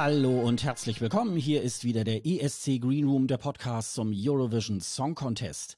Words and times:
Hallo 0.00 0.42
und 0.42 0.62
herzlich 0.62 1.00
willkommen. 1.00 1.36
Hier 1.36 1.60
ist 1.60 1.82
wieder 1.82 2.04
der 2.04 2.24
ESC 2.24 2.80
Green 2.80 3.08
Room, 3.08 3.26
der 3.26 3.36
Podcast 3.36 3.94
zum 3.94 4.12
Eurovision 4.14 4.80
Song 4.80 5.16
Contest. 5.16 5.76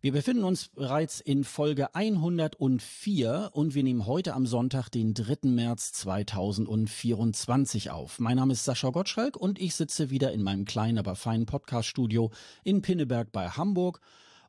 Wir 0.00 0.12
befinden 0.12 0.44
uns 0.44 0.68
bereits 0.68 1.18
in 1.18 1.42
Folge 1.42 1.92
104 1.92 3.50
und 3.52 3.74
wir 3.74 3.82
nehmen 3.82 4.06
heute 4.06 4.34
am 4.34 4.46
Sonntag, 4.46 4.90
den 4.90 5.12
3. 5.12 5.48
März 5.48 5.92
2024 5.94 7.90
auf. 7.90 8.20
Mein 8.20 8.36
Name 8.36 8.52
ist 8.52 8.64
Sascha 8.64 8.90
Gottschalk 8.90 9.36
und 9.36 9.60
ich 9.60 9.74
sitze 9.74 10.10
wieder 10.10 10.30
in 10.30 10.44
meinem 10.44 10.64
kleinen, 10.64 10.98
aber 10.98 11.16
feinen 11.16 11.44
Podcaststudio 11.44 12.30
in 12.62 12.80
Pinneberg 12.80 13.32
bei 13.32 13.48
Hamburg. 13.48 13.98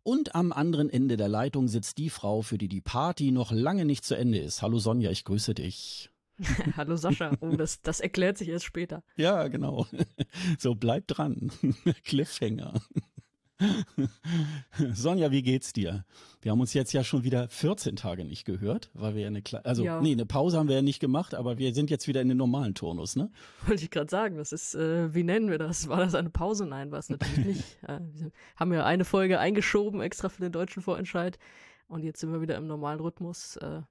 Und 0.03 0.35
am 0.35 0.51
anderen 0.53 0.91
Ende 0.91 1.17
der 1.17 1.29
Leitung 1.29 1.67
sitzt 1.67 1.97
die 1.97 2.11
Frau, 2.11 2.43
für 2.43 2.59
die 2.59 2.67
die 2.67 2.81
Party 2.81 3.31
noch 3.31 3.51
lange 3.51 3.85
nicht 3.85 4.05
zu 4.05 4.15
Ende 4.15 4.37
ist. 4.37 4.61
Hallo 4.61 4.77
Sonja, 4.77 5.09
ich 5.09 5.23
grüße 5.25 5.55
dich. 5.55 6.12
Hallo 6.77 6.95
Sascha, 6.95 7.31
oh, 7.41 7.55
das, 7.55 7.81
das 7.81 7.99
erklärt 7.99 8.37
sich 8.37 8.49
erst 8.49 8.65
später. 8.65 9.03
Ja, 9.15 9.47
genau. 9.47 9.87
So, 10.57 10.75
bleib 10.75 11.07
dran. 11.07 11.51
Cliffhanger. 12.05 12.73
Sonja, 14.93 15.31
wie 15.31 15.43
geht's 15.43 15.73
dir? 15.73 16.05
Wir 16.41 16.51
haben 16.51 16.59
uns 16.59 16.73
jetzt 16.73 16.91
ja 16.91 17.03
schon 17.03 17.23
wieder 17.23 17.47
14 17.49 17.95
Tage 17.95 18.25
nicht 18.25 18.45
gehört, 18.45 18.89
weil 18.93 19.15
wir 19.15 19.21
ja 19.21 19.27
eine 19.27 19.41
Kle 19.41 19.63
also 19.63 19.83
ja. 19.83 20.01
nee, 20.01 20.11
eine 20.11 20.25
Pause 20.25 20.57
haben 20.57 20.67
wir 20.67 20.75
ja 20.75 20.81
nicht 20.81 20.99
gemacht, 20.99 21.33
aber 21.35 21.57
wir 21.57 21.73
sind 21.73 21.89
jetzt 21.89 22.07
wieder 22.07 22.21
in 22.21 22.29
den 22.29 22.37
normalen 22.37 22.73
Turnus, 22.73 23.15
ne? 23.15 23.31
Wollte 23.67 23.83
ich 23.83 23.91
gerade 23.91 24.09
sagen, 24.09 24.37
das 24.37 24.51
ist 24.51 24.75
äh, 24.75 25.13
wie 25.13 25.23
nennen 25.23 25.49
wir 25.49 25.59
das? 25.59 25.87
War 25.87 25.99
das 25.99 26.15
eine 26.15 26.29
Pause? 26.29 26.65
Nein, 26.65 26.91
war 26.91 26.99
es 26.99 27.09
natürlich 27.09 27.45
nicht. 27.45 27.83
Äh, 27.83 27.99
wir 28.13 28.31
haben 28.55 28.73
ja 28.73 28.85
eine 28.85 29.05
Folge 29.05 29.39
eingeschoben 29.39 30.01
extra 30.01 30.29
für 30.29 30.41
den 30.41 30.51
deutschen 30.51 30.81
Vorentscheid 30.81 31.37
und 31.87 32.03
jetzt 32.03 32.19
sind 32.19 32.33
wir 32.33 32.41
wieder 32.41 32.57
im 32.57 32.67
normalen 32.67 32.99
Rhythmus. 32.99 33.55
Äh, 33.57 33.81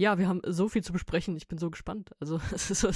ja, 0.00 0.16
wir 0.16 0.28
haben 0.28 0.40
so 0.46 0.70
viel 0.70 0.82
zu 0.82 0.94
besprechen. 0.94 1.36
Ich 1.36 1.46
bin 1.46 1.58
so 1.58 1.70
gespannt. 1.70 2.12
Also 2.20 2.40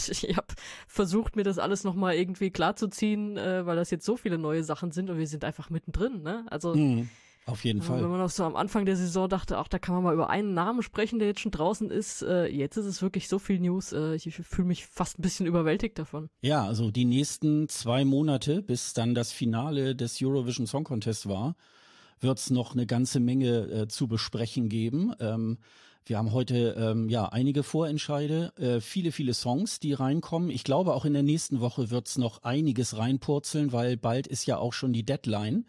ich 0.08 0.36
habe 0.38 0.46
versucht, 0.88 1.36
mir 1.36 1.44
das 1.44 1.58
alles 1.58 1.84
nochmal 1.84 2.14
irgendwie 2.14 2.50
klarzuziehen, 2.50 3.36
äh, 3.36 3.66
weil 3.66 3.76
das 3.76 3.90
jetzt 3.90 4.06
so 4.06 4.16
viele 4.16 4.38
neue 4.38 4.64
Sachen 4.64 4.90
sind 4.90 5.10
und 5.10 5.18
wir 5.18 5.26
sind 5.26 5.44
einfach 5.44 5.68
mittendrin. 5.68 6.22
Ne? 6.22 6.46
Also 6.48 6.74
mhm, 6.74 7.10
auf 7.44 7.62
jeden 7.62 7.82
Fall. 7.82 8.02
Wenn 8.02 8.10
man 8.10 8.22
auch 8.22 8.30
so 8.30 8.44
am 8.44 8.56
Anfang 8.56 8.86
der 8.86 8.96
Saison 8.96 9.28
dachte, 9.28 9.58
ach, 9.58 9.68
da 9.68 9.78
kann 9.78 9.94
man 9.94 10.02
mal 10.02 10.14
über 10.14 10.30
einen 10.30 10.54
Namen 10.54 10.82
sprechen, 10.82 11.18
der 11.18 11.28
jetzt 11.28 11.40
schon 11.40 11.52
draußen 11.52 11.90
ist. 11.90 12.22
Äh, 12.22 12.46
jetzt 12.46 12.78
ist 12.78 12.86
es 12.86 13.02
wirklich 13.02 13.28
so 13.28 13.38
viel 13.38 13.60
News. 13.60 13.92
Äh, 13.92 14.14
ich 14.14 14.34
fühle 14.34 14.68
mich 14.68 14.86
fast 14.86 15.18
ein 15.18 15.22
bisschen 15.22 15.44
überwältigt 15.44 15.98
davon. 15.98 16.30
Ja, 16.40 16.64
also 16.64 16.90
die 16.90 17.04
nächsten 17.04 17.68
zwei 17.68 18.06
Monate, 18.06 18.62
bis 18.62 18.94
dann 18.94 19.14
das 19.14 19.30
Finale 19.30 19.94
des 19.94 20.22
Eurovision 20.22 20.66
Song 20.66 20.84
Contest 20.84 21.28
war, 21.28 21.54
wird 22.20 22.38
es 22.38 22.48
noch 22.48 22.72
eine 22.72 22.86
ganze 22.86 23.20
Menge 23.20 23.70
äh, 23.70 23.88
zu 23.88 24.08
besprechen 24.08 24.70
geben. 24.70 25.12
Ähm, 25.20 25.58
wir 26.06 26.18
haben 26.18 26.32
heute 26.32 26.76
ähm, 26.78 27.08
ja 27.08 27.26
einige 27.26 27.62
Vorentscheide, 27.62 28.52
äh, 28.56 28.80
viele, 28.80 29.10
viele 29.10 29.32
Songs, 29.32 29.80
die 29.80 29.94
reinkommen. 29.94 30.50
Ich 30.50 30.64
glaube, 30.64 30.94
auch 30.94 31.04
in 31.04 31.14
der 31.14 31.22
nächsten 31.22 31.60
Woche 31.60 31.90
wird's 31.90 32.18
noch 32.18 32.42
einiges 32.42 32.98
reinpurzeln, 32.98 33.72
weil 33.72 33.96
bald 33.96 34.26
ist 34.26 34.46
ja 34.46 34.58
auch 34.58 34.72
schon 34.72 34.92
die 34.92 35.04
Deadline. 35.04 35.66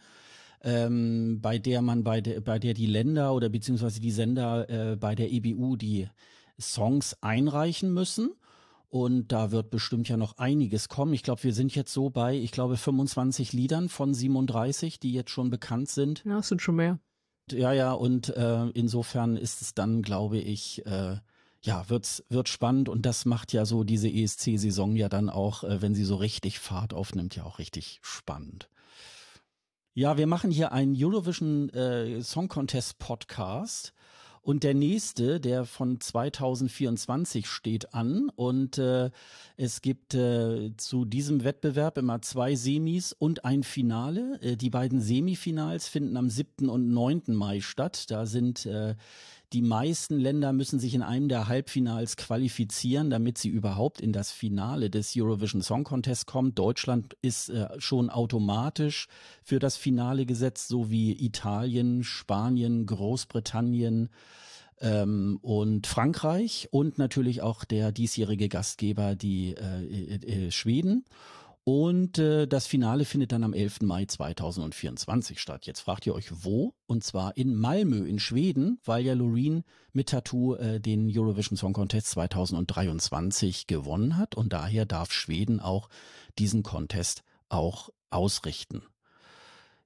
Ähm, 0.61 1.39
bei 1.41 1.57
der 1.59 1.81
man 1.81 2.03
bei 2.03 2.21
der 2.21 2.41
bei 2.41 2.57
der 2.57 2.73
die 2.73 2.87
Länder 2.87 3.33
oder 3.33 3.49
beziehungsweise 3.49 4.01
die 4.01 4.11
Sender 4.11 4.69
äh, 4.69 4.95
bei 4.95 5.13
der 5.13 5.31
EBU 5.31 5.75
die 5.75 6.07
Songs 6.59 7.15
einreichen 7.21 7.93
müssen. 7.93 8.31
Und 8.89 9.31
da 9.31 9.51
wird 9.51 9.69
bestimmt 9.69 10.07
ja 10.09 10.17
noch 10.17 10.37
einiges 10.37 10.89
kommen. 10.89 11.13
Ich 11.13 11.23
glaube, 11.23 11.43
wir 11.43 11.53
sind 11.53 11.75
jetzt 11.75 11.91
so 11.91 12.09
bei, 12.09 12.35
ich 12.35 12.51
glaube, 12.51 12.77
25 12.77 13.51
Liedern 13.51 13.89
von 13.89 14.13
37, 14.13 14.99
die 14.99 15.11
jetzt 15.11 15.31
schon 15.31 15.49
bekannt 15.49 15.89
sind. 15.89 16.23
Ja, 16.25 16.39
es 16.39 16.47
sind 16.47 16.61
schon 16.61 16.75
mehr. 16.75 16.99
Ja, 17.51 17.73
ja, 17.73 17.93
und 17.93 18.29
äh, 18.35 18.65
insofern 18.69 19.37
ist 19.37 19.61
es 19.61 19.73
dann, 19.73 20.01
glaube 20.01 20.39
ich, 20.39 20.85
äh, 20.85 21.17
ja, 21.61 21.89
wird's, 21.89 22.23
wird 22.29 22.49
spannend 22.49 22.89
und 22.89 23.05
das 23.05 23.25
macht 23.25 23.53
ja 23.53 23.65
so 23.65 23.83
diese 23.83 24.09
ESC-Saison 24.09 24.95
ja 24.95 25.09
dann 25.09 25.29
auch, 25.29 25.63
äh, 25.63 25.81
wenn 25.81 25.93
sie 25.93 26.05
so 26.05 26.15
richtig 26.15 26.59
Fahrt 26.59 26.93
aufnimmt, 26.93 27.35
ja 27.35 27.43
auch 27.43 27.59
richtig 27.59 27.99
spannend. 28.01 28.69
Ja, 29.93 30.17
wir 30.17 30.27
machen 30.27 30.51
hier 30.51 30.71
einen 30.71 30.95
Eurovision 30.97 31.69
äh, 31.69 32.21
Song 32.21 32.47
Contest 32.47 32.97
Podcast 32.97 33.93
und 34.45 34.63
der 34.63 34.75
nächste, 34.75 35.39
der 35.39 35.65
von 35.65 35.99
2024 35.99 37.47
steht 37.47 37.95
an. 37.95 38.29
Und 38.35 38.77
äh, 38.77 39.09
es 39.57 39.81
gibt 39.81 40.13
äh, 40.13 40.71
zu 40.77 41.03
diesem 41.03 41.43
Wettbewerb 41.43 41.97
immer 41.97 42.21
zwei 42.21 42.53
Semis 42.53 43.11
und 43.11 43.43
ein 43.43 43.63
Finale. 43.63 44.39
Äh, 44.43 44.55
die 44.55 44.69
beiden 44.69 45.01
Semifinals 45.01 45.87
finden 45.87 46.15
am 46.15 46.29
7. 46.29 46.69
und 46.69 46.91
9. 46.91 47.23
Mai 47.29 47.59
statt. 47.59 48.11
Da 48.11 48.27
sind 48.27 48.67
äh, 48.67 48.93
die 49.55 49.61
meisten 49.61 50.19
Länder 50.19 50.51
müssen 50.51 50.79
sich 50.79 50.93
in 50.95 51.01
einem 51.01 51.29
der 51.29 51.47
Halbfinals 51.47 52.17
qualifizieren, 52.17 53.09
damit 53.09 53.37
sie 53.37 53.47
überhaupt 53.47 54.01
in 54.01 54.11
das 54.11 54.29
Finale 54.29 54.89
des 54.89 55.13
Eurovision 55.15 55.61
Song 55.61 55.85
Contest 55.85 56.27
kommen. 56.27 56.53
Deutschland 56.53 57.15
ist 57.21 57.47
äh, 57.47 57.69
schon 57.77 58.09
automatisch 58.09 59.07
für 59.45 59.59
das 59.59 59.77
Finale 59.77 60.25
gesetzt, 60.25 60.67
so 60.67 60.91
wie 60.91 61.13
Italien, 61.25 62.03
Spanien, 62.03 62.85
Großbritannien, 62.85 64.09
ähm, 64.81 65.39
und 65.41 65.87
Frankreich 65.87 66.67
und 66.71 66.97
natürlich 66.97 67.41
auch 67.41 67.63
der 67.63 67.93
diesjährige 67.93 68.49
Gastgeber, 68.49 69.15
die 69.15 69.55
äh, 69.55 70.15
äh, 70.15 70.47
äh, 70.47 70.51
Schweden. 70.51 71.05
Und 71.67 72.19
äh, 72.19 72.47
das 72.47 72.67
Finale 72.67 73.05
findet 73.05 73.31
dann 73.31 73.43
am 73.43 73.53
11. 73.53 73.81
Mai 73.81 74.05
2024 74.05 75.39
statt. 75.39 75.65
Jetzt 75.65 75.79
fragt 75.79 76.05
ihr 76.05 76.13
euch, 76.13 76.27
wo? 76.45 76.75
Und 76.85 77.03
zwar 77.03 77.35
in 77.37 77.55
Malmö 77.55 78.05
in 78.05 78.19
Schweden, 78.19 78.79
weil 78.85 79.03
ja 79.03 79.15
Loreen 79.15 79.63
mit 79.91 80.09
Tattoo 80.09 80.53
äh, 80.53 80.79
den 80.79 81.09
Eurovision 81.11 81.57
Song 81.57 81.73
Contest 81.73 82.11
2023 82.11 83.65
gewonnen 83.65 84.15
hat. 84.15 84.35
Und 84.35 84.53
daher 84.53 84.85
darf 84.85 85.11
Schweden 85.11 85.59
auch 85.59 85.89
diesen 86.37 86.61
Contest 86.61 87.23
auch 87.49 87.89
ausrichten. 88.11 88.83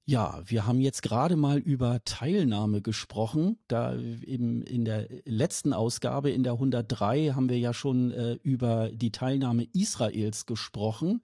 Ja, 0.04 0.42
wir 0.46 0.68
haben 0.68 0.82
jetzt 0.82 1.02
gerade 1.02 1.38
mal 1.38 1.60
über 1.60 2.04
Teilnahme 2.04 2.82
gesprochen. 2.82 3.58
Da 3.70 3.96
eben 3.96 4.64
in 4.64 4.84
der 4.84 5.08
letzten 5.24 5.72
Ausgabe, 5.72 6.30
in 6.30 6.44
der 6.44 6.54
103, 6.54 7.30
haben 7.36 7.48
wir 7.48 7.58
ja 7.58 7.74
schon 7.74 8.12
äh, 8.12 8.34
über 8.44 8.90
die 8.92 9.12
Teilnahme 9.12 9.66
Israels 9.72 10.46
gesprochen. 10.46 11.22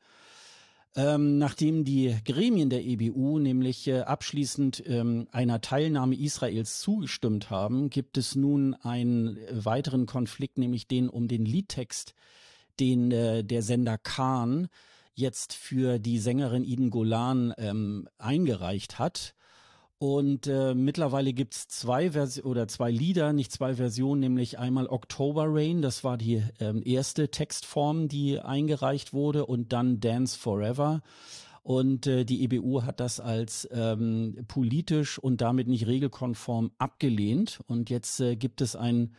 Ähm, 0.97 1.37
nachdem 1.37 1.83
die 1.83 2.15
Gremien 2.23 2.69
der 2.69 2.85
EBU 2.85 3.39
nämlich 3.39 3.85
äh, 3.87 4.01
abschließend 4.01 4.81
ähm, 4.87 5.27
einer 5.31 5.59
Teilnahme 5.59 6.15
Israels 6.15 6.79
zugestimmt 6.79 7.49
haben, 7.49 7.89
gibt 7.89 8.17
es 8.17 8.35
nun 8.35 8.75
einen 8.75 9.37
weiteren 9.51 10.05
Konflikt, 10.05 10.57
nämlich 10.57 10.87
den 10.87 11.09
um 11.09 11.27
den 11.27 11.43
Liedtext, 11.43 12.13
den 12.79 13.11
äh, 13.11 13.43
der 13.43 13.61
Sender 13.61 13.97
Khan 13.97 14.69
jetzt 15.13 15.53
für 15.53 15.99
die 15.99 16.19
Sängerin 16.19 16.63
Iden 16.63 16.91
Golan 16.91 17.53
ähm, 17.57 18.07
eingereicht 18.17 18.97
hat. 18.97 19.35
Und 19.97 20.47
äh, 20.47 20.73
mittlerweile 20.73 21.31
gibt's 21.31 21.69
zwei 21.69 22.11
Vers 22.11 22.43
oder 22.43 22.67
zwei 22.67 22.91
Lieder, 22.91 23.31
nicht 23.31 23.51
zwei 23.51 23.75
Versionen, 23.75 24.19
nämlich 24.19 24.59
einmal 24.59 24.87
October 24.87 25.45
Rain, 25.47 25.81
das 25.81 26.03
war 26.03 26.17
die 26.17 26.43
ähm, 26.59 26.81
erste 26.83 27.29
Textform, 27.29 28.09
die 28.09 28.39
eingereicht 28.39 29.13
wurde, 29.13 29.45
und 29.45 29.71
dann 29.71 30.01
Dance 30.01 30.37
Forever. 30.37 31.01
Und 31.63 32.07
äh, 32.07 32.25
die 32.25 32.43
EBU 32.43 32.83
hat 32.83 32.99
das 32.99 33.19
als 33.19 33.67
ähm, 33.71 34.45
politisch 34.47 35.17
und 35.17 35.41
damit 35.41 35.67
nicht 35.67 35.87
regelkonform 35.87 36.71
abgelehnt. 36.77 37.59
Und 37.65 37.89
jetzt 37.89 38.19
äh, 38.19 38.35
gibt 38.35 38.61
es 38.61 38.75
ein 38.75 39.15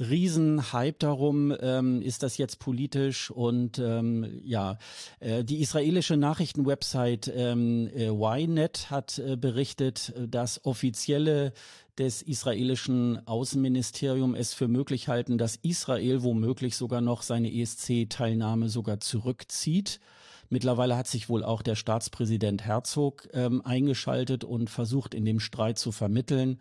Riesenhype 0.00 0.96
darum, 0.98 1.54
ähm, 1.60 2.02
ist 2.02 2.22
das 2.22 2.36
jetzt 2.36 2.58
politisch 2.58 3.30
und 3.30 3.78
ähm, 3.78 4.40
ja, 4.44 4.78
äh, 5.20 5.44
die 5.44 5.60
israelische 5.60 6.16
Nachrichtenwebsite 6.16 7.30
ähm, 7.30 7.88
äh, 7.94 8.08
Ynet 8.08 8.90
hat 8.90 9.18
äh, 9.18 9.36
berichtet, 9.36 10.12
dass 10.18 10.64
offizielle 10.64 11.52
des 11.98 12.22
israelischen 12.22 13.24
Außenministerium 13.26 14.34
es 14.34 14.52
für 14.52 14.66
möglich 14.66 15.06
halten, 15.06 15.38
dass 15.38 15.56
Israel 15.56 16.24
womöglich 16.24 16.76
sogar 16.76 17.00
noch 17.00 17.22
seine 17.22 17.52
ESC-Teilnahme 17.52 18.68
sogar 18.68 18.98
zurückzieht. 18.98 20.00
Mittlerweile 20.48 20.96
hat 20.96 21.06
sich 21.06 21.28
wohl 21.28 21.44
auch 21.44 21.62
der 21.62 21.76
Staatspräsident 21.76 22.62
Herzog 22.62 23.28
ähm, 23.32 23.64
eingeschaltet 23.64 24.42
und 24.42 24.70
versucht, 24.70 25.14
in 25.14 25.24
dem 25.24 25.38
Streit 25.38 25.78
zu 25.78 25.92
vermitteln 25.92 26.58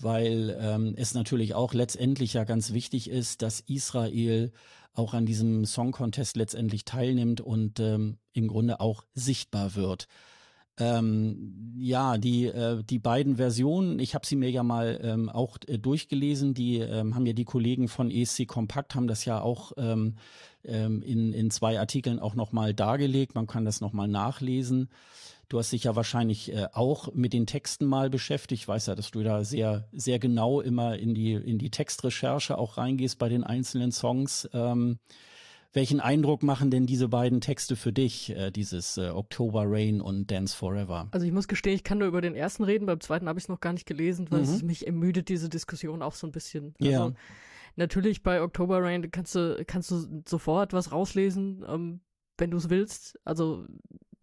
weil 0.00 0.56
ähm, 0.60 0.94
es 0.96 1.14
natürlich 1.14 1.54
auch 1.54 1.74
letztendlich 1.74 2.34
ja 2.34 2.44
ganz 2.44 2.72
wichtig 2.72 3.08
ist, 3.10 3.42
dass 3.42 3.60
Israel 3.60 4.52
auch 4.94 5.14
an 5.14 5.26
diesem 5.26 5.64
Song 5.64 5.92
Contest 5.92 6.36
letztendlich 6.36 6.84
teilnimmt 6.84 7.40
und 7.40 7.80
ähm, 7.80 8.18
im 8.32 8.48
Grunde 8.48 8.80
auch 8.80 9.04
sichtbar 9.14 9.74
wird. 9.74 10.08
Ähm, 10.78 11.74
ja, 11.78 12.18
die, 12.18 12.46
äh, 12.46 12.82
die 12.84 12.98
beiden 12.98 13.36
Versionen, 13.36 13.98
ich 13.98 14.14
habe 14.14 14.26
sie 14.26 14.36
mir 14.36 14.50
ja 14.50 14.62
mal 14.62 15.00
ähm, 15.02 15.30
auch 15.30 15.56
äh, 15.66 15.78
durchgelesen, 15.78 16.52
die 16.52 16.78
ähm, 16.78 17.14
haben 17.14 17.24
ja 17.24 17.32
die 17.32 17.46
Kollegen 17.46 17.88
von 17.88 18.10
ESC 18.10 18.46
Kompakt, 18.46 18.94
haben 18.94 19.06
das 19.06 19.24
ja 19.24 19.40
auch 19.40 19.72
ähm, 19.78 20.16
ähm, 20.64 21.00
in, 21.00 21.32
in 21.32 21.50
zwei 21.50 21.78
Artikeln 21.80 22.18
auch 22.18 22.34
nochmal 22.34 22.74
dargelegt. 22.74 23.34
Man 23.34 23.46
kann 23.46 23.64
das 23.64 23.80
nochmal 23.80 24.08
nachlesen. 24.08 24.90
Du 25.48 25.58
hast 25.58 25.72
dich 25.72 25.84
ja 25.84 25.94
wahrscheinlich 25.94 26.52
äh, 26.52 26.66
auch 26.72 27.14
mit 27.14 27.32
den 27.32 27.46
Texten 27.46 27.86
mal 27.86 28.10
beschäftigt. 28.10 28.62
Ich 28.62 28.68
weiß 28.68 28.86
ja, 28.86 28.94
dass 28.96 29.12
du 29.12 29.22
da 29.22 29.44
sehr, 29.44 29.88
sehr 29.92 30.18
genau 30.18 30.60
immer 30.60 30.98
in 30.98 31.14
die, 31.14 31.34
in 31.34 31.58
die 31.58 31.70
Textrecherche 31.70 32.58
auch 32.58 32.78
reingehst 32.78 33.18
bei 33.18 33.28
den 33.28 33.44
einzelnen 33.44 33.92
Songs. 33.92 34.48
Ähm, 34.52 34.98
welchen 35.72 36.00
Eindruck 36.00 36.42
machen 36.42 36.70
denn 36.70 36.86
diese 36.86 37.08
beiden 37.08 37.40
Texte 37.40 37.76
für 37.76 37.92
dich, 37.92 38.30
äh, 38.30 38.50
dieses 38.50 38.96
äh, 38.96 39.10
October 39.10 39.64
Rain 39.66 40.00
und 40.00 40.30
Dance 40.30 40.56
Forever? 40.56 41.08
Also 41.12 41.26
ich 41.26 41.32
muss 41.32 41.48
gestehen, 41.48 41.74
ich 41.74 41.84
kann 41.84 41.98
nur 41.98 42.08
über 42.08 42.22
den 42.22 42.34
ersten 42.34 42.64
reden, 42.64 42.86
beim 42.86 43.00
zweiten 43.00 43.28
habe 43.28 43.38
ich 43.38 43.44
es 43.44 43.48
noch 43.48 43.60
gar 43.60 43.72
nicht 43.72 43.86
gelesen, 43.86 44.26
weil 44.30 44.40
mhm. 44.40 44.44
es 44.44 44.62
mich 44.62 44.86
ermüdet, 44.86 45.28
diese 45.28 45.48
Diskussion 45.48 46.02
auch 46.02 46.14
so 46.14 46.26
ein 46.26 46.32
bisschen. 46.32 46.74
Also, 46.80 46.90
ja. 46.90 47.12
Natürlich 47.76 48.22
bei 48.22 48.40
October 48.40 48.82
Rain 48.82 49.10
kannst 49.10 49.34
du, 49.34 49.62
kannst 49.66 49.90
du 49.90 50.22
sofort 50.26 50.72
was 50.72 50.92
rauslesen, 50.92 51.62
ähm, 51.68 52.00
wenn 52.38 52.50
du 52.50 52.56
es 52.56 52.70
willst. 52.70 53.20
Also 53.24 53.66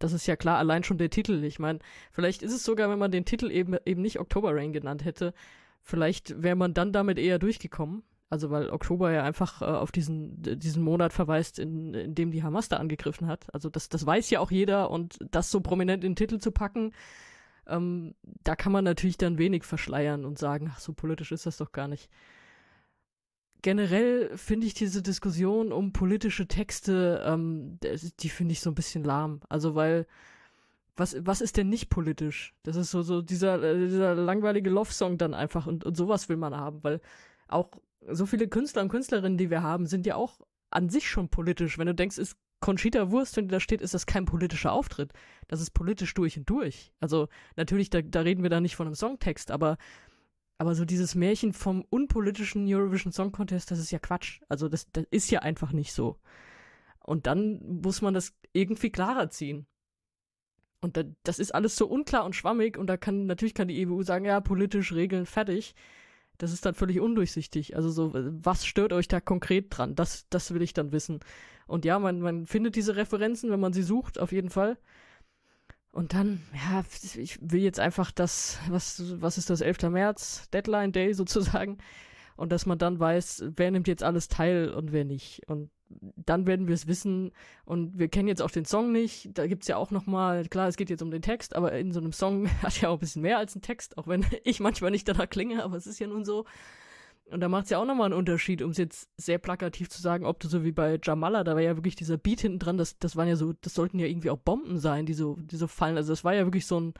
das 0.04 0.12
ist 0.12 0.26
ja 0.26 0.36
klar, 0.36 0.58
allein 0.58 0.84
schon 0.84 0.98
der 0.98 1.08
Titel. 1.08 1.42
Ich 1.44 1.58
meine, 1.58 1.78
vielleicht 2.12 2.42
ist 2.42 2.52
es 2.52 2.62
sogar, 2.62 2.90
wenn 2.90 2.98
man 2.98 3.10
den 3.10 3.24
Titel 3.24 3.50
eben, 3.50 3.74
eben 3.86 4.02
nicht 4.02 4.20
October 4.20 4.54
Rain 4.54 4.74
genannt 4.74 5.02
hätte, 5.02 5.32
vielleicht 5.82 6.42
wäre 6.42 6.56
man 6.56 6.74
dann 6.74 6.92
damit 6.92 7.18
eher 7.18 7.38
durchgekommen. 7.38 8.02
Also 8.28 8.50
weil 8.50 8.68
Oktober 8.68 9.12
ja 9.12 9.22
einfach 9.22 9.62
äh, 9.62 9.64
auf 9.64 9.92
diesen, 9.92 10.42
diesen 10.42 10.82
Monat 10.82 11.14
verweist, 11.14 11.58
in, 11.58 11.94
in 11.94 12.14
dem 12.14 12.32
die 12.32 12.42
Hamas 12.42 12.68
da 12.68 12.76
angegriffen 12.76 13.28
hat. 13.28 13.46
Also 13.54 13.70
das, 13.70 13.88
das 13.88 14.04
weiß 14.04 14.28
ja 14.28 14.40
auch 14.40 14.50
jeder 14.50 14.90
und 14.90 15.16
das 15.30 15.50
so 15.50 15.60
prominent 15.60 16.04
in 16.04 16.12
den 16.12 16.16
Titel 16.16 16.38
zu 16.38 16.50
packen, 16.50 16.92
ähm, 17.66 18.14
da 18.42 18.56
kann 18.56 18.72
man 18.72 18.84
natürlich 18.84 19.16
dann 19.16 19.38
wenig 19.38 19.64
verschleiern 19.64 20.26
und 20.26 20.38
sagen, 20.38 20.70
ach 20.70 20.80
so 20.80 20.92
politisch 20.92 21.32
ist 21.32 21.46
das 21.46 21.56
doch 21.56 21.72
gar 21.72 21.88
nicht. 21.88 22.10
Generell 23.64 24.36
finde 24.36 24.66
ich 24.66 24.74
diese 24.74 25.00
Diskussion 25.00 25.72
um 25.72 25.94
politische 25.94 26.46
Texte, 26.46 27.24
ähm, 27.24 27.78
die 28.20 28.28
finde 28.28 28.52
ich 28.52 28.60
so 28.60 28.70
ein 28.70 28.74
bisschen 28.74 29.04
lahm. 29.04 29.40
Also 29.48 29.74
weil 29.74 30.06
was, 30.96 31.16
was 31.20 31.40
ist 31.40 31.56
denn 31.56 31.70
nicht 31.70 31.88
politisch? 31.88 32.52
Das 32.62 32.76
ist 32.76 32.90
so, 32.90 33.00
so 33.00 33.22
dieser, 33.22 33.62
äh, 33.62 33.78
dieser 33.78 34.14
langweilige 34.16 34.68
Love-Song 34.68 35.16
dann 35.16 35.32
einfach 35.32 35.66
und, 35.66 35.82
und 35.82 35.96
sowas 35.96 36.28
will 36.28 36.36
man 36.36 36.54
haben, 36.54 36.84
weil 36.84 37.00
auch 37.48 37.70
so 38.06 38.26
viele 38.26 38.48
Künstler 38.48 38.82
und 38.82 38.90
Künstlerinnen, 38.90 39.38
die 39.38 39.48
wir 39.48 39.62
haben, 39.62 39.86
sind 39.86 40.04
ja 40.04 40.16
auch 40.16 40.42
an 40.68 40.90
sich 40.90 41.08
schon 41.08 41.30
politisch. 41.30 41.78
Wenn 41.78 41.86
du 41.86 41.94
denkst, 41.94 42.18
ist 42.18 42.36
Conchita 42.60 43.10
Wurst, 43.10 43.38
wenn 43.38 43.48
da 43.48 43.60
steht, 43.60 43.80
ist 43.80 43.94
das 43.94 44.04
kein 44.04 44.26
politischer 44.26 44.72
Auftritt. 44.72 45.14
Das 45.48 45.62
ist 45.62 45.70
politisch 45.70 46.12
durch 46.12 46.36
und 46.36 46.50
durch. 46.50 46.92
Also 47.00 47.28
natürlich, 47.56 47.88
da, 47.88 48.02
da 48.02 48.20
reden 48.20 48.42
wir 48.42 48.50
da 48.50 48.60
nicht 48.60 48.76
von 48.76 48.86
einem 48.86 48.94
Songtext, 48.94 49.50
aber, 49.50 49.78
aber 50.58 50.74
so 50.74 50.84
dieses 50.84 51.14
Märchen 51.14 51.52
vom 51.52 51.84
unpolitischen 51.90 52.66
Eurovision 52.72 53.12
Song 53.12 53.32
Contest, 53.32 53.70
das 53.70 53.78
ist 53.78 53.90
ja 53.90 53.98
Quatsch. 53.98 54.40
Also 54.48 54.68
das, 54.68 54.90
das 54.92 55.04
ist 55.10 55.30
ja 55.30 55.40
einfach 55.40 55.72
nicht 55.72 55.92
so. 55.92 56.18
Und 57.00 57.26
dann 57.26 57.60
muss 57.82 58.02
man 58.02 58.14
das 58.14 58.32
irgendwie 58.52 58.90
klarer 58.90 59.30
ziehen. 59.30 59.66
Und 60.80 60.96
da, 60.96 61.04
das 61.22 61.38
ist 61.38 61.54
alles 61.54 61.76
so 61.76 61.86
unklar 61.86 62.24
und 62.24 62.36
schwammig 62.36 62.76
und 62.76 62.86
da 62.86 62.96
kann, 62.96 63.26
natürlich 63.26 63.54
kann 63.54 63.68
die 63.68 63.86
EU 63.86 64.02
sagen, 64.02 64.24
ja, 64.24 64.40
politisch 64.40 64.92
Regeln, 64.92 65.26
fertig 65.26 65.74
das 66.38 66.52
ist 66.52 66.66
dann 66.66 66.74
völlig 66.74 67.00
undurchsichtig. 67.00 67.76
Also 67.76 67.90
so, 67.90 68.12
was 68.12 68.66
stört 68.66 68.92
euch 68.92 69.08
da 69.08 69.20
konkret 69.20 69.66
dran? 69.70 69.94
Das, 69.94 70.26
das 70.30 70.52
will 70.52 70.62
ich 70.62 70.72
dann 70.72 70.92
wissen. 70.92 71.20
Und 71.66 71.84
ja, 71.84 71.98
man, 71.98 72.20
man 72.20 72.46
findet 72.46 72.76
diese 72.76 72.96
Referenzen, 72.96 73.50
wenn 73.50 73.60
man 73.60 73.72
sie 73.72 73.82
sucht, 73.82 74.18
auf 74.18 74.32
jeden 74.32 74.50
Fall. 74.50 74.76
Und 75.94 76.12
dann, 76.12 76.42
ja, 76.52 76.82
ich 77.16 77.38
will 77.40 77.60
jetzt 77.60 77.78
einfach 77.78 78.10
das, 78.10 78.58
was, 78.68 79.00
was 79.20 79.38
ist 79.38 79.48
das, 79.48 79.60
11. 79.60 79.82
März, 79.90 80.50
Deadline 80.50 80.90
Day 80.90 81.14
sozusagen. 81.14 81.78
Und 82.36 82.50
dass 82.50 82.66
man 82.66 82.78
dann 82.78 82.98
weiß, 82.98 83.44
wer 83.54 83.70
nimmt 83.70 83.86
jetzt 83.86 84.02
alles 84.02 84.26
teil 84.26 84.70
und 84.70 84.90
wer 84.90 85.04
nicht. 85.04 85.48
Und 85.48 85.70
dann 85.88 86.48
werden 86.48 86.66
wir 86.66 86.74
es 86.74 86.88
wissen. 86.88 87.30
Und 87.64 87.96
wir 87.96 88.08
kennen 88.08 88.26
jetzt 88.26 88.42
auch 88.42 88.50
den 88.50 88.64
Song 88.64 88.90
nicht. 88.90 89.30
Da 89.34 89.46
gibt 89.46 89.62
es 89.62 89.68
ja 89.68 89.76
auch 89.76 89.92
nochmal, 89.92 90.44
klar, 90.46 90.66
es 90.66 90.76
geht 90.76 90.90
jetzt 90.90 91.02
um 91.02 91.12
den 91.12 91.22
Text, 91.22 91.54
aber 91.54 91.70
in 91.72 91.92
so 91.92 92.00
einem 92.00 92.12
Song 92.12 92.48
hat 92.62 92.80
ja 92.80 92.88
auch 92.88 92.94
ein 92.94 92.98
bisschen 92.98 93.22
mehr 93.22 93.38
als 93.38 93.54
ein 93.54 93.62
Text, 93.62 93.96
auch 93.96 94.08
wenn 94.08 94.26
ich 94.42 94.58
manchmal 94.58 94.90
nicht 94.90 95.06
danach 95.06 95.30
klinge, 95.30 95.62
aber 95.62 95.76
es 95.76 95.86
ist 95.86 96.00
ja 96.00 96.08
nun 96.08 96.24
so. 96.24 96.44
Und 97.30 97.40
da 97.40 97.48
macht 97.48 97.64
es 97.64 97.70
ja 97.70 97.78
auch 97.78 97.86
nochmal 97.86 98.06
einen 98.06 98.18
Unterschied, 98.18 98.60
um 98.60 98.70
es 98.70 98.76
jetzt 98.76 99.08
sehr 99.16 99.38
plakativ 99.38 99.88
zu 99.88 100.00
sagen, 100.00 100.26
ob 100.26 100.40
du 100.40 100.48
so 100.48 100.62
wie 100.62 100.72
bei 100.72 100.98
Jamala, 101.02 101.42
da 101.42 101.54
war 101.54 101.62
ja 101.62 101.76
wirklich 101.76 101.96
dieser 101.96 102.18
Beat 102.18 102.40
hinten 102.40 102.58
dran, 102.58 102.76
das, 102.76 102.98
das 102.98 103.16
waren 103.16 103.28
ja 103.28 103.36
so, 103.36 103.54
das 103.54 103.74
sollten 103.74 103.98
ja 103.98 104.06
irgendwie 104.06 104.30
auch 104.30 104.38
Bomben 104.38 104.78
sein, 104.78 105.06
die 105.06 105.14
so, 105.14 105.36
die 105.40 105.56
so 105.56 105.66
fallen. 105.66 105.96
Also 105.96 106.12
das 106.12 106.22
war 106.22 106.34
ja 106.34 106.44
wirklich 106.44 106.66
so 106.66 106.78
ein, 106.78 106.94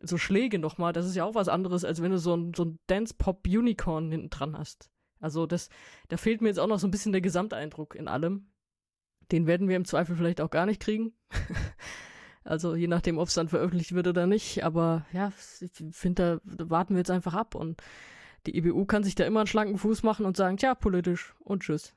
so 0.00 0.16
Schläge 0.16 0.58
nochmal, 0.58 0.92
das 0.92 1.06
ist 1.06 1.14
ja 1.14 1.24
auch 1.24 1.34
was 1.34 1.48
anderes, 1.48 1.84
als 1.84 2.00
wenn 2.00 2.10
du 2.10 2.18
so 2.18 2.34
ein, 2.34 2.54
so 2.54 2.64
ein 2.64 2.78
Dance-Pop-Unicorn 2.86 4.10
hinten 4.10 4.30
dran 4.30 4.58
hast. 4.58 4.90
Also 5.20 5.46
das, 5.46 5.68
da 6.08 6.16
fehlt 6.16 6.40
mir 6.40 6.48
jetzt 6.48 6.58
auch 6.58 6.66
noch 6.66 6.80
so 6.80 6.88
ein 6.88 6.90
bisschen 6.90 7.12
der 7.12 7.20
Gesamteindruck 7.20 7.94
in 7.94 8.08
allem. 8.08 8.48
Den 9.30 9.46
werden 9.46 9.68
wir 9.68 9.76
im 9.76 9.84
Zweifel 9.84 10.16
vielleicht 10.16 10.40
auch 10.40 10.50
gar 10.50 10.66
nicht 10.66 10.80
kriegen. 10.80 11.12
also 12.44 12.74
je 12.74 12.88
nachdem, 12.88 13.18
ob 13.18 13.28
es 13.28 13.34
dann 13.34 13.48
veröffentlicht 13.48 13.92
wird 13.92 14.08
oder 14.08 14.26
nicht. 14.26 14.64
Aber 14.64 15.06
ja, 15.12 15.32
ich 15.60 15.70
finde, 15.92 16.40
da 16.44 16.70
warten 16.70 16.94
wir 16.94 16.98
jetzt 16.98 17.10
einfach 17.12 17.34
ab. 17.34 17.54
Und 17.54 17.80
die 18.46 18.56
EBU 18.56 18.84
kann 18.86 19.04
sich 19.04 19.14
da 19.14 19.24
immer 19.24 19.40
einen 19.40 19.46
schlanken 19.46 19.78
Fuß 19.78 20.02
machen 20.02 20.26
und 20.26 20.36
sagen, 20.36 20.56
tja, 20.56 20.74
politisch 20.74 21.34
und 21.40 21.62
tschüss. 21.62 21.94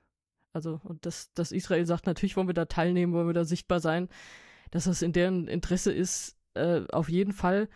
Also, 0.53 0.79
und 0.83 1.05
das, 1.05 1.33
dass 1.33 1.51
Israel 1.51 1.85
sagt, 1.85 2.05
natürlich 2.05 2.37
wollen 2.37 2.47
wir 2.47 2.53
da 2.53 2.65
teilnehmen, 2.65 3.13
wollen 3.13 3.27
wir 3.27 3.33
da 3.33 3.45
sichtbar 3.45 3.79
sein, 3.79 4.09
dass 4.71 4.85
das 4.85 5.01
in 5.01 5.11
deren 5.11 5.47
Interesse 5.47 5.91
ist, 5.91 6.37
äh, 6.53 6.81
auf 6.91 7.09
jeden 7.09 7.33
Fall 7.33 7.67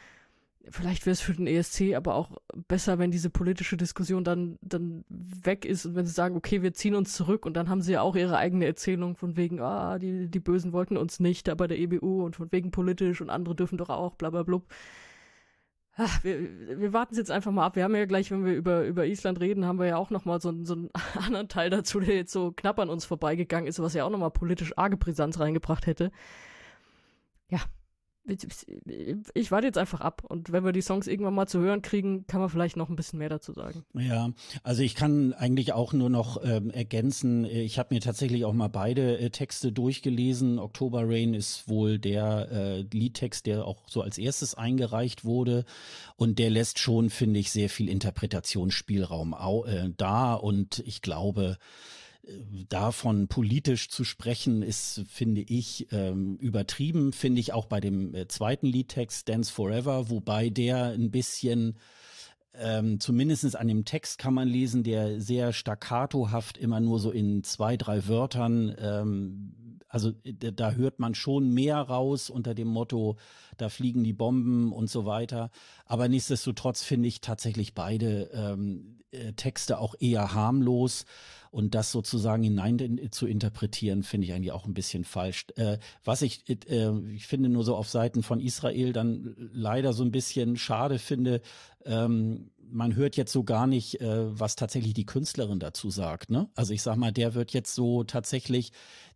vielleicht 0.68 1.06
wäre 1.06 1.14
es 1.14 1.22
für 1.22 1.34
den 1.34 1.48
ESC 1.48 1.96
aber 1.96 2.16
auch 2.16 2.32
besser, 2.68 3.00
wenn 3.00 3.12
diese 3.12 3.30
politische 3.30 3.78
Diskussion 3.78 4.24
dann, 4.24 4.58
dann 4.62 5.04
weg 5.10 5.66
ist 5.66 5.86
und 5.86 5.96
wenn 5.96 6.06
sie 6.06 6.14
sagen, 6.14 6.36
okay, 6.36 6.62
wir 6.62 6.74
ziehen 6.74 6.96
uns 6.96 7.14
zurück 7.14 7.46
und 7.46 7.56
dann 7.56 7.70
haben 7.70 7.82
sie 7.82 7.94
ja 7.94 8.02
auch 8.02 8.16
ihre 8.16 8.38
eigene 8.38 8.66
Erzählung 8.66 9.16
von 9.16 9.38
wegen, 9.38 9.62
ah, 9.62 10.00
die, 10.00 10.30
die 10.30 10.40
Bösen 10.40 10.74
wollten 10.74 10.98
uns 10.98 11.20
nicht 11.20 11.48
da 11.48 11.56
bei 11.56 11.68
der 11.68 11.80
EBU 11.80 12.24
und 12.24 12.36
von 12.36 12.52
wegen 12.52 12.72
politisch 12.72 13.22
und 13.22 13.30
andere 13.30 13.56
dürfen 13.56 13.78
doch 13.78 13.90
auch, 13.90 14.16
bla 14.16 14.30
bla 14.30 14.44
blub. 14.44 14.66
Ach, 16.02 16.24
wir, 16.24 16.80
wir 16.80 16.94
warten 16.94 17.12
es 17.12 17.18
jetzt 17.18 17.30
einfach 17.30 17.52
mal 17.52 17.66
ab. 17.66 17.76
Wir 17.76 17.84
haben 17.84 17.94
ja 17.94 18.06
gleich, 18.06 18.32
wenn 18.32 18.46
wir 18.46 18.54
über, 18.54 18.86
über 18.86 19.06
Island 19.06 19.42
reden, 19.42 19.66
haben 19.66 19.80
wir 19.80 19.88
ja 19.88 19.98
auch 19.98 20.12
nochmal 20.12 20.40
so, 20.40 20.54
so 20.64 20.74
einen 20.74 20.90
anderen 21.16 21.50
Teil 21.50 21.70
dazu, 21.70 22.00
der 22.00 22.16
jetzt 22.16 22.32
so 22.32 22.54
knapp 22.54 22.80
an 22.80 22.90
uns 22.90 23.04
vorbeigegangen 23.04 23.68
ist, 23.68 23.82
was 23.82 23.94
ja 23.94 24.06
auch 24.06 24.10
nochmal 24.10 24.32
politisch 24.32 24.78
arge 24.78 24.96
Brisanz 24.96 25.42
reingebracht 25.42 25.88
hätte. 25.88 26.12
Ja, 27.50 27.60
ich 29.34 29.52
warte 29.52 29.68
jetzt 29.68 29.78
einfach 29.78 30.02
ab 30.02 30.24
und 30.28 30.52
wenn 30.52 30.64
wir 30.64 30.72
die 30.72 30.82
Songs 30.82 31.08
irgendwann 31.08 31.34
mal 31.34 31.48
zu 31.48 31.60
hören 31.60 31.82
kriegen, 31.82 32.28
kann 32.28 32.40
man 32.40 32.50
vielleicht 32.50 32.78
noch 32.78 32.90
ein 32.90 32.96
bisschen 32.96 33.20
mehr 33.20 33.30
dazu 33.30 33.54
sagen. 33.54 33.84
Ja, 33.94 34.32
also 34.64 34.82
ich 34.84 34.96
kann 34.96 35.34
eigentlich 35.34 35.74
auch 35.74 35.94
nur 35.94 36.10
noch 36.10 36.44
ähm, 36.44 36.70
ergänzen, 36.72 37.46
ich 37.46 37.80
habe 37.80 37.94
mir 37.94 38.02
tatsächlich 38.02 38.46
auch 38.46 38.54
mal 38.54 38.68
beide 38.68 39.18
äh, 39.20 39.30
Texte 39.30 39.72
durchgelesen. 39.72 40.60
October 40.60 41.04
Rain 41.06 41.34
ist 41.34 41.68
wohl 41.68 42.00
der 42.00 42.52
äh, 42.52 42.82
Liedtext, 42.82 43.46
der 43.46 43.66
auch 43.66 43.84
so 43.88 44.02
als 44.02 44.18
erstes 44.18 44.56
eingereicht 44.56 45.26
wurde 45.26 45.66
und 46.16 46.40
der 46.40 46.50
lässt 46.50 46.80
schon, 46.80 47.10
finde 47.10 47.40
ich, 47.40 47.52
sehr 47.52 47.70
viel 47.70 47.90
Interpretationsspielraum 47.90 49.34
au 49.34 49.66
äh, 49.66 49.90
da 49.98 50.34
und 50.34 50.80
ich 50.86 51.02
glaube, 51.02 51.58
davon 52.70 53.28
politisch 53.28 53.90
zu 53.90 54.04
sprechen, 54.04 54.62
ist, 54.62 55.04
finde 55.08 55.42
ich, 55.42 55.88
ähm, 55.92 56.38
übertrieben. 56.38 57.14
Finde 57.14 57.40
ich 57.42 57.54
auch 57.54 57.66
bei 57.66 57.80
dem 57.80 58.14
äh, 58.14 58.28
zweiten 58.28 58.68
Liedtext 58.68 59.28
Dance 59.30 59.52
Forever, 59.52 60.10
wobei 60.10 60.50
der 60.50 60.86
ein 60.86 61.12
bisschen 61.12 61.78
ähm, 62.54 63.00
zumindest 63.00 63.56
an 63.56 63.68
dem 63.68 63.86
Text 63.86 64.18
kann 64.20 64.34
man 64.34 64.48
lesen, 64.48 64.84
der 64.84 65.22
sehr 65.22 65.54
staccatohaft 65.54 66.58
immer 66.58 66.80
nur 66.80 67.00
so 67.00 67.12
in 67.12 67.44
zwei, 67.44 67.78
drei 67.78 68.08
Wörtern, 68.08 68.76
ähm, 68.80 69.54
also 69.90 70.14
äh, 70.24 70.54
da 70.54 70.72
hört 70.72 71.00
man 71.00 71.16
schon 71.16 71.54
mehr 71.54 71.78
raus 71.78 72.30
unter 72.30 72.54
dem 72.54 72.70
Motto, 72.70 73.18
da 73.58 73.68
fliegen 73.68 74.04
die 74.04 74.14
Bomben 74.14 74.72
und 74.72 74.90
so 74.90 75.06
weiter. 75.06 75.52
Aber 75.86 76.08
nichtsdestotrotz 76.08 76.84
finde 76.84 77.10
ich 77.10 77.20
tatsächlich 77.20 77.74
beide 77.74 78.30
ähm, 78.34 79.00
äh, 79.12 79.34
Texte 79.34 79.80
auch 79.80 79.96
eher 80.00 80.34
harmlos. 80.34 81.06
Und 81.52 81.74
das 81.74 81.92
sozusagen 81.92 82.44
hinein 82.44 83.10
zu 83.10 83.26
interpretieren, 83.26 84.04
finde 84.04 84.28
ich 84.28 84.34
eigentlich 84.34 84.52
auch 84.52 84.68
ein 84.68 84.76
bisschen 84.76 85.04
falsch. 85.04 85.48
Äh, 85.56 85.80
was 86.04 86.22
ich, 86.22 86.48
äh, 86.48 86.92
ich 87.16 87.26
finde 87.26 87.50
nur 87.50 87.64
so 87.64 87.76
auf 87.76 87.90
Seiten 87.90 88.22
von 88.22 88.40
Israel 88.40 88.94
dann 88.94 89.36
leider 89.52 89.94
so 89.94 90.04
ein 90.04 90.12
bisschen 90.12 90.58
schade 90.58 91.00
finde, 91.00 91.42
ähm, 91.86 92.52
man 92.72 92.96
hört 92.96 93.18
jetzt 93.18 93.32
so 93.32 93.44
gar 93.44 93.68
nicht, 93.68 94.02
äh, 94.02 94.40
was 94.40 94.56
tatsächlich 94.56 94.94
die 94.94 95.06
Künstlerin 95.06 95.60
dazu 95.60 95.90
sagt. 95.90 96.30
Ne? 96.30 96.50
Also 96.56 96.74
ich 96.74 96.82
sag 96.82 96.98
mal, 96.98 97.12
der 97.12 97.34
wird 97.34 97.52
jetzt 97.52 97.74
so 97.76 98.04
tatsächlich 98.04 98.72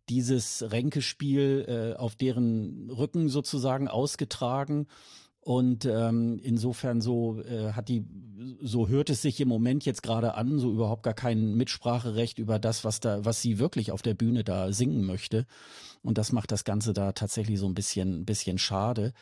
dieses 0.08 0.70
Ränkespiel 0.70 1.94
äh, 1.94 1.98
auf 1.98 2.16
deren 2.16 2.90
Rücken 2.90 3.28
sozusagen 3.28 3.88
ausgetragen. 3.88 4.86
Und 5.40 5.84
ähm, 5.84 6.40
insofern 6.42 7.02
so 7.02 7.42
äh, 7.42 7.72
hat 7.72 7.90
die, 7.90 8.06
so 8.62 8.88
hört 8.88 9.10
es 9.10 9.20
sich 9.20 9.38
im 9.42 9.48
Moment 9.48 9.84
jetzt 9.84 10.02
gerade 10.02 10.34
an, 10.36 10.58
so 10.58 10.72
überhaupt 10.72 11.02
gar 11.02 11.12
kein 11.12 11.54
Mitspracherecht 11.54 12.38
über 12.38 12.58
das, 12.58 12.82
was 12.82 13.00
da, 13.00 13.26
was 13.26 13.42
sie 13.42 13.58
wirklich 13.58 13.92
auf 13.92 14.00
der 14.00 14.14
Bühne 14.14 14.42
da 14.42 14.72
singen 14.72 15.04
möchte. 15.04 15.44
Und 16.02 16.16
das 16.16 16.32
macht 16.32 16.50
das 16.50 16.64
Ganze 16.64 16.94
da 16.94 17.12
tatsächlich 17.12 17.58
so 17.58 17.66
ein 17.66 17.74
bisschen, 17.74 18.24
bisschen 18.24 18.56
schade. 18.56 19.12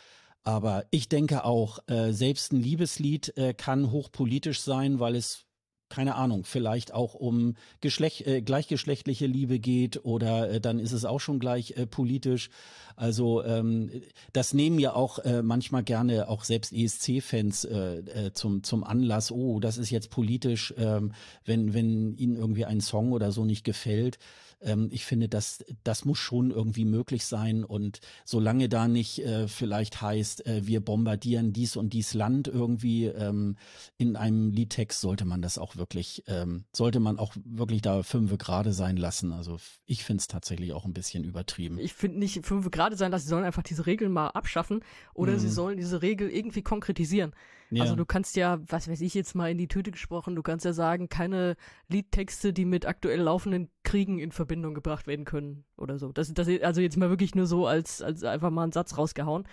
Aber 0.44 0.87
ich 0.90 1.08
denke 1.08 1.44
auch, 1.44 1.78
äh, 1.87 2.12
selbst 2.12 2.52
ein 2.52 2.61
Liebeslied 2.61 3.37
äh, 3.37 3.54
kann 3.54 3.90
hochpolitisch 3.90 4.61
sein, 4.61 4.99
weil 4.99 5.14
es 5.14 5.46
keine 5.92 6.14
Ahnung, 6.14 6.44
vielleicht 6.44 6.94
auch 6.94 7.12
um 7.12 7.54
Geschlecht, 7.82 8.26
äh, 8.26 8.40
gleichgeschlechtliche 8.40 9.26
Liebe 9.26 9.58
geht 9.58 10.06
oder 10.06 10.50
äh, 10.50 10.58
dann 10.58 10.78
ist 10.78 10.92
es 10.92 11.04
auch 11.04 11.20
schon 11.20 11.38
gleich 11.38 11.72
äh, 11.76 11.87
politisch. 11.87 12.49
Also 12.96 13.44
ähm, 13.44 13.90
das 14.32 14.54
nehmen 14.54 14.78
ja 14.78 14.94
auch 14.94 15.18
äh, 15.18 15.42
manchmal 15.42 15.82
gerne 15.82 16.30
auch 16.30 16.44
selbst 16.44 16.72
ESC-Fans 16.72 17.66
äh, 17.66 17.99
äh, 17.99 18.32
zum, 18.32 18.62
zum 18.62 18.84
Anlass, 18.84 19.30
oh, 19.30 19.61
das 19.61 19.76
ist 19.76 19.90
jetzt 19.90 20.08
politisch, 20.08 20.72
ähm, 20.78 21.12
wenn, 21.44 21.75
wenn 21.75 22.16
ihnen 22.16 22.37
irgendwie 22.37 22.64
ein 22.64 22.80
Song 22.80 23.12
oder 23.12 23.30
so 23.30 23.44
nicht 23.44 23.62
gefällt. 23.62 24.18
Ähm, 24.62 24.88
ich 24.90 25.04
finde, 25.04 25.28
das, 25.28 25.64
das 25.85 26.04
muss 26.04 26.19
schon 26.19 26.50
irgendwie 26.50 26.85
möglich 26.85 27.25
sein. 27.25 27.64
Und 27.64 28.00
solange 28.25 28.69
da 28.69 28.88
nicht 28.88 29.21
äh, 29.21 29.49
vielleicht 29.49 30.00
heißt, 30.00 30.47
äh, 30.47 30.66
wir 30.66 30.81
bombardieren 30.81 31.52
dies 31.52 31.76
und 31.76 31.92
dies 31.92 32.14
Land 32.14 32.49
irgendwie 32.49 33.07
ähm, 33.07 33.57
in 33.99 34.16
einem 34.16 34.50
Liedtext, 34.50 35.00
sollte 35.00 35.25
man 35.25 35.42
das 35.42 35.59
auch 35.59 35.76
wirklich, 35.76 36.25
ähm, 36.26 36.64
sollte 36.73 37.00
man 37.00 37.19
auch 37.19 37.35
wirklich 37.45 37.83
da 37.83 38.02
fünfe 38.02 38.38
gerade 38.38 38.73
sein 38.73 38.97
lassen. 38.97 39.33
Also 39.33 39.59
ich 39.87 40.04
finde 40.04 40.21
es 40.21 40.28
tatsächlich 40.28 40.73
auch 40.73 40.85
ein 40.85 40.95
bisschen 40.95 41.25
übertrieben. 41.25 41.78
Ich 41.78 41.95
finde 41.95 42.19
nicht 42.19 42.45
fünfe 42.45 42.71
gerade 42.71 42.97
sein 42.97 43.11
lassen, 43.11 43.25
sie 43.25 43.31
sollen 43.31 43.45
einfach 43.45 43.62
diese 43.62 43.87
Regeln 43.87 44.12
mal 44.12 44.28
abschaffen 44.28 44.85
oder 45.14 45.33
mhm. 45.33 45.38
sie 45.38 45.49
sollen 45.49 45.76
diese 45.76 46.02
Regel 46.02 46.31
irgendwie 46.31 46.62
konkretisieren. 46.62 47.33
Ja. 47.73 47.85
Also 47.85 47.97
du 47.97 48.04
kannst 48.04 48.37
ja, 48.37 48.61
was 48.69 48.87
weiß 48.87 49.00
ich 49.00 49.14
jetzt 49.14 49.35
mal 49.35 49.50
in 49.50 49.57
die 49.57 49.66
Tüte 49.66 49.90
gesprochen, 49.90 50.37
du 50.37 50.42
kannst 50.42 50.66
ja 50.66 50.75
sagen, 50.75 51.09
keine 51.09 51.57
Liedtexte, 51.88 52.52
die 52.52 52.66
mit 52.66 52.85
aktuell 52.85 53.21
laufenden 53.21 53.71
Kriegen 53.92 54.18
in 54.18 54.32
Verbindung 54.32 54.72
gebracht 54.72 55.06
werden 55.06 55.26
können 55.26 55.64
oder 55.76 55.99
so. 55.99 56.12
Das, 56.12 56.32
das 56.32 56.49
also 56.62 56.80
jetzt 56.80 56.96
mal 56.96 57.11
wirklich 57.11 57.34
nur 57.34 57.44
so 57.44 57.66
als, 57.66 58.00
als 58.00 58.25
einfach 58.25 58.49
mal 58.49 58.62
einen 58.62 58.72
Satz 58.72 58.96
rausgehauen 58.96 59.44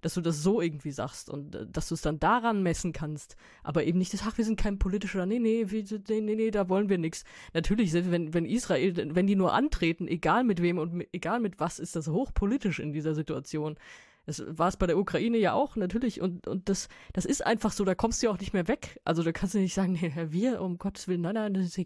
dass 0.00 0.14
du 0.14 0.20
das 0.20 0.42
so 0.42 0.60
irgendwie 0.60 0.90
sagst 0.90 1.30
und 1.30 1.54
äh, 1.54 1.66
dass 1.66 1.88
du 1.88 1.94
es 1.94 2.02
dann 2.02 2.18
daran 2.18 2.62
messen 2.62 2.92
kannst, 2.92 3.36
aber 3.62 3.84
eben 3.84 3.98
nicht, 3.98 4.12
dass, 4.12 4.26
ach, 4.26 4.36
wir 4.36 4.44
sind 4.44 4.60
kein 4.60 4.78
politischer, 4.78 5.24
nee, 5.24 5.38
nee, 5.38 5.64
nee, 5.70 6.20
nee, 6.20 6.34
nee, 6.34 6.50
da 6.50 6.68
wollen 6.68 6.90
wir 6.90 6.98
nichts. 6.98 7.24
Natürlich, 7.54 7.94
wenn, 7.94 8.34
wenn 8.34 8.44
Israel, 8.44 9.14
wenn 9.14 9.26
die 9.26 9.36
nur 9.36 9.54
antreten, 9.54 10.06
egal 10.06 10.44
mit 10.44 10.60
wem 10.60 10.76
und 10.76 11.06
egal 11.12 11.40
mit 11.40 11.58
was, 11.58 11.78
ist 11.78 11.96
das 11.96 12.08
hochpolitisch 12.08 12.80
in 12.80 12.92
dieser 12.92 13.14
Situation. 13.14 13.76
Das 14.26 14.42
war 14.46 14.68
es 14.68 14.76
bei 14.76 14.86
der 14.86 14.98
Ukraine 14.98 15.38
ja 15.38 15.52
auch, 15.52 15.76
natürlich. 15.76 16.20
Und, 16.20 16.46
und 16.46 16.68
das, 16.68 16.88
das 17.12 17.24
ist 17.24 17.44
einfach 17.44 17.72
so, 17.72 17.84
da 17.84 17.94
kommst 17.94 18.22
du 18.22 18.26
ja 18.26 18.32
auch 18.32 18.38
nicht 18.38 18.52
mehr 18.54 18.68
weg. 18.68 19.00
Also 19.04 19.22
da 19.22 19.32
kannst 19.32 19.54
du 19.54 19.58
nicht 19.58 19.74
sagen, 19.74 19.92
nee, 20.00 20.12
wir, 20.30 20.60
um 20.60 20.78
Gottes 20.78 21.08
Willen, 21.08 21.20
nein, 21.20 21.34
nein, 21.34 21.54
das 21.54 21.64
ist 21.64 21.78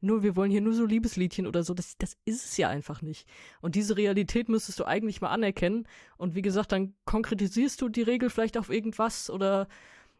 nur, 0.00 0.22
wir 0.22 0.36
wollen 0.36 0.50
hier 0.50 0.60
nur 0.60 0.74
so 0.74 0.86
Liebesliedchen 0.86 1.46
oder 1.46 1.62
so. 1.62 1.74
Das, 1.74 1.96
das 1.98 2.16
ist 2.24 2.44
es 2.44 2.56
ja 2.56 2.68
einfach 2.68 3.02
nicht. 3.02 3.28
Und 3.60 3.74
diese 3.74 3.96
Realität 3.96 4.48
müsstest 4.48 4.80
du 4.80 4.84
eigentlich 4.84 5.20
mal 5.20 5.30
anerkennen. 5.30 5.86
Und 6.16 6.34
wie 6.34 6.42
gesagt, 6.42 6.72
dann 6.72 6.94
konkretisierst 7.04 7.80
du 7.80 7.88
die 7.88 8.02
Regel 8.02 8.30
vielleicht 8.30 8.56
auf 8.56 8.70
irgendwas 8.70 9.28
oder 9.28 9.68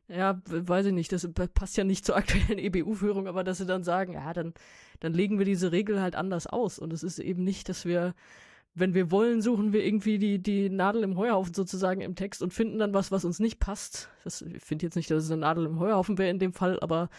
ja, 0.08 0.40
weiß 0.44 0.86
ich 0.86 0.92
nicht, 0.92 1.12
das 1.12 1.28
passt 1.54 1.76
ja 1.76 1.84
nicht 1.84 2.04
zur 2.04 2.16
aktuellen 2.16 2.58
EBU-Führung, 2.58 3.28
aber 3.28 3.44
dass 3.44 3.58
sie 3.58 3.66
dann 3.66 3.82
sagen, 3.82 4.12
ja, 4.12 4.32
dann, 4.32 4.52
dann 5.00 5.14
legen 5.14 5.38
wir 5.38 5.46
diese 5.46 5.72
Regel 5.72 6.00
halt 6.00 6.16
anders 6.16 6.46
aus. 6.46 6.78
Und 6.78 6.92
es 6.92 7.02
ist 7.02 7.18
eben 7.18 7.44
nicht, 7.44 7.68
dass 7.68 7.84
wir 7.84 8.14
wenn 8.74 8.94
wir 8.94 9.10
wollen, 9.10 9.42
suchen 9.42 9.72
wir 9.72 9.84
irgendwie 9.84 10.18
die, 10.18 10.42
die 10.42 10.70
Nadel 10.70 11.02
im 11.02 11.16
Heuhaufen 11.16 11.52
sozusagen 11.52 12.00
im 12.00 12.14
Text 12.14 12.42
und 12.42 12.54
finden 12.54 12.78
dann 12.78 12.94
was, 12.94 13.12
was 13.12 13.24
uns 13.24 13.38
nicht 13.38 13.58
passt. 13.58 14.08
Das, 14.24 14.42
ich 14.42 14.62
finde 14.62 14.86
jetzt 14.86 14.96
nicht, 14.96 15.10
dass 15.10 15.24
es 15.24 15.30
eine 15.30 15.42
Nadel 15.42 15.66
im 15.66 15.78
Heuhaufen 15.78 16.16
wäre 16.16 16.30
in 16.30 16.38
dem 16.38 16.52
Fall, 16.52 16.80
aber 16.80 17.10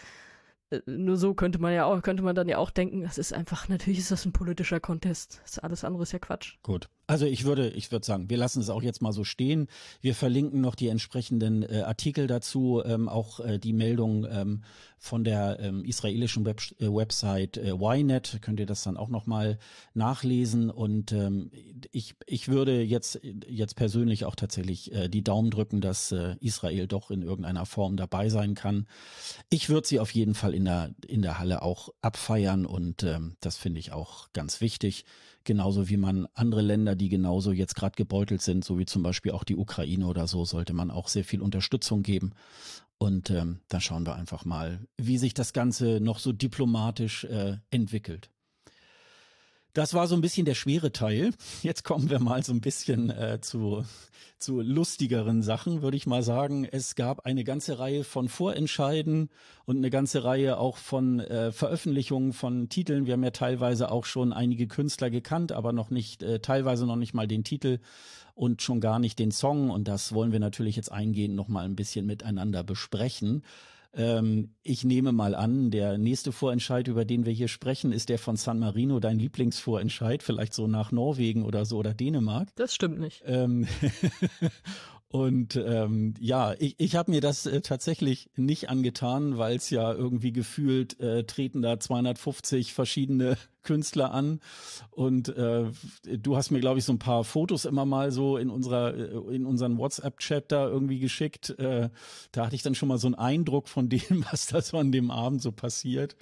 äh, 0.70 0.80
nur 0.86 1.16
so 1.16 1.34
könnte 1.34 1.60
man 1.60 1.72
ja 1.72 1.84
auch, 1.84 2.02
könnte 2.02 2.24
man 2.24 2.34
dann 2.34 2.48
ja 2.48 2.58
auch 2.58 2.70
denken, 2.70 3.02
das 3.02 3.18
ist 3.18 3.32
einfach, 3.32 3.68
natürlich 3.68 4.00
ist 4.00 4.10
das 4.10 4.24
ein 4.24 4.32
politischer 4.32 4.80
Contest. 4.80 5.40
Das 5.44 5.58
alles 5.60 5.84
andere 5.84 6.02
ist 6.02 6.12
ja 6.12 6.18
Quatsch. 6.18 6.56
Gut. 6.62 6.88
Also 7.06 7.26
ich 7.26 7.44
würde, 7.44 7.68
ich 7.70 7.92
würde 7.92 8.06
sagen, 8.06 8.30
wir 8.30 8.38
lassen 8.38 8.60
es 8.60 8.70
auch 8.70 8.82
jetzt 8.82 9.02
mal 9.02 9.12
so 9.12 9.24
stehen. 9.24 9.68
Wir 10.00 10.14
verlinken 10.14 10.60
noch 10.60 10.74
die 10.74 10.88
entsprechenden 10.88 11.62
äh, 11.62 11.82
Artikel 11.82 12.26
dazu, 12.26 12.82
ähm, 12.84 13.08
auch 13.08 13.40
äh, 13.40 13.58
die 13.58 13.74
Meldung 13.74 14.26
ähm, 14.30 14.62
von 14.98 15.22
der 15.22 15.60
ähm, 15.60 15.84
israelischen 15.84 16.46
Web 16.46 16.62
äh, 16.80 16.86
Website 16.86 17.58
äh, 17.58 17.74
Ynet. 17.74 18.38
Könnt 18.40 18.58
ihr 18.58 18.64
das 18.64 18.84
dann 18.84 18.96
auch 18.96 19.10
noch 19.10 19.26
mal 19.26 19.58
nachlesen? 19.92 20.70
Und 20.70 21.12
ähm, 21.12 21.50
ich, 21.92 22.14
ich 22.26 22.48
würde 22.48 22.80
jetzt 22.82 23.20
jetzt 23.22 23.76
persönlich 23.76 24.24
auch 24.24 24.34
tatsächlich 24.34 24.92
äh, 24.92 25.08
die 25.08 25.22
Daumen 25.22 25.50
drücken, 25.50 25.82
dass 25.82 26.10
äh, 26.10 26.36
Israel 26.40 26.86
doch 26.86 27.10
in 27.10 27.20
irgendeiner 27.20 27.66
Form 27.66 27.98
dabei 27.98 28.30
sein 28.30 28.54
kann. 28.54 28.86
Ich 29.50 29.68
würde 29.68 29.86
sie 29.86 30.00
auf 30.00 30.10
jeden 30.12 30.34
Fall 30.34 30.54
in 30.54 30.64
der 30.64 30.94
in 31.06 31.20
der 31.20 31.38
Halle 31.38 31.60
auch 31.60 31.90
abfeiern 32.00 32.64
und 32.64 33.02
ähm, 33.02 33.36
das 33.40 33.58
finde 33.58 33.80
ich 33.80 33.92
auch 33.92 34.32
ganz 34.32 34.62
wichtig 34.62 35.04
genauso 35.44 35.88
wie 35.88 35.96
man 35.96 36.26
andere 36.34 36.62
Länder, 36.62 36.96
die 36.96 37.08
genauso 37.08 37.52
jetzt 37.52 37.74
gerade 37.74 37.96
gebeutelt 37.96 38.42
sind, 38.42 38.64
so 38.64 38.78
wie 38.78 38.86
zum 38.86 39.02
Beispiel 39.02 39.32
auch 39.32 39.44
die 39.44 39.56
Ukraine 39.56 40.06
oder 40.06 40.26
so, 40.26 40.44
sollte 40.44 40.72
man 40.72 40.90
auch 40.90 41.08
sehr 41.08 41.24
viel 41.24 41.40
Unterstützung 41.40 42.02
geben. 42.02 42.32
Und 42.98 43.30
ähm, 43.30 43.60
dann 43.68 43.80
schauen 43.80 44.06
wir 44.06 44.14
einfach 44.14 44.44
mal, 44.44 44.86
wie 44.96 45.18
sich 45.18 45.34
das 45.34 45.52
Ganze 45.52 46.00
noch 46.00 46.18
so 46.18 46.32
diplomatisch 46.32 47.24
äh, 47.24 47.58
entwickelt. 47.70 48.30
Das 49.74 49.92
war 49.92 50.06
so 50.06 50.14
ein 50.14 50.20
bisschen 50.20 50.46
der 50.46 50.54
schwere 50.54 50.92
Teil. 50.92 51.32
Jetzt 51.62 51.82
kommen 51.82 52.08
wir 52.08 52.20
mal 52.20 52.44
so 52.44 52.52
ein 52.52 52.60
bisschen 52.60 53.10
äh, 53.10 53.40
zu, 53.40 53.84
zu 54.38 54.60
lustigeren 54.60 55.42
Sachen, 55.42 55.82
würde 55.82 55.96
ich 55.96 56.06
mal 56.06 56.22
sagen. 56.22 56.64
Es 56.64 56.94
gab 56.94 57.26
eine 57.26 57.42
ganze 57.42 57.80
Reihe 57.80 58.04
von 58.04 58.28
Vorentscheiden 58.28 59.30
und 59.64 59.78
eine 59.78 59.90
ganze 59.90 60.22
Reihe 60.22 60.58
auch 60.58 60.76
von 60.76 61.18
äh, 61.18 61.50
Veröffentlichungen 61.50 62.32
von 62.32 62.68
Titeln. 62.68 63.06
Wir 63.06 63.14
haben 63.14 63.24
ja 63.24 63.32
teilweise 63.32 63.90
auch 63.90 64.04
schon 64.04 64.32
einige 64.32 64.68
Künstler 64.68 65.10
gekannt, 65.10 65.50
aber 65.50 65.72
noch 65.72 65.90
nicht, 65.90 66.22
äh, 66.22 66.38
teilweise 66.38 66.86
noch 66.86 66.96
nicht 66.96 67.12
mal 67.12 67.26
den 67.26 67.42
Titel 67.42 67.80
und 68.36 68.62
schon 68.62 68.80
gar 68.80 69.00
nicht 69.00 69.18
den 69.18 69.32
Song. 69.32 69.70
Und 69.70 69.88
das 69.88 70.12
wollen 70.12 70.30
wir 70.30 70.40
natürlich 70.40 70.76
jetzt 70.76 70.92
eingehend 70.92 71.34
noch 71.34 71.48
mal 71.48 71.64
ein 71.64 71.74
bisschen 71.74 72.06
miteinander 72.06 72.62
besprechen. 72.62 73.42
Ähm, 73.96 74.54
ich 74.62 74.84
nehme 74.84 75.12
mal 75.12 75.34
an, 75.34 75.70
der 75.70 75.98
nächste 75.98 76.32
Vorentscheid, 76.32 76.88
über 76.88 77.04
den 77.04 77.24
wir 77.24 77.32
hier 77.32 77.48
sprechen, 77.48 77.92
ist 77.92 78.08
der 78.08 78.18
von 78.18 78.36
San 78.36 78.58
Marino, 78.58 79.00
dein 79.00 79.18
Lieblingsvorentscheid, 79.18 80.22
vielleicht 80.22 80.54
so 80.54 80.66
nach 80.66 80.92
Norwegen 80.92 81.44
oder 81.44 81.64
so 81.64 81.78
oder 81.78 81.94
Dänemark. 81.94 82.48
Das 82.56 82.74
stimmt 82.74 82.98
nicht. 82.98 83.22
Ähm 83.26 83.66
Und 85.08 85.54
ähm, 85.54 86.14
ja, 86.18 86.54
ich, 86.58 86.74
ich 86.78 86.96
habe 86.96 87.12
mir 87.12 87.20
das 87.20 87.46
äh, 87.46 87.60
tatsächlich 87.60 88.30
nicht 88.34 88.68
angetan, 88.68 89.38
weil 89.38 89.56
es 89.56 89.70
ja 89.70 89.92
irgendwie 89.92 90.32
gefühlt 90.32 90.98
äh, 90.98 91.22
treten 91.22 91.62
da 91.62 91.78
250 91.78 92.72
verschiedene 92.72 93.36
Künstler 93.62 94.12
an. 94.12 94.40
Und 94.90 95.28
äh, 95.28 95.70
du 96.04 96.36
hast 96.36 96.50
mir, 96.50 96.58
glaube 96.58 96.80
ich, 96.80 96.84
so 96.84 96.92
ein 96.92 96.98
paar 96.98 97.22
Fotos 97.22 97.64
immer 97.64 97.84
mal 97.84 98.10
so 98.10 98.36
in 98.36 98.50
unserer, 98.50 98.94
äh, 98.94 99.34
in 99.34 99.46
unseren 99.46 99.78
WhatsApp-Chat 99.78 100.50
da 100.50 100.66
irgendwie 100.66 100.98
geschickt. 100.98 101.50
Äh, 101.60 101.90
da 102.32 102.46
hatte 102.46 102.56
ich 102.56 102.62
dann 102.62 102.74
schon 102.74 102.88
mal 102.88 102.98
so 102.98 103.06
einen 103.06 103.14
Eindruck 103.14 103.68
von 103.68 103.88
dem, 103.88 104.24
was 104.30 104.46
da 104.46 104.60
so 104.62 104.78
an 104.78 104.90
dem 104.90 105.12
Abend 105.12 105.40
so 105.40 105.52
passiert. 105.52 106.16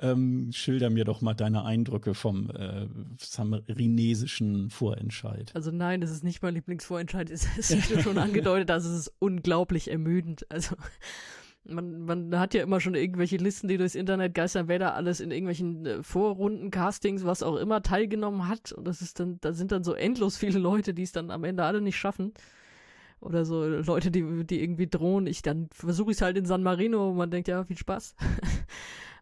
Ähm, 0.00 0.50
schilder 0.52 0.90
mir 0.90 1.04
doch 1.04 1.20
mal 1.20 1.34
deine 1.34 1.64
Eindrücke 1.64 2.14
vom 2.14 2.50
äh, 2.50 2.88
samarinesischen 3.18 4.70
Vorentscheid. 4.70 5.52
Also 5.54 5.70
nein, 5.70 6.00
das 6.00 6.10
ist 6.10 6.24
nicht 6.24 6.42
mein 6.42 6.54
Lieblingsvorentscheid. 6.54 7.30
Es 7.30 7.46
ist 7.56 8.00
schon 8.02 8.18
angedeutet, 8.18 8.70
dass 8.70 8.84
es 8.84 9.06
ist 9.06 9.12
unglaublich 9.20 9.88
ermüdend. 9.88 10.50
Also 10.50 10.74
man, 11.64 12.04
man 12.04 12.38
hat 12.38 12.54
ja 12.54 12.62
immer 12.62 12.80
schon 12.80 12.94
irgendwelche 12.94 13.36
Listen, 13.36 13.68
die 13.68 13.78
durchs 13.78 13.94
Internet 13.94 14.34
geistern, 14.34 14.68
wer 14.68 14.78
da 14.78 14.90
alles 14.90 15.20
in 15.20 15.30
irgendwelchen 15.30 15.86
äh, 15.86 16.02
Vorrunden, 16.02 16.70
Castings, 16.70 17.24
was 17.24 17.42
auch 17.42 17.56
immer 17.56 17.82
teilgenommen 17.82 18.48
hat. 18.48 18.72
Und 18.72 18.86
das 18.86 19.00
ist 19.00 19.20
dann, 19.20 19.38
da 19.40 19.52
sind 19.52 19.72
dann 19.72 19.84
so 19.84 19.94
endlos 19.94 20.36
viele 20.36 20.58
Leute, 20.58 20.92
die 20.92 21.02
es 21.02 21.12
dann 21.12 21.30
am 21.30 21.44
Ende 21.44 21.64
alle 21.64 21.80
nicht 21.80 21.96
schaffen. 21.96 22.34
Oder 23.20 23.44
so 23.44 23.64
Leute, 23.64 24.10
die, 24.10 24.44
die 24.44 24.60
irgendwie 24.62 24.86
drohen. 24.86 25.26
Ich 25.26 25.40
dann 25.40 25.68
versuche 25.72 26.10
ich 26.10 26.18
es 26.18 26.22
halt 26.22 26.36
in 26.36 26.44
San 26.44 26.62
Marino, 26.62 27.10
wo 27.10 27.14
man 27.14 27.30
denkt, 27.30 27.48
ja, 27.48 27.64
viel 27.64 27.78
Spaß. 27.78 28.16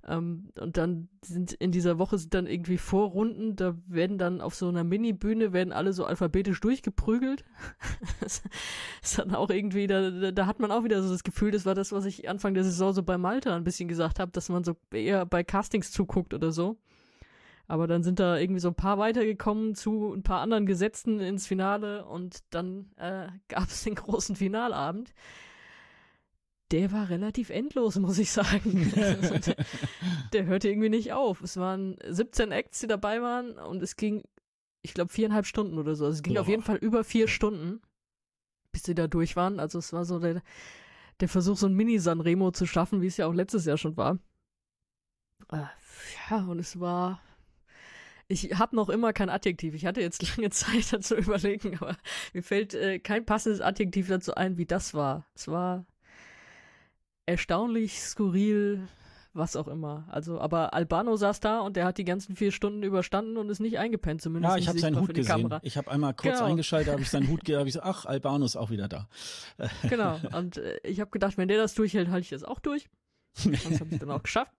Ähm, 0.06 0.48
und 0.58 0.76
dann 0.76 1.08
sind 1.24 1.52
in 1.52 1.70
dieser 1.70 1.98
Woche 1.98 2.18
sind 2.18 2.34
dann 2.34 2.46
irgendwie 2.46 2.78
Vorrunden, 2.78 3.54
da 3.54 3.76
werden 3.86 4.18
dann 4.18 4.40
auf 4.40 4.54
so 4.54 4.68
einer 4.68 4.82
Mini-Bühne 4.82 5.52
werden 5.52 5.72
alle 5.72 5.92
so 5.92 6.04
alphabetisch 6.04 6.60
durchgeprügelt. 6.60 7.44
das 8.20 8.42
ist 9.02 9.18
dann 9.18 9.34
auch 9.34 9.50
irgendwie, 9.50 9.86
da, 9.86 10.32
da 10.32 10.46
hat 10.46 10.58
man 10.58 10.72
auch 10.72 10.82
wieder 10.82 11.02
so 11.02 11.10
das 11.10 11.22
Gefühl, 11.22 11.52
das 11.52 11.66
war 11.66 11.74
das, 11.74 11.92
was 11.92 12.04
ich 12.04 12.28
Anfang 12.28 12.54
der 12.54 12.64
Saison 12.64 12.92
so 12.92 13.02
bei 13.02 13.16
Malta 13.16 13.54
ein 13.54 13.64
bisschen 13.64 13.88
gesagt 13.88 14.18
habe, 14.18 14.32
dass 14.32 14.48
man 14.48 14.64
so 14.64 14.76
eher 14.90 15.24
bei 15.24 15.44
Castings 15.44 15.92
zuguckt 15.92 16.34
oder 16.34 16.50
so. 16.50 16.76
Aber 17.68 17.86
dann 17.86 18.02
sind 18.02 18.18
da 18.18 18.36
irgendwie 18.36 18.60
so 18.60 18.68
ein 18.68 18.74
paar 18.74 18.98
weitergekommen 18.98 19.76
zu 19.76 20.12
ein 20.12 20.24
paar 20.24 20.40
anderen 20.40 20.66
Gesetzen 20.66 21.20
ins 21.20 21.46
Finale 21.46 22.04
und 22.04 22.40
dann 22.50 22.90
äh, 22.96 23.28
gab 23.48 23.68
es 23.68 23.84
den 23.84 23.94
großen 23.94 24.34
Finalabend 24.34 25.14
der 26.72 26.90
war 26.90 27.10
relativ 27.10 27.50
endlos, 27.50 27.96
muss 27.98 28.18
ich 28.18 28.32
sagen. 28.32 28.92
der 30.32 30.46
hörte 30.46 30.68
irgendwie 30.68 30.88
nicht 30.88 31.12
auf. 31.12 31.40
Es 31.42 31.56
waren 31.56 31.96
17 32.06 32.50
Acts, 32.50 32.80
die 32.80 32.86
dabei 32.86 33.22
waren 33.22 33.52
und 33.58 33.82
es 33.82 33.96
ging, 33.96 34.22
ich 34.82 34.94
glaube, 34.94 35.12
viereinhalb 35.12 35.46
Stunden 35.46 35.78
oder 35.78 35.94
so. 35.94 36.06
Also 36.06 36.16
es 36.16 36.22
ging 36.22 36.34
Boah. 36.34 36.40
auf 36.40 36.48
jeden 36.48 36.62
Fall 36.62 36.76
über 36.76 37.04
vier 37.04 37.28
Stunden, 37.28 37.80
bis 38.72 38.84
sie 38.84 38.94
da 38.94 39.06
durch 39.06 39.36
waren. 39.36 39.60
Also 39.60 39.78
es 39.78 39.92
war 39.92 40.04
so 40.04 40.18
der, 40.18 40.42
der 41.20 41.28
Versuch, 41.28 41.56
so 41.56 41.66
ein 41.66 41.74
Mini-Sanremo 41.74 42.50
zu 42.50 42.66
schaffen, 42.66 43.02
wie 43.02 43.06
es 43.06 43.18
ja 43.18 43.26
auch 43.26 43.34
letztes 43.34 43.66
Jahr 43.66 43.78
schon 43.78 43.96
war. 43.96 44.18
Äh, 45.50 45.64
ja, 46.30 46.38
und 46.46 46.58
es 46.58 46.80
war 46.80 47.20
ich 48.28 48.58
habe 48.58 48.74
noch 48.74 48.88
immer 48.88 49.12
kein 49.12 49.28
Adjektiv. 49.28 49.74
Ich 49.74 49.84
hatte 49.84 50.00
jetzt 50.00 50.22
lange 50.36 50.50
Zeit 50.50 50.92
dazu 50.92 51.14
überlegen, 51.16 51.76
aber 51.76 51.96
mir 52.32 52.42
fällt 52.42 52.72
äh, 52.74 52.98
kein 52.98 53.26
passendes 53.26 53.60
Adjektiv 53.60 54.08
dazu 54.08 54.34
ein, 54.34 54.56
wie 54.56 54.64
das 54.64 54.94
war. 54.94 55.26
Es 55.34 55.48
war 55.48 55.84
erstaunlich 57.26 58.00
skurril, 58.00 58.88
was 59.34 59.56
auch 59.56 59.68
immer. 59.68 60.06
Also, 60.10 60.40
aber 60.40 60.74
Albano 60.74 61.16
saß 61.16 61.40
da 61.40 61.60
und 61.60 61.76
der 61.76 61.84
hat 61.86 61.98
die 61.98 62.04
ganzen 62.04 62.36
vier 62.36 62.52
Stunden 62.52 62.82
überstanden 62.82 63.36
und 63.36 63.48
ist 63.48 63.60
nicht 63.60 63.78
eingepennt, 63.78 64.20
zumindest. 64.20 64.54
Ja, 64.54 64.58
ich 64.58 64.68
habe 64.68 64.78
seinen 64.78 65.00
Hut 65.00 65.14
gesehen. 65.14 65.26
Kamera. 65.26 65.60
Ich 65.62 65.76
habe 65.76 65.90
einmal 65.90 66.14
kurz 66.14 66.38
genau. 66.38 66.50
eingeschaltet, 66.50 66.92
habe 66.92 67.02
ich 67.02 67.10
seinen 67.10 67.28
Hut, 67.28 67.48
habe 67.48 67.68
ich 67.68 67.74
so, 67.74 67.80
ach, 67.82 68.04
Albano 68.04 68.44
ist 68.44 68.56
auch 68.56 68.70
wieder 68.70 68.88
da. 68.88 69.08
Genau. 69.88 70.18
Und 70.36 70.58
äh, 70.58 70.78
ich 70.84 71.00
habe 71.00 71.10
gedacht, 71.10 71.38
wenn 71.38 71.48
der 71.48 71.58
das 71.58 71.74
durchhält, 71.74 72.08
halte 72.08 72.24
ich 72.24 72.30
das 72.30 72.44
auch 72.44 72.60
durch. 72.60 72.88
Das 73.44 73.80
habe 73.80 73.88
ich 73.90 73.98
dann 73.98 74.10
auch 74.10 74.22
geschafft. 74.22 74.52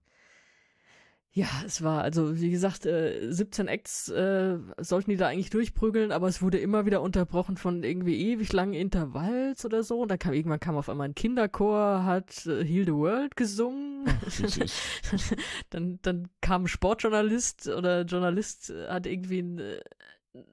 Ja, 1.35 1.47
es 1.65 1.81
war, 1.81 2.03
also 2.03 2.39
wie 2.39 2.51
gesagt, 2.51 2.85
äh, 2.85 3.31
17 3.31 3.67
Acts 3.67 4.07
äh, 4.09 4.59
sollten 4.77 5.09
die 5.09 5.17
da 5.17 5.27
eigentlich 5.27 5.49
durchprügeln, 5.49 6.11
aber 6.11 6.27
es 6.27 6.43
wurde 6.43 6.59
immer 6.59 6.85
wieder 6.85 7.01
unterbrochen 7.01 7.57
von 7.57 7.83
irgendwie 7.83 8.31
ewig 8.31 8.53
langen 8.53 8.75
Intervalls 8.75 9.65
oder 9.65 9.81
so. 9.81 10.01
Und 10.01 10.11
dann 10.11 10.19
kam 10.19 10.33
irgendwann 10.33 10.59
kam 10.59 10.75
auf 10.75 10.89
einmal 10.89 11.07
ein 11.07 11.15
Kinderchor, 11.15 12.05
hat 12.05 12.45
äh, 12.45 12.63
Heal 12.63 12.85
the 12.85 12.93
World 12.93 13.35
gesungen. 13.35 14.05
Dann, 15.69 15.99
dann 16.01 16.27
kam 16.41 16.63
ein 16.63 16.67
Sportjournalist 16.67 17.67
oder 17.67 18.03
Journalist 18.03 18.69
äh, 18.69 18.89
hat 18.89 19.07
irgendwie 19.07 19.39
einen 19.39 19.59
äh, 19.59 19.79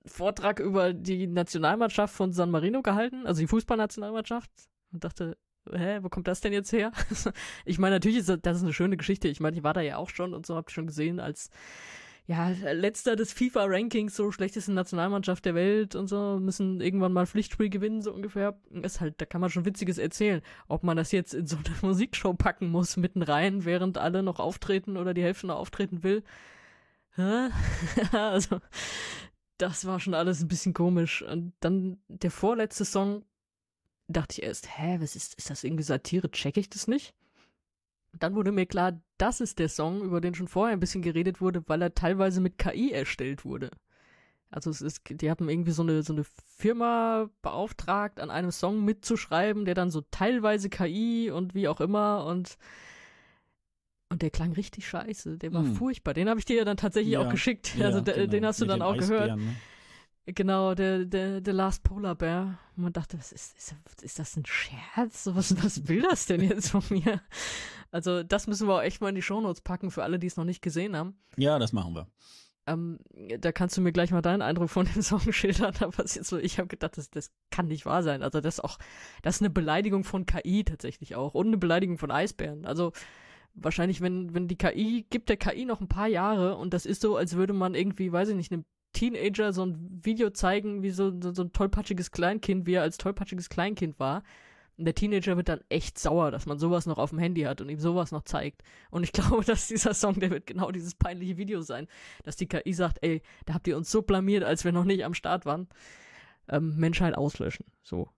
Vortrag 0.07 0.61
über 0.61 0.95
die 0.95 1.27
Nationalmannschaft 1.27 2.15
von 2.15 2.33
San 2.33 2.51
Marino 2.51 2.81
gehalten, 2.81 3.27
also 3.27 3.41
die 3.41 3.49
Fußballnationalmannschaft. 3.49 4.51
Und 4.93 5.05
dachte, 5.05 5.37
hä, 5.73 5.99
wo 6.03 6.09
kommt 6.09 6.29
das 6.29 6.41
denn 6.41 6.53
jetzt 6.53 6.73
her? 6.73 6.93
ich 7.65 7.79
meine, 7.79 7.97
natürlich 7.97 8.19
ist 8.19 8.29
das, 8.29 8.39
das 8.43 8.59
ist 8.59 8.63
eine 8.63 8.73
schöne 8.73 8.97
Geschichte. 8.97 9.29
Ich 9.29 9.41
meine, 9.41 9.57
ich 9.57 9.63
war 9.63 9.75
da 9.75 9.81
ja 9.81 9.97
auch 9.97 10.11
schon 10.11 10.35
und 10.35 10.47
so 10.47 10.57
habt 10.57 10.71
ihr 10.71 10.75
schon 10.75 10.87
gesehen 10.87 11.21
als 11.21 11.51
ja, 12.31 12.51
letzter 12.51 13.17
des 13.17 13.33
FIFA-Rankings, 13.33 14.15
so 14.15 14.31
schlechteste 14.31 14.73
Nationalmannschaft 14.73 15.45
der 15.45 15.57
Welt 15.57 15.97
und 15.97 16.07
so, 16.07 16.39
müssen 16.39 16.81
irgendwann 16.81 17.13
mal 17.13 17.27
Pflichtspiel 17.27 17.71
gewinnen, 17.71 18.03
so 18.03 18.13
ungefähr. 18.13 18.57
Ist 18.71 19.01
halt, 19.01 19.21
da 19.21 19.27
kann 19.27 19.41
man 19.41 19.51
schon 19.51 19.65
Witziges 19.65 19.99
erzählen. 19.99 20.41
Ob 20.69 20.85
man 20.85 20.97
das 20.97 21.11
jetzt 21.11 21.35
in 21.35 21.49
so 21.49 21.57
eine 21.57 21.75
Musikshow 21.83 22.35
packen 22.35 22.71
muss, 22.71 22.97
mitten 22.97 23.23
rein, 23.23 23.65
während 23.65 23.99
alle 23.99 24.23
noch 24.23 24.39
auftreten 24.39 24.97
oder 24.97 25.13
die 25.13 25.25
Hälfte 25.25 25.49
noch 25.49 25.57
auftreten 25.57 26.05
will. 26.05 26.23
Hä? 27.17 27.49
also, 28.13 28.61
das 29.59 29.85
war 29.85 29.99
schon 29.99 30.15
alles 30.15 30.41
ein 30.41 30.49
bisschen 30.49 30.73
komisch. 30.73 31.23
Und 31.23 31.53
dann 31.59 31.99
der 32.07 32.31
vorletzte 32.31 32.85
Song, 32.85 33.25
dachte 34.13 34.35
ich 34.39 34.43
erst, 34.43 34.79
hä, 34.79 34.99
was 35.01 35.17
ist, 35.17 35.35
ist 35.35 35.51
das 35.51 35.65
irgendwie 35.65 35.83
Satire? 35.83 36.31
Check 36.31 36.57
ich 36.57 36.69
das 36.69 36.89
nicht? 36.89 37.15
Dann 38.13 38.35
wurde 38.35 38.53
mir 38.53 38.67
klar, 38.67 39.01
das 39.19 39.41
ist 39.41 39.59
der 39.59 39.69
Song, 39.69 40.03
über 40.03 40.21
den 40.21 40.35
schon 40.35 40.49
vorher 40.49 40.77
ein 40.77 40.81
bisschen 40.81 41.03
geredet 41.03 41.41
wurde, 41.41 41.63
weil 41.67 41.83
er 41.83 41.95
teilweise 41.95 42.41
mit 42.41 42.59
KI 42.59 42.91
erstellt 42.91 43.45
wurde. 43.45 43.71
Also 44.51 44.71
es 44.71 44.81
ist, 44.81 45.03
die 45.09 45.31
haben 45.31 45.49
irgendwie 45.49 45.71
so 45.71 45.83
eine, 45.83 46.03
so 46.03 46.13
eine 46.13 46.25
Firma 46.25 47.31
beauftragt, 47.41 48.19
an 48.19 48.31
einem 48.31 48.51
Song 48.51 48.85
mitzuschreiben, 48.85 49.65
der 49.65 49.75
dann 49.75 49.91
so 49.91 50.01
teilweise 50.11 50.69
KI 50.69 51.31
und 51.31 51.55
wie 51.55 51.69
auch 51.69 51.81
immer 51.81 52.25
und 52.27 52.59
und 54.13 54.23
der 54.23 54.31
klang 54.31 54.53
richtig 54.53 54.89
scheiße. 54.89 55.39
Der 55.39 55.53
war 55.53 55.63
hm. 55.63 55.77
furchtbar. 55.77 56.15
Den 56.15 56.29
habe 56.29 56.41
ich 56.41 56.45
dir 56.45 56.57
ja 56.57 56.65
dann 56.65 56.77
tatsächlich 56.77 57.13
ja, 57.13 57.21
auch 57.21 57.31
geschickt. 57.31 57.77
Ja, 57.79 57.87
also 57.87 58.03
genau. 58.03 58.27
den 58.27 58.45
hast 58.45 58.61
du 58.61 58.65
mit 58.65 58.73
dann 58.73 58.83
auch 58.83 58.97
gehört. 58.97 59.37
Ne? 59.37 59.55
Genau, 60.35 60.75
der, 60.75 61.05
der, 61.05 61.41
der 61.41 61.55
Last 61.55 61.83
Polar 61.83 62.15
Bear. 62.15 62.59
Man 62.77 62.93
dachte, 62.93 63.19
was 63.19 63.33
ist, 63.33 63.57
ist, 63.57 63.75
ist 64.03 64.19
das 64.19 64.37
ein 64.37 64.47
Scherz? 64.47 65.29
Was, 65.33 65.63
was 65.63 65.89
will 65.89 66.03
das 66.03 66.27
denn 66.27 66.41
jetzt 66.41 66.71
von 66.71 66.83
mir? 66.91 67.21
Also, 67.91 68.23
das 68.23 68.47
müssen 68.47 68.69
wir 68.69 68.77
auch 68.77 68.83
echt 68.83 69.01
mal 69.01 69.09
in 69.09 69.15
die 69.15 69.23
Shownotes 69.23 69.63
packen 69.63 69.91
für 69.91 70.03
alle, 70.03 70.19
die 70.19 70.27
es 70.27 70.37
noch 70.37 70.45
nicht 70.45 70.63
gesehen 70.63 70.97
haben. 70.97 71.19
Ja, 71.37 71.59
das 71.59 71.73
machen 71.73 71.95
wir. 71.95 72.07
Ähm, 72.67 72.99
da 73.39 73.51
kannst 73.51 73.77
du 73.77 73.81
mir 73.81 73.93
gleich 73.93 74.13
mal 74.13 74.23
deinen 74.23 74.43
Eindruck 74.43 74.71
von 74.71 74.87
dem 74.87 75.03
Song 75.03 75.33
schildern, 75.33 75.75
aber 75.81 76.05
jetzt 76.05 76.25
so, 76.25 76.39
ich 76.39 76.59
habe 76.59 76.69
gedacht, 76.69 76.97
das, 76.99 77.11
das 77.11 77.33
kann 77.51 77.67
nicht 77.67 77.87
wahr 77.87 78.03
sein. 78.03 78.23
Also, 78.23 78.41
das 78.41 78.59
ist 78.59 78.65
auch, 78.65 78.79
das 79.23 79.37
ist 79.37 79.43
eine 79.43 79.51
Beleidigung 79.51 80.05
von 80.05 80.27
KI 80.27 80.65
tatsächlich 80.65 81.17
auch 81.17 81.35
und 81.35 81.49
eine 81.49 81.59
Beleidigung 81.59 81.99
von 81.99 82.11
Eisbären. 82.11 82.67
Also, 82.67 82.93
wahrscheinlich, 83.55 84.01
wenn, 84.01 84.35
wenn 84.35 84.47
die 84.47 84.59
KI, 84.59 85.07
gibt 85.11 85.29
der 85.29 85.37
KI 85.37 85.65
noch 85.65 85.81
ein 85.81 85.89
paar 85.89 86.07
Jahre 86.07 86.57
und 86.57 86.73
das 86.73 86.87
ist 86.87 87.03
so, 87.03 87.17
als 87.17 87.35
würde 87.35 87.53
man 87.53 87.75
irgendwie, 87.75 88.13
weiß 88.13 88.29
ich 88.29 88.37
nicht, 88.37 88.53
einem 88.53 88.65
Teenager 88.93 89.53
so 89.53 89.65
ein 89.65 90.01
Video 90.03 90.31
zeigen, 90.31 90.83
wie 90.83 90.91
so, 90.91 91.13
so, 91.21 91.33
so 91.33 91.43
ein 91.43 91.53
tollpatschiges 91.53 92.11
Kleinkind, 92.11 92.67
wie 92.67 92.75
er 92.75 92.83
als 92.83 92.99
tollpatschiges 92.99 93.49
Kleinkind 93.49 93.99
war. 93.99 94.23
Und 94.77 94.87
der 94.87 94.95
Teenager 94.95 95.37
wird 95.37 95.51
dann 95.51 95.61
echt 95.69 95.99
sauer, 95.99 96.31
dass 96.31 96.47
man 96.47 96.59
sowas 96.59 96.87
noch 96.87 96.97
auf 96.97 97.11
dem 97.11 97.19
Handy 97.19 97.43
hat 97.43 97.61
und 97.61 97.69
ihm 97.69 97.79
sowas 97.79 98.13
noch 98.13 98.23
zeigt. 98.23 98.63
Und 98.91 99.03
ich 99.03 99.13
glaube, 99.13 99.45
dass 99.45 99.69
dieser 99.69 99.95
Song, 99.95 100.19
der 100.19 100.31
wird 100.31 100.47
genau 100.47 100.71
dieses 100.71 100.95
peinliche 100.95 101.37
Video 101.37 101.61
sein, 101.61 101.87
dass 102.25 102.37
die 102.37 102.47
KI 102.47 102.73
sagt, 102.73 102.99
ey, 103.03 103.23
da 103.45 103.55
habt 103.55 103.69
ihr 103.69 103.77
uns 103.77 103.91
so 103.91 104.03
blamiert, 104.03 104.43
als 104.43 104.65
wir 104.65 104.73
noch 104.73 104.85
nicht 104.85 105.05
am 105.05 105.15
Start 105.15 105.45
waren. 105.45 105.69
Ähm, 106.49 106.77
Menschheit 106.77 107.15
auslöschen. 107.15 107.67
So. 107.83 108.09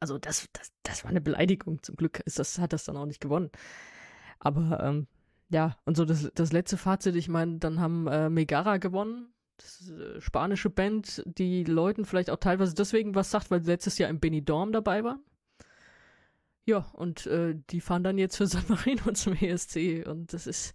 Also 0.00 0.18
das, 0.18 0.48
das, 0.52 0.72
das 0.82 1.04
war 1.04 1.10
eine 1.10 1.20
Beleidigung. 1.20 1.82
Zum 1.82 1.96
Glück 1.96 2.20
ist 2.26 2.38
das, 2.38 2.58
hat 2.58 2.72
das 2.72 2.84
dann 2.84 2.96
auch 2.96 3.06
nicht 3.06 3.20
gewonnen. 3.20 3.50
Aber 4.40 4.80
ähm, 4.82 5.06
ja, 5.50 5.76
und 5.84 5.96
so 5.96 6.04
das, 6.04 6.30
das 6.34 6.52
letzte 6.52 6.76
Fazit, 6.76 7.14
ich 7.14 7.28
meine, 7.28 7.58
dann 7.58 7.80
haben 7.80 8.08
äh, 8.08 8.28
Megara 8.28 8.78
gewonnen 8.78 9.33
spanische 10.18 10.70
Band, 10.70 11.22
die 11.26 11.64
Leuten 11.64 12.04
vielleicht 12.04 12.30
auch 12.30 12.38
teilweise 12.38 12.74
deswegen 12.74 13.14
was 13.14 13.30
sagt, 13.30 13.50
weil 13.50 13.62
sie 13.62 13.70
letztes 13.70 13.98
Jahr 13.98 14.10
im 14.10 14.20
Benidorm 14.20 14.72
dabei 14.72 15.04
war. 15.04 15.18
Ja, 16.66 16.86
und 16.94 17.26
äh, 17.26 17.54
die 17.70 17.80
fahren 17.80 18.04
dann 18.04 18.18
jetzt 18.18 18.36
für 18.36 18.46
San 18.48 18.64
Marino 18.68 19.12
zum 19.12 19.34
ESC 19.34 20.06
und 20.06 20.32
das 20.32 20.46
ist, 20.46 20.74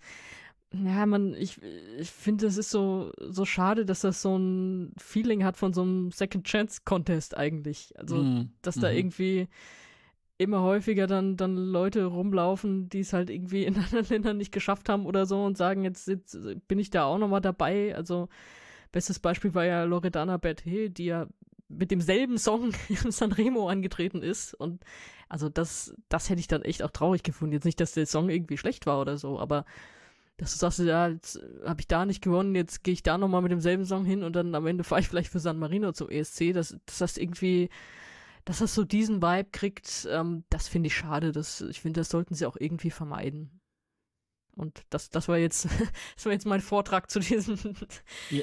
ja, 0.72 1.06
man, 1.06 1.34
ich, 1.34 1.60
ich 1.98 2.12
finde, 2.12 2.46
es 2.46 2.58
ist 2.58 2.70
so, 2.70 3.12
so 3.20 3.44
schade, 3.46 3.86
dass 3.86 4.02
das 4.02 4.22
so 4.22 4.38
ein 4.38 4.94
Feeling 4.98 5.44
hat 5.44 5.58
von 5.58 5.74
so 5.74 5.82
einem 5.82 6.12
Second 6.12 6.46
Chance 6.46 6.82
Contest 6.86 7.36
eigentlich. 7.36 7.98
Also, 7.98 8.18
mm, 8.18 8.52
dass 8.62 8.76
da 8.76 8.92
mm. 8.92 8.96
irgendwie 8.96 9.48
immer 10.38 10.62
häufiger 10.62 11.08
dann, 11.08 11.38
dann 11.38 11.58
Leute 11.58 12.06
rumlaufen, 12.06 12.88
die 12.88 13.00
es 13.00 13.14
halt 13.14 13.32
irgendwie 13.32 13.66
in 13.66 13.76
anderen 13.78 14.06
Ländern 14.06 14.38
nicht 14.38 14.52
geschafft 14.52 14.90
haben 14.90 15.08
oder 15.08 15.26
so 15.26 15.44
und 15.44 15.58
sagen, 15.58 15.84
jetzt, 15.84 16.08
jetzt 16.08 16.38
bin 16.68 16.78
ich 16.78 16.92
da 16.92 17.06
auch 17.06 17.18
nochmal 17.18 17.42
dabei. 17.42 17.96
Also, 17.96 18.30
Bestes 18.92 19.20
Beispiel 19.20 19.54
war 19.54 19.66
ja 19.66 19.84
Loredana 19.84 20.38
Berthe, 20.38 20.90
die 20.90 21.06
ja 21.06 21.28
mit 21.68 21.92
demselben 21.92 22.38
Song 22.38 22.72
in 22.90 23.12
Sanremo 23.12 23.70
angetreten 23.70 24.22
ist. 24.22 24.54
Und 24.54 24.84
also 25.30 25.50
das, 25.50 25.94
das 26.10 26.30
hätte 26.30 26.40
ich 26.40 26.48
dann 26.48 26.64
echt 26.64 26.84
auch 26.84 26.92
traurig 26.92 27.24
gefunden. 27.24 27.54
Jetzt 27.54 27.66
nicht, 27.66 27.80
dass 27.80 27.94
der 27.94 28.06
Song 28.06 28.30
irgendwie 28.30 28.58
schlecht 28.58 28.86
war 28.86 29.00
oder 29.00 29.18
so, 29.18 29.40
aber 29.40 29.66
dass 30.38 30.54
du 30.54 30.58
sagst, 30.58 30.80
ja, 30.80 31.10
jetzt 31.10 31.40
habe 31.66 31.82
ich 31.82 31.88
da 31.88 32.06
nicht 32.06 32.22
gewonnen, 32.22 32.56
jetzt 32.56 32.84
gehe 32.84 32.94
ich 32.94 33.04
da 33.04 33.18
nochmal 33.18 33.42
mit 33.42 33.52
demselben 33.52 33.86
Song 33.86 34.06
hin 34.06 34.24
und 34.24 34.34
dann 34.36 34.56
am 34.56 34.66
Ende 34.68 34.86
fahre 34.86 35.02
ich 35.02 35.10
vielleicht 35.10 35.32
für 35.32 35.40
San 35.40 35.60
Marino 35.60 35.92
zum 35.92 36.10
ESC, 36.10 36.54
dass, 36.54 36.78
dass 36.86 37.00
das 37.00 37.18
irgendwie, 37.18 37.70
dass 38.46 38.60
das 38.60 38.74
so 38.74 38.86
diesen 38.86 39.22
Vibe 39.22 39.50
kriegt, 39.52 40.08
ähm, 40.10 40.46
das 40.50 40.70
finde 40.70 40.88
ich 40.88 40.96
schade. 40.96 41.34
Das, 41.34 41.60
ich 41.62 41.82
finde, 41.82 42.00
das 42.00 42.10
sollten 42.10 42.36
sie 42.36 42.46
auch 42.46 42.56
irgendwie 42.58 42.90
vermeiden. 42.90 43.59
Und 44.60 44.84
das, 44.90 45.10
das 45.10 45.30
war 45.30 45.38
jetzt, 45.38 45.66
das 46.16 46.26
war 46.26 46.34
jetzt 46.34 46.46
mein 46.46 46.60
Vortrag 46.60 47.10
zu 47.10 47.20
diesem, 47.20 47.58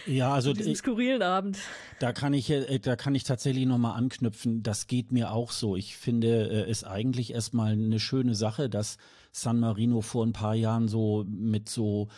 ja, 0.06 0.32
also 0.32 0.54
diesem 0.54 0.74
skurrilen 0.74 1.20
Abend. 1.22 1.58
Da 2.00 2.12
kann 2.12 2.32
ich, 2.32 2.50
äh, 2.50 2.78
da 2.78 2.96
kann 2.96 3.14
ich 3.14 3.24
tatsächlich 3.24 3.66
nochmal 3.66 3.96
anknüpfen. 3.96 4.62
Das 4.62 4.86
geht 4.86 5.12
mir 5.12 5.32
auch 5.32 5.50
so. 5.50 5.76
Ich 5.76 5.96
finde 5.96 6.48
äh, 6.48 6.70
es 6.70 6.84
eigentlich 6.84 7.34
erstmal 7.34 7.72
eine 7.72 8.00
schöne 8.00 8.34
Sache, 8.34 8.70
dass 8.70 8.96
San 9.30 9.60
Marino 9.60 10.00
vor 10.00 10.24
ein 10.24 10.32
paar 10.32 10.54
Jahren 10.54 10.88
so 10.88 11.24
mit 11.28 11.68
so 11.68 12.08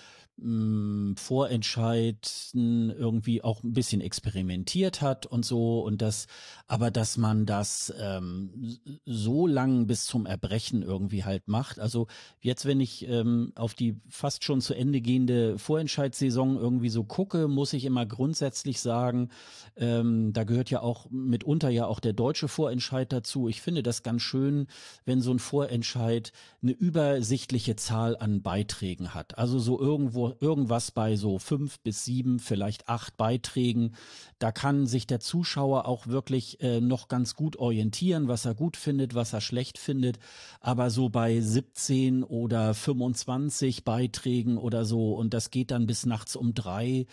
mh, 0.40 1.14
Vorentscheiden 1.16 2.90
irgendwie 2.90 3.42
auch 3.42 3.62
ein 3.62 3.72
bisschen 3.72 4.00
experimentiert 4.00 5.02
hat 5.02 5.26
und 5.26 5.44
so 5.44 5.80
und 5.80 6.02
das, 6.02 6.26
aber 6.66 6.90
dass 6.90 7.16
man 7.16 7.46
das 7.46 7.92
ähm, 8.00 8.78
so 9.04 9.46
lang 9.46 9.86
bis 9.86 10.06
zum 10.06 10.26
Erbrechen 10.26 10.82
irgendwie 10.82 11.24
halt 11.24 11.48
macht. 11.48 11.78
Also 11.78 12.06
jetzt, 12.40 12.66
wenn 12.66 12.80
ich 12.80 13.08
ähm, 13.08 13.52
auf 13.56 13.74
die 13.74 13.96
fast 14.08 14.44
schon 14.44 14.60
zu 14.60 14.74
Ende 14.74 15.00
gehende 15.00 15.58
Vorentscheidssaison 15.58 16.56
irgendwie 16.56 16.90
so 16.90 17.04
gucke, 17.04 17.48
muss 17.48 17.72
ich 17.72 17.84
immer 17.84 18.06
grundsätzlich 18.06 18.80
sagen, 18.80 19.30
ähm, 19.76 20.32
da 20.32 20.44
gehört 20.44 20.70
ja 20.70 20.80
auch 20.80 21.10
mitunter 21.10 21.68
ja 21.68 21.86
auch 21.86 22.00
der 22.00 22.12
deutsche 22.12 22.48
Vorentscheid 22.48 23.12
dazu. 23.12 23.48
Ich 23.48 23.60
finde 23.60 23.82
das 23.82 24.02
ganz 24.02 24.22
schön, 24.22 24.66
wenn 25.04 25.20
so 25.20 25.32
ein 25.32 25.38
Vorentscheid 25.38 26.32
eine 26.62 26.72
übersichtliche 26.72 27.76
Zahl 27.76 28.16
an 28.16 28.42
Beiträgen 28.42 29.14
hat. 29.14 29.38
Also 29.38 29.58
so 29.58 29.80
irgendwo 29.80 30.27
irgendwas 30.40 30.90
bei 30.90 31.16
so 31.16 31.38
fünf 31.38 31.80
bis 31.80 32.04
sieben, 32.04 32.38
vielleicht 32.38 32.88
acht 32.88 33.16
Beiträgen. 33.16 33.94
Da 34.38 34.52
kann 34.52 34.86
sich 34.86 35.06
der 35.06 35.20
Zuschauer 35.20 35.86
auch 35.86 36.06
wirklich 36.06 36.60
äh, 36.60 36.80
noch 36.80 37.08
ganz 37.08 37.34
gut 37.34 37.56
orientieren, 37.56 38.28
was 38.28 38.44
er 38.44 38.54
gut 38.54 38.76
findet, 38.76 39.14
was 39.14 39.32
er 39.32 39.40
schlecht 39.40 39.78
findet. 39.78 40.18
Aber 40.60 40.90
so 40.90 41.08
bei 41.08 41.40
17 41.40 42.24
oder 42.24 42.74
25 42.74 43.84
Beiträgen 43.84 44.58
oder 44.58 44.84
so, 44.84 45.14
und 45.14 45.34
das 45.34 45.50
geht 45.50 45.70
dann 45.70 45.86
bis 45.86 46.06
nachts 46.06 46.36
um 46.36 46.54
drei. 46.54 47.06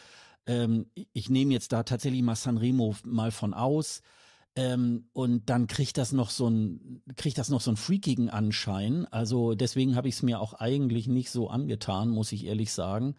Ähm, 0.47 0.87
ich 1.13 1.29
nehme 1.29 1.53
jetzt 1.53 1.71
da 1.71 1.83
tatsächlich 1.83 2.21
mal 2.21 2.35
Sanremo 2.35 2.95
mal 3.03 3.31
von 3.31 3.53
aus. 3.53 4.01
Ähm, 4.55 5.09
und 5.11 5.49
dann 5.49 5.67
kriegt 5.67 5.97
das 5.97 6.13
noch 6.13 6.29
so 6.29 6.49
ein, 6.49 7.01
kriegt 7.17 7.37
das 7.37 7.49
noch 7.49 7.61
so 7.61 7.71
einen 7.71 7.77
freakigen 7.77 8.29
Anschein. 8.29 9.05
Also 9.11 9.53
deswegen 9.53 9.95
habe 9.95 10.07
ich 10.07 10.15
es 10.15 10.23
mir 10.23 10.39
auch 10.39 10.53
eigentlich 10.53 11.07
nicht 11.07 11.29
so 11.29 11.49
angetan, 11.49 12.09
muss 12.09 12.31
ich 12.31 12.45
ehrlich 12.45 12.71
sagen. 12.71 13.15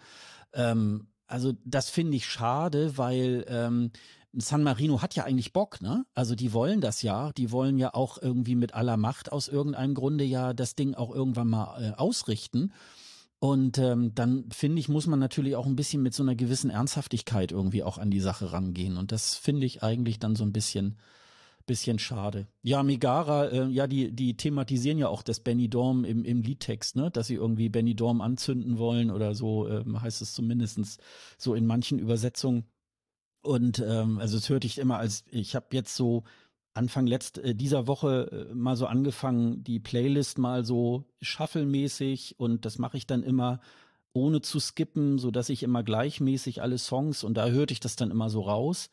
Ähm, 0.55 1.09
also 1.27 1.53
das 1.65 1.91
finde 1.91 2.17
ich 2.17 2.27
schade, 2.27 2.97
weil 2.97 3.45
ähm, 3.49 3.91
San 4.33 4.63
Marino 4.63 5.03
hat 5.03 5.15
ja 5.15 5.25
eigentlich 5.25 5.53
Bock, 5.53 5.81
ne? 5.81 6.07
Also 6.15 6.35
die 6.35 6.53
wollen 6.53 6.81
das 6.81 7.03
ja, 7.03 7.33
die 7.33 7.51
wollen 7.53 7.79
ja 7.79 7.95
auch 7.95 8.21
irgendwie 8.21 8.55
mit 8.55 8.75
aller 8.75 8.97
Macht 8.97 9.33
aus 9.33 9.49
irgendeinem 9.49 9.95
Grunde 9.95 10.25
ja 10.25 10.53
das 10.53 10.75
Ding 10.75 10.95
auch 10.95 11.15
irgendwann 11.15 11.49
mal 11.49 11.83
äh, 11.83 11.95
ausrichten. 11.97 12.73
Und 13.39 13.79
ähm, 13.79 14.15
dann 14.15 14.51
finde 14.51 14.81
ich, 14.81 14.89
muss 14.89 15.07
man 15.07 15.19
natürlich 15.19 15.57
auch 15.57 15.67
ein 15.67 15.77
bisschen 15.77 16.03
mit 16.03 16.15
so 16.15 16.23
einer 16.23 16.35
gewissen 16.35 16.71
Ernsthaftigkeit 16.71 17.53
irgendwie 17.53 17.83
auch 17.83 17.99
an 17.99 18.11
die 18.11 18.21
Sache 18.21 18.53
rangehen. 18.53 18.97
Und 18.97 19.13
das 19.13 19.35
finde 19.35 19.67
ich 19.67 19.83
eigentlich 19.83 20.19
dann 20.19 20.37
so 20.37 20.45
ein 20.45 20.53
bisschen 20.53 20.97
bisschen 21.67 21.99
schade. 21.99 22.47
Ja, 22.63 22.83
Megara, 22.83 23.47
äh, 23.47 23.67
ja, 23.69 23.87
die, 23.87 24.13
die 24.13 24.37
thematisieren 24.37 24.99
ja 24.99 25.09
auch 25.09 25.23
das 25.23 25.41
Benny 25.41 25.69
Dorm 25.69 26.05
im, 26.05 26.25
im 26.25 26.43
Liedtext, 26.43 26.97
ne? 26.97 27.11
Dass 27.11 27.27
sie 27.27 27.35
irgendwie 27.35 27.69
Benny 27.69 27.95
Dorm 27.95 28.21
anzünden 28.21 28.79
wollen 28.79 29.11
oder 29.11 29.35
so, 29.35 29.69
ähm, 29.69 30.01
heißt 30.01 30.23
es 30.23 30.33
zumindestens 30.33 30.99
so 31.37 31.55
in 31.55 31.67
manchen 31.67 31.99
Übersetzungen. 31.99 32.65
Und 33.43 33.79
ähm, 33.79 34.19
also 34.19 34.37
das 34.37 34.49
hörte 34.49 34.67
ich 34.67 34.79
immer 34.79 34.99
als, 34.99 35.25
ich 35.31 35.55
habe 35.55 35.67
jetzt 35.73 35.95
so 35.95 36.25
Anfang 36.75 37.07
letzt, 37.07 37.39
äh, 37.39 37.55
dieser 37.55 37.87
Woche 37.87 38.49
äh, 38.51 38.55
mal 38.55 38.77
so 38.77 38.87
angefangen, 38.87 39.65
die 39.65 39.81
Playlist 39.81 40.39
mal 40.39 40.65
so 40.65 41.05
shuffle-mäßig 41.21 42.39
und 42.39 42.65
das 42.65 42.79
mache 42.79 42.97
ich 42.97 43.07
dann 43.07 43.23
immer 43.23 43.61
ohne 44.13 44.41
zu 44.41 44.61
skippen, 44.61 45.19
so 45.19 45.31
dass 45.31 45.49
ich 45.49 45.63
immer 45.63 45.83
gleichmäßig 45.83 46.63
alle 46.63 46.79
Songs 46.79 47.25
und 47.25 47.35
da 47.35 47.49
hörte 47.49 47.73
ich 47.73 47.81
das 47.81 47.97
dann 47.97 48.11
immer 48.11 48.31
so 48.31 48.43
raus. 48.43 48.91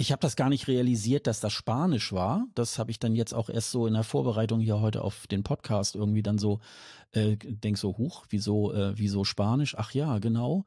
Ich 0.00 0.12
habe 0.12 0.22
das 0.22 0.34
gar 0.34 0.48
nicht 0.48 0.66
realisiert, 0.66 1.26
dass 1.26 1.40
das 1.40 1.52
Spanisch 1.52 2.14
war. 2.14 2.46
Das 2.54 2.78
habe 2.78 2.90
ich 2.90 2.98
dann 2.98 3.14
jetzt 3.14 3.34
auch 3.34 3.50
erst 3.50 3.70
so 3.70 3.86
in 3.86 3.92
der 3.92 4.02
Vorbereitung 4.02 4.58
hier 4.58 4.80
heute 4.80 5.04
auf 5.04 5.26
den 5.26 5.42
Podcast 5.42 5.94
irgendwie 5.94 6.22
dann 6.22 6.38
so 6.38 6.60
äh, 7.12 7.36
denk 7.36 7.76
so 7.76 7.98
huch, 7.98 8.24
wieso 8.30 8.72
äh, 8.72 8.96
wieso 8.96 9.24
Spanisch? 9.24 9.74
Ach 9.76 9.92
ja, 9.92 10.18
genau. 10.18 10.64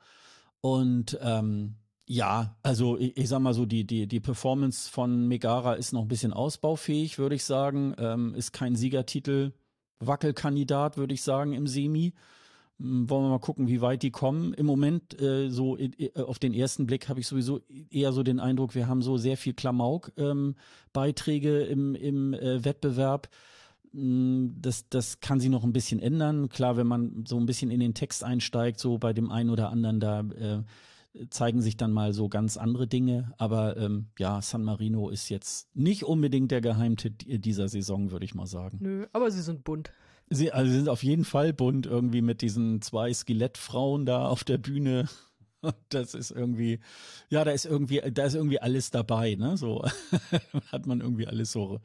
Und 0.62 1.18
ähm, 1.20 1.78
ja, 2.06 2.56
also 2.62 2.96
ich, 3.00 3.18
ich 3.18 3.28
sag 3.28 3.40
mal 3.40 3.56
so, 3.56 3.66
die, 3.66 3.88
die, 3.88 4.06
die 4.06 4.20
Performance 4.20 4.88
von 4.88 5.28
Megara 5.28 5.74
ist 5.74 5.94
noch 5.94 6.04
ein 6.04 6.10
bisschen 6.10 6.32
ausbaufähig, 6.32 7.18
würde 7.18 7.34
ich 7.34 7.44
sagen. 7.44 7.96
Ähm, 7.98 8.36
ist 8.36 8.54
kein 8.54 8.76
Siegertitel, 8.76 9.54
Wackelkandidat, 9.98 10.96
würde 10.96 11.16
ich 11.16 11.24
sagen, 11.24 11.54
im 11.54 11.66
Semi. 11.66 12.14
Hm, 12.80 13.10
wollen 13.10 13.26
wir 13.26 13.30
mal 13.30 13.40
gucken, 13.40 13.68
wie 13.68 13.82
weit 13.82 14.04
die 14.04 14.12
kommen. 14.12 14.54
Im 14.54 14.66
Moment, 14.66 15.20
äh, 15.22 15.50
so 15.50 15.78
äh, 15.78 16.12
auf 16.16 16.40
den 16.40 16.54
ersten 16.54 16.86
Blick, 16.86 17.10
habe 17.10 17.20
ich 17.20 17.28
sowieso 17.28 17.60
eher 17.90 18.14
so 18.14 18.24
den 18.24 18.40
Eindruck, 18.40 18.76
wir 18.76 18.88
haben 18.88 19.02
so 19.02 19.18
sehr 19.18 19.38
viel 19.38 19.54
Klamauk-Beiträge 19.54 21.66
ähm, 21.66 21.96
im, 21.96 22.34
im 22.34 22.40
äh, 22.40 22.66
Wettbewerb. 22.66 23.30
Hm, 23.92 24.56
das, 24.60 24.90
das 24.90 25.20
kann 25.20 25.40
sich 25.40 25.50
noch 25.50 25.64
ein 25.64 25.74
bisschen 25.74 26.00
ändern. 26.00 26.50
Klar, 26.50 26.78
wenn 26.78 26.88
man 26.88 27.26
so 27.28 27.38
ein 27.38 27.46
bisschen 27.46 27.72
in 27.72 27.80
den 27.80 27.94
Text 27.94 28.24
einsteigt, 28.24 28.80
so 28.80 28.98
bei 28.98 29.14
dem 29.14 29.32
einen 29.32 29.50
oder 29.50 29.70
anderen, 29.70 30.00
da 30.00 30.22
äh, 30.22 30.64
zeigen 31.30 31.62
sich 31.62 31.78
dann 31.78 31.92
mal 31.92 32.14
so 32.14 32.28
ganz 32.28 32.58
andere 32.58 32.88
Dinge. 32.88 33.34
Aber 33.38 33.78
ähm, 33.78 34.08
ja, 34.18 34.42
San 34.42 34.64
Marino 34.64 35.10
ist 35.10 35.30
jetzt 35.30 35.76
nicht 35.76 36.04
unbedingt 36.04 36.52
der 36.52 36.62
Geheimtipp 36.62 37.42
dieser 37.42 37.68
Saison, 37.68 38.12
würde 38.12 38.26
ich 38.26 38.34
mal 38.34 38.48
sagen. 38.48 38.80
Nö, 38.82 39.06
aber 39.14 39.30
sie 39.30 39.42
sind 39.42 39.64
bunt. 39.64 39.94
Sie, 40.34 40.52
also 40.52 40.72
sie 40.72 40.78
sind 40.78 40.90
auf 40.90 41.04
jeden 41.04 41.26
Fall 41.26 41.54
bunt, 41.54 41.86
irgendwie 41.86 42.22
mit 42.22 42.42
diesen 42.42 42.82
zwei 42.82 43.14
Skelettfrauen 43.14 44.06
da 44.06 44.28
auf 44.28 44.44
der 44.44 44.58
Bühne. 44.58 45.08
Das 45.90 46.14
ist 46.14 46.32
irgendwie, 46.32 46.80
ja, 47.30 47.46
da 47.46 47.52
ist 47.52 47.66
irgendwie, 47.66 48.02
da 48.12 48.26
ist 48.26 48.36
irgendwie 48.36 48.60
alles 48.60 48.92
dabei, 48.92 49.36
ne? 49.36 49.56
So 49.56 49.86
hat 50.72 50.88
man 50.88 51.00
irgendwie 51.00 51.28
alles 51.28 51.54
so, 51.54 51.80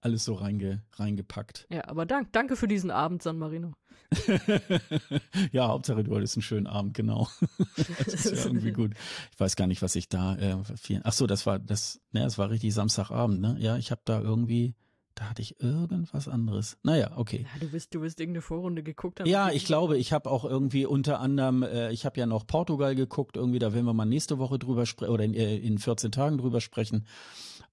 alles 0.00 0.24
so 0.24 0.34
reinge, 0.34 0.82
reingepackt. 0.92 1.66
Ja, 1.70 1.88
aber 1.88 2.06
dank, 2.06 2.32
danke 2.32 2.54
für 2.54 2.68
diesen 2.68 2.92
Abend, 2.92 3.22
San 3.22 3.38
Marino. 3.38 3.72
ja, 5.52 5.66
Hauptsache 5.66 6.04
du 6.04 6.14
hattest 6.14 6.36
einen 6.36 6.42
schönen 6.42 6.66
Abend, 6.66 6.94
genau. 6.94 7.28
das 8.04 8.26
ist 8.26 8.30
ja 8.30 8.44
irgendwie 8.44 8.72
gut. 8.72 8.92
Ich 9.32 9.40
weiß 9.40 9.56
gar 9.56 9.66
nicht, 9.66 9.82
was 9.82 9.96
ich 9.96 10.08
da. 10.08 10.36
Äh, 10.36 10.56
viel, 10.76 11.00
ach 11.04 11.12
so, 11.12 11.26
das 11.26 11.46
war 11.46 11.58
das. 11.58 12.00
Ne, 12.12 12.20
das 12.20 12.38
war 12.38 12.50
richtig 12.50 12.74
Samstagabend, 12.74 13.40
ne? 13.40 13.56
Ja, 13.58 13.76
ich 13.76 13.90
habe 13.90 14.02
da 14.04 14.20
irgendwie. 14.20 14.74
Da 15.14 15.30
hatte 15.30 15.42
ich 15.42 15.60
irgendwas 15.60 16.26
anderes. 16.26 16.76
Naja, 16.82 17.12
okay. 17.16 17.46
Ja, 17.54 17.60
du 17.60 17.70
bist, 17.70 17.94
du 17.94 18.00
bist 18.00 18.18
irgendeine 18.18 18.42
Vorrunde 18.42 18.82
geguckt 18.82 19.20
haben. 19.20 19.28
Ja, 19.28 19.50
ich 19.50 19.64
glaube, 19.64 19.96
ich 19.96 20.12
habe 20.12 20.28
auch 20.28 20.44
irgendwie 20.44 20.86
unter 20.86 21.20
anderem, 21.20 21.62
äh, 21.62 21.92
ich 21.92 22.04
habe 22.04 22.18
ja 22.18 22.26
noch 22.26 22.46
Portugal 22.46 22.96
geguckt, 22.96 23.36
irgendwie, 23.36 23.60
da 23.60 23.72
werden 23.72 23.86
wir 23.86 23.92
mal 23.92 24.06
nächste 24.06 24.38
Woche 24.38 24.58
drüber 24.58 24.86
sprechen 24.86 25.12
oder 25.12 25.24
in, 25.24 25.34
äh, 25.34 25.56
in 25.56 25.78
14 25.78 26.10
Tagen 26.10 26.38
drüber 26.38 26.60
sprechen. 26.60 27.06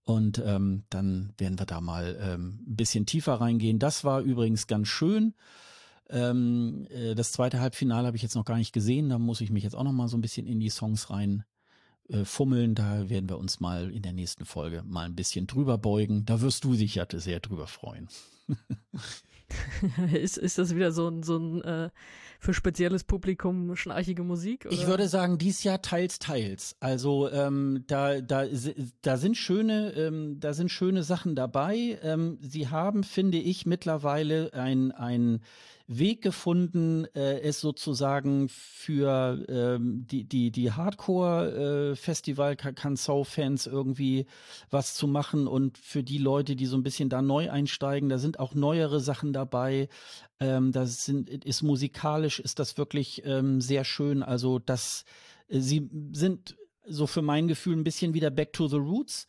Und 0.03 0.41
ähm, 0.45 0.83
dann 0.89 1.33
werden 1.37 1.57
wir 1.57 1.65
da 1.65 1.81
mal 1.81 2.17
ähm, 2.21 2.59
ein 2.67 2.75
bisschen 2.75 3.05
tiefer 3.05 3.33
reingehen. 3.35 3.79
Das 3.79 4.03
war 4.03 4.21
übrigens 4.21 4.67
ganz 4.67 4.87
schön. 4.87 5.33
Ähm, 6.09 6.87
äh, 6.89 7.15
das 7.15 7.31
zweite 7.31 7.59
Halbfinale 7.59 8.05
habe 8.05 8.17
ich 8.17 8.23
jetzt 8.23 8.35
noch 8.35 8.45
gar 8.45 8.57
nicht 8.57 8.73
gesehen. 8.73 9.09
Da 9.09 9.17
muss 9.17 9.41
ich 9.41 9.49
mich 9.49 9.63
jetzt 9.63 9.75
auch 9.75 9.83
noch 9.83 9.93
mal 9.93 10.07
so 10.07 10.17
ein 10.17 10.21
bisschen 10.21 10.45
in 10.45 10.59
die 10.59 10.69
Songs 10.69 11.09
rein 11.09 11.43
äh, 12.11 12.25
fummeln. 12.25 12.75
Da 12.75 13.09
werden 13.09 13.29
wir 13.29 13.37
uns 13.37 13.59
mal 13.59 13.91
in 13.91 14.01
der 14.01 14.13
nächsten 14.13 14.45
Folge 14.45 14.83
mal 14.85 15.05
ein 15.05 15.15
bisschen 15.15 15.47
drüber 15.47 15.77
beugen. 15.77 16.25
Da 16.25 16.41
wirst 16.41 16.63
du 16.63 16.73
dich 16.73 16.95
ja 16.95 17.05
sehr 17.11 17.39
drüber 17.39 17.67
freuen. 17.67 18.07
ist, 20.13 20.37
ist 20.37 20.57
das 20.57 20.75
wieder 20.75 20.91
so 20.91 21.07
ein, 21.07 21.23
so 21.23 21.37
ein 21.37 21.61
äh, 21.61 21.89
für 22.39 22.53
spezielles 22.53 23.03
Publikum 23.03 23.75
schnarchige 23.75 24.23
Musik? 24.23 24.65
Oder? 24.65 24.73
Ich 24.73 24.87
würde 24.87 25.07
sagen, 25.07 25.37
dies 25.37 25.63
Jahr 25.63 25.81
teils, 25.81 26.19
teils. 26.19 26.75
Also 26.79 27.29
ähm, 27.31 27.83
da, 27.87 28.19
da, 28.19 28.45
da 29.01 29.17
sind 29.17 29.37
schöne, 29.37 29.93
ähm, 29.93 30.39
da 30.39 30.53
sind 30.53 30.69
schöne 30.69 31.03
Sachen 31.03 31.35
dabei. 31.35 31.99
Ähm, 32.01 32.39
sie 32.41 32.67
haben, 32.67 33.03
finde 33.03 33.37
ich, 33.37 33.65
mittlerweile 33.65 34.53
ein, 34.53 34.91
ein 34.91 35.41
Weg 35.97 36.21
gefunden, 36.21 37.05
äh, 37.15 37.39
es 37.41 37.59
sozusagen 37.59 38.47
für 38.49 39.43
ähm, 39.49 40.05
die, 40.07 40.23
die, 40.23 40.51
die 40.51 40.71
Hardcore-Festival-Kansau-Fans 40.71 43.67
äh, 43.67 43.69
irgendwie 43.69 44.25
was 44.69 44.95
zu 44.95 45.07
machen 45.07 45.47
und 45.47 45.77
für 45.77 46.03
die 46.03 46.17
Leute, 46.17 46.55
die 46.55 46.65
so 46.65 46.77
ein 46.77 46.83
bisschen 46.83 47.09
da 47.09 47.21
neu 47.21 47.51
einsteigen, 47.51 48.07
da 48.09 48.17
sind 48.17 48.39
auch 48.39 48.55
neuere 48.55 49.01
Sachen 49.01 49.33
dabei. 49.33 49.89
Ähm, 50.39 50.71
das 50.71 51.03
sind, 51.03 51.29
ist 51.29 51.61
musikalisch, 51.61 52.39
ist 52.39 52.59
das 52.59 52.77
wirklich 52.77 53.23
ähm, 53.25 53.59
sehr 53.59 53.83
schön. 53.83 54.23
Also 54.23 54.59
das, 54.59 55.03
äh, 55.49 55.59
sie 55.59 55.89
sind 56.13 56.55
so 56.85 57.05
für 57.05 57.21
mein 57.21 57.47
Gefühl 57.47 57.75
ein 57.75 57.83
bisschen 57.83 58.13
wieder 58.13 58.31
back 58.31 58.53
to 58.53 58.67
the 58.67 58.77
roots, 58.77 59.27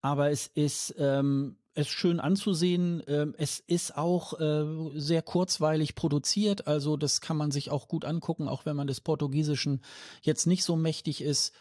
aber 0.00 0.30
es 0.30 0.46
ist 0.46 0.94
ähm, 0.98 1.56
es 1.78 1.88
schön 1.88 2.18
anzusehen. 2.20 3.02
Ähm, 3.06 3.34
es 3.38 3.60
ist 3.60 3.96
auch 3.96 4.38
äh, 4.40 4.64
sehr 4.94 5.22
kurzweilig 5.22 5.94
produziert, 5.94 6.66
also 6.66 6.96
das 6.96 7.20
kann 7.20 7.36
man 7.36 7.50
sich 7.50 7.70
auch 7.70 7.88
gut 7.88 8.04
angucken, 8.04 8.48
auch 8.48 8.66
wenn 8.66 8.76
man 8.76 8.86
des 8.86 9.00
Portugiesischen 9.00 9.80
jetzt 10.22 10.46
nicht 10.46 10.64
so 10.64 10.76
mächtig 10.76 11.22
ist. 11.22 11.54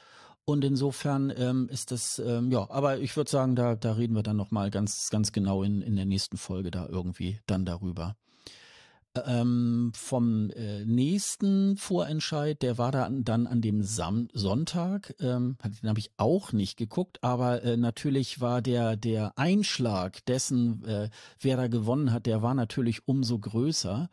Und 0.44 0.64
insofern 0.64 1.32
ähm, 1.36 1.68
ist 1.70 1.92
das, 1.92 2.20
ähm, 2.20 2.52
ja, 2.52 2.70
aber 2.70 3.00
ich 3.00 3.16
würde 3.18 3.30
sagen, 3.30 3.56
da, 3.56 3.76
da 3.76 3.94
reden 3.94 4.16
wir 4.16 4.24
dann 4.24 4.38
nochmal 4.38 4.72
ganz, 4.72 5.10
ganz 5.10 5.34
genau 5.34 5.62
in, 5.62 5.82
in 5.82 5.98
der 5.98 6.06
nächsten 6.06 6.38
Folge 6.38 6.72
da 6.72 6.88
irgendwie 6.88 7.40
dann 7.48 7.66
darüber. 7.66 8.16
Ähm, 9.26 9.92
vom 9.96 10.50
äh, 10.52 10.86
nächsten 10.86 11.78
Vorentscheid, 11.78 12.62
der 12.62 12.78
war 12.78 12.92
da 12.92 13.10
dann 13.10 13.48
an 13.48 13.62
dem 13.62 13.84
Sam 13.84 14.28
Sonntag, 14.34 15.16
ähm, 15.20 15.58
den 15.82 15.90
habe 15.90 16.00
ich 16.00 16.12
auch 16.18 16.52
nicht 16.52 16.78
geguckt, 16.78 17.24
aber 17.24 17.64
äh, 17.64 17.78
natürlich 17.78 18.42
war 18.42 18.62
der, 18.62 18.98
der 18.98 19.38
Einschlag 19.38 20.26
dessen, 20.26 20.84
äh, 20.86 21.10
wer 21.40 21.58
da 21.58 21.68
gewonnen 21.68 22.12
hat, 22.12 22.26
der 22.26 22.42
war 22.42 22.54
natürlich 22.54 23.08
umso 23.08 23.40
größer. 23.40 24.10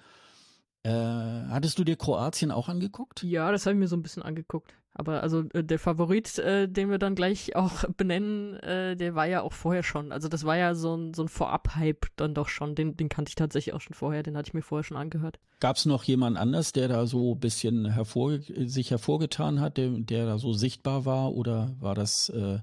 Äh, 0.85 0.91
hattest 0.91 1.79
du 1.79 1.85
dir 1.85 1.97
Kroatien 1.97 2.51
auch 2.51 2.69
angeguckt? 2.69 3.23
Ja, 3.23 3.51
das 3.51 3.67
habe 3.67 3.75
ich 3.75 3.81
mir 3.81 3.89
so 3.89 3.97
ein 3.97 4.03
bisschen 4.03 4.23
angeguckt. 4.23 4.75
Aber 4.95 5.23
also 5.23 5.45
äh, 5.53 5.65
der 5.65 5.81
Favorit, 5.81 6.39
äh, 6.39 6.69
den 6.69 6.89
wir 6.89 6.99
dann 6.99 7.17
gleich 7.17 7.57
auch 7.57 7.85
benennen, 7.97 8.55
äh, 8.61 8.97
der 8.97 9.15
war 9.17 9.27
ja 9.27 9.43
auch 9.43 9.53
vorher 9.53 9.83
schon. 9.83 10.13
Also 10.13 10.29
das 10.29 10.45
war 10.45 10.57
ja 10.57 10.75
so 10.75 10.97
ein, 10.97 11.15
so 11.15 11.23
ein 11.23 11.29
Vorab-Hype 11.29 12.07
dann 12.17 12.33
doch 12.33 12.49
schon. 12.49 12.77
Den, 12.77 12.97
den 12.97 13.09
kannte 13.09 13.31
ich 13.31 13.35
tatsächlich 13.35 13.75
auch 13.75 13.81
schon 13.81 13.95
vorher, 13.95 14.23
den 14.23 14.37
hatte 14.37 14.49
ich 14.49 14.55
mir 14.55 14.63
vorher 14.63 14.85
schon 14.85 14.97
angehört. 14.97 15.41
Gab 15.59 15.77
es 15.77 15.85
noch 15.85 16.05
jemand 16.05 16.37
anders, 16.37 16.73
der 16.73 16.89
da 16.89 17.07
so 17.07 17.35
ein 17.35 17.41
bisschen 17.41 17.91
hervor, 17.91 18.39
sich 18.39 18.93
hervorgetan 18.93 19.61
hat, 19.61 19.79
der, 19.79 19.91
der 19.91 20.27
da 20.27 20.39
so 20.39 20.53
sichtbar 20.53 21.05
war 21.05 21.35
oder 21.35 21.75
war 21.81 21.97
das 21.97 22.29
äh, 22.29 22.61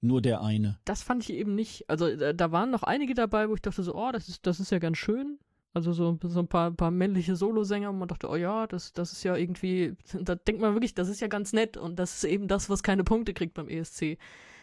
nur 0.00 0.22
der 0.22 0.42
eine? 0.42 0.78
Das 0.86 1.02
fand 1.02 1.24
ich 1.24 1.36
eben 1.36 1.54
nicht. 1.54 1.90
Also 1.90 2.06
äh, 2.06 2.34
da 2.34 2.52
waren 2.52 2.70
noch 2.70 2.84
einige 2.84 3.12
dabei, 3.12 3.50
wo 3.50 3.54
ich 3.54 3.60
dachte 3.60 3.82
so, 3.82 3.94
oh, 3.94 4.10
das 4.12 4.28
ist, 4.28 4.46
das 4.46 4.60
ist 4.60 4.70
ja 4.70 4.78
ganz 4.78 4.96
schön. 4.96 5.38
Also 5.76 5.92
so, 5.92 6.18
so 6.22 6.40
ein 6.40 6.48
paar, 6.48 6.70
paar 6.70 6.90
männliche 6.90 7.36
Solosänger 7.36 7.90
und 7.90 7.98
man 7.98 8.08
dachte, 8.08 8.30
oh 8.30 8.36
ja, 8.36 8.66
das, 8.66 8.94
das 8.94 9.12
ist 9.12 9.24
ja 9.24 9.36
irgendwie, 9.36 9.94
da 10.14 10.34
denkt 10.34 10.62
man 10.62 10.74
wirklich, 10.74 10.94
das 10.94 11.10
ist 11.10 11.20
ja 11.20 11.28
ganz 11.28 11.52
nett 11.52 11.76
und 11.76 11.98
das 11.98 12.16
ist 12.16 12.24
eben 12.24 12.48
das, 12.48 12.70
was 12.70 12.82
keine 12.82 13.04
Punkte 13.04 13.34
kriegt 13.34 13.52
beim 13.52 13.68
ESC. 13.68 14.16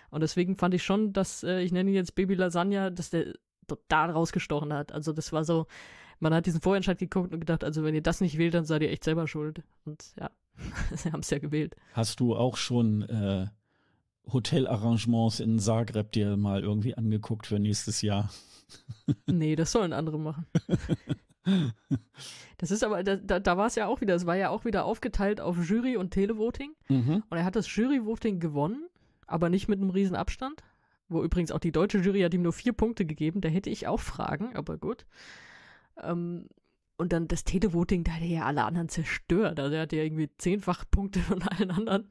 Und 0.09 0.21
deswegen 0.21 0.55
fand 0.55 0.73
ich 0.73 0.81
schon, 0.81 1.13
dass, 1.13 1.43
äh, 1.43 1.61
ich 1.61 1.71
nenne 1.71 1.91
ihn 1.91 1.95
jetzt 1.95 2.15
Baby 2.15 2.33
Lasagna, 2.33 2.89
dass 2.89 3.11
der 3.11 3.35
total 3.67 4.09
rausgestochen 4.09 4.73
hat. 4.73 4.91
Also 4.91 5.13
das 5.13 5.31
war 5.31 5.43
so, 5.43 5.67
man 6.19 6.33
hat 6.33 6.47
diesen 6.47 6.61
Vorentscheid 6.61 6.97
geguckt 6.97 7.31
und 7.31 7.41
gedacht, 7.41 7.63
also 7.63 7.83
wenn 7.83 7.93
ihr 7.93 8.01
das 8.01 8.19
nicht 8.19 8.39
wählt, 8.39 8.55
dann 8.55 8.65
seid 8.65 8.81
ihr 8.81 8.89
echt 8.89 9.03
selber 9.03 9.27
schuld. 9.27 9.61
Und 9.85 10.15
ja, 10.19 10.31
sie 10.95 11.11
haben 11.11 11.19
es 11.19 11.29
ja 11.29 11.37
gewählt. 11.37 11.75
Hast 11.93 12.21
du 12.21 12.35
auch 12.35 12.57
schon 12.57 13.03
äh, 13.03 13.45
Hotelarrangements 14.31 15.39
in 15.39 15.59
Zagreb 15.59 16.11
dir 16.11 16.37
mal 16.37 16.61
irgendwie 16.61 16.95
angeguckt 16.95 17.47
für 17.47 17.59
nächstes 17.59 18.01
Jahr? 18.01 18.29
nee, 19.27 19.55
das 19.55 19.71
sollen 19.71 19.93
andere 19.93 20.19
machen. 20.19 20.45
Das 22.57 22.71
ist 22.71 22.83
aber, 22.83 23.03
da, 23.03 23.17
da, 23.17 23.39
da 23.39 23.57
war 23.57 23.67
es 23.67 23.75
ja 23.75 23.87
auch 23.87 23.99
wieder, 23.99 24.15
es 24.15 24.25
war 24.25 24.37
ja 24.37 24.49
auch 24.49 24.63
wieder 24.63 24.85
aufgeteilt 24.85 25.41
auf 25.41 25.57
Jury 25.57 25.97
und 25.97 26.11
Televoting. 26.11 26.73
Mhm. 26.87 27.23
Und 27.29 27.37
er 27.37 27.43
hat 27.43 27.55
das 27.55 27.73
Juryvoting 27.75 28.39
gewonnen, 28.39 28.87
aber 29.27 29.49
nicht 29.49 29.67
mit 29.67 29.79
einem 29.79 29.89
riesen 29.89 30.15
Abstand. 30.15 30.63
Wo 31.09 31.21
übrigens 31.21 31.51
auch 31.51 31.59
die 31.59 31.73
deutsche 31.73 31.99
Jury 31.99 32.21
hat 32.21 32.33
ihm 32.33 32.43
nur 32.43 32.53
vier 32.53 32.71
Punkte 32.71 33.05
gegeben. 33.05 33.41
Da 33.41 33.49
hätte 33.49 33.69
ich 33.69 33.87
auch 33.87 33.99
Fragen, 33.99 34.55
aber 34.55 34.77
gut. 34.77 35.05
Ähm, 36.01 36.47
und 36.97 37.11
dann 37.11 37.27
das 37.27 37.43
Televoting, 37.43 38.05
da 38.05 38.13
hat 38.13 38.21
er 38.21 38.27
ja 38.27 38.45
alle 38.45 38.63
anderen 38.63 38.87
zerstört. 38.87 39.59
Also 39.59 39.75
er 39.75 39.81
hat 39.81 39.91
ja 39.91 40.03
irgendwie 40.03 40.29
zehnfach 40.37 40.85
Punkte 40.89 41.19
von 41.19 41.41
allen 41.41 41.71
anderen. 41.71 42.09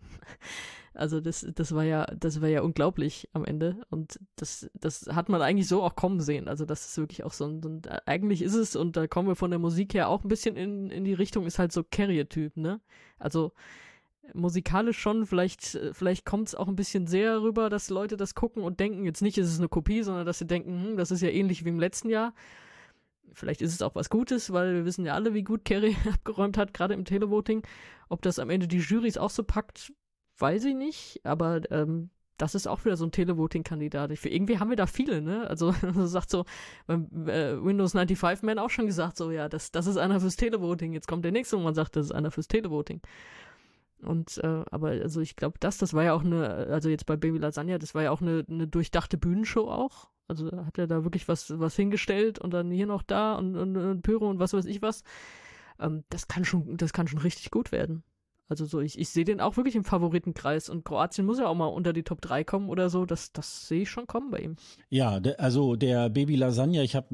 Also 0.95 1.21
das, 1.21 1.47
das 1.55 1.75
war 1.75 1.85
ja, 1.85 2.05
das 2.07 2.41
war 2.43 2.49
ja 2.49 2.63
unglaublich 2.63 3.29
am 3.33 3.45
Ende. 3.45 3.79
Und 3.91 4.21
das, 4.37 4.71
das 4.75 5.07
hat 5.13 5.29
man 5.29 5.41
eigentlich 5.41 5.69
so 5.69 5.83
auch 5.83 5.97
kommen 5.97 6.21
sehen. 6.21 6.49
Also 6.49 6.65
das 6.65 6.87
ist 6.87 6.99
wirklich 6.99 7.25
auch 7.25 7.33
so 7.33 7.47
ein, 7.47 7.63
so 7.63 7.81
eigentlich 8.05 8.43
ist 8.43 8.55
es, 8.55 8.77
und 8.77 8.97
da 8.97 9.07
kommen 9.07 9.29
wir 9.29 9.37
von 9.37 9.51
der 9.51 9.59
Musik 9.59 9.95
her 9.95 10.09
auch 10.09 10.23
ein 10.23 10.29
bisschen 10.29 10.57
in, 10.57 10.91
in 10.91 11.05
die 11.05 11.15
Richtung, 11.15 11.47
ist 11.47 11.59
halt 11.59 11.73
so 11.73 11.83
Carrier-Typ, 11.83 12.57
ne? 12.57 12.81
Also 13.19 13.53
musikalisch 14.35 14.99
schon, 14.99 15.27
vielleicht, 15.27 15.79
vielleicht 15.93 16.25
kommt 16.25 16.49
es 16.49 16.55
auch 16.55 16.69
ein 16.69 16.77
bisschen 16.77 17.07
sehr 17.07 17.43
rüber, 17.43 17.71
dass 17.71 17.91
Leute 17.91 18.17
das 18.17 18.35
gucken 18.35 18.63
und 18.63 18.81
denken, 18.81 19.05
jetzt 19.05 19.23
nicht, 19.23 19.39
ist 19.39 19.49
es 19.49 19.59
eine 19.59 19.69
Kopie, 19.69 20.03
sondern 20.03 20.27
dass 20.27 20.39
sie 20.39 20.47
denken, 20.47 20.85
hm, 20.85 20.97
das 20.97 21.11
ist 21.11 21.23
ja 21.23 21.29
ähnlich 21.29 21.65
wie 21.65 21.71
im 21.71 21.81
letzten 21.81 22.09
Jahr. 22.09 22.35
Vielleicht 23.33 23.63
ist 23.63 23.73
es 23.73 23.83
auch 23.83 23.95
was 23.95 24.11
Gutes, 24.11 24.53
weil 24.53 24.75
wir 24.75 24.85
wissen 24.85 25.07
ja 25.07 25.15
alle, 25.15 25.35
wie 25.35 25.43
gut 25.43 25.65
Kerry 25.65 25.97
abgeräumt 26.13 26.59
hat, 26.59 26.75
gerade 26.75 26.95
im 26.95 27.05
Televoting. 27.05 27.63
Ob 28.09 28.23
das 28.23 28.39
am 28.39 28.51
Ende 28.51 28.69
die 28.69 28.79
Jurys 28.79 29.17
auch 29.17 29.31
so 29.31 29.43
packt, 29.43 29.93
weiß 30.43 30.65
ich 30.67 30.75
nicht, 30.75 31.21
aber 31.25 31.63
ähm, 31.71 32.11
das 32.37 32.55
ist 32.55 32.67
auch 32.67 32.85
wieder 32.85 32.97
so 32.97 33.07
ein 33.07 33.13
Televoting-Kandidat. 33.13 34.11
Irgendwie 34.25 34.59
haben 34.59 34.69
wir 34.69 34.77
da 34.77 34.87
viele, 34.87 35.23
ne? 35.23 35.47
Also, 35.49 35.73
sagt 36.05 36.29
so, 36.29 36.45
äh, 36.89 36.97
Windows 36.97 37.93
95 37.93 38.43
Man 38.43 38.59
auch 38.59 38.71
schon 38.71 38.87
gesagt, 38.87 39.17
so, 39.17 39.31
ja, 39.31 39.49
das, 39.49 39.71
das 39.71 39.87
ist 39.87 39.97
einer 39.97 40.21
fürs 40.21 40.37
Televoting. 40.37 40.93
Jetzt 40.93 41.07
kommt 41.07 41.25
der 41.25 41.33
nächste 41.33 41.57
und 41.57 41.63
man 41.63 41.75
sagt, 41.75 41.97
das 41.97 42.07
ist 42.07 42.13
einer 42.13 42.33
fürs 42.33 42.49
Televoting. 42.49 43.01
Und, 44.03 44.39
äh, 44.39 44.65
aber 44.71 44.89
also 44.89 45.21
ich 45.21 45.37
glaube, 45.37 45.59
das, 45.61 45.79
das 45.79 45.95
war 45.95 46.03
ja 46.03 46.13
auch 46.13 46.25
eine, 46.25 46.49
also 46.49 46.89
jetzt 46.89 47.07
bei 47.07 47.17
Baby 47.17 47.39
Lasagna, 47.39 47.79
das 47.79 47.95
war 47.95 48.03
ja 48.03 48.11
auch 48.11 48.21
eine, 48.21 48.45
eine 48.51 48.67
durchdachte 48.67 49.17
Bühnenshow 49.17 49.71
auch. 49.71 50.09
Also 50.27 50.51
hat 50.51 50.79
er 50.79 50.89
da 50.89 51.05
wirklich 51.05 51.29
was, 51.29 51.59
was 51.61 51.77
hingestellt 51.77 52.41
und 52.41 52.53
dann 52.53 52.71
hier 52.73 52.87
noch 52.87 53.03
da 53.03 53.35
und, 53.35 53.55
und, 53.57 53.77
und 53.77 54.03
Pyro 54.03 54.29
und 54.29 54.41
was 54.41 54.53
weiß 54.53 54.65
ich 54.65 54.83
was. 54.83 55.05
Ähm, 55.79 56.03
das 56.11 56.27
kann 56.27 56.45
schon, 56.45 56.77
das 56.77 56.93
kann 56.93 57.07
schon 57.07 57.21
richtig 57.21 57.53
gut 57.53 57.71
werden. 57.71 58.03
Also 58.53 58.67
so, 58.67 58.81
ich, 58.81 58.99
ich 58.99 59.09
sehe 59.09 59.25
den 59.25 59.41
auch 59.41 59.57
wirklich 59.57 59.75
im 59.77 59.83
Favoritenkreis 59.83 60.69
und 60.69 60.85
Kroatien 60.85 61.25
muss 61.25 61.39
ja 61.39 61.47
auch 61.47 61.55
mal 61.55 61.69
unter 61.69 61.95
die 61.95 62.03
Top 62.03 62.21
3 62.21 62.45
kommen 62.45 62.69
oder 62.69 62.91
so. 62.91 63.07
Das, 63.07 63.33
das 63.33 63.67
sehe 63.67 63.81
ich 63.83 63.91
schon 63.91 64.07
kommen 64.07 64.31
bei 64.31 64.41
ihm. 64.41 64.57
Ja, 64.91 65.21
de, 65.21 65.37
also 65.37 65.75
der 65.75 66.11
Baby 66.11 66.37
Lasagna, 66.37 66.83
ich 66.83 66.95
habe 66.95 67.07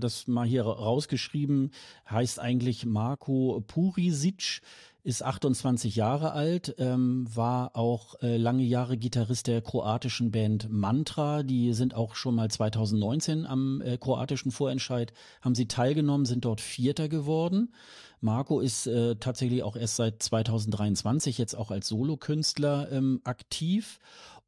das 0.00 0.26
mal 0.26 0.44
hier 0.44 0.64
rausgeschrieben, 0.64 1.70
heißt 2.10 2.40
eigentlich 2.40 2.86
Marco 2.86 3.62
Purisic 3.68 4.62
ist 5.02 5.22
28 5.22 5.96
Jahre 5.96 6.32
alt, 6.32 6.74
ähm, 6.78 7.26
war 7.34 7.76
auch 7.76 8.20
äh, 8.22 8.36
lange 8.36 8.64
Jahre 8.64 8.96
Gitarrist 8.96 9.46
der 9.46 9.62
kroatischen 9.62 10.30
Band 10.30 10.70
Mantra. 10.70 11.42
Die 11.42 11.72
sind 11.72 11.94
auch 11.94 12.14
schon 12.14 12.34
mal 12.34 12.50
2019 12.50 13.46
am 13.46 13.80
äh, 13.82 13.96
kroatischen 13.96 14.50
Vorentscheid, 14.50 15.12
haben 15.40 15.54
sie 15.54 15.66
teilgenommen, 15.66 16.26
sind 16.26 16.44
dort 16.44 16.60
Vierter 16.60 17.08
geworden. 17.08 17.72
Marco 18.20 18.60
ist 18.60 18.86
äh, 18.86 19.16
tatsächlich 19.16 19.62
auch 19.62 19.76
erst 19.76 19.96
seit 19.96 20.22
2023 20.22 21.38
jetzt 21.38 21.54
auch 21.54 21.70
als 21.70 21.88
Solokünstler 21.88 22.92
ähm, 22.92 23.20
aktiv 23.24 23.98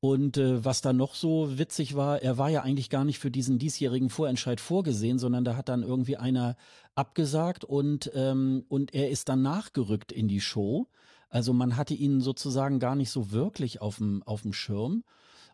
und 0.05 0.37
äh, 0.37 0.65
was 0.65 0.81
da 0.81 0.93
noch 0.93 1.15
so 1.15 1.59
witzig 1.59 1.95
war, 1.95 2.21
er 2.23 2.37
war 2.37 2.51
ja 2.51 2.63
eigentlich 2.63 2.91
gar 2.91 3.05
nicht 3.05 3.21
für 3.21 3.31
diesen 3.31 3.61
diesjährigen 3.61 4.11
Vorentscheid 4.11 4.61
vorgesehen, 4.61 5.21
sondern 5.21 5.45
da 5.45 5.55
hat 5.55 5.69
dann 5.69 5.85
irgendwie 5.85 6.17
einer 6.17 6.57
abgesagt 6.95 7.65
und, 7.65 8.11
ähm, 8.15 8.65
und 8.69 8.95
er 8.95 9.11
ist 9.11 9.29
dann 9.29 9.43
nachgerückt 9.43 10.13
in 10.13 10.29
die 10.29 10.41
Show. 10.41 10.89
Also 11.29 11.53
man 11.53 11.77
hatte 11.77 11.95
ihn 11.95 12.21
sozusagen 12.21 12.79
gar 12.79 12.95
nicht 12.95 13.11
so 13.11 13.33
wirklich 13.33 13.81
auf 13.81 13.97
dem, 13.97 14.23
auf 14.25 14.43
dem 14.43 14.53
Schirm. 14.53 15.05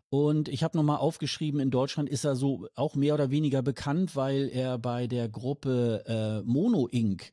Und 0.09 0.49
ich 0.49 0.63
habe 0.63 0.75
nochmal 0.75 0.97
aufgeschrieben, 0.97 1.59
in 1.59 1.69
Deutschland 1.69 2.09
ist 2.09 2.23
er 2.23 2.35
so 2.35 2.67
auch 2.73 2.95
mehr 2.95 3.13
oder 3.13 3.29
weniger 3.29 3.61
bekannt, 3.61 4.15
weil 4.15 4.49
er 4.51 4.79
bei 4.79 5.05
der 5.05 5.29
Gruppe 5.29 6.03
äh, 6.07 6.41
Mono 6.49 6.87
Inc. 6.87 7.31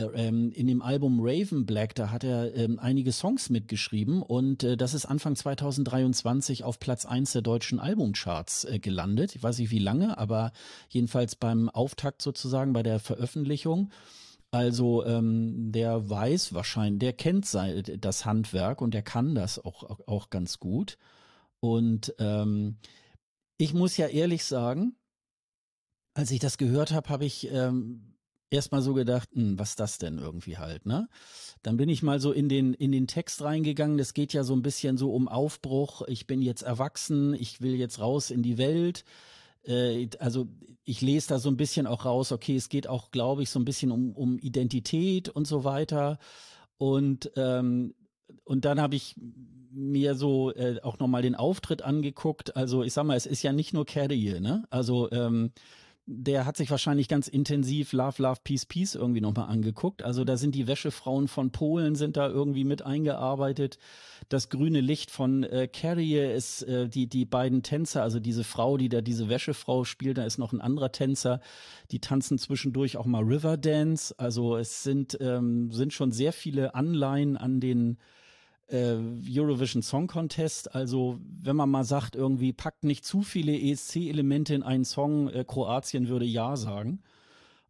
Äh, 0.00 0.04
ähm, 0.26 0.52
in 0.52 0.66
dem 0.66 0.82
Album 0.82 1.20
Raven 1.22 1.64
Black, 1.64 1.94
da 1.94 2.10
hat 2.10 2.24
er 2.24 2.54
ähm, 2.54 2.78
einige 2.78 3.12
Songs 3.12 3.48
mitgeschrieben 3.48 4.22
und 4.22 4.64
äh, 4.64 4.76
das 4.76 4.92
ist 4.92 5.06
Anfang 5.06 5.34
2023 5.34 6.64
auf 6.64 6.78
Platz 6.78 7.06
eins 7.06 7.32
der 7.32 7.42
deutschen 7.42 7.78
Albumcharts 7.80 8.64
äh, 8.64 8.78
gelandet. 8.78 9.34
Ich 9.34 9.42
weiß 9.42 9.58
nicht 9.58 9.70
wie 9.70 9.78
lange, 9.78 10.18
aber 10.18 10.52
jedenfalls 10.88 11.36
beim 11.36 11.68
Auftakt 11.70 12.22
sozusagen, 12.22 12.72
bei 12.72 12.82
der 12.82 12.98
Veröffentlichung. 12.98 13.90
Also 14.50 15.06
ähm, 15.06 15.70
der 15.72 16.10
weiß 16.10 16.54
wahrscheinlich, 16.54 16.98
der 16.98 17.12
kennt 17.12 17.46
sein, 17.46 17.82
das 18.00 18.26
Handwerk 18.26 18.82
und 18.82 18.94
der 18.94 19.02
kann 19.02 19.34
das 19.34 19.64
auch, 19.64 19.84
auch, 19.84 20.00
auch 20.08 20.30
ganz 20.30 20.58
gut. 20.58 20.98
Und 21.60 22.14
ähm, 22.18 22.76
ich 23.58 23.74
muss 23.74 23.96
ja 23.96 24.06
ehrlich 24.06 24.44
sagen, 24.44 24.96
als 26.14 26.30
ich 26.30 26.40
das 26.40 26.58
gehört 26.58 26.92
habe, 26.92 27.08
habe 27.08 27.24
ich 27.24 27.50
ähm, 27.52 28.16
erstmal 28.50 28.82
so 28.82 28.94
gedacht, 28.94 29.28
hm, 29.32 29.58
was 29.58 29.76
das 29.76 29.98
denn 29.98 30.18
irgendwie 30.18 30.58
halt, 30.58 30.86
ne? 30.86 31.08
Dann 31.62 31.76
bin 31.76 31.88
ich 31.88 32.02
mal 32.02 32.20
so 32.20 32.32
in 32.32 32.48
den, 32.48 32.74
in 32.74 32.92
den 32.92 33.06
Text 33.06 33.42
reingegangen. 33.42 33.98
Das 33.98 34.14
geht 34.14 34.32
ja 34.32 34.42
so 34.42 34.54
ein 34.54 34.62
bisschen 34.62 34.96
so 34.96 35.12
um 35.12 35.28
Aufbruch. 35.28 36.02
Ich 36.08 36.26
bin 36.26 36.42
jetzt 36.42 36.62
erwachsen, 36.62 37.34
ich 37.34 37.60
will 37.60 37.74
jetzt 37.74 38.00
raus 38.00 38.30
in 38.30 38.42
die 38.42 38.58
Welt. 38.58 39.04
Äh, 39.64 40.08
also 40.18 40.48
ich 40.84 41.00
lese 41.00 41.28
da 41.28 41.38
so 41.38 41.50
ein 41.50 41.56
bisschen 41.56 41.86
auch 41.86 42.04
raus, 42.04 42.32
okay, 42.32 42.56
es 42.56 42.68
geht 42.68 42.86
auch, 42.86 43.10
glaube 43.10 43.42
ich, 43.42 43.50
so 43.50 43.60
ein 43.60 43.64
bisschen 43.64 43.92
um, 43.92 44.12
um 44.16 44.38
Identität 44.38 45.28
und 45.28 45.46
so 45.46 45.64
weiter. 45.64 46.18
Und, 46.78 47.30
ähm, 47.36 47.94
und 48.44 48.64
dann 48.64 48.80
habe 48.80 48.96
ich 48.96 49.14
mir 49.72 50.14
so 50.14 50.52
äh, 50.54 50.80
auch 50.82 50.98
nochmal 50.98 51.22
den 51.22 51.34
Auftritt 51.34 51.82
angeguckt. 51.82 52.56
Also 52.56 52.82
ich 52.82 52.92
sag 52.92 53.04
mal, 53.04 53.16
es 53.16 53.26
ist 53.26 53.42
ja 53.42 53.52
nicht 53.52 53.72
nur 53.72 53.86
Carrier, 53.86 54.40
ne? 54.40 54.64
Also 54.70 55.10
ähm, 55.12 55.52
der 56.12 56.44
hat 56.44 56.56
sich 56.56 56.70
wahrscheinlich 56.72 57.06
ganz 57.06 57.28
intensiv 57.28 57.92
Love, 57.92 58.20
Love, 58.20 58.40
Peace, 58.42 58.66
Peace 58.66 58.96
irgendwie 58.96 59.20
nochmal 59.20 59.48
angeguckt. 59.48 60.02
Also 60.02 60.24
da 60.24 60.36
sind 60.36 60.56
die 60.56 60.66
Wäschefrauen 60.66 61.28
von 61.28 61.52
Polen 61.52 61.94
sind 61.94 62.16
da 62.16 62.28
irgendwie 62.28 62.64
mit 62.64 62.82
eingearbeitet. 62.82 63.78
Das 64.28 64.48
grüne 64.48 64.80
Licht 64.80 65.12
von 65.12 65.44
äh, 65.44 65.68
Carrier 65.68 66.34
ist 66.34 66.62
äh, 66.62 66.88
die, 66.88 67.06
die 67.06 67.26
beiden 67.26 67.62
Tänzer, 67.62 68.02
also 68.02 68.18
diese 68.18 68.42
Frau, 68.42 68.76
die 68.76 68.88
da 68.88 69.02
diese 69.02 69.28
Wäschefrau 69.28 69.84
spielt, 69.84 70.18
da 70.18 70.24
ist 70.24 70.38
noch 70.38 70.52
ein 70.52 70.60
anderer 70.60 70.90
Tänzer. 70.90 71.40
Die 71.92 72.00
tanzen 72.00 72.38
zwischendurch 72.38 72.96
auch 72.96 73.06
mal 73.06 73.22
Riverdance. 73.22 74.12
Also 74.18 74.56
es 74.56 74.82
sind, 74.82 75.16
ähm, 75.20 75.70
sind 75.70 75.92
schon 75.92 76.10
sehr 76.10 76.32
viele 76.32 76.74
Anleihen 76.74 77.36
an 77.36 77.60
den 77.60 77.98
äh, 78.70 78.96
Eurovision 79.28 79.82
Song 79.82 80.06
Contest. 80.06 80.74
Also 80.74 81.18
wenn 81.42 81.56
man 81.56 81.70
mal 81.70 81.84
sagt, 81.84 82.16
irgendwie 82.16 82.52
packt 82.52 82.84
nicht 82.84 83.04
zu 83.04 83.22
viele 83.22 83.52
ESC-Elemente 83.58 84.54
in 84.54 84.62
einen 84.62 84.84
Song, 84.84 85.28
äh, 85.28 85.44
Kroatien 85.46 86.08
würde 86.08 86.24
ja 86.24 86.56
sagen. 86.56 87.02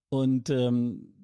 Und 0.09 0.51
ähm, 0.51 1.15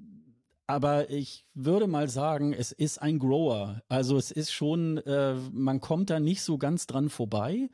aber 0.67 1.11
ich 1.11 1.45
würde 1.55 1.87
mal 1.87 2.09
sagen, 2.09 2.53
es 2.53 2.73
ist 2.73 3.01
ein 3.01 3.19
Grower. 3.19 3.83
Also 3.89 4.17
es 4.17 4.33
ist 4.33 4.51
schon, 4.53 4.99
äh, 4.99 5.35
man 5.53 5.81
kommt 5.81 6.11
da 6.11 6.19
nicht 6.19 6.43
so 6.43 6.59
ganz 6.59 6.87
dran 6.87 7.09
vorbei. 7.09 7.69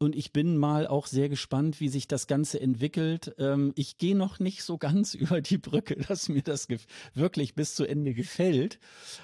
Und 0.00 0.14
ich 0.14 0.32
bin 0.32 0.56
mal 0.56 0.86
auch 0.86 1.06
sehr 1.06 1.28
gespannt, 1.28 1.80
wie 1.80 1.88
sich 1.88 2.06
das 2.06 2.28
Ganze 2.28 2.60
entwickelt. 2.60 3.34
Ähm, 3.36 3.72
ich 3.74 3.98
gehe 3.98 4.16
noch 4.16 4.38
nicht 4.38 4.62
so 4.62 4.78
ganz 4.78 5.14
über 5.14 5.40
die 5.40 5.58
Brücke, 5.58 5.96
dass 5.96 6.28
mir 6.28 6.42
das 6.42 6.68
wirklich 7.14 7.56
bis 7.56 7.74
zu 7.74 7.84
Ende 7.84 8.14
gefällt. 8.14 8.78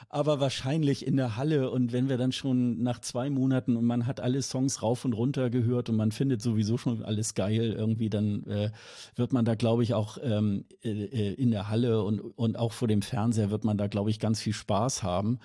Aber 0.08 0.40
wahrscheinlich 0.40 1.06
in 1.06 1.16
der 1.16 1.36
Halle 1.36 1.70
und 1.70 1.92
wenn 1.92 2.08
wir 2.08 2.16
dann 2.16 2.32
schon 2.32 2.82
nach 2.82 2.98
zwei 3.00 3.30
Monaten 3.30 3.76
und 3.76 3.84
man 3.84 4.06
hat 4.06 4.18
alle 4.18 4.42
Songs 4.42 4.82
rauf 4.82 5.04
und 5.04 5.12
runter 5.12 5.48
gehört 5.48 5.90
und 5.90 5.96
man 5.96 6.10
findet 6.10 6.42
sowieso 6.42 6.76
schon 6.76 7.04
alles 7.04 7.34
geil, 7.34 7.72
irgendwie 7.72 8.10
dann 8.10 8.44
äh, 8.46 8.72
wird 9.14 9.32
man 9.32 9.44
da, 9.44 9.54
glaube 9.54 9.84
ich, 9.84 9.94
auch 9.94 10.18
ähm, 10.20 10.64
äh, 10.82 10.90
äh, 10.90 11.34
in 11.34 11.52
der 11.52 11.68
Halle 11.68 12.02
und, 12.02 12.20
und 12.20 12.58
auch 12.58 12.72
vor 12.72 12.88
dem 12.88 13.02
Fernseher 13.02 13.50
wird 13.50 13.64
man 13.64 13.78
da, 13.78 13.86
glaube 13.86 14.10
ich, 14.10 14.18
ganz 14.18 14.40
viel 14.40 14.52
Spaß 14.52 15.04
haben. 15.04 15.38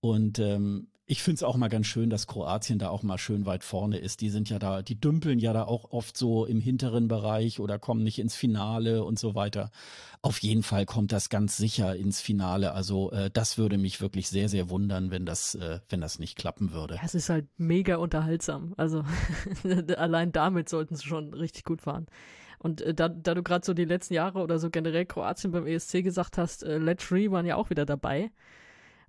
Und 0.00 0.38
ähm, 0.38 0.88
ich 1.08 1.22
finde 1.22 1.36
es 1.36 1.42
auch 1.44 1.56
mal 1.56 1.68
ganz 1.68 1.86
schön, 1.86 2.10
dass 2.10 2.26
Kroatien 2.26 2.80
da 2.80 2.88
auch 2.88 3.04
mal 3.04 3.16
schön 3.16 3.46
weit 3.46 3.62
vorne 3.62 3.98
ist. 3.98 4.20
Die 4.20 4.28
sind 4.28 4.50
ja 4.50 4.58
da, 4.58 4.82
die 4.82 5.00
dümpeln 5.00 5.38
ja 5.38 5.52
da 5.52 5.62
auch 5.62 5.92
oft 5.92 6.16
so 6.16 6.44
im 6.44 6.60
hinteren 6.60 7.06
Bereich 7.06 7.60
oder 7.60 7.78
kommen 7.78 8.02
nicht 8.02 8.18
ins 8.18 8.34
Finale 8.34 9.04
und 9.04 9.16
so 9.16 9.36
weiter. 9.36 9.70
Auf 10.20 10.38
jeden 10.38 10.64
Fall 10.64 10.84
kommt 10.84 11.12
das 11.12 11.28
ganz 11.28 11.56
sicher 11.56 11.94
ins 11.94 12.20
Finale. 12.20 12.72
Also 12.72 13.12
äh, 13.12 13.30
das 13.32 13.56
würde 13.56 13.78
mich 13.78 14.00
wirklich 14.00 14.28
sehr, 14.28 14.48
sehr 14.48 14.68
wundern, 14.68 15.12
wenn 15.12 15.24
das, 15.24 15.54
äh, 15.54 15.78
wenn 15.88 16.00
das 16.00 16.18
nicht 16.18 16.36
klappen 16.36 16.72
würde. 16.72 16.98
Es 17.04 17.14
ist 17.14 17.28
halt 17.28 17.46
mega 17.56 17.96
unterhaltsam. 17.96 18.74
Also 18.76 19.04
allein 19.96 20.32
damit 20.32 20.68
sollten 20.68 20.96
sie 20.96 21.06
schon 21.06 21.32
richtig 21.34 21.62
gut 21.62 21.82
fahren. 21.82 22.06
Und 22.58 22.80
äh, 22.80 22.94
da, 22.94 23.08
da 23.08 23.34
du 23.34 23.44
gerade 23.44 23.64
so 23.64 23.74
die 23.74 23.84
letzten 23.84 24.14
Jahre 24.14 24.40
oder 24.40 24.58
so 24.58 24.70
generell 24.70 25.06
Kroatien 25.06 25.52
beim 25.52 25.68
ESC 25.68 26.02
gesagt 26.02 26.36
hast, 26.36 26.64
äh, 26.64 26.78
Let 26.78 27.00
Free 27.00 27.30
waren 27.30 27.46
ja 27.46 27.54
auch 27.54 27.70
wieder 27.70 27.86
dabei. 27.86 28.32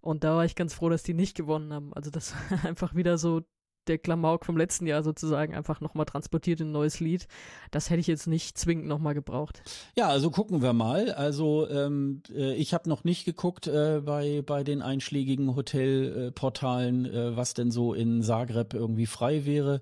Und 0.07 0.23
da 0.23 0.37
war 0.37 0.45
ich 0.45 0.55
ganz 0.55 0.73
froh, 0.73 0.87
dass 0.87 1.03
die 1.03 1.13
nicht 1.13 1.35
gewonnen 1.35 1.73
haben. 1.73 1.93
Also 1.93 2.09
das 2.09 2.33
war 2.49 2.63
einfach 2.63 2.95
wieder 2.95 3.17
so 3.17 3.41
der 3.87 3.97
Klamauk 3.97 4.45
vom 4.45 4.55
letzten 4.55 4.87
Jahr 4.87 5.03
sozusagen 5.03 5.53
einfach 5.53 5.81
nochmal 5.81 6.05
transportiert 6.05 6.61
in 6.61 6.69
ein 6.69 6.71
neues 6.71 7.01
Lied. 7.01 7.27
Das 7.71 7.89
hätte 7.89 7.99
ich 7.99 8.07
jetzt 8.07 8.25
nicht 8.25 8.57
zwingend 8.57 8.87
nochmal 8.87 9.15
gebraucht. 9.15 9.61
Ja, 9.97 10.07
also 10.07 10.31
gucken 10.31 10.61
wir 10.61 10.71
mal. 10.71 11.11
Also 11.11 11.69
ähm, 11.69 12.21
äh, 12.33 12.53
ich 12.53 12.73
habe 12.73 12.87
noch 12.87 13.03
nicht 13.03 13.25
geguckt 13.25 13.67
äh, 13.67 14.01
bei, 14.01 14.43
bei 14.45 14.63
den 14.63 14.81
einschlägigen 14.81 15.57
Hotelportalen, 15.57 17.05
äh, 17.05 17.35
was 17.35 17.53
denn 17.53 17.69
so 17.69 17.93
in 17.93 18.23
Zagreb 18.23 18.73
irgendwie 18.73 19.07
frei 19.07 19.45
wäre. 19.45 19.81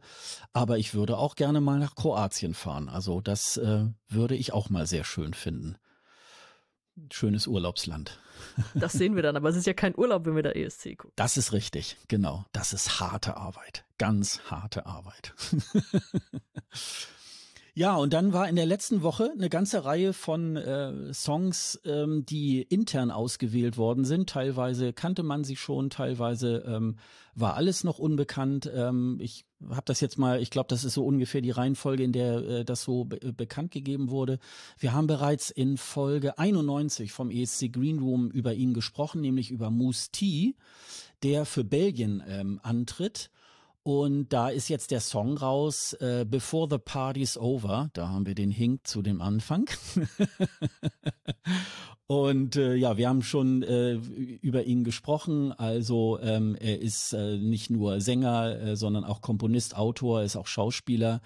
Aber 0.54 0.80
ich 0.80 0.96
würde 0.96 1.20
auch 1.20 1.36
gerne 1.36 1.62
mal 1.62 1.78
nach 1.78 1.94
Kroatien 1.94 2.56
fahren. 2.56 2.90
Also 2.90 3.22
das 3.22 3.58
äh, 3.58 3.86
würde 4.08 4.36
ich 4.36 4.54
auch 4.54 4.72
mal 4.72 4.88
sehr 4.88 5.04
schön 5.04 5.36
finden. 5.36 5.78
schönes 7.12 7.46
Urlaubsland. 7.46 8.20
Das 8.74 8.93
sehen 8.93 9.15
wir 9.15 9.24
dann, 9.24 9.36
aber 9.36 9.50
es 9.50 9.56
ist 9.56 9.67
ja 9.67 9.74
kein 9.74 9.95
Urlaub, 9.95 10.26
wenn 10.26 10.36
wir 10.36 10.43
da 10.43 10.52
ESC 10.52 10.98
gucken. 10.98 11.13
Das 11.15 11.38
ist 11.38 11.54
richtig, 11.54 11.98
genau. 12.08 12.45
Das 12.52 12.74
ist 12.74 13.00
harte 13.00 13.38
Arbeit. 13.38 13.84
Ganz 13.98 14.41
harte 14.50 14.86
Arbeit. 14.86 15.34
Ja, 17.78 17.98
und 17.98 18.14
dann 18.14 18.32
war 18.32 18.48
in 18.48 18.56
der 18.56 18.66
letzten 18.66 19.04
Woche 19.04 19.34
eine 19.38 19.50
ganze 19.50 19.84
Reihe 19.84 20.14
von 20.14 20.56
äh, 20.56 21.14
Songs, 21.14 21.78
ähm, 21.84 22.26
die 22.26 22.62
intern 22.62 23.12
ausgewählt 23.12 23.76
worden 23.76 24.06
sind. 24.06 24.30
Teilweise 24.30 24.94
kannte 24.94 25.24
man 25.24 25.44
sie 25.44 25.58
schon, 25.58 25.90
teilweise 25.90 26.64
ähm, 26.66 26.96
war 27.34 27.56
alles 27.56 27.84
noch 27.84 28.00
unbekannt. 28.00 28.72
Ähm, 28.74 29.18
ich 29.20 29.44
habe 29.70 29.82
das 29.84 30.00
jetzt 30.00 30.18
mal, 30.18 30.42
ich 30.42 30.52
glaube, 30.52 30.70
das 30.70 30.86
ist 30.86 30.94
so 30.94 31.06
ungefähr 31.06 31.42
die 31.42 31.52
Reihenfolge, 31.52 32.02
in 32.02 32.14
der 32.14 32.38
äh, 32.38 32.64
das 32.64 32.84
so 32.84 33.04
be 33.04 33.34
bekannt 33.34 33.72
gegeben 33.72 34.10
wurde. 34.10 34.40
Wir 34.78 34.94
haben 34.94 35.08
bereits 35.08 35.52
in 35.52 35.76
Folge 35.76 36.40
91 36.40 37.12
vom 37.12 37.30
ESC 37.30 37.74
Green 37.74 38.00
Room 38.00 38.32
über 38.32 38.54
ihn 38.54 38.74
gesprochen, 38.74 39.20
nämlich 39.20 39.52
über 39.52 39.70
Moose 39.70 40.12
T, 40.14 40.56
der 41.24 41.46
für 41.46 41.66
Belgien 41.66 42.24
ähm, 42.26 42.62
antritt. 42.64 43.32
Und 43.86 44.34
da 44.34 44.50
ist 44.50 44.67
jetzt 44.69 44.89
der 44.89 45.00
Song 45.00 45.38
raus, 45.38 45.93
äh, 46.00 46.26
Before 46.28 46.67
the 46.67 46.80
Party's 46.80 47.38
Over. 47.38 47.91
Da 47.93 48.10
haben 48.10 48.26
wir 48.26 48.34
den 48.34 48.50
Hink 48.50 48.88
zu 48.88 49.04
dem 49.04 49.21
Anfang. 49.21 49.69
Und 52.08 52.56
äh, 52.56 52.74
ja, 52.74 52.98
wir 52.98 53.08
haben 53.08 53.21
schon 53.21 53.62
äh, 53.62 53.93
über 54.41 54.63
ihn 54.63 54.86
gesprochen. 54.86 55.52
Also 55.52 56.19
ähm, 56.19 56.56
er 56.60 56.82
ist 56.82 57.13
äh, 57.13 57.38
nicht 57.38 57.69
nur 57.69 58.02
Sänger, 58.02 58.60
äh, 58.60 58.76
sondern 58.76 59.04
auch 59.04 59.21
Komponist, 59.21 59.78
Autor, 59.78 60.24
ist 60.24 60.36
auch 60.36 60.48
Schauspieler. 60.48 61.21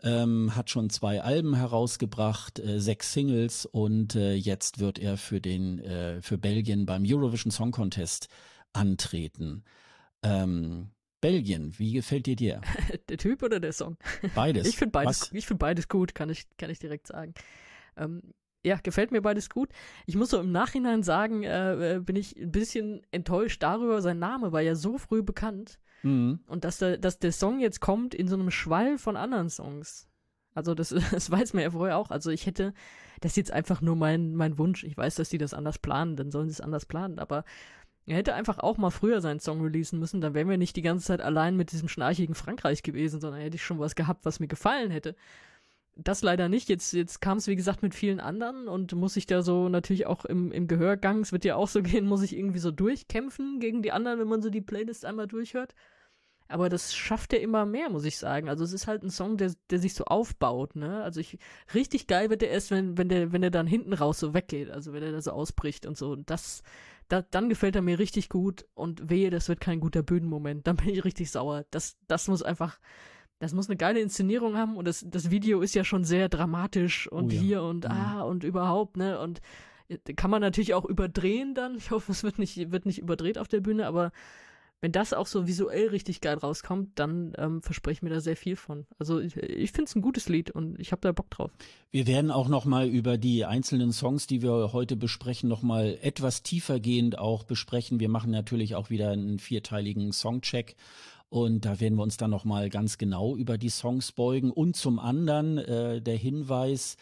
Ähm, 0.00 0.54
hat 0.54 0.70
schon 0.70 0.90
zwei 0.90 1.20
Alben 1.20 1.56
herausgebracht, 1.56 2.60
äh, 2.60 2.78
sechs 2.78 3.12
Singles 3.12 3.66
und 3.66 4.14
äh, 4.14 4.34
jetzt 4.34 4.78
wird 4.78 5.00
er 5.00 5.16
für 5.16 5.40
den 5.40 5.80
äh, 5.80 6.22
für 6.22 6.38
Belgien 6.38 6.86
beim 6.86 7.02
Eurovision 7.04 7.50
Song 7.50 7.72
Contest 7.72 8.28
antreten. 8.72 9.64
Ähm, 10.22 10.90
Belgien, 11.20 11.74
wie 11.78 11.92
gefällt 11.92 12.26
dir 12.26 12.36
dir? 12.36 12.60
der 13.08 13.18
Typ 13.18 13.42
oder 13.42 13.60
der 13.60 13.72
Song? 13.72 13.96
Beides. 14.34 14.66
Ich 14.68 14.76
finde 14.76 14.92
beides, 14.92 15.30
ich 15.32 15.46
find 15.46 15.58
beides 15.58 15.88
gut, 15.88 16.14
kann 16.14 16.30
ich, 16.30 16.46
kann 16.56 16.70
ich 16.70 16.78
direkt 16.78 17.06
sagen. 17.06 17.34
Ähm, 17.96 18.22
ja, 18.64 18.76
gefällt 18.82 19.12
mir 19.12 19.22
beides 19.22 19.50
gut. 19.50 19.70
Ich 20.06 20.16
muss 20.16 20.30
so 20.30 20.40
im 20.40 20.52
Nachhinein 20.52 21.02
sagen, 21.02 21.42
äh, 21.42 21.96
äh, 21.96 22.00
bin 22.00 22.16
ich 22.16 22.36
ein 22.36 22.52
bisschen 22.52 23.02
enttäuscht 23.10 23.62
darüber, 23.62 24.02
sein 24.02 24.18
Name 24.18 24.52
war 24.52 24.60
ja 24.60 24.74
so 24.74 24.98
früh 24.98 25.22
bekannt. 25.22 25.78
Mhm. 26.02 26.40
Und 26.46 26.64
dass 26.64 26.78
der, 26.78 26.98
dass 26.98 27.18
der 27.18 27.32
Song 27.32 27.60
jetzt 27.60 27.80
kommt 27.80 28.14
in 28.14 28.28
so 28.28 28.34
einem 28.34 28.50
Schwall 28.50 28.98
von 28.98 29.16
anderen 29.16 29.50
Songs. 29.50 30.08
Also 30.54 30.74
das, 30.74 30.88
das 31.10 31.30
weiß 31.30 31.54
man 31.54 31.62
ja 31.62 31.70
vorher 31.70 31.96
auch. 31.96 32.10
Also 32.10 32.30
ich 32.30 32.46
hätte, 32.46 32.74
das 33.20 33.32
ist 33.32 33.36
jetzt 33.36 33.50
einfach 33.52 33.80
nur 33.80 33.96
mein, 33.96 34.34
mein 34.34 34.58
Wunsch. 34.58 34.84
Ich 34.84 34.96
weiß, 34.96 35.16
dass 35.16 35.28
die 35.28 35.38
das 35.38 35.54
anders 35.54 35.78
planen, 35.78 36.16
dann 36.16 36.30
sollen 36.30 36.48
sie 36.48 36.54
es 36.54 36.60
anders 36.60 36.86
planen. 36.86 37.18
Aber 37.18 37.44
er 38.08 38.16
hätte 38.16 38.34
einfach 38.34 38.58
auch 38.58 38.78
mal 38.78 38.90
früher 38.90 39.20
seinen 39.20 39.40
Song 39.40 39.60
releasen 39.60 39.98
müssen, 39.98 40.20
dann 40.20 40.34
wären 40.34 40.48
wir 40.48 40.56
nicht 40.56 40.76
die 40.76 40.82
ganze 40.82 41.06
Zeit 41.06 41.20
allein 41.20 41.56
mit 41.56 41.72
diesem 41.72 41.88
schnarchigen 41.88 42.34
Frankreich 42.34 42.82
gewesen, 42.82 43.20
sondern 43.20 43.40
hätte 43.40 43.56
ich 43.56 43.64
schon 43.64 43.78
was 43.78 43.94
gehabt, 43.94 44.24
was 44.24 44.40
mir 44.40 44.48
gefallen 44.48 44.90
hätte. 44.90 45.14
Das 45.94 46.22
leider 46.22 46.48
nicht. 46.48 46.68
Jetzt, 46.68 46.92
jetzt 46.92 47.20
kam 47.20 47.38
es, 47.38 47.48
wie 47.48 47.56
gesagt, 47.56 47.82
mit 47.82 47.94
vielen 47.94 48.20
anderen 48.20 48.68
und 48.68 48.94
muss 48.94 49.16
ich 49.16 49.26
da 49.26 49.42
so 49.42 49.68
natürlich 49.68 50.06
auch 50.06 50.24
im, 50.24 50.52
im 50.52 50.68
Gehörgang, 50.68 51.20
es 51.20 51.32
wird 51.32 51.44
ja 51.44 51.56
auch 51.56 51.68
so 51.68 51.82
gehen, 51.82 52.06
muss 52.06 52.22
ich 52.22 52.36
irgendwie 52.36 52.60
so 52.60 52.70
durchkämpfen 52.70 53.60
gegen 53.60 53.82
die 53.82 53.92
anderen, 53.92 54.18
wenn 54.20 54.28
man 54.28 54.42
so 54.42 54.48
die 54.48 54.60
Playlist 54.60 55.04
einmal 55.04 55.26
durchhört. 55.26 55.74
Aber 56.50 56.70
das 56.70 56.94
schafft 56.94 57.34
er 57.34 57.42
immer 57.42 57.66
mehr, 57.66 57.90
muss 57.90 58.06
ich 58.06 58.16
sagen. 58.16 58.48
Also 58.48 58.64
es 58.64 58.72
ist 58.72 58.86
halt 58.86 59.02
ein 59.02 59.10
Song, 59.10 59.36
der, 59.36 59.52
der 59.68 59.78
sich 59.78 59.92
so 59.92 60.04
aufbaut, 60.06 60.76
ne? 60.76 61.02
Also 61.02 61.20
ich, 61.20 61.38
richtig 61.74 62.06
geil 62.06 62.30
wird 62.30 62.40
der 62.40 62.50
erst, 62.50 62.70
wenn, 62.70 62.96
wenn 62.96 63.10
der, 63.10 63.32
wenn 63.32 63.42
der 63.42 63.50
dann 63.50 63.66
hinten 63.66 63.92
raus 63.92 64.18
so 64.18 64.32
weggeht, 64.32 64.70
also 64.70 64.94
wenn 64.94 65.02
er 65.02 65.12
da 65.12 65.20
so 65.20 65.32
ausbricht 65.32 65.84
und 65.84 65.98
so. 65.98 66.12
Und 66.12 66.30
das, 66.30 66.62
da, 67.08 67.22
dann 67.22 67.48
gefällt 67.48 67.74
er 67.74 67.82
mir 67.82 67.98
richtig 67.98 68.28
gut 68.28 68.66
und 68.74 69.08
wehe, 69.10 69.30
das 69.30 69.48
wird 69.48 69.60
kein 69.60 69.80
guter 69.80 70.02
Bühnenmoment. 70.02 70.66
Dann 70.66 70.76
bin 70.76 70.90
ich 70.90 71.04
richtig 71.04 71.30
sauer. 71.30 71.64
Das, 71.70 71.96
das 72.06 72.28
muss 72.28 72.42
einfach, 72.42 72.78
das 73.38 73.54
muss 73.54 73.68
eine 73.68 73.76
geile 73.76 74.00
Inszenierung 74.00 74.56
haben 74.56 74.76
und 74.76 74.86
das, 74.86 75.04
das 75.08 75.30
Video 75.30 75.60
ist 75.60 75.74
ja 75.74 75.84
schon 75.84 76.04
sehr 76.04 76.28
dramatisch 76.28 77.10
und 77.10 77.32
oh 77.32 77.34
ja. 77.34 77.40
hier 77.40 77.62
und 77.62 77.84
mhm. 77.84 77.90
ah 77.90 78.22
und 78.22 78.44
überhaupt, 78.44 78.96
ne? 78.96 79.18
Und 79.20 79.40
äh, 79.88 79.96
kann 80.14 80.30
man 80.30 80.42
natürlich 80.42 80.74
auch 80.74 80.84
überdrehen 80.84 81.54
dann. 81.54 81.76
Ich 81.76 81.90
hoffe, 81.90 82.12
es 82.12 82.22
wird 82.22 82.38
nicht, 82.38 82.70
wird 82.70 82.84
nicht 82.84 82.98
überdreht 82.98 83.38
auf 83.38 83.48
der 83.48 83.60
Bühne, 83.60 83.86
aber 83.86 84.12
wenn 84.80 84.92
das 84.92 85.12
auch 85.12 85.26
so 85.26 85.46
visuell 85.46 85.88
richtig 85.88 86.20
geil 86.20 86.38
rauskommt, 86.38 86.98
dann 86.98 87.32
ähm, 87.36 87.62
verspreche 87.62 87.98
ich 87.98 88.02
mir 88.02 88.10
da 88.10 88.20
sehr 88.20 88.36
viel 88.36 88.56
von. 88.56 88.86
Also 88.98 89.18
ich, 89.18 89.36
ich 89.36 89.72
finde 89.72 89.88
es 89.88 89.96
ein 89.96 90.02
gutes 90.02 90.28
Lied 90.28 90.50
und 90.50 90.78
ich 90.78 90.92
habe 90.92 91.00
da 91.00 91.12
Bock 91.12 91.30
drauf. 91.30 91.50
Wir 91.90 92.06
werden 92.06 92.30
auch 92.30 92.48
noch 92.48 92.64
mal 92.64 92.86
über 92.86 93.18
die 93.18 93.44
einzelnen 93.44 93.92
Songs, 93.92 94.26
die 94.26 94.42
wir 94.42 94.72
heute 94.72 94.96
besprechen, 94.96 95.48
noch 95.48 95.62
mal 95.62 95.98
etwas 96.02 96.42
tiefergehend 96.42 97.18
auch 97.18 97.44
besprechen. 97.44 97.98
Wir 97.98 98.08
machen 98.08 98.30
natürlich 98.30 98.74
auch 98.74 98.90
wieder 98.90 99.10
einen 99.10 99.38
vierteiligen 99.38 100.12
Songcheck 100.12 100.76
und 101.30 101.64
da 101.64 101.78
werden 101.80 101.96
wir 101.96 102.02
uns 102.02 102.16
dann 102.16 102.30
noch 102.30 102.44
mal 102.44 102.70
ganz 102.70 102.96
genau 102.96 103.36
über 103.36 103.58
die 103.58 103.68
Songs 103.68 104.12
beugen. 104.12 104.50
Und 104.50 104.76
zum 104.76 104.98
anderen 104.98 105.58
äh, 105.58 106.00
der 106.00 106.16
Hinweis, 106.16 106.96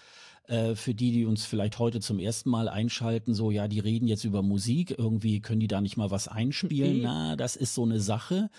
äh, 0.48 0.74
für 0.74 0.94
die, 0.94 1.12
die 1.12 1.24
uns 1.24 1.44
vielleicht 1.44 1.78
heute 1.78 2.00
zum 2.00 2.18
ersten 2.18 2.50
Mal 2.50 2.68
einschalten, 2.68 3.34
so 3.34 3.50
ja, 3.50 3.68
die 3.68 3.80
reden 3.80 4.08
jetzt 4.08 4.24
über 4.24 4.42
Musik, 4.42 4.94
irgendwie 4.96 5.40
können 5.40 5.60
die 5.60 5.68
da 5.68 5.80
nicht 5.80 5.96
mal 5.96 6.10
was 6.10 6.28
einspielen. 6.28 7.02
Na, 7.02 7.36
das 7.36 7.56
ist 7.56 7.74
so 7.74 7.84
eine 7.84 8.00
Sache. 8.00 8.50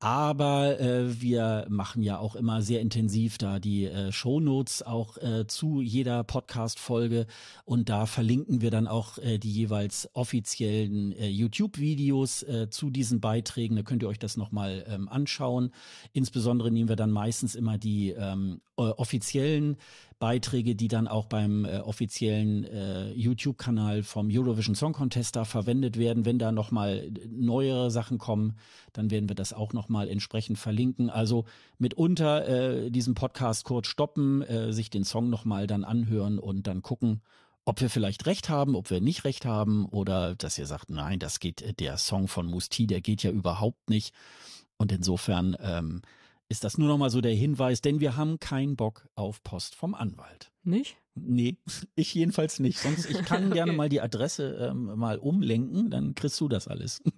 Aber 0.00 0.80
äh, 0.80 1.22
wir 1.22 1.66
machen 1.70 2.02
ja 2.02 2.18
auch 2.18 2.36
immer 2.36 2.60
sehr 2.60 2.82
intensiv 2.82 3.38
da 3.38 3.58
die 3.58 3.86
äh, 3.86 4.12
Shownotes 4.12 4.82
auch 4.82 5.16
äh, 5.16 5.46
zu 5.46 5.80
jeder 5.80 6.24
Podcast-Folge 6.24 7.26
und 7.64 7.88
da 7.88 8.04
verlinken 8.04 8.60
wir 8.60 8.70
dann 8.70 8.86
auch 8.86 9.16
äh, 9.16 9.38
die 9.38 9.50
jeweils 9.50 10.10
offiziellen 10.12 11.12
äh, 11.12 11.28
YouTube-Videos 11.28 12.42
äh, 12.42 12.68
zu 12.68 12.90
diesen 12.90 13.20
Beiträgen. 13.20 13.76
Da 13.76 13.82
könnt 13.82 14.02
ihr 14.02 14.08
euch 14.08 14.18
das 14.18 14.36
nochmal 14.36 14.84
ähm, 14.88 15.08
anschauen. 15.08 15.70
Insbesondere 16.12 16.70
nehmen 16.70 16.90
wir 16.90 16.96
dann 16.96 17.10
meistens 17.10 17.54
immer 17.54 17.78
die 17.78 18.10
ähm, 18.10 18.60
äh, 18.76 18.82
offiziellen 18.82 19.76
Beiträge, 20.18 20.74
die 20.74 20.88
dann 20.88 21.06
auch 21.06 21.26
beim 21.26 21.64
äh, 21.64 21.80
offiziellen 21.80 22.64
äh, 22.64 23.12
YouTube-Kanal 23.12 24.02
vom 24.02 24.28
Eurovision 24.30 24.74
Song 24.74 24.92
Contest 24.92 25.36
da 25.36 25.44
verwendet 25.44 25.98
werden. 25.98 26.24
Wenn 26.24 26.38
da 26.38 26.52
nochmal 26.52 27.10
neuere 27.28 27.90
Sachen 27.90 28.18
kommen, 28.18 28.56
dann 28.92 29.10
werden 29.10 29.28
wir 29.28 29.36
das 29.36 29.52
auch 29.52 29.72
nochmal 29.72 30.08
entsprechend 30.08 30.58
verlinken. 30.58 31.10
Also 31.10 31.44
mitunter 31.78 32.48
äh, 32.48 32.90
diesen 32.90 33.14
Podcast 33.14 33.64
kurz 33.64 33.88
stoppen, 33.88 34.42
äh, 34.42 34.72
sich 34.72 34.88
den 34.88 35.04
Song 35.04 35.30
nochmal 35.30 35.66
dann 35.66 35.84
anhören 35.84 36.38
und 36.38 36.66
dann 36.66 36.82
gucken, 36.82 37.20
ob 37.64 37.80
wir 37.80 37.90
vielleicht 37.90 38.26
recht 38.26 38.48
haben, 38.48 38.76
ob 38.76 38.90
wir 38.90 39.00
nicht 39.00 39.24
recht 39.24 39.44
haben 39.44 39.86
oder 39.86 40.34
dass 40.34 40.58
ihr 40.58 40.66
sagt, 40.66 40.90
nein, 40.90 41.18
das 41.18 41.40
geht, 41.40 41.62
äh, 41.62 41.74
der 41.74 41.98
Song 41.98 42.28
von 42.28 42.46
Musti, 42.46 42.86
der 42.86 43.00
geht 43.00 43.22
ja 43.22 43.30
überhaupt 43.30 43.90
nicht. 43.90 44.14
Und 44.76 44.92
insofern 44.92 45.56
ähm, 45.60 46.02
ist 46.54 46.62
das 46.62 46.78
nur 46.78 46.86
noch 46.86 46.98
mal 46.98 47.10
so 47.10 47.20
der 47.20 47.34
Hinweis, 47.34 47.80
denn 47.80 47.98
wir 47.98 48.16
haben 48.16 48.38
keinen 48.38 48.76
Bock 48.76 49.08
auf 49.16 49.42
Post 49.42 49.74
vom 49.74 49.92
Anwalt. 49.92 50.52
Nicht? 50.62 50.96
Nee, 51.16 51.56
ich 51.96 52.14
jedenfalls 52.14 52.60
nicht. 52.60 52.78
Sonst, 52.78 53.10
ich 53.10 53.24
kann 53.24 53.50
gerne 53.52 53.72
mal 53.72 53.88
die 53.88 54.00
Adresse 54.00 54.70
ähm, 54.70 54.84
mal 54.96 55.18
umlenken, 55.18 55.90
dann 55.90 56.14
kriegst 56.14 56.40
du 56.40 56.48
das 56.48 56.68
alles. 56.68 57.02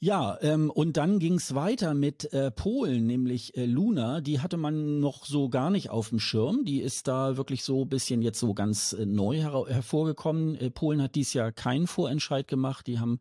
Ja, 0.00 0.38
ähm, 0.42 0.70
und 0.70 0.96
dann 0.96 1.18
ging's 1.18 1.56
weiter 1.56 1.92
mit 1.92 2.32
äh, 2.32 2.52
Polen, 2.52 3.08
nämlich 3.08 3.56
äh, 3.56 3.66
Luna. 3.66 4.20
Die 4.20 4.38
hatte 4.38 4.56
man 4.56 5.00
noch 5.00 5.26
so 5.26 5.48
gar 5.48 5.70
nicht 5.70 5.90
auf 5.90 6.10
dem 6.10 6.20
Schirm. 6.20 6.64
Die 6.64 6.80
ist 6.80 7.08
da 7.08 7.36
wirklich 7.36 7.64
so 7.64 7.84
bisschen 7.84 8.22
jetzt 8.22 8.38
so 8.38 8.54
ganz 8.54 8.92
äh, 8.92 9.06
neu 9.06 9.38
her 9.38 9.64
hervorgekommen. 9.66 10.54
Äh, 10.54 10.70
Polen 10.70 11.02
hat 11.02 11.16
dies 11.16 11.32
Jahr 11.32 11.50
keinen 11.50 11.88
Vorentscheid 11.88 12.46
gemacht. 12.46 12.86
Die 12.86 13.00
haben 13.00 13.18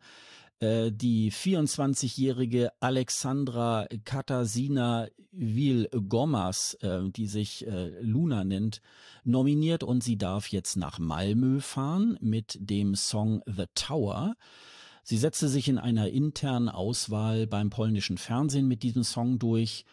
äh, 0.59 0.91
die 0.91 1.31
24-jährige 1.31 2.71
Alexandra 2.79 3.87
Katarzyna 4.05 5.07
Wilgomas, 5.31 6.73
äh, 6.81 7.09
die 7.09 7.27
sich 7.27 7.67
äh, 7.67 7.89
Luna 8.01 8.43
nennt, 8.43 8.81
nominiert 9.23 9.83
und 9.83 10.03
sie 10.03 10.17
darf 10.17 10.47
jetzt 10.47 10.75
nach 10.75 10.99
Malmö 10.99 11.59
fahren 11.59 12.17
mit 12.21 12.57
dem 12.59 12.95
Song 12.95 13.43
The 13.45 13.65
Tower. 13.75 14.35
Sie 15.03 15.17
setzte 15.17 15.47
sich 15.47 15.69
in 15.69 15.77
einer 15.77 16.10
internen 16.10 16.69
Auswahl 16.69 17.47
beim 17.47 17.69
polnischen 17.69 18.17
Fernsehen 18.17 18.67
mit 18.67 18.83
diesem 18.83 19.03
Song 19.03 19.39
durch. 19.39 19.85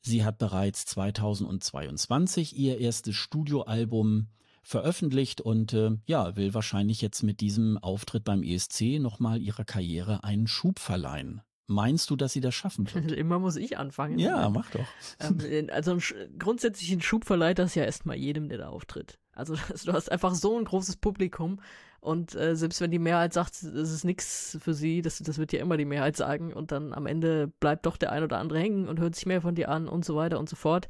Sie 0.00 0.24
hat 0.24 0.38
bereits 0.38 0.84
2022 0.86 2.56
ihr 2.56 2.78
erstes 2.78 3.14
Studioalbum 3.16 4.28
veröffentlicht 4.62 5.40
und 5.40 5.72
äh, 5.72 5.90
ja, 6.06 6.36
will 6.36 6.54
wahrscheinlich 6.54 7.00
jetzt 7.00 7.22
mit 7.22 7.40
diesem 7.40 7.78
Auftritt 7.78 8.24
beim 8.24 8.42
ESC 8.42 9.00
nochmal 9.00 9.40
ihrer 9.40 9.64
Karriere 9.64 10.24
einen 10.24 10.46
Schub 10.46 10.78
verleihen. 10.78 11.42
Meinst 11.66 12.10
du, 12.10 12.16
dass 12.16 12.32
sie 12.32 12.40
das 12.40 12.54
schaffen 12.54 12.92
wird? 12.92 13.12
Immer 13.12 13.38
muss 13.38 13.56
ich 13.56 13.78
anfangen. 13.78 14.18
Ja, 14.18 14.48
mach 14.50 14.70
doch. 14.70 14.86
Ähm, 15.20 15.68
also 15.72 15.96
grundsätzlich 16.38 16.92
ein 16.92 17.00
Schub 17.00 17.24
verleiht 17.24 17.58
das 17.58 17.74
ja 17.74 17.84
erstmal 17.84 18.16
jedem, 18.16 18.48
der 18.48 18.58
da 18.58 18.68
auftritt. 18.68 19.18
Also 19.32 19.54
du 19.84 19.92
hast 19.92 20.10
einfach 20.10 20.34
so 20.34 20.58
ein 20.58 20.64
großes 20.64 20.96
Publikum 20.96 21.60
und 22.00 22.34
äh, 22.34 22.56
selbst 22.56 22.80
wenn 22.80 22.90
die 22.90 22.98
Mehrheit 22.98 23.32
sagt, 23.32 23.62
es 23.62 23.90
ist 23.92 24.04
nichts 24.04 24.58
für 24.60 24.74
sie, 24.74 25.02
das, 25.02 25.18
das 25.18 25.38
wird 25.38 25.52
ja 25.52 25.60
immer 25.60 25.76
die 25.76 25.84
Mehrheit 25.84 26.16
sagen 26.16 26.52
und 26.52 26.72
dann 26.72 26.92
am 26.92 27.06
Ende 27.06 27.46
bleibt 27.60 27.86
doch 27.86 27.96
der 27.96 28.12
ein 28.12 28.24
oder 28.24 28.38
andere 28.38 28.58
hängen 28.58 28.88
und 28.88 29.00
hört 29.00 29.14
sich 29.14 29.26
mehr 29.26 29.40
von 29.40 29.54
dir 29.54 29.68
an 29.68 29.88
und 29.88 30.04
so 30.04 30.16
weiter 30.16 30.38
und 30.38 30.48
so 30.48 30.56
fort. 30.56 30.88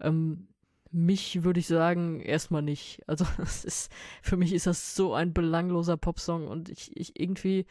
Ähm, 0.00 0.48
mich 0.90 1.44
würde 1.44 1.60
ich 1.60 1.66
sagen, 1.66 2.20
erstmal 2.20 2.62
nicht. 2.62 3.02
Also 3.06 3.26
das 3.38 3.64
ist, 3.64 3.92
für 4.22 4.36
mich 4.36 4.52
ist 4.52 4.66
das 4.66 4.94
so 4.94 5.14
ein 5.14 5.32
belangloser 5.32 5.96
Popsong 5.96 6.48
und 6.48 6.68
ich, 6.68 6.96
ich 6.96 7.18
irgendwie, 7.18 7.66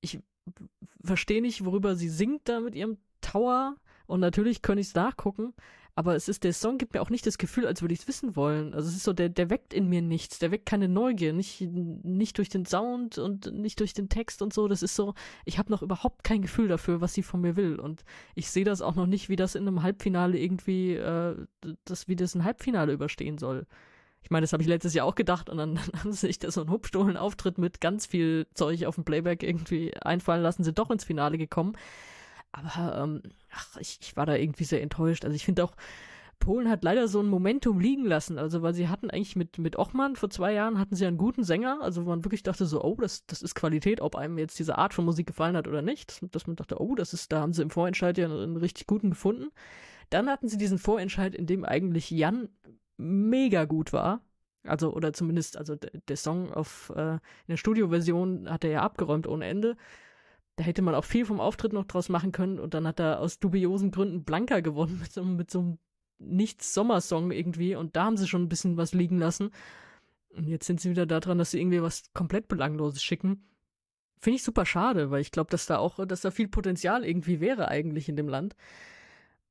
ich 0.00 0.20
verstehe 1.02 1.42
nicht, 1.42 1.64
worüber 1.64 1.96
sie 1.96 2.08
singt 2.08 2.48
da 2.48 2.60
mit 2.60 2.74
ihrem 2.74 2.98
Tower. 3.20 3.76
Und 4.06 4.20
natürlich 4.20 4.62
könnte 4.62 4.80
ich 4.82 4.88
es 4.88 4.94
nachgucken, 4.94 5.52
aber 5.98 6.14
es 6.14 6.28
ist, 6.28 6.44
der 6.44 6.52
Song 6.52 6.76
gibt 6.76 6.92
mir 6.92 7.00
auch 7.00 7.08
nicht 7.08 7.26
das 7.26 7.38
Gefühl, 7.38 7.66
als 7.66 7.80
würde 7.80 7.94
ich 7.94 8.00
es 8.00 8.08
wissen 8.08 8.36
wollen. 8.36 8.74
Also 8.74 8.90
es 8.90 8.96
ist 8.96 9.04
so, 9.04 9.14
der, 9.14 9.30
der 9.30 9.48
weckt 9.48 9.72
in 9.72 9.88
mir 9.88 10.02
nichts, 10.02 10.38
der 10.38 10.50
weckt 10.50 10.66
keine 10.66 10.88
Neugier, 10.88 11.32
nicht, 11.32 11.62
nicht 11.62 12.36
durch 12.36 12.50
den 12.50 12.66
Sound 12.66 13.16
und 13.16 13.50
nicht 13.54 13.80
durch 13.80 13.94
den 13.94 14.10
Text 14.10 14.42
und 14.42 14.52
so. 14.52 14.68
Das 14.68 14.82
ist 14.82 14.94
so, 14.94 15.14
ich 15.46 15.58
habe 15.58 15.72
noch 15.72 15.80
überhaupt 15.80 16.22
kein 16.22 16.42
Gefühl 16.42 16.68
dafür, 16.68 17.00
was 17.00 17.14
sie 17.14 17.22
von 17.22 17.40
mir 17.40 17.56
will. 17.56 17.80
Und 17.80 18.04
ich 18.34 18.50
sehe 18.50 18.64
das 18.64 18.82
auch 18.82 18.94
noch 18.94 19.06
nicht, 19.06 19.30
wie 19.30 19.36
das 19.36 19.54
in 19.54 19.66
einem 19.66 19.82
Halbfinale 19.82 20.38
irgendwie, 20.38 20.96
äh, 20.96 21.34
das, 21.86 22.08
wie 22.08 22.16
das 22.16 22.34
ein 22.34 22.44
Halbfinale 22.44 22.92
überstehen 22.92 23.38
soll. 23.38 23.66
Ich 24.22 24.28
meine, 24.30 24.42
das 24.42 24.52
habe 24.52 24.62
ich 24.62 24.68
letztes 24.68 24.92
Jahr 24.92 25.06
auch 25.06 25.14
gedacht 25.14 25.48
und 25.48 25.56
dann, 25.56 25.76
dann 25.92 26.00
haben 26.00 26.12
sie 26.12 26.26
sich 26.26 26.38
da 26.38 26.50
so 26.50 26.60
einen 26.60 26.70
Hubstohlen-Auftritt 26.72 27.56
mit 27.56 27.80
ganz 27.80 28.04
viel 28.04 28.46
Zeug 28.52 28.84
auf 28.84 28.96
dem 28.96 29.04
Playback 29.06 29.42
irgendwie 29.42 29.96
einfallen 29.96 30.42
lassen, 30.42 30.62
sind 30.62 30.78
doch 30.78 30.90
ins 30.90 31.04
Finale 31.04 31.38
gekommen. 31.38 31.74
Aber 32.56 33.02
ähm, 33.02 33.22
ach, 33.50 33.76
ich, 33.78 33.98
ich 34.00 34.16
war 34.16 34.26
da 34.26 34.34
irgendwie 34.34 34.64
sehr 34.64 34.82
enttäuscht. 34.82 35.24
Also 35.24 35.34
ich 35.34 35.44
finde 35.44 35.64
auch, 35.64 35.72
Polen 36.38 36.68
hat 36.68 36.84
leider 36.84 37.08
so 37.08 37.20
ein 37.20 37.28
Momentum 37.28 37.80
liegen 37.80 38.04
lassen. 38.04 38.38
Also, 38.38 38.62
weil 38.62 38.74
sie 38.74 38.88
hatten 38.88 39.10
eigentlich 39.10 39.36
mit, 39.36 39.58
mit 39.58 39.76
Ochmann 39.76 40.16
vor 40.16 40.30
zwei 40.30 40.52
Jahren 40.52 40.78
hatten 40.78 40.94
sie 40.94 41.06
einen 41.06 41.18
guten 41.18 41.44
Sänger. 41.44 41.78
Also, 41.80 42.04
wo 42.04 42.10
man 42.10 42.24
wirklich 42.24 42.42
dachte 42.42 42.66
so, 42.66 42.82
oh, 42.82 42.96
das, 42.96 43.26
das 43.26 43.42
ist 43.42 43.54
Qualität, 43.54 44.00
ob 44.00 44.16
einem 44.16 44.38
jetzt 44.38 44.58
diese 44.58 44.78
Art 44.78 44.94
von 44.94 45.04
Musik 45.04 45.26
gefallen 45.26 45.56
hat 45.56 45.68
oder 45.68 45.82
nicht. 45.82 46.22
Dass 46.34 46.46
man 46.46 46.56
dachte, 46.56 46.80
oh, 46.80 46.94
das 46.94 47.12
ist, 47.12 47.32
da 47.32 47.40
haben 47.40 47.52
sie 47.52 47.62
im 47.62 47.70
Vorentscheid 47.70 48.16
ja 48.18 48.26
einen, 48.26 48.56
richtig 48.56 48.86
guten 48.86 49.10
gefunden. 49.10 49.50
Dann 50.10 50.28
hatten 50.28 50.48
sie 50.48 50.58
diesen 50.58 50.78
Vorentscheid, 50.78 51.34
in 51.34 51.46
dem 51.46 51.64
eigentlich 51.64 52.10
Jan 52.10 52.48
mega 52.96 53.64
gut 53.64 53.92
war. 53.92 54.20
Also, 54.64 54.92
oder 54.92 55.12
zumindest, 55.12 55.56
also 55.56 55.76
der 55.76 56.16
Song 56.16 56.52
auf, 56.52 56.92
äh, 56.94 57.14
in 57.14 57.20
der 57.48 57.56
Studioversion 57.56 58.50
hat 58.50 58.64
er 58.64 58.70
ja 58.70 58.82
abgeräumt 58.82 59.26
ohne 59.26 59.46
Ende. 59.46 59.76
Da 60.56 60.64
hätte 60.64 60.82
man 60.82 60.94
auch 60.94 61.04
viel 61.04 61.26
vom 61.26 61.40
Auftritt 61.40 61.72
noch 61.72 61.84
draus 61.84 62.08
machen 62.08 62.32
können 62.32 62.58
und 62.58 62.74
dann 62.74 62.86
hat 62.86 62.98
er 62.98 63.20
aus 63.20 63.38
dubiosen 63.38 63.90
Gründen 63.90 64.24
Blanka 64.24 64.60
gewonnen 64.60 64.98
mit 65.00 65.12
so, 65.12 65.22
mit 65.22 65.50
so 65.50 65.60
einem 65.60 65.78
Nichts-Sommersong 66.18 67.30
irgendwie 67.30 67.74
und 67.76 67.94
da 67.94 68.04
haben 68.04 68.16
sie 68.16 68.26
schon 68.26 68.42
ein 68.42 68.48
bisschen 68.48 68.76
was 68.76 68.94
liegen 68.94 69.18
lassen. 69.18 69.50
Und 70.30 70.48
jetzt 70.48 70.66
sind 70.66 70.80
sie 70.80 70.90
wieder 70.90 71.06
daran, 71.06 71.38
dass 71.38 71.50
sie 71.50 71.60
irgendwie 71.60 71.82
was 71.82 72.12
komplett 72.12 72.48
Belangloses 72.48 73.02
schicken. 73.02 73.48
Finde 74.18 74.36
ich 74.36 74.42
super 74.42 74.66
schade, 74.66 75.10
weil 75.10 75.20
ich 75.20 75.30
glaube, 75.30 75.50
dass 75.50 75.66
da 75.66 75.78
auch, 75.78 76.04
dass 76.06 76.22
da 76.22 76.30
viel 76.30 76.48
Potenzial 76.48 77.04
irgendwie 77.04 77.40
wäre 77.40 77.68
eigentlich 77.68 78.08
in 78.08 78.16
dem 78.16 78.28
Land. 78.28 78.56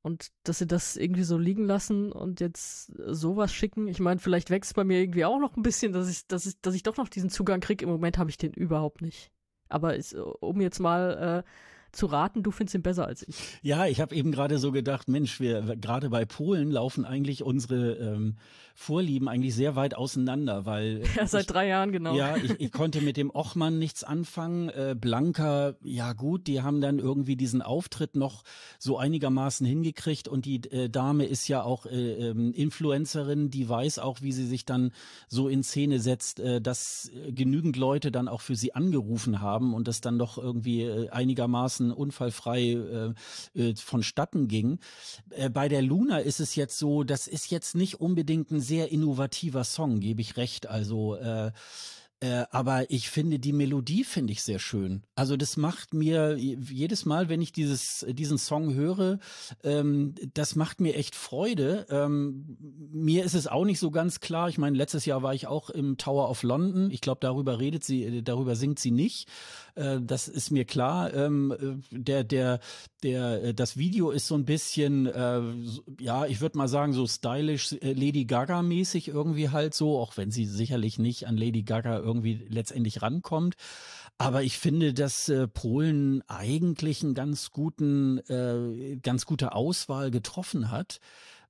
Und 0.02 0.30
dass 0.44 0.58
sie 0.58 0.66
das 0.66 0.96
irgendwie 0.96 1.24
so 1.24 1.36
liegen 1.36 1.64
lassen 1.64 2.12
und 2.12 2.40
jetzt 2.40 2.92
sowas 3.08 3.52
schicken. 3.52 3.88
Ich 3.88 3.98
meine, 3.98 4.20
vielleicht 4.20 4.50
wächst 4.50 4.74
bei 4.76 4.84
mir 4.84 5.00
irgendwie 5.00 5.24
auch 5.24 5.40
noch 5.40 5.56
ein 5.56 5.62
bisschen, 5.62 5.92
dass 5.92 6.08
ich, 6.08 6.26
dass 6.28 6.46
ich, 6.46 6.60
dass 6.60 6.74
ich 6.74 6.84
doch 6.84 6.96
noch 6.96 7.08
diesen 7.08 7.30
Zugang 7.30 7.60
kriege. 7.60 7.84
Im 7.84 7.90
Moment 7.90 8.18
habe 8.18 8.30
ich 8.30 8.38
den 8.38 8.52
überhaupt 8.52 9.02
nicht. 9.02 9.32
Aber 9.68 9.94
ist, 9.96 10.14
um 10.14 10.60
jetzt 10.60 10.78
mal 10.78 11.44
äh, 11.44 11.50
zu 11.92 12.06
raten, 12.06 12.42
du 12.42 12.50
findest 12.50 12.74
ihn 12.74 12.82
besser 12.82 13.06
als 13.06 13.26
ich. 13.26 13.36
Ja, 13.62 13.86
ich 13.86 14.00
habe 14.00 14.14
eben 14.14 14.32
gerade 14.32 14.58
so 14.58 14.72
gedacht, 14.72 15.08
Mensch, 15.08 15.40
wir 15.40 15.76
gerade 15.76 16.10
bei 16.10 16.24
Polen 16.24 16.70
laufen 16.70 17.04
eigentlich 17.04 17.42
unsere 17.42 17.94
ähm, 17.94 18.36
Vorlieben 18.78 19.26
eigentlich 19.26 19.54
sehr 19.54 19.74
weit 19.74 19.96
auseinander, 19.96 20.66
weil 20.66 21.02
ja 21.16 21.26
seit 21.26 21.42
ich, 21.42 21.46
drei 21.46 21.66
Jahren 21.66 21.92
genau. 21.92 22.14
Ja, 22.14 22.36
ich, 22.42 22.60
ich 22.60 22.72
konnte 22.72 23.00
mit 23.00 23.16
dem 23.16 23.30
Ochmann 23.34 23.78
nichts 23.78 24.04
anfangen. 24.04 24.68
Äh, 24.68 24.94
Blanka, 24.98 25.74
ja 25.82 26.12
gut, 26.12 26.46
die 26.46 26.60
haben 26.60 26.82
dann 26.82 26.98
irgendwie 26.98 27.36
diesen 27.36 27.62
Auftritt 27.62 28.16
noch 28.16 28.42
so 28.78 28.98
einigermaßen 28.98 29.66
hingekriegt 29.66 30.28
und 30.28 30.44
die 30.44 30.56
äh, 30.70 30.90
Dame 30.90 31.24
ist 31.24 31.48
ja 31.48 31.62
auch 31.62 31.86
äh, 31.86 32.28
ähm, 32.28 32.52
Influencerin, 32.52 33.50
die 33.50 33.66
weiß 33.66 33.98
auch, 33.98 34.20
wie 34.20 34.32
sie 34.32 34.46
sich 34.46 34.66
dann 34.66 34.92
so 35.26 35.48
in 35.48 35.62
Szene 35.62 35.98
setzt, 35.98 36.40
äh, 36.40 36.60
dass 36.60 37.10
genügend 37.30 37.76
Leute 37.76 38.12
dann 38.12 38.28
auch 38.28 38.42
für 38.42 38.56
sie 38.56 38.74
angerufen 38.74 39.40
haben 39.40 39.72
und 39.72 39.88
das 39.88 40.02
dann 40.02 40.18
doch 40.18 40.36
irgendwie 40.36 40.82
äh, 40.82 41.08
einigermaßen 41.08 41.75
unfallfrei 41.80 43.14
äh, 43.54 43.60
äh, 43.60 43.74
vonstatten 43.76 44.48
ging. 44.48 44.78
Äh, 45.30 45.50
bei 45.50 45.68
der 45.68 45.82
Luna 45.82 46.18
ist 46.18 46.40
es 46.40 46.54
jetzt 46.54 46.78
so, 46.78 47.04
das 47.04 47.26
ist 47.26 47.50
jetzt 47.50 47.74
nicht 47.74 48.00
unbedingt 48.00 48.50
ein 48.50 48.60
sehr 48.60 48.90
innovativer 48.90 49.64
Song, 49.64 50.00
gebe 50.00 50.20
ich 50.20 50.36
recht. 50.36 50.66
Also 50.66 51.16
äh, 51.16 51.52
äh, 52.20 52.44
aber 52.50 52.90
ich 52.90 53.10
finde 53.10 53.38
die 53.38 53.52
Melodie 53.52 54.02
finde 54.02 54.32
ich 54.32 54.42
sehr 54.42 54.58
schön. 54.58 55.02
Also 55.14 55.36
das 55.36 55.58
macht 55.58 55.92
mir 55.92 56.36
jedes 56.38 57.04
Mal, 57.04 57.28
wenn 57.28 57.42
ich 57.42 57.52
dieses 57.52 58.06
diesen 58.08 58.38
Song 58.38 58.72
höre, 58.72 59.18
ähm, 59.62 60.14
das 60.32 60.56
macht 60.56 60.80
mir 60.80 60.94
echt 60.94 61.14
Freude. 61.14 61.86
Ähm, 61.90 62.56
mir 62.90 63.24
ist 63.24 63.34
es 63.34 63.46
auch 63.46 63.66
nicht 63.66 63.78
so 63.78 63.90
ganz 63.90 64.20
klar. 64.20 64.48
Ich 64.48 64.56
meine, 64.56 64.78
letztes 64.78 65.04
Jahr 65.04 65.22
war 65.22 65.34
ich 65.34 65.46
auch 65.46 65.68
im 65.68 65.98
Tower 65.98 66.30
of 66.30 66.42
London. 66.42 66.90
Ich 66.90 67.02
glaube, 67.02 67.18
darüber 67.20 67.60
redet 67.60 67.84
sie, 67.84 68.22
darüber 68.22 68.56
singt 68.56 68.78
sie 68.78 68.92
nicht. 68.92 69.28
Äh, 69.74 70.00
das 70.02 70.26
ist 70.28 70.50
mir 70.50 70.64
klar. 70.64 71.12
Ähm, 71.12 71.52
äh, 71.52 71.98
der, 71.98 72.24
der, 72.24 72.60
der, 73.02 73.42
äh, 73.44 73.54
das 73.54 73.76
Video 73.76 74.10
ist 74.10 74.26
so 74.26 74.34
ein 74.34 74.44
bisschen, 74.44 75.06
äh, 75.06 75.42
ja, 76.00 76.26
ich 76.26 76.40
würde 76.40 76.58
mal 76.58 76.68
sagen, 76.68 76.92
so 76.92 77.06
stylisch 77.06 77.72
äh, 77.72 77.92
Lady 77.92 78.24
Gaga-mäßig 78.24 79.08
irgendwie 79.08 79.50
halt 79.50 79.74
so, 79.74 79.98
auch 79.98 80.16
wenn 80.16 80.30
sie 80.30 80.46
sicherlich 80.46 80.98
nicht 80.98 81.26
an 81.26 81.36
Lady 81.36 81.62
Gaga 81.62 81.98
irgendwie 82.06 82.46
letztendlich 82.48 83.02
rankommt. 83.02 83.56
Aber 84.18 84.42
ich 84.42 84.58
finde, 84.58 84.94
dass 84.94 85.28
äh, 85.28 85.46
Polen 85.46 86.22
eigentlich 86.28 87.02
einen 87.02 87.14
ganz 87.14 87.50
guten, 87.50 88.18
äh, 88.28 88.96
ganz 89.02 89.26
gute 89.26 89.52
Auswahl 89.52 90.10
getroffen 90.10 90.70
hat. 90.70 91.00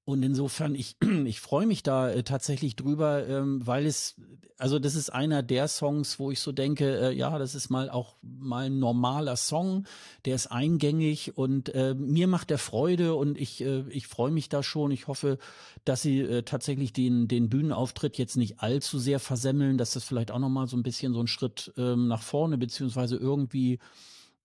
Und 0.06 0.22
insofern, 0.22 0.76
ich, 0.76 0.96
ich 1.26 1.40
freue 1.40 1.66
mich 1.66 1.82
da 1.82 2.08
äh, 2.08 2.22
tatsächlich 2.22 2.76
drüber, 2.76 3.26
ähm, 3.26 3.66
weil 3.66 3.86
es, 3.86 4.14
also 4.56 4.78
das 4.78 4.94
ist 4.94 5.12
einer 5.12 5.42
der 5.42 5.66
Songs, 5.66 6.20
wo 6.20 6.30
ich 6.30 6.38
so 6.38 6.52
denke, 6.52 7.08
äh, 7.08 7.12
ja, 7.12 7.36
das 7.40 7.56
ist 7.56 7.70
mal 7.70 7.90
auch 7.90 8.14
mal 8.22 8.66
ein 8.66 8.78
normaler 8.78 9.34
Song, 9.34 9.84
der 10.24 10.36
ist 10.36 10.46
eingängig 10.46 11.36
und 11.36 11.74
äh, 11.74 11.94
mir 11.94 12.28
macht 12.28 12.50
der 12.50 12.58
Freude 12.58 13.16
und 13.16 13.36
ich, 13.36 13.60
ich 13.62 14.06
freue 14.06 14.30
mich 14.30 14.48
da 14.48 14.62
schon. 14.62 14.92
Ich 14.92 15.08
hoffe, 15.08 15.38
dass 15.84 16.02
sie 16.02 16.42
tatsächlich 16.44 16.92
den, 16.92 17.26
den 17.26 17.48
Bühnenauftritt 17.48 18.16
jetzt 18.16 18.36
nicht 18.36 18.60
allzu 18.60 19.00
sehr 19.00 19.18
versemmeln, 19.18 19.76
dass 19.76 19.92
das 19.92 20.04
vielleicht 20.04 20.30
auch 20.30 20.38
nochmal 20.38 20.68
so 20.68 20.76
ein 20.76 20.84
bisschen 20.84 21.14
so 21.14 21.20
ein 21.20 21.26
Schritt 21.26 21.72
ähm, 21.76 22.06
nach 22.06 22.22
vorne, 22.22 22.58
beziehungsweise 22.58 23.16
irgendwie 23.16 23.80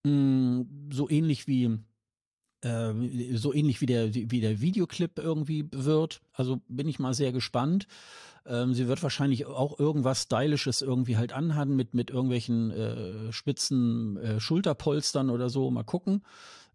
mh, 0.03 0.11
mm, 0.11 0.89
so 0.91 1.07
ähnlich 1.07 1.47
wie 1.47 1.77
äh, 2.61 2.93
so 3.33 3.53
ähnlich 3.53 3.81
wie 3.81 3.85
der, 3.85 4.13
wie 4.13 4.41
der 4.41 4.61
Videoclip 4.61 5.19
irgendwie 5.19 5.67
wird. 5.71 6.21
Also 6.33 6.61
bin 6.67 6.87
ich 6.87 6.99
mal 6.99 7.13
sehr 7.13 7.31
gespannt. 7.31 7.87
Ähm, 8.45 8.73
sie 8.73 8.87
wird 8.87 9.03
wahrscheinlich 9.03 9.45
auch 9.45 9.79
irgendwas 9.79 10.23
Stylisches 10.23 10.81
irgendwie 10.81 11.17
halt 11.17 11.33
anhaben 11.33 11.75
mit, 11.75 11.93
mit 11.93 12.09
irgendwelchen 12.09 12.71
äh, 12.71 13.31
spitzen 13.31 14.17
äh, 14.17 14.39
Schulterpolstern 14.39 15.29
oder 15.29 15.49
so. 15.49 15.69
Mal 15.69 15.83
gucken. 15.83 16.23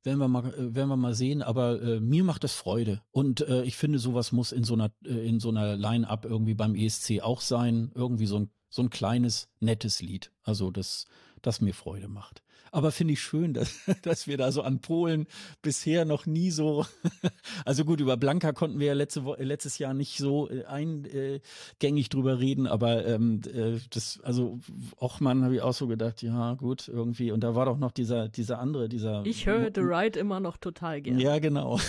Werden 0.05 0.18
wir 0.18 0.28
mal, 0.28 0.55
äh, 0.55 0.74
werden 0.74 0.89
wir 0.89 0.97
mal 0.97 1.14
sehen, 1.14 1.43
aber 1.43 1.82
äh, 1.82 2.01
mir 2.01 2.22
macht 2.22 2.45
es 2.45 2.55
Freude. 2.55 3.03
Und 3.11 3.41
äh, 3.41 3.64
ich 3.64 3.76
finde, 3.76 3.99
sowas 3.99 4.30
muss 4.30 4.53
in 4.53 4.62
so 4.62 4.74
einer, 4.74 4.93
äh, 5.05 5.28
in 5.28 5.41
so 5.41 5.49
einer 5.49 5.76
Line-Up 5.76 6.24
irgendwie 6.24 6.55
beim 6.55 6.76
ESC 6.76 7.20
auch 7.22 7.41
sein. 7.41 7.91
Irgendwie 7.95 8.26
so 8.26 8.39
ein, 8.39 8.51
so 8.68 8.82
ein 8.82 8.91
kleines, 8.91 9.49
nettes 9.59 10.01
Lied. 10.01 10.30
Also 10.45 10.70
das, 10.70 11.07
das 11.43 11.61
mir 11.61 11.74
Freude 11.74 12.07
macht. 12.07 12.43
Aber 12.76 12.92
finde 12.92 13.14
ich 13.14 13.22
schön, 13.22 13.54
dass, 13.54 13.74
dass 14.02 14.26
wir 14.26 14.36
da 14.36 14.52
so 14.52 14.60
an 14.60 14.80
Polen 14.80 15.26
bisher 15.62 16.04
noch 16.04 16.26
nie 16.26 16.50
so, 16.50 16.84
also 17.64 17.86
gut, 17.86 18.00
über 18.00 18.18
Blanka 18.18 18.52
konnten 18.52 18.78
wir 18.78 18.88
ja 18.88 18.92
letzte, 18.92 19.22
letztes 19.38 19.78
Jahr 19.78 19.94
nicht 19.94 20.18
so 20.18 20.50
äh, 20.50 20.66
eingängig 20.66 22.10
drüber 22.10 22.38
reden, 22.38 22.66
aber 22.66 23.06
ähm, 23.06 23.40
äh, 23.46 23.80
das, 23.88 24.20
also 24.22 24.60
Ochmann 24.98 25.42
habe 25.42 25.54
ich 25.54 25.62
auch 25.62 25.72
so 25.72 25.86
gedacht, 25.86 26.20
ja 26.20 26.52
gut, 26.52 26.86
irgendwie. 26.88 27.32
Und 27.32 27.40
da 27.40 27.54
war 27.54 27.64
doch 27.64 27.78
noch 27.78 27.92
dieser, 27.92 28.28
dieser 28.28 28.58
andere, 28.58 28.90
dieser. 28.90 29.24
Ich 29.24 29.46
höre 29.46 29.70
The 29.74 29.80
Ride 29.80 30.18
immer 30.18 30.40
noch 30.40 30.58
total 30.58 31.00
gerne. 31.00 31.22
Ja, 31.22 31.38
genau. 31.38 31.80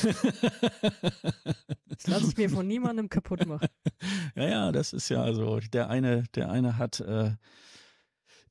Das 1.89 2.05
lasse 2.05 2.27
ich 2.29 2.38
mir 2.38 2.47
von 2.47 2.67
niemandem 2.67 3.09
kaputt 3.09 3.47
machen. 3.47 3.67
Ja, 4.35 4.47
ja, 4.47 4.71
das 4.71 4.93
ist 4.93 5.09
ja 5.09 5.23
also, 5.23 5.59
der 5.73 5.89
eine, 5.89 6.25
der 6.35 6.51
eine 6.51 6.77
hat 6.77 6.99
äh, 6.99 7.31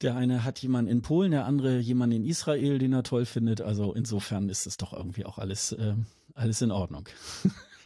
der 0.02 0.16
eine 0.16 0.44
hat 0.44 0.58
jemanden 0.60 0.90
in 0.90 1.02
Polen, 1.02 1.30
der 1.30 1.46
andere 1.46 1.78
jemanden 1.78 2.16
in 2.16 2.24
Israel, 2.24 2.78
den 2.78 2.92
er 2.92 3.02
toll 3.02 3.26
findet. 3.26 3.60
Also 3.60 3.94
insofern 3.94 4.48
ist 4.48 4.66
es 4.66 4.76
doch 4.76 4.92
irgendwie 4.92 5.24
auch 5.24 5.38
alles, 5.38 5.72
äh, 5.72 5.94
alles 6.34 6.62
in 6.62 6.70
Ordnung. 6.70 7.08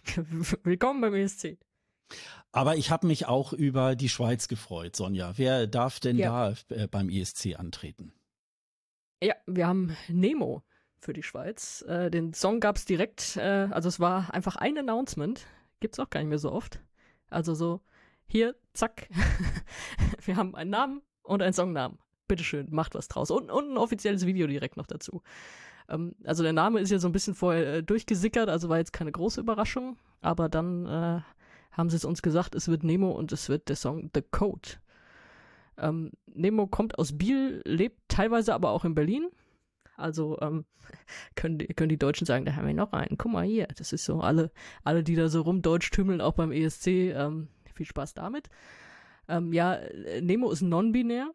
Willkommen 0.64 1.00
beim 1.00 1.14
ESC. 1.14 1.58
Aber 2.52 2.76
ich 2.76 2.90
habe 2.90 3.06
mich 3.06 3.26
auch 3.26 3.52
über 3.52 3.94
die 3.94 4.08
Schweiz 4.08 4.48
gefreut, 4.48 4.96
Sonja. 4.96 5.34
Wer 5.36 5.66
darf 5.66 6.00
denn 6.00 6.18
ja. 6.18 6.52
da 6.68 6.74
äh, 6.74 6.88
beim 6.88 7.08
ESC 7.08 7.56
antreten? 7.56 8.12
Ja, 9.22 9.34
wir 9.46 9.66
haben 9.66 9.96
Nemo 10.08 10.62
für 10.98 11.12
die 11.12 11.22
Schweiz. 11.22 11.82
Äh, 11.82 12.10
den 12.10 12.34
Song 12.34 12.58
gab 12.58 12.76
es 12.76 12.84
direkt, 12.84 13.36
äh, 13.36 13.68
also 13.70 13.88
es 13.88 14.00
war 14.00 14.34
einfach 14.34 14.56
ein 14.56 14.76
Announcement. 14.78 15.46
Gibt 15.78 15.94
es 15.94 16.00
auch 16.00 16.10
gar 16.10 16.20
nicht 16.20 16.28
mehr 16.28 16.38
so 16.38 16.50
oft. 16.50 16.80
Also 17.28 17.54
so, 17.54 17.80
hier, 18.26 18.56
zack. 18.72 19.08
wir 20.24 20.36
haben 20.36 20.54
einen 20.56 20.70
Namen, 20.70 21.02
und 21.22 21.42
einen 21.42 21.52
Songnamen. 21.52 21.98
Bitteschön, 22.28 22.68
macht 22.70 22.94
was 22.94 23.08
draus. 23.08 23.30
Und, 23.30 23.50
und 23.50 23.72
ein 23.72 23.76
offizielles 23.76 24.24
Video 24.24 24.46
direkt 24.46 24.76
noch 24.76 24.86
dazu. 24.86 25.22
Ähm, 25.88 26.14
also 26.24 26.42
der 26.42 26.52
Name 26.52 26.80
ist 26.80 26.90
ja 26.90 26.98
so 26.98 27.08
ein 27.08 27.12
bisschen 27.12 27.34
vorher 27.34 27.74
äh, 27.74 27.82
durchgesickert, 27.82 28.48
also 28.48 28.68
war 28.68 28.78
jetzt 28.78 28.92
keine 28.92 29.12
große 29.12 29.40
Überraschung, 29.40 29.96
aber 30.20 30.48
dann 30.48 30.86
äh, 30.86 31.20
haben 31.72 31.90
sie 31.90 31.96
es 31.96 32.04
uns 32.04 32.22
gesagt, 32.22 32.54
es 32.54 32.68
wird 32.68 32.84
Nemo 32.84 33.10
und 33.10 33.32
es 33.32 33.48
wird 33.48 33.68
der 33.68 33.76
Song 33.76 34.10
The 34.14 34.22
Code. 34.22 34.70
Ähm, 35.76 36.12
Nemo 36.26 36.66
kommt 36.66 36.98
aus 36.98 37.16
Biel, 37.16 37.62
lebt 37.64 38.00
teilweise 38.08 38.54
aber 38.54 38.70
auch 38.70 38.84
in 38.84 38.94
Berlin. 38.94 39.28
Also 39.96 40.38
ähm, 40.40 40.64
können, 41.36 41.58
die, 41.58 41.66
können 41.68 41.88
die 41.88 41.98
Deutschen 41.98 42.26
sagen, 42.26 42.44
da 42.44 42.54
haben 42.54 42.66
wir 42.66 42.74
noch 42.74 42.92
einen. 42.92 43.18
Guck 43.18 43.32
mal 43.32 43.44
hier, 43.44 43.66
das 43.76 43.92
ist 43.92 44.04
so, 44.04 44.20
alle, 44.20 44.50
alle 44.84 45.02
die 45.02 45.14
da 45.14 45.28
so 45.28 45.42
rumdeutsch 45.42 45.90
tümmeln, 45.90 46.20
auch 46.20 46.34
beim 46.34 46.52
ESC, 46.52 46.86
ähm, 46.86 47.48
viel 47.74 47.86
Spaß 47.86 48.14
damit. 48.14 48.48
Ähm, 49.30 49.52
ja, 49.52 49.78
Nemo 50.20 50.50
ist 50.50 50.62
non-binär. 50.62 51.30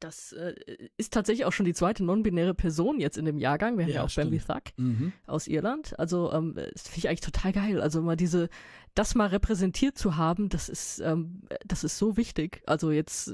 Das 0.00 0.32
äh, 0.32 0.54
ist 0.96 1.12
tatsächlich 1.12 1.44
auch 1.44 1.52
schon 1.52 1.66
die 1.66 1.74
zweite 1.74 2.04
non-binäre 2.04 2.54
Person 2.54 2.98
jetzt 2.98 3.16
in 3.16 3.24
dem 3.24 3.38
Jahrgang. 3.38 3.78
Wir 3.78 3.84
haben 3.84 3.90
ja, 3.90 3.96
ja 3.96 4.04
auch 4.04 4.14
Bambi 4.14 4.40
Thug 4.40 4.62
mhm. 4.76 5.12
aus 5.26 5.46
Irland. 5.46 5.98
Also 5.98 6.32
ähm, 6.32 6.54
das 6.54 6.88
finde 6.88 6.98
ich 6.98 7.08
eigentlich 7.08 7.20
total 7.20 7.52
geil. 7.52 7.80
Also 7.80 8.02
mal 8.02 8.16
diese, 8.16 8.48
das 8.94 9.14
mal 9.14 9.28
repräsentiert 9.28 9.96
zu 9.96 10.16
haben, 10.16 10.48
das 10.48 10.68
ist, 10.68 10.98
ähm, 11.00 11.42
das 11.64 11.84
ist 11.84 11.98
so 11.98 12.16
wichtig. 12.16 12.62
Also 12.66 12.90
jetzt, 12.90 13.32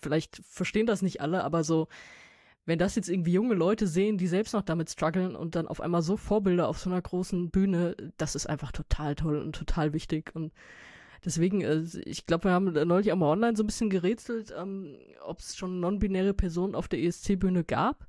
vielleicht 0.00 0.40
verstehen 0.42 0.86
das 0.86 1.02
nicht 1.02 1.20
alle, 1.20 1.44
aber 1.44 1.64
so, 1.64 1.88
wenn 2.66 2.78
das 2.78 2.94
jetzt 2.94 3.10
irgendwie 3.10 3.32
junge 3.32 3.54
Leute 3.54 3.86
sehen, 3.86 4.16
die 4.16 4.26
selbst 4.26 4.54
noch 4.54 4.62
damit 4.62 4.88
strugglen 4.90 5.36
und 5.36 5.54
dann 5.54 5.68
auf 5.68 5.80
einmal 5.80 6.00
so 6.02 6.16
Vorbilder 6.16 6.68
auf 6.68 6.78
so 6.78 6.88
einer 6.88 7.02
großen 7.02 7.50
Bühne, 7.50 7.94
das 8.16 8.34
ist 8.34 8.46
einfach 8.46 8.72
total 8.72 9.14
toll 9.14 9.38
und 9.38 9.54
total 9.54 9.92
wichtig. 9.92 10.34
Und 10.34 10.52
deswegen, 11.24 11.60
äh, 11.62 11.82
ich 12.04 12.26
glaube, 12.26 12.44
wir 12.44 12.52
haben 12.52 12.72
neulich 12.72 13.12
auch 13.12 13.16
mal 13.16 13.30
online 13.30 13.56
so 13.56 13.62
ein 13.62 13.66
bisschen 13.66 13.90
gerätselt, 13.90 14.54
ähm, 14.56 14.96
ob 15.24 15.38
es 15.38 15.56
schon 15.56 15.80
non-binäre 15.80 16.34
Personen 16.34 16.74
auf 16.74 16.88
der 16.88 17.02
ESC-Bühne 17.02 17.64
gab. 17.64 18.06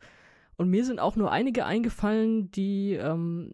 Und 0.57 0.69
mir 0.69 0.85
sind 0.85 0.99
auch 0.99 1.17
nur 1.17 1.31
einige 1.31 1.65
eingefallen, 1.65 2.49
die, 2.51 2.93
ähm, 2.93 3.51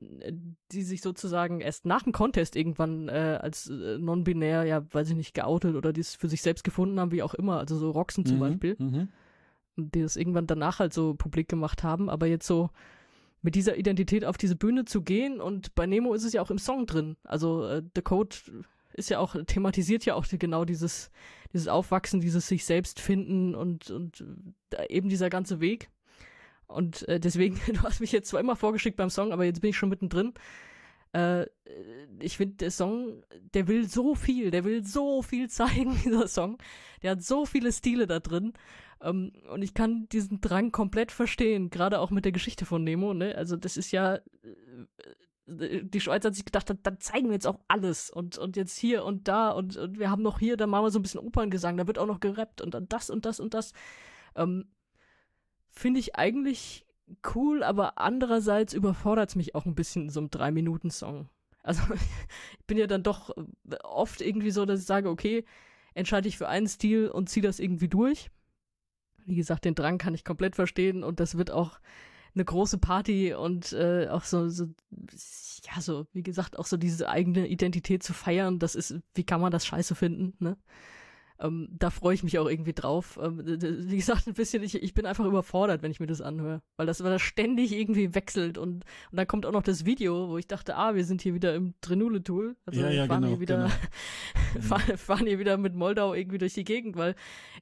die 0.72 0.84
sich 0.84 1.02
sozusagen 1.02 1.60
erst 1.60 1.86
nach 1.86 2.04
dem 2.04 2.14
Contest 2.14 2.56
irgendwann 2.56 3.10
äh, 3.10 3.40
als 3.42 3.70
äh, 3.70 3.98
non-binär, 3.98 4.66
ja, 4.66 4.86
weiß 4.94 5.10
ich 5.10 5.16
nicht, 5.16 5.34
geoutet 5.34 5.76
oder 5.76 5.94
die 5.94 6.02
es 6.02 6.14
für 6.14 6.30
sich 6.30 6.44
selbst 6.44 6.64
gefunden 6.64 7.00
haben, 7.00 7.12
wie 7.12 7.24
auch 7.24 7.34
immer. 7.34 7.58
Also 7.58 7.76
so 7.78 7.90
Roxen 7.90 8.26
zum 8.26 8.36
mhm, 8.36 8.42
Beispiel. 8.42 8.76
Mhm. 8.78 9.10
Die 9.78 10.02
das 10.02 10.16
irgendwann 10.16 10.46
danach 10.46 10.78
halt 10.78 10.94
so 10.94 11.16
publik 11.16 11.50
gemacht 11.50 11.82
haben. 11.82 12.08
Aber 12.08 12.28
jetzt 12.28 12.46
so 12.46 12.70
mit 13.42 13.56
dieser 13.56 13.78
Identität 13.78 14.24
auf 14.24 14.38
diese 14.38 14.56
Bühne 14.56 14.86
zu 14.86 15.02
gehen 15.02 15.42
und 15.42 15.74
bei 15.74 15.88
Nemo 15.88 16.14
ist 16.14 16.24
es 16.24 16.34
ja 16.34 16.44
auch 16.44 16.52
im 16.52 16.60
Song 16.60 16.86
drin. 16.86 17.18
Also 17.24 17.66
äh, 17.66 17.82
The 17.96 18.04
Code 18.04 18.36
ist 18.94 19.10
ja 19.10 19.20
auch, 19.20 19.36
thematisiert 19.46 20.06
ja 20.06 20.16
auch 20.16 20.26
genau 20.30 20.66
dieses, 20.66 21.12
dieses 21.54 21.68
Aufwachsen, 21.68 22.22
dieses 22.22 22.48
sich 22.48 22.66
selbst 22.66 23.00
finden 23.00 23.56
und, 23.56 23.90
und 23.90 24.24
äh, 24.76 24.88
eben 24.90 25.10
dieser 25.10 25.30
ganze 25.30 25.60
Weg. 25.60 25.90
Und 26.68 27.08
äh, 27.08 27.20
deswegen, 27.20 27.60
du 27.74 27.82
hast 27.84 28.00
mich 28.00 28.12
jetzt 28.12 28.30
zwar 28.30 28.40
immer 28.40 28.56
vorgeschickt 28.56 28.98
beim 28.98 29.10
Song, 29.10 29.32
aber 29.32 29.46
jetzt 29.46 29.62
bin 29.62 29.72
ich 29.72 29.78
schon 29.78 29.90
mittendrin. 29.90 30.34
Äh, 31.14 31.46
ich 32.20 32.38
finde, 32.38 32.56
der 32.56 32.72
Song, 32.72 33.24
der 33.54 33.68
will 33.68 33.88
so 33.88 34.16
viel, 34.16 34.52
der 34.52 34.64
will 34.64 34.86
so 34.86 35.22
viel 35.22 35.50
zeigen, 35.50 36.00
dieser 36.04 36.28
Song. 36.28 36.58
Der 37.02 37.12
hat 37.12 37.24
so 37.24 37.46
viele 37.46 37.72
Stile 37.72 38.08
da 38.08 38.20
drin. 38.20 38.54
Ähm, 39.02 39.34
und 39.50 39.62
ich 39.62 39.74
kann 39.74 40.08
diesen 40.10 40.42
Drang 40.42 40.72
komplett 40.72 41.12
verstehen, 41.12 41.70
gerade 41.70 42.00
auch 42.00 42.12
mit 42.12 42.26
der 42.26 42.32
Geschichte 42.32 42.66
von 42.66 42.84
Nemo, 42.84 43.14
ne? 43.14 43.36
Also 43.36 43.56
das 43.58 43.78
ist 43.78 43.92
ja, 43.92 44.16
äh, 44.16 44.22
die 45.52 46.02
Schweiz 46.02 46.26
hat 46.26 46.36
sich 46.36 46.46
gedacht, 46.46 46.74
dann 46.84 47.00
zeigen 47.00 47.28
wir 47.28 47.34
jetzt 47.34 47.48
auch 47.48 47.60
alles 47.68 48.10
und, 48.10 48.38
und 48.38 48.56
jetzt 48.56 48.78
hier 48.78 49.04
und 49.04 49.28
da 49.28 49.52
und, 49.52 49.78
und 49.78 50.00
wir 50.00 50.10
haben 50.10 50.24
noch 50.24 50.40
hier, 50.40 50.58
da 50.58 50.68
machen 50.68 50.86
wir 50.86 50.92
so 50.92 51.00
ein 51.00 51.04
bisschen 51.04 51.20
Operngesang, 51.20 51.78
da 51.78 51.88
wird 51.88 52.00
auch 52.00 52.08
noch 52.08 52.20
gerappt 52.20 52.62
und 52.62 52.74
dann 52.74 52.88
das 52.88 53.10
und 53.10 53.26
das 53.26 53.40
und 53.40 53.54
das. 53.54 53.74
Ähm, 54.36 54.66
Finde 55.70 56.00
ich 56.00 56.16
eigentlich 56.16 56.86
cool, 57.36 57.64
aber 57.64 57.98
andererseits 57.98 58.74
überfordert 58.74 59.30
es 59.30 59.36
mich 59.36 59.56
auch 59.56 59.66
ein 59.66 59.76
bisschen 59.76 60.10
so 60.10 60.20
einem 60.20 60.30
Drei-Minuten-Song. 60.30 61.30
Also 61.64 61.82
ich 62.60 62.66
bin 62.68 62.78
ja 62.78 62.88
dann 62.88 63.04
doch 63.04 63.36
oft 63.84 64.22
irgendwie 64.22 64.52
so, 64.52 64.66
dass 64.66 64.82
ich 64.82 64.86
sage, 64.86 65.10
okay, 65.10 65.46
entscheide 65.94 66.28
ich 66.28 66.38
für 66.38 66.48
einen 66.48 66.68
Stil 66.68 67.10
und 67.10 67.30
ziehe 67.30 67.44
das 67.44 67.60
irgendwie 67.60 67.90
durch. 67.90 68.30
Wie 69.26 69.36
gesagt, 69.36 69.66
den 69.66 69.76
Drang 69.76 69.98
kann 69.98 70.14
ich 70.14 70.26
komplett 70.26 70.56
verstehen 70.56 71.04
und 71.04 71.20
das 71.20 71.38
wird 71.38 71.52
auch 71.52 71.80
eine 72.34 72.46
große 72.46 72.78
Party 72.78 73.34
und 73.34 73.74
äh, 73.74 74.08
auch 74.10 74.24
so, 74.24 74.50
so, 74.50 74.68
ja, 75.64 75.82
so, 75.82 76.08
wie 76.14 76.24
gesagt, 76.24 76.58
auch 76.58 76.66
so 76.66 76.78
diese 76.78 77.10
eigene 77.10 77.48
Identität 77.48 78.04
zu 78.04 78.14
feiern, 78.14 78.60
das 78.60 78.76
ist, 78.76 78.96
wie 79.16 79.24
kann 79.24 79.42
man 79.42 79.52
das 79.52 79.66
scheiße 79.66 79.96
finden, 79.96 80.34
ne? 80.40 80.58
Ähm, 81.42 81.68
da 81.72 81.90
freue 81.90 82.14
ich 82.14 82.24
mich 82.24 82.38
auch 82.38 82.48
irgendwie 82.48 82.74
drauf. 82.74 83.20
Ähm, 83.22 83.42
wie 83.44 83.98
gesagt, 83.98 84.28
ein 84.28 84.34
bisschen, 84.34 84.62
ich, 84.62 84.76
ich 84.76 84.94
bin 84.94 85.06
einfach 85.06 85.26
überfordert, 85.26 85.82
wenn 85.82 85.92
ich 85.92 86.00
mir 86.00 86.08
das 86.08 86.22
anhöre. 86.22 86.62
Weil 86.78 86.86
das, 86.86 87.04
weil 87.04 87.12
das 87.12 87.22
ständig 87.22 87.74
irgendwie 87.74 88.14
wechselt 88.14 88.58
und, 88.58 88.86
und 89.12 89.18
dann 89.18 89.28
kommt 89.28 89.46
auch 89.46 89.52
noch 89.52 89.64
das 89.64 89.86
Video, 89.86 90.30
wo 90.30 90.38
ich 90.38 90.48
dachte, 90.48 90.76
ah, 90.76 90.94
wir 90.94 91.04
sind 91.04 91.22
hier 91.22 91.34
wieder 91.34 91.56
im 91.56 91.74
Trenule-Tool. 91.82 92.56
Also 92.66 92.82
ja, 92.82 92.92
ja, 92.92 93.06
fahren 93.08 93.22
genau, 93.22 93.34
hier 93.34 93.40
wieder, 93.40 93.58
genau. 93.58 94.62
fahren, 94.68 94.98
fahren 94.98 95.26
hier 95.26 95.40
wieder 95.40 95.58
mit 95.58 95.74
Moldau 95.74 96.14
irgendwie 96.14 96.38
durch 96.38 96.54
die 96.54 96.64
Gegend, 96.64 96.96
weil 96.96 97.16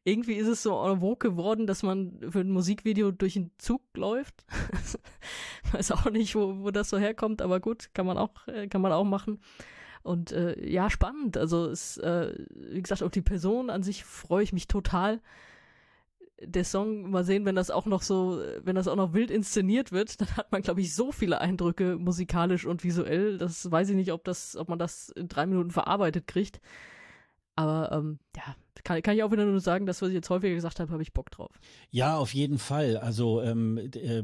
irgendwie 0.04 0.34
ist 0.34 0.48
es 0.48 0.62
so 0.62 0.84
en 0.86 1.00
vogue 1.00 1.30
geworden, 1.30 1.66
dass 1.66 1.82
man 1.84 2.20
für 2.30 2.42
ein 2.42 2.52
Musikvideo 2.52 3.12
durch 3.12 3.38
einen 3.38 3.52
Zug 3.58 3.82
läuft. 3.96 4.46
Weiß 5.72 5.92
auch 5.92 6.10
nicht, 6.10 6.36
wo, 6.36 6.60
wo 6.60 6.72
das 6.72 6.90
so 6.90 6.98
herkommt, 6.98 7.42
aber 7.42 7.60
gut, 7.60 7.90
kann 7.94 8.06
man 8.06 8.18
auch, 8.18 8.48
äh, 8.48 8.68
kann 8.68 8.82
man 8.82 8.92
auch 8.92 9.06
machen. 9.06 9.40
Und 10.04 10.32
äh, 10.32 10.68
ja, 10.68 10.90
spannend. 10.90 11.38
Also 11.38 11.68
es, 11.68 11.98
äh, 11.98 12.34
wie 12.50 12.82
gesagt, 12.82 13.04
auf 13.04 13.12
die 13.12 13.22
Person 13.22 13.70
an 13.70 13.84
sich 13.84 14.04
freue 14.04 14.44
ich 14.44 14.54
mich 14.54 14.68
total. 14.68 15.22
Der 16.42 16.64
Song, 16.64 17.12
mal 17.12 17.26
sehen, 17.26 17.44
wenn 17.46 17.56
das 17.56 17.70
auch 17.70 17.86
noch 17.86 18.02
so, 18.02 18.42
wenn 18.64 18.76
das 18.76 18.88
auch 18.88 18.96
noch 18.96 19.14
wild 19.14 19.30
inszeniert 19.30 19.92
wird, 19.92 20.22
dann 20.22 20.38
hat 20.38 20.52
man, 20.52 20.62
glaube 20.62 20.80
ich, 20.82 20.96
so 20.96 21.12
viele 21.12 21.42
Eindrücke 21.42 21.98
musikalisch 21.98 22.66
und 22.66 22.84
visuell. 22.84 23.38
Das 23.38 23.70
weiß 23.70 23.90
ich 23.90 23.96
nicht, 23.96 24.14
ob 24.14 24.24
das, 24.24 24.56
ob 24.56 24.70
man 24.70 24.80
das 24.80 25.10
in 25.10 25.28
drei 25.28 25.46
Minuten 25.46 25.72
verarbeitet 25.72 26.28
kriegt. 26.28 26.62
Aber 27.58 27.92
ähm, 27.92 28.20
ja, 28.38 28.56
kann, 28.86 29.02
kann 29.02 29.18
ich 29.18 29.24
auch 29.24 29.32
wieder 29.32 29.44
nur 29.44 29.60
sagen, 29.60 29.86
das, 29.86 30.02
was 30.02 30.10
ich 30.10 30.16
jetzt 30.16 30.30
häufiger 30.30 30.56
gesagt 30.56 30.80
habe, 30.80 30.94
habe 30.94 31.02
ich 31.02 31.12
Bock 31.12 31.30
drauf. 31.30 31.60
Ja, 31.92 32.16
auf 32.16 32.34
jeden 32.34 32.58
Fall. 32.58 32.96
Also 32.96 33.42
ähm, 33.42 33.78
äh, 33.78 34.24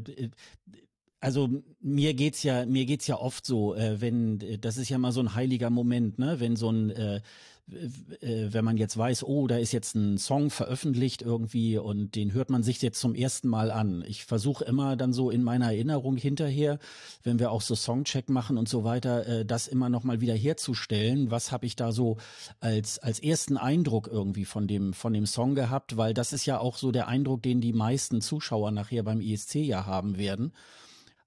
also 1.21 1.49
mir 1.81 2.13
geht's 2.13 2.43
ja, 2.43 2.65
mir 2.65 2.85
geht's 2.85 3.07
ja 3.07 3.17
oft 3.17 3.45
so, 3.45 3.75
äh, 3.75 3.99
wenn, 4.01 4.41
äh, 4.41 4.57
das 4.57 4.77
ist 4.77 4.89
ja 4.89 4.97
mal 4.97 5.11
so 5.11 5.21
ein 5.21 5.35
heiliger 5.35 5.69
Moment, 5.69 6.19
ne, 6.19 6.39
wenn 6.39 6.55
so 6.55 6.69
ein, 6.69 6.89
äh, 6.91 7.21
äh, 7.67 8.53
wenn 8.53 8.63
man 8.63 8.77
jetzt 8.77 8.95
weiß, 8.95 9.23
oh, 9.23 9.47
da 9.47 9.57
ist 9.57 9.71
jetzt 9.71 9.95
ein 9.95 10.19
Song 10.19 10.51
veröffentlicht 10.51 11.23
irgendwie 11.23 11.79
und 11.79 12.13
den 12.15 12.33
hört 12.33 12.51
man 12.51 12.61
sich 12.61 12.79
jetzt 12.81 12.99
zum 12.99 13.15
ersten 13.15 13.47
Mal 13.47 13.71
an. 13.71 14.03
Ich 14.07 14.25
versuche 14.25 14.63
immer 14.65 14.95
dann 14.95 15.13
so 15.13 15.31
in 15.31 15.43
meiner 15.43 15.67
Erinnerung 15.67 16.15
hinterher, 16.15 16.77
wenn 17.23 17.39
wir 17.39 17.51
auch 17.51 17.61
so 17.61 17.73
Songcheck 17.73 18.29
machen 18.29 18.59
und 18.59 18.69
so 18.69 18.83
weiter, 18.83 19.25
äh, 19.27 19.45
das 19.45 19.67
immer 19.67 19.89
noch 19.89 20.03
mal 20.03 20.21
wieder 20.21 20.35
herzustellen. 20.35 21.31
Was 21.31 21.51
habe 21.51 21.65
ich 21.65 21.75
da 21.75 21.91
so 21.91 22.17
als 22.59 22.99
als 22.99 23.19
ersten 23.19 23.57
Eindruck 23.57 24.07
irgendwie 24.11 24.45
von 24.45 24.67
dem 24.67 24.93
von 24.93 25.13
dem 25.13 25.25
Song 25.25 25.55
gehabt? 25.55 25.97
Weil 25.97 26.13
das 26.13 26.33
ist 26.33 26.45
ja 26.45 26.59
auch 26.59 26.77
so 26.77 26.91
der 26.91 27.07
Eindruck, 27.07 27.41
den 27.41 27.61
die 27.61 27.73
meisten 27.73 28.21
Zuschauer 28.21 28.69
nachher 28.71 29.01
beim 29.01 29.21
ESC 29.21 29.55
ja 29.55 29.87
haben 29.87 30.17
werden. 30.17 30.53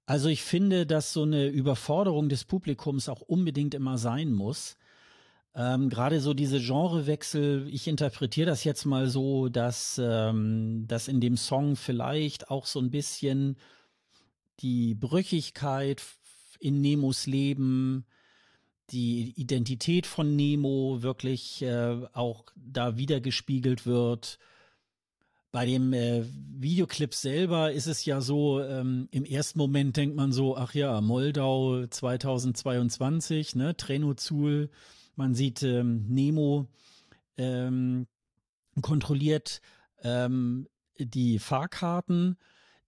Also 0.09 0.27
ich 0.27 0.41
finde, 0.41 0.87
dass 0.87 1.13
so 1.13 1.21
eine 1.21 1.49
Überforderung 1.49 2.29
des 2.29 2.43
Publikums 2.43 3.09
auch 3.09 3.21
unbedingt 3.21 3.75
immer 3.75 3.99
sein 3.99 4.33
muss. 4.33 4.75
Ähm, 5.53 5.87
Gerade 5.87 6.19
so 6.19 6.33
diese 6.33 6.59
Genrewechsel, 6.59 7.67
ich 7.71 7.87
interpretiere 7.87 8.47
das 8.47 8.63
jetzt 8.63 8.85
mal 8.85 9.07
so, 9.07 9.49
dass, 9.49 10.01
ähm, 10.03 10.85
dass 10.87 11.09
in 11.09 11.21
dem 11.21 11.37
Song 11.37 11.75
vielleicht 11.75 12.49
auch 12.49 12.65
so 12.65 12.79
ein 12.79 12.89
bisschen 12.89 13.55
die 14.61 14.95
Brüchigkeit 14.95 16.01
in 16.59 16.81
Nemos 16.81 17.27
Leben, 17.27 18.07
die 18.89 19.39
Identität 19.39 20.07
von 20.07 20.35
Nemo 20.35 21.03
wirklich 21.03 21.61
äh, 21.61 22.07
auch 22.13 22.45
da 22.55 22.97
wiedergespiegelt 22.97 23.85
wird 23.85 24.39
bei 25.51 25.65
dem 25.65 25.93
äh, 25.93 26.23
Videoclip 26.25 27.13
selber 27.13 27.71
ist 27.71 27.87
es 27.87 28.05
ja 28.05 28.21
so, 28.21 28.61
ähm, 28.61 29.07
im 29.11 29.25
ersten 29.25 29.57
Moment 29.57 29.97
denkt 29.97 30.15
man 30.15 30.31
so, 30.31 30.55
ach 30.57 30.73
ja, 30.73 31.01
Moldau 31.01 31.85
2022, 31.87 33.55
ne, 33.55 33.75
Trenozul, 33.75 34.69
man 35.15 35.33
sieht 35.33 35.63
ähm, 35.63 36.05
Nemo 36.07 36.67
ähm, 37.37 38.07
kontrolliert 38.81 39.61
ähm, 40.03 40.67
die 40.97 41.39
Fahrkarten 41.39 42.37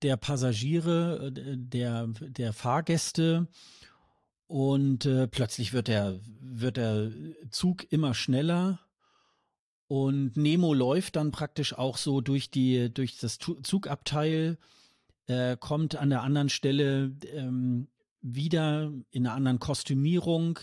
der 0.02 0.18
Passagiere, 0.18 1.32
äh, 1.36 1.58
der, 1.58 2.08
der 2.08 2.54
Fahrgäste 2.54 3.48
und 4.48 5.06
äh, 5.06 5.28
plötzlich 5.28 5.74
wird 5.74 5.88
der, 5.88 6.20
wird 6.42 6.78
der 6.78 7.12
Zug 7.50 7.92
immer 7.92 8.14
schneller 8.14 8.80
und 9.92 10.38
Nemo 10.38 10.74
läuft 10.74 11.18
dann 11.18 11.32
praktisch 11.32 11.78
auch 11.78 11.98
so 11.98 12.22
durch 12.22 12.50
die, 12.50 12.94
durch 12.94 13.18
das 13.18 13.40
Zugabteil, 13.40 14.58
äh, 15.28 15.58
kommt 15.58 15.98
an 15.98 16.10
der 16.10 16.22
anderen 16.22 16.48
Stelle 16.48 17.14
ähm, 17.34 17.90
wieder 18.22 18.94
in 19.10 19.28
einer 19.28 19.36
anderen 19.36 19.60
Kostümierung. 19.60 20.60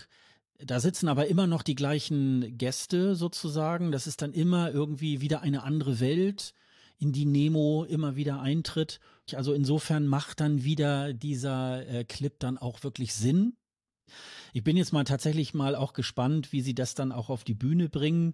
Da 0.57 0.79
sitzen 0.79 1.07
aber 1.07 1.27
immer 1.27 1.45
noch 1.45 1.61
die 1.61 1.75
gleichen 1.75 2.57
Gäste 2.57 3.13
sozusagen. 3.13 3.91
Das 3.91 4.07
ist 4.07 4.23
dann 4.23 4.33
immer 4.33 4.71
irgendwie 4.71 5.21
wieder 5.21 5.43
eine 5.43 5.61
andere 5.61 5.99
Welt, 5.99 6.55
in 6.97 7.11
die 7.11 7.27
Nemo 7.27 7.85
immer 7.87 8.15
wieder 8.15 8.41
eintritt. 8.41 8.99
Also 9.33 9.53
insofern 9.53 10.07
macht 10.07 10.39
dann 10.39 10.63
wieder 10.63 11.13
dieser 11.13 11.87
äh, 11.87 12.03
Clip 12.03 12.33
dann 12.39 12.57
auch 12.57 12.81
wirklich 12.83 13.13
Sinn 13.13 13.53
Ich 14.53 14.63
bin 14.63 14.75
jetzt 14.75 14.91
mal 14.91 15.03
tatsächlich 15.03 15.53
mal 15.53 15.75
auch 15.75 15.93
gespannt, 15.93 16.51
wie 16.51 16.61
sie 16.61 16.73
das 16.73 16.95
dann 16.95 17.11
auch 17.11 17.29
auf 17.29 17.43
die 17.43 17.53
Bühne 17.53 17.89
bringen. 17.89 18.33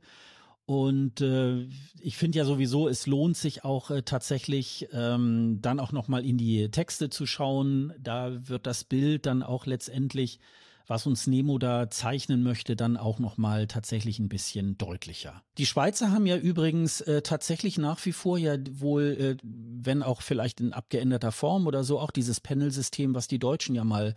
Und 0.65 1.21
äh, 1.21 1.67
ich 1.99 2.17
finde 2.17 2.39
ja 2.39 2.45
sowieso, 2.45 2.87
es 2.87 3.05
lohnt 3.05 3.37
sich 3.37 3.63
auch 3.63 3.91
äh, 3.91 4.01
tatsächlich 4.01 4.87
ähm, 4.91 5.59
dann 5.61 5.79
auch 5.79 5.91
noch 5.91 6.07
mal 6.07 6.25
in 6.25 6.37
die 6.37 6.71
Texte 6.71 7.09
zu 7.09 7.27
schauen. 7.27 7.93
Da 7.99 8.49
wird 8.49 8.65
das 8.65 8.83
Bild 8.83 9.27
dann 9.27 9.43
auch 9.43 9.67
letztendlich 9.67 10.39
was 10.87 11.07
uns 11.07 11.27
Nemo 11.27 11.57
da 11.57 11.89
zeichnen 11.89 12.43
möchte, 12.43 12.75
dann 12.75 12.97
auch 12.97 13.19
noch 13.19 13.37
mal 13.37 13.67
tatsächlich 13.67 14.19
ein 14.19 14.29
bisschen 14.29 14.77
deutlicher. 14.77 15.41
Die 15.57 15.65
Schweizer 15.65 16.11
haben 16.11 16.25
ja 16.25 16.37
übrigens 16.37 17.01
äh, 17.01 17.21
tatsächlich 17.21 17.77
nach 17.77 18.03
wie 18.05 18.11
vor 18.11 18.37
ja 18.37 18.57
wohl, 18.71 19.17
äh, 19.19 19.37
wenn 19.43 20.03
auch 20.03 20.21
vielleicht 20.21 20.61
in 20.61 20.73
abgeänderter 20.73 21.31
Form 21.31 21.67
oder 21.67 21.83
so, 21.83 21.99
auch 21.99 22.11
dieses 22.11 22.39
Panel-System, 22.39 23.15
was 23.15 23.27
die 23.27 23.39
Deutschen 23.39 23.75
ja 23.75 23.83
mal 23.83 24.15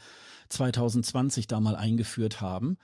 2020 0.51 1.47
da 1.47 1.61
mal 1.61 1.77
eingeführt 1.77 2.41
haben. 2.41 2.79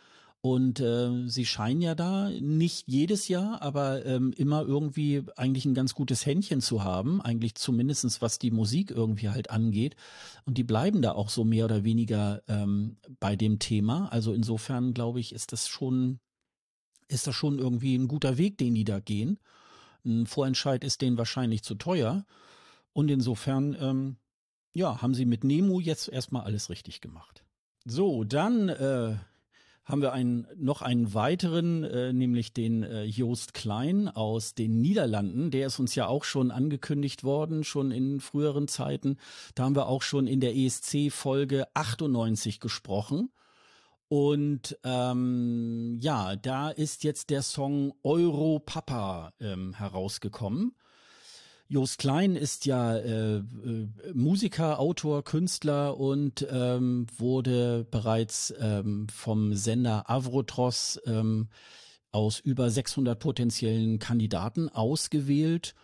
Und 0.44 0.78
äh, 0.78 1.26
sie 1.26 1.46
scheinen 1.46 1.80
ja 1.80 1.94
da 1.94 2.28
nicht 2.28 2.86
jedes 2.86 3.28
Jahr, 3.28 3.62
aber 3.62 4.04
ähm, 4.04 4.30
immer 4.36 4.60
irgendwie 4.60 5.22
eigentlich 5.36 5.64
ein 5.64 5.72
ganz 5.72 5.94
gutes 5.94 6.26
Händchen 6.26 6.60
zu 6.60 6.84
haben, 6.84 7.22
eigentlich 7.22 7.54
zumindestens 7.54 8.20
was 8.20 8.38
die 8.38 8.50
Musik 8.50 8.90
irgendwie 8.90 9.30
halt 9.30 9.48
angeht. 9.48 9.96
Und 10.44 10.58
die 10.58 10.62
bleiben 10.62 11.00
da 11.00 11.12
auch 11.12 11.30
so 11.30 11.44
mehr 11.44 11.64
oder 11.64 11.82
weniger 11.82 12.42
ähm, 12.46 12.98
bei 13.20 13.36
dem 13.36 13.58
Thema. 13.58 14.12
Also 14.12 14.34
insofern 14.34 14.92
glaube 14.92 15.18
ich, 15.18 15.32
ist 15.32 15.52
das 15.52 15.66
schon, 15.66 16.20
ist 17.08 17.26
das 17.26 17.34
schon 17.34 17.58
irgendwie 17.58 17.96
ein 17.96 18.06
guter 18.06 18.36
Weg, 18.36 18.58
den 18.58 18.74
die 18.74 18.84
da 18.84 19.00
gehen. 19.00 19.38
Ein 20.04 20.26
Vorentscheid 20.26 20.84
ist 20.84 21.00
denen 21.00 21.16
wahrscheinlich 21.16 21.62
zu 21.62 21.74
teuer. 21.74 22.26
Und 22.92 23.10
insofern, 23.10 23.74
ähm, 23.80 24.16
ja, 24.74 25.00
haben 25.00 25.14
sie 25.14 25.24
mit 25.24 25.42
Nemo 25.42 25.80
jetzt 25.80 26.06
erstmal 26.06 26.44
alles 26.44 26.68
richtig 26.68 27.00
gemacht. 27.00 27.46
So, 27.86 28.24
dann 28.24 28.68
äh, 28.68 29.16
haben 29.84 30.00
wir 30.00 30.12
einen, 30.12 30.46
noch 30.56 30.80
einen 30.82 31.12
weiteren, 31.12 31.84
äh, 31.84 32.12
nämlich 32.12 32.52
den 32.52 32.82
äh, 32.82 33.04
Joost 33.04 33.52
Klein 33.52 34.08
aus 34.08 34.54
den 34.54 34.80
Niederlanden. 34.80 35.50
Der 35.50 35.66
ist 35.66 35.78
uns 35.78 35.94
ja 35.94 36.06
auch 36.06 36.24
schon 36.24 36.50
angekündigt 36.50 37.22
worden, 37.22 37.64
schon 37.64 37.90
in 37.90 38.20
früheren 38.20 38.66
Zeiten. 38.66 39.18
Da 39.54 39.64
haben 39.64 39.76
wir 39.76 39.88
auch 39.88 40.02
schon 40.02 40.26
in 40.26 40.40
der 40.40 40.56
ESC-Folge 40.56 41.66
98 41.74 42.60
gesprochen. 42.60 43.30
Und 44.08 44.78
ähm, 44.84 45.98
ja, 46.00 46.36
da 46.36 46.70
ist 46.70 47.04
jetzt 47.04 47.30
der 47.30 47.42
Song 47.42 47.94
Euro 48.02 48.60
Papa 48.60 49.32
ähm, 49.40 49.74
herausgekommen. 49.74 50.74
Jost 51.68 51.98
Klein 51.98 52.36
ist 52.36 52.66
ja 52.66 52.96
äh, 52.96 53.36
äh, 53.36 53.42
Musiker, 54.12 54.78
Autor, 54.78 55.24
Künstler 55.24 55.98
und 55.98 56.46
ähm, 56.50 57.06
wurde 57.16 57.86
bereits 57.90 58.52
ähm, 58.60 59.06
vom 59.08 59.54
Sender 59.54 60.08
Avrotros 60.10 61.00
ähm, 61.06 61.48
aus 62.12 62.38
über 62.38 62.70
600 62.70 63.18
potenziellen 63.18 63.98
Kandidaten 63.98 64.68
ausgewählt. 64.68 65.74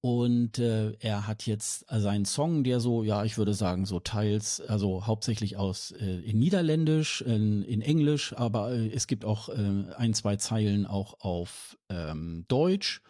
Und 0.00 0.58
äh, 0.58 0.92
er 1.00 1.26
hat 1.26 1.46
jetzt 1.46 1.84
seinen 1.88 2.24
Song, 2.24 2.62
der 2.62 2.78
so, 2.78 3.02
ja, 3.02 3.24
ich 3.24 3.36
würde 3.36 3.54
sagen, 3.54 3.84
so 3.84 3.98
teils, 3.98 4.60
also 4.60 5.06
hauptsächlich 5.06 5.56
aus 5.56 5.90
äh, 5.90 6.20
in 6.20 6.38
Niederländisch, 6.38 7.20
in, 7.22 7.62
in 7.62 7.80
Englisch, 7.80 8.32
aber 8.36 8.72
äh, 8.72 8.88
es 8.88 9.08
gibt 9.08 9.24
auch 9.24 9.48
äh, 9.48 9.84
ein, 9.96 10.14
zwei 10.14 10.36
Zeilen 10.36 10.86
auch 10.86 11.20
auf 11.20 11.76
ähm, 11.88 12.44
Deutsch. 12.46 13.02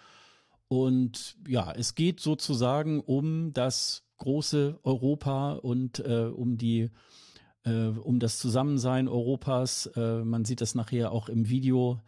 Und 0.68 1.36
ja, 1.46 1.72
es 1.72 1.94
geht 1.94 2.20
sozusagen 2.20 3.00
um 3.00 3.52
das 3.52 4.04
große 4.18 4.78
Europa 4.82 5.52
und 5.52 6.00
äh, 6.00 6.24
um 6.24 6.58
die 6.58 6.90
äh, 7.64 7.86
um 7.86 8.18
das 8.18 8.38
Zusammensein 8.38 9.08
Europas. 9.08 9.86
Äh, 9.96 10.24
man 10.24 10.44
sieht 10.44 10.60
das 10.60 10.74
nachher 10.74 11.12
auch 11.12 11.28
im 11.28 11.48
Video 11.48 12.00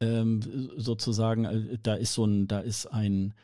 ähm, 0.00 0.40
sozusagen. 0.76 1.44
Äh, 1.44 1.78
da 1.82 1.94
ist 1.94 2.14
so 2.14 2.24
ein, 2.24 2.46
da 2.46 2.60
ist 2.60 2.86
ein 2.86 3.34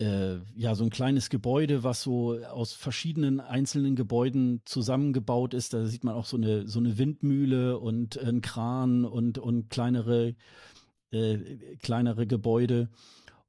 äh, 0.00 0.36
ja 0.54 0.74
so 0.74 0.84
ein 0.84 0.90
kleines 0.90 1.28
Gebäude, 1.28 1.84
was 1.84 2.02
so 2.02 2.38
aus 2.44 2.72
verschiedenen 2.72 3.40
einzelnen 3.40 3.96
Gebäuden 3.96 4.62
zusammengebaut 4.64 5.54
ist. 5.54 5.74
Da 5.74 5.84
sieht 5.86 6.04
man 6.04 6.14
auch 6.14 6.24
so 6.24 6.36
eine 6.36 6.66
so 6.66 6.78
eine 6.78 6.96
Windmühle 6.98 7.78
und 7.78 8.18
ein 8.18 8.40
Kran 8.40 9.04
und 9.04 9.38
und 9.38 9.68
kleinere 9.68 10.34
äh, 11.10 11.38
kleinere 11.82 12.26
Gebäude. 12.26 12.88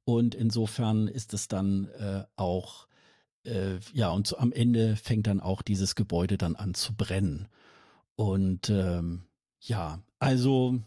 Und 0.04 0.34
insofern 0.34 1.08
ist 1.08 1.32
es 1.34 1.48
dann 1.48 1.86
äh, 1.98 2.24
auch, 2.36 2.86
äh, 3.44 3.78
ja, 3.92 4.10
und 4.10 4.26
so, 4.26 4.38
am 4.38 4.52
Ende 4.52 4.96
fängt 4.96 5.26
dann 5.26 5.40
auch 5.40 5.62
dieses 5.62 5.94
Gebäude 5.94 6.38
dann 6.38 6.56
an 6.56 6.74
zu 6.74 6.94
brennen. 6.94 7.48
Und 8.16 8.68
ähm, 8.70 9.22
ja, 9.60 10.02
also 10.18 10.80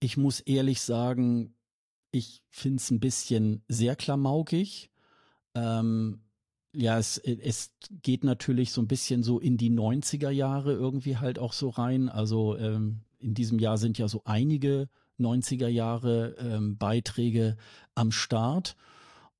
ich 0.00 0.16
muss 0.16 0.40
ehrlich 0.40 0.80
sagen, 0.80 1.54
ich 2.10 2.42
finde 2.50 2.76
es 2.76 2.90
ein 2.90 3.00
bisschen 3.00 3.62
sehr 3.68 3.96
klamaukig. 3.96 4.90
Ähm, 5.54 6.20
ja, 6.74 6.98
es, 6.98 7.18
es 7.18 7.72
geht 8.02 8.24
natürlich 8.24 8.72
so 8.72 8.82
ein 8.82 8.88
bisschen 8.88 9.22
so 9.22 9.40
in 9.40 9.56
die 9.56 9.70
90er 9.70 10.30
Jahre 10.30 10.72
irgendwie 10.72 11.16
halt 11.16 11.38
auch 11.38 11.52
so 11.52 11.70
rein. 11.70 12.08
Also 12.08 12.56
ähm, 12.56 13.00
in 13.18 13.34
diesem 13.34 13.58
Jahr 13.58 13.78
sind 13.78 13.98
ja 13.98 14.08
so 14.08 14.22
einige 14.24 14.88
90er 15.18 15.68
Jahre 15.68 16.36
ähm, 16.38 16.76
Beiträge 16.76 17.56
am 17.94 18.12
Start. 18.12 18.76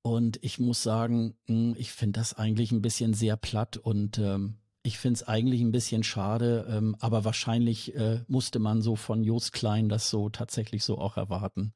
Und 0.01 0.39
ich 0.41 0.59
muss 0.59 0.81
sagen, 0.83 1.35
hm, 1.47 1.75
ich 1.77 1.91
finde 1.91 2.19
das 2.19 2.33
eigentlich 2.33 2.71
ein 2.71 2.81
bisschen 2.81 3.13
sehr 3.13 3.37
platt 3.37 3.77
und 3.77 4.17
ähm, 4.17 4.55
ich 4.81 4.97
finde 4.97 5.15
es 5.15 5.27
eigentlich 5.27 5.61
ein 5.61 5.71
bisschen 5.71 6.03
schade, 6.03 6.65
ähm, 6.69 6.95
aber 6.99 7.25
wahrscheinlich 7.25 7.95
äh, 7.95 8.21
musste 8.27 8.59
man 8.59 8.81
so 8.81 8.95
von 8.95 9.23
Jos 9.23 9.51
Klein 9.51 9.89
das 9.89 10.09
so 10.09 10.29
tatsächlich 10.29 10.83
so 10.83 10.97
auch 10.97 11.17
erwarten. 11.17 11.73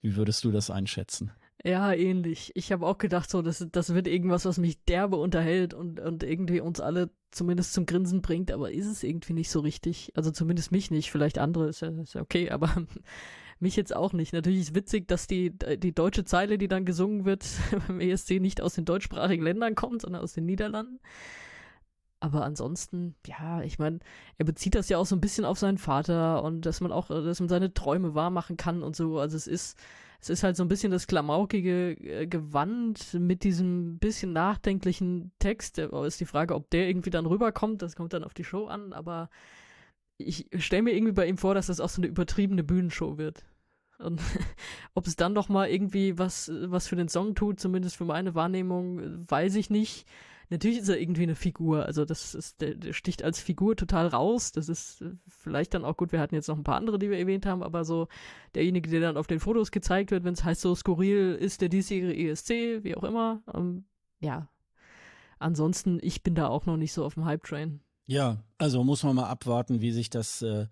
Wie 0.00 0.14
würdest 0.14 0.44
du 0.44 0.52
das 0.52 0.70
einschätzen? 0.70 1.32
Ja, 1.64 1.92
ähnlich. 1.92 2.52
Ich 2.54 2.70
habe 2.70 2.86
auch 2.86 2.98
gedacht, 2.98 3.28
so, 3.28 3.42
das, 3.42 3.66
das 3.72 3.92
wird 3.92 4.06
irgendwas, 4.06 4.44
was 4.44 4.58
mich 4.58 4.84
derbe 4.84 5.16
unterhält 5.16 5.74
und, 5.74 5.98
und 5.98 6.22
irgendwie 6.22 6.60
uns 6.60 6.80
alle 6.80 7.10
zumindest 7.32 7.72
zum 7.72 7.84
Grinsen 7.84 8.22
bringt, 8.22 8.52
aber 8.52 8.70
ist 8.70 8.86
es 8.86 9.02
irgendwie 9.02 9.32
nicht 9.32 9.50
so 9.50 9.60
richtig. 9.60 10.12
Also 10.14 10.30
zumindest 10.30 10.70
mich 10.70 10.90
nicht, 10.90 11.10
vielleicht 11.10 11.38
andere 11.38 11.68
ist 11.68 11.80
ja, 11.80 11.88
ist 11.88 12.14
ja 12.14 12.22
okay, 12.22 12.50
aber 12.52 12.86
mich 13.58 13.74
jetzt 13.74 13.94
auch 13.94 14.12
nicht. 14.12 14.32
Natürlich 14.32 14.60
ist 14.60 14.74
witzig, 14.76 15.08
dass 15.08 15.26
die, 15.26 15.50
die 15.50 15.92
deutsche 15.92 16.24
Zeile, 16.24 16.58
die 16.58 16.68
dann 16.68 16.84
gesungen 16.84 17.24
wird 17.24 17.44
beim 17.88 18.00
ESC, 18.00 18.40
nicht 18.40 18.60
aus 18.60 18.74
den 18.74 18.84
deutschsprachigen 18.84 19.42
Ländern 19.42 19.74
kommt, 19.74 20.02
sondern 20.02 20.22
aus 20.22 20.34
den 20.34 20.46
Niederlanden. 20.46 21.00
Aber 22.20 22.44
ansonsten, 22.44 23.14
ja, 23.26 23.62
ich 23.62 23.78
meine, 23.78 24.00
er 24.38 24.44
bezieht 24.44 24.74
das 24.74 24.88
ja 24.88 24.98
auch 24.98 25.06
so 25.06 25.14
ein 25.14 25.20
bisschen 25.20 25.44
auf 25.44 25.58
seinen 25.58 25.78
Vater 25.78 26.42
und 26.42 26.66
dass 26.66 26.80
man 26.80 26.92
auch, 26.92 27.08
dass 27.08 27.40
man 27.40 27.48
seine 27.48 27.74
Träume 27.74 28.14
wahr 28.14 28.30
machen 28.30 28.56
kann 28.56 28.82
und 28.82 28.96
so. 28.96 29.18
Also 29.18 29.36
es 29.36 29.46
ist, 29.46 29.78
es 30.20 30.30
ist 30.30 30.42
halt 30.42 30.56
so 30.56 30.64
ein 30.64 30.68
bisschen 30.68 30.90
das 30.90 31.06
klamaukige 31.06 31.92
äh, 31.92 32.26
Gewand 32.26 33.14
mit 33.14 33.44
diesem 33.44 33.98
bisschen 33.98 34.32
nachdenklichen 34.32 35.32
Text. 35.38 35.78
Aber 35.78 36.06
ist 36.06 36.20
die 36.20 36.26
Frage, 36.26 36.54
ob 36.54 36.70
der 36.70 36.88
irgendwie 36.88 37.10
dann 37.10 37.26
rüberkommt. 37.26 37.82
Das 37.82 37.94
kommt 37.94 38.12
dann 38.12 38.24
auf 38.24 38.34
die 38.34 38.44
Show 38.44 38.66
an. 38.66 38.92
Aber 38.92 39.30
ich 40.16 40.48
stelle 40.58 40.82
mir 40.82 40.94
irgendwie 40.94 41.12
bei 41.12 41.26
ihm 41.26 41.38
vor, 41.38 41.54
dass 41.54 41.68
das 41.68 41.80
auch 41.80 41.88
so 41.88 42.00
eine 42.00 42.08
übertriebene 42.08 42.64
Bühnenshow 42.64 43.16
wird. 43.16 43.44
Und 43.98 44.20
ob 44.94 45.06
es 45.06 45.14
dann 45.14 45.32
noch 45.32 45.48
mal 45.48 45.68
irgendwie 45.68 46.18
was, 46.18 46.50
was 46.64 46.88
für 46.88 46.96
den 46.96 47.08
Song 47.08 47.36
tut, 47.36 47.60
zumindest 47.60 47.96
für 47.96 48.04
meine 48.04 48.34
Wahrnehmung, 48.34 49.28
weiß 49.30 49.54
ich 49.54 49.70
nicht. 49.70 50.06
Natürlich 50.50 50.78
ist 50.78 50.88
er 50.88 50.98
irgendwie 50.98 51.24
eine 51.24 51.34
Figur, 51.34 51.84
also 51.84 52.04
das 52.04 52.34
ist, 52.34 52.60
der, 52.60 52.74
der 52.74 52.92
sticht 52.94 53.22
als 53.22 53.38
Figur 53.38 53.76
total 53.76 54.06
raus. 54.06 54.52
Das 54.52 54.68
ist 54.68 55.04
vielleicht 55.26 55.74
dann 55.74 55.84
auch 55.84 55.96
gut. 55.96 56.12
Wir 56.12 56.20
hatten 56.20 56.34
jetzt 56.34 56.48
noch 56.48 56.56
ein 56.56 56.64
paar 56.64 56.76
andere, 56.76 56.98
die 56.98 57.10
wir 57.10 57.18
erwähnt 57.18 57.44
haben, 57.44 57.62
aber 57.62 57.84
so 57.84 58.08
derjenige, 58.54 58.88
der 58.88 59.00
dann 59.00 59.16
auf 59.16 59.26
den 59.26 59.40
Fotos 59.40 59.70
gezeigt 59.70 60.10
wird, 60.10 60.24
wenn 60.24 60.34
es 60.34 60.44
heißt 60.44 60.62
so 60.62 60.74
skurril 60.74 61.34
ist 61.38 61.60
der 61.60 61.68
diesjährige 61.68 62.30
ESC, 62.30 62.82
wie 62.82 62.96
auch 62.96 63.04
immer. 63.04 63.42
Ähm, 63.54 63.84
ja. 64.20 64.48
Ansonsten, 65.38 65.98
ich 66.02 66.22
bin 66.22 66.34
da 66.34 66.48
auch 66.48 66.66
noch 66.66 66.76
nicht 66.76 66.92
so 66.92 67.04
auf 67.04 67.14
dem 67.14 67.24
Hype-Train. 67.24 67.80
Ja, 68.06 68.42
also 68.56 68.82
muss 68.84 69.02
man 69.02 69.16
mal 69.16 69.28
abwarten, 69.28 69.80
wie 69.82 69.92
sich 69.92 70.08
das, 70.08 70.40
äh, 70.42 70.66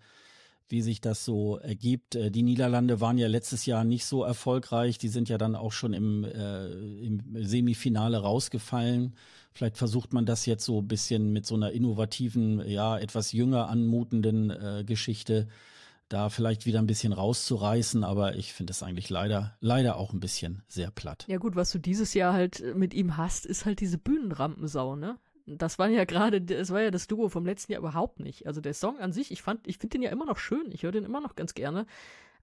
wie 0.69 0.81
sich 0.81 1.01
das 1.01 1.25
so 1.25 1.57
ergibt. 1.57 2.15
Äh, 2.15 2.31
die 2.31 2.43
Niederlande 2.43 3.01
waren 3.01 3.17
ja 3.17 3.27
letztes 3.27 3.65
Jahr 3.65 3.83
nicht 3.83 4.05
so 4.05 4.23
erfolgreich. 4.23 4.97
Die 4.97 5.07
sind 5.07 5.29
ja 5.29 5.37
dann 5.37 5.55
auch 5.55 5.71
schon 5.71 5.93
im, 5.93 6.23
äh, 6.23 6.67
im 7.05 7.21
Semifinale 7.35 8.19
rausgefallen. 8.19 9.15
Vielleicht 9.51 9.77
versucht 9.77 10.13
man 10.13 10.25
das 10.25 10.45
jetzt 10.45 10.65
so 10.65 10.81
ein 10.81 10.87
bisschen 10.87 11.33
mit 11.33 11.45
so 11.45 11.55
einer 11.55 11.71
innovativen, 11.71 12.67
ja, 12.67 12.97
etwas 12.97 13.31
jünger 13.31 13.69
anmutenden 13.69 14.51
äh, 14.51 14.83
Geschichte 14.85 15.47
da 16.09 16.29
vielleicht 16.29 16.65
wieder 16.65 16.79
ein 16.79 16.87
bisschen 16.87 17.13
rauszureißen, 17.13 18.03
aber 18.03 18.35
ich 18.35 18.53
finde 18.53 18.71
es 18.71 18.81
eigentlich 18.81 19.09
leider, 19.09 19.55
leider 19.59 19.97
auch 19.97 20.13
ein 20.13 20.19
bisschen 20.19 20.63
sehr 20.67 20.89
platt. 20.89 21.25
Ja 21.27 21.37
gut, 21.37 21.55
was 21.55 21.71
du 21.71 21.79
dieses 21.79 22.13
Jahr 22.13 22.33
halt 22.33 22.63
mit 22.75 22.93
ihm 22.93 23.17
hast, 23.17 23.45
ist 23.45 23.65
halt 23.65 23.81
diese 23.81 23.97
Bühnenrampensau, 23.97 24.95
ne? 24.95 25.17
Das 25.47 25.79
war 25.79 25.87
ja 25.87 26.03
gerade, 26.05 26.41
das 26.41 26.71
war 26.71 26.81
ja 26.81 26.91
das 26.91 27.07
Duo 27.07 27.29
vom 27.29 27.45
letzten 27.45 27.71
Jahr 27.71 27.79
überhaupt 27.79 28.19
nicht. 28.19 28.45
Also 28.47 28.61
der 28.61 28.73
Song 28.73 28.99
an 28.99 29.13
sich, 29.13 29.31
ich 29.31 29.41
fand, 29.41 29.65
ich 29.67 29.77
finde 29.77 29.97
den 29.97 30.03
ja 30.03 30.11
immer 30.11 30.25
noch 30.25 30.37
schön, 30.37 30.71
ich 30.71 30.83
höre 30.83 30.91
den 30.91 31.05
immer 31.05 31.21
noch 31.21 31.35
ganz 31.35 31.53
gerne. 31.53 31.85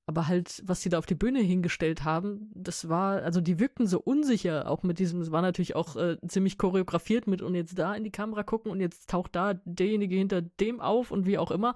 aber 0.06 0.28
halt, 0.28 0.62
was 0.66 0.82
sie 0.82 0.90
da 0.90 0.98
auf 0.98 1.06
die 1.06 1.14
Bühne 1.14 1.40
hingestellt 1.40 2.04
haben, 2.04 2.50
das 2.54 2.88
war, 2.88 3.22
also 3.22 3.40
die 3.40 3.58
wirkten 3.58 3.86
so 3.86 4.00
unsicher, 4.00 4.70
auch 4.70 4.82
mit 4.82 4.98
diesem, 4.98 5.20
es 5.20 5.30
war 5.32 5.40
natürlich 5.40 5.74
auch 5.76 5.96
äh, 5.96 6.18
ziemlich 6.28 6.58
choreografiert 6.58 7.26
mit 7.26 7.40
und 7.40 7.54
jetzt 7.54 7.78
da 7.78 7.94
in 7.94 8.04
die 8.04 8.10
Kamera 8.10 8.42
gucken 8.42 8.70
und 8.70 8.80
jetzt 8.80 9.08
taucht 9.08 9.34
da 9.34 9.54
derjenige 9.64 10.16
hinter 10.16 10.42
dem 10.42 10.80
auf 10.80 11.10
und 11.10 11.26
wie 11.26 11.38
auch 11.38 11.50
immer. 11.50 11.74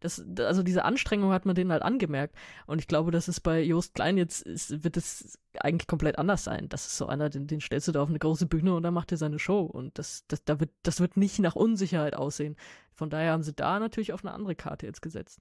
Das, 0.00 0.24
also 0.38 0.62
diese 0.62 0.84
Anstrengung 0.84 1.32
hat 1.32 1.46
man 1.46 1.54
denen 1.54 1.72
halt 1.72 1.82
angemerkt. 1.82 2.34
Und 2.66 2.78
ich 2.80 2.88
glaube, 2.88 3.10
das 3.10 3.28
ist 3.28 3.40
bei 3.40 3.62
Jost 3.62 3.94
Klein 3.94 4.16
jetzt, 4.16 4.42
ist, 4.42 4.82
wird 4.82 4.96
es 4.96 5.38
eigentlich 5.58 5.86
komplett 5.86 6.18
anders 6.18 6.44
sein. 6.44 6.68
Das 6.68 6.86
ist 6.86 6.96
so 6.96 7.06
einer, 7.06 7.30
den, 7.30 7.46
den 7.46 7.60
stellst 7.60 7.88
du 7.88 7.92
da 7.92 8.02
auf 8.02 8.08
eine 8.08 8.18
große 8.18 8.46
Bühne 8.46 8.74
und 8.74 8.82
dann 8.82 8.94
macht 8.94 9.12
er 9.12 9.18
seine 9.18 9.38
Show. 9.38 9.60
Und 9.60 9.98
das, 9.98 10.24
das, 10.28 10.44
da 10.44 10.58
wird, 10.58 10.70
das 10.82 11.00
wird 11.00 11.16
nicht 11.16 11.38
nach 11.38 11.54
Unsicherheit 11.54 12.14
aussehen. 12.14 12.56
Von 12.94 13.10
daher 13.10 13.32
haben 13.32 13.42
sie 13.42 13.54
da 13.54 13.78
natürlich 13.78 14.12
auf 14.12 14.24
eine 14.24 14.34
andere 14.34 14.54
Karte 14.54 14.86
jetzt 14.86 15.02
gesetzt. 15.02 15.40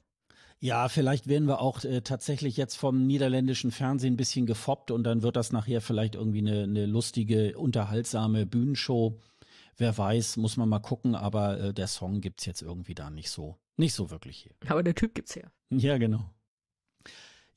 Ja, 0.61 0.89
vielleicht 0.89 1.27
werden 1.27 1.47
wir 1.47 1.61
auch 1.61 1.85
äh, 1.85 2.01
tatsächlich 2.01 2.57
jetzt 2.57 2.75
vom 2.75 3.07
niederländischen 3.07 3.71
Fernsehen 3.71 4.13
ein 4.13 4.17
bisschen 4.17 4.45
gefoppt 4.45 4.91
und 4.91 5.03
dann 5.03 5.21
wird 5.21 5.37
das 5.37 5.53
nachher 5.53 5.79
vielleicht 5.79 6.15
irgendwie 6.15 6.39
eine, 6.39 6.63
eine 6.63 6.85
lustige, 6.85 7.57
unterhaltsame 7.57 8.45
Bühnenshow. 8.45 9.17
Wer 9.77 9.97
weiß, 9.97 10.35
muss 10.35 10.57
man 10.57 10.67
mal 10.67 10.79
gucken, 10.79 11.15
aber 11.15 11.59
äh, 11.59 11.73
der 11.73 11.87
Song 11.87 12.19
gibt's 12.19 12.45
jetzt 12.45 12.61
irgendwie 12.61 12.93
da 12.93 13.09
nicht 13.09 13.29
so, 13.29 13.55
nicht 13.79 13.93
so 13.93 14.11
wirklich 14.11 14.37
hier. 14.37 14.51
Aber 14.67 14.83
der 14.83 14.95
Typ 14.95 15.15
gibt's 15.15 15.35
her. 15.35 15.51
Ja, 15.69 15.97
genau. 15.97 16.29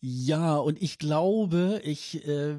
Ja, 0.00 0.56
und 0.56 0.82
ich 0.82 0.98
glaube, 0.98 1.80
ich 1.84 2.26
äh, 2.26 2.56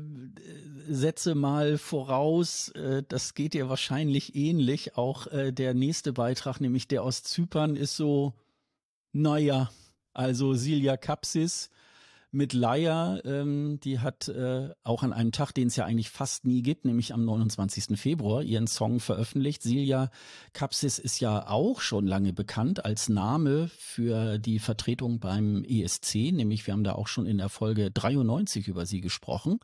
setze 0.87 1.35
mal 1.35 1.77
voraus, 1.77 2.69
äh, 2.69 3.03
das 3.05 3.33
geht 3.33 3.53
dir 3.53 3.67
wahrscheinlich 3.67 4.33
ähnlich. 4.35 4.95
Auch 4.95 5.27
äh, 5.27 5.51
der 5.51 5.73
nächste 5.73 6.13
Beitrag, 6.13 6.61
nämlich 6.61 6.87
der 6.87 7.03
aus 7.03 7.23
Zypern, 7.23 7.75
ist 7.75 7.97
so, 7.97 8.33
naja, 9.11 9.71
also 10.13 10.53
Silja 10.53 10.95
Kapsis 10.95 11.69
mit 12.33 12.53
Laia, 12.53 13.19
ähm, 13.25 13.79
die 13.83 13.99
hat 13.99 14.27
äh, 14.27 14.69
auch 14.83 15.03
an 15.03 15.13
einem 15.13 15.31
Tag, 15.31 15.51
den 15.51 15.67
es 15.67 15.75
ja 15.75 15.85
eigentlich 15.85 16.09
fast 16.09 16.45
nie 16.45 16.63
gibt, 16.63 16.83
nämlich 16.83 17.13
am 17.13 17.23
29. 17.23 17.97
Februar, 17.99 18.41
ihren 18.41 18.65
Song 18.65 18.99
veröffentlicht. 18.99 19.61
Silja 19.61 20.09
Kapsis 20.51 20.97
ist 20.97 21.19
ja 21.19 21.47
auch 21.47 21.79
schon 21.79 22.07
lange 22.07 22.33
bekannt 22.33 22.83
als 22.85 23.07
Name 23.07 23.69
für 23.77 24.39
die 24.39 24.57
Vertretung 24.57 25.19
beim 25.19 25.63
ESC, 25.63 26.31
nämlich 26.31 26.65
wir 26.65 26.73
haben 26.73 26.83
da 26.83 26.93
auch 26.93 27.07
schon 27.07 27.27
in 27.27 27.37
der 27.37 27.49
Folge 27.49 27.91
93 27.91 28.67
über 28.67 28.87
sie 28.87 29.01
gesprochen. 29.01 29.59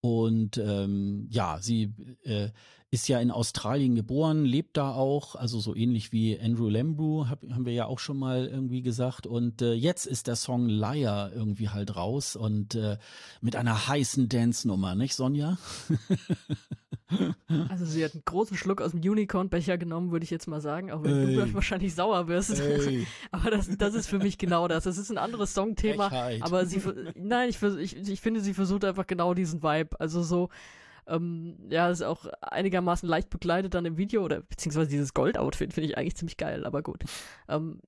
Und 0.00 0.58
ähm, 0.58 1.26
ja, 1.30 1.58
sie 1.60 1.92
äh, 2.22 2.50
ist 2.90 3.08
ja 3.08 3.20
in 3.20 3.30
Australien 3.30 3.94
geboren, 3.94 4.44
lebt 4.44 4.76
da 4.76 4.92
auch, 4.92 5.34
also 5.34 5.60
so 5.60 5.74
ähnlich 5.74 6.10
wie 6.12 6.38
Andrew 6.40 6.68
Lambrew, 6.68 7.26
hab, 7.28 7.42
haben 7.50 7.66
wir 7.66 7.74
ja 7.74 7.86
auch 7.86 7.98
schon 7.98 8.18
mal 8.18 8.46
irgendwie 8.46 8.80
gesagt. 8.80 9.26
Und 9.26 9.60
äh, 9.60 9.74
jetzt 9.74 10.06
ist 10.06 10.26
der 10.26 10.36
Song 10.36 10.68
Liar 10.68 11.32
irgendwie 11.32 11.68
halt 11.68 11.96
raus 11.96 12.34
und 12.34 12.74
äh, 12.74 12.96
mit 13.42 13.56
einer 13.56 13.88
heißen 13.88 14.28
Dance-Nummer, 14.28 14.94
nicht 14.94 15.14
Sonja? 15.14 15.58
Also 17.70 17.86
sie 17.86 18.04
hat 18.04 18.12
einen 18.12 18.22
großen 18.26 18.56
Schluck 18.56 18.82
aus 18.82 18.90
dem 18.90 19.00
Unicorn-Becher 19.00 19.78
genommen, 19.78 20.10
würde 20.10 20.24
ich 20.24 20.30
jetzt 20.30 20.46
mal 20.46 20.60
sagen, 20.60 20.90
auch 20.90 21.02
wenn 21.02 21.28
Ey. 21.28 21.36
du 21.36 21.54
wahrscheinlich 21.54 21.94
sauer 21.94 22.28
wirst. 22.28 22.60
Ey. 22.60 23.06
aber 23.30 23.50
das, 23.50 23.68
das 23.78 23.94
ist 23.94 24.08
für 24.08 24.18
mich 24.18 24.36
genau 24.36 24.68
das. 24.68 24.84
Das 24.84 24.98
ist 24.98 25.10
ein 25.10 25.16
anderes 25.16 25.54
Songthema, 25.54 26.10
aber 26.40 26.66
sie, 26.66 26.82
nein, 27.14 27.48
ich, 27.48 27.62
ich, 27.62 27.96
ich 27.96 28.20
finde, 28.20 28.40
sie 28.40 28.52
versucht 28.52 28.84
einfach 28.84 29.06
genau 29.06 29.32
diesen 29.32 29.62
Vibe. 29.62 29.98
Also 29.98 30.22
so, 30.22 30.50
ähm, 31.08 31.56
ja, 31.70 31.90
ist 31.90 32.02
auch 32.02 32.26
einigermaßen 32.40 33.08
leicht 33.08 33.30
begleitet 33.30 33.74
dann 33.74 33.84
im 33.84 33.96
Video 33.96 34.24
oder 34.24 34.40
beziehungsweise 34.40 34.90
dieses 34.90 35.14
Gold-Outfit 35.14 35.72
finde 35.72 35.88
ich 35.88 35.98
eigentlich 35.98 36.16
ziemlich 36.16 36.36
geil, 36.36 36.64
aber 36.66 36.82
gut. 36.82 37.04
Ähm, 37.48 37.80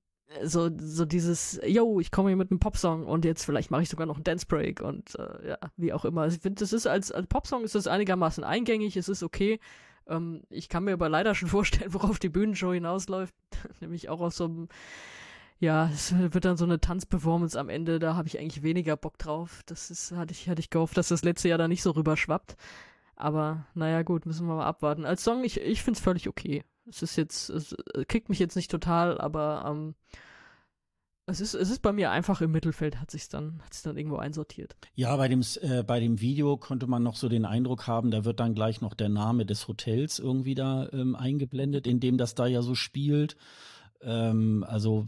so, 0.43 0.69
so 0.77 1.05
dieses, 1.05 1.59
yo, 1.65 1.99
ich 1.99 2.11
komme 2.11 2.29
hier 2.29 2.37
mit 2.37 2.51
einem 2.51 2.59
Popsong 2.59 3.05
und 3.05 3.25
jetzt 3.25 3.43
vielleicht 3.43 3.71
mache 3.71 3.83
ich 3.83 3.89
sogar 3.89 4.07
noch 4.07 4.15
einen 4.15 4.23
Dance 4.23 4.45
Break 4.45 4.81
und 4.81 5.15
äh, 5.15 5.49
ja, 5.49 5.57
wie 5.77 5.93
auch 5.93 6.05
immer. 6.05 6.21
Also 6.21 6.37
ich 6.37 6.41
finde, 6.41 6.59
das 6.59 6.73
ist 6.73 6.87
als, 6.87 7.11
als 7.11 7.27
Popsong 7.27 7.63
ist 7.63 7.75
das 7.75 7.87
einigermaßen 7.87 8.43
eingängig, 8.43 8.95
es 8.97 9.09
ist 9.09 9.23
okay. 9.23 9.59
Ähm, 10.07 10.43
ich 10.49 10.69
kann 10.69 10.83
mir 10.85 10.93
aber 10.93 11.09
leider 11.09 11.35
schon 11.35 11.49
vorstellen, 11.49 11.93
worauf 11.93 12.19
die 12.19 12.29
Bühnenshow 12.29 12.73
hinausläuft, 12.73 13.35
nämlich 13.81 14.09
auch 14.09 14.21
aus 14.21 14.37
so 14.37 14.45
einem, 14.45 14.67
ja, 15.59 15.89
es 15.93 16.17
wird 16.17 16.45
dann 16.45 16.57
so 16.57 16.65
eine 16.65 16.79
Tanzperformance 16.79 17.59
am 17.59 17.69
Ende, 17.69 17.99
da 17.99 18.15
habe 18.15 18.27
ich 18.27 18.39
eigentlich 18.39 18.63
weniger 18.63 18.97
Bock 18.97 19.17
drauf. 19.19 19.61
Das 19.67 19.91
ist, 19.91 20.11
hatte 20.11 20.31
ich, 20.31 20.49
hatte 20.49 20.59
ich 20.59 20.69
gehofft, 20.71 20.97
dass 20.97 21.09
das 21.09 21.23
letzte 21.23 21.49
Jahr 21.49 21.59
da 21.59 21.67
nicht 21.67 21.83
so 21.83 21.91
rüberschwappt. 21.91 22.55
Aber 23.21 23.65
naja, 23.75 24.01
gut, 24.01 24.25
müssen 24.25 24.47
wir 24.47 24.55
mal 24.55 24.65
abwarten. 24.65 25.05
Als 25.05 25.23
Song, 25.23 25.43
ich, 25.43 25.61
ich 25.61 25.83
finde 25.83 25.97
es 25.97 26.03
völlig 26.03 26.27
okay. 26.27 26.63
Es 26.87 27.03
ist 27.03 27.15
jetzt, 27.15 27.49
es 27.49 27.73
äh, 27.93 28.05
kickt 28.05 28.29
mich 28.29 28.39
jetzt 28.39 28.55
nicht 28.55 28.71
total, 28.71 29.21
aber 29.21 29.63
ähm, 29.67 29.95
es 31.27 31.39
ist, 31.39 31.53
es 31.53 31.69
ist 31.69 31.81
bei 31.83 31.93
mir 31.93 32.09
einfach 32.09 32.41
im 32.41 32.51
Mittelfeld, 32.51 32.99
hat 32.99 33.11
sich 33.11 33.29
dann, 33.29 33.61
dann 33.83 33.95
irgendwo 33.95 34.17
einsortiert. 34.17 34.75
Ja, 34.95 35.15
bei 35.15 35.27
dem, 35.27 35.43
äh, 35.61 35.83
bei 35.83 35.99
dem 35.99 36.19
Video 36.19 36.57
konnte 36.57 36.87
man 36.87 37.03
noch 37.03 37.15
so 37.15 37.29
den 37.29 37.45
Eindruck 37.45 37.85
haben, 37.85 38.09
da 38.09 38.25
wird 38.25 38.39
dann 38.39 38.55
gleich 38.55 38.81
noch 38.81 38.95
der 38.95 39.09
Name 39.09 39.45
des 39.45 39.67
Hotels 39.67 40.17
irgendwie 40.17 40.55
da 40.55 40.89
ähm, 40.91 41.15
eingeblendet, 41.15 41.85
in 41.85 41.99
dem 41.99 42.17
das 42.17 42.33
da 42.33 42.47
ja 42.47 42.63
so 42.63 42.73
spielt. 42.73 43.37
Ähm, 44.01 44.65
also 44.67 45.07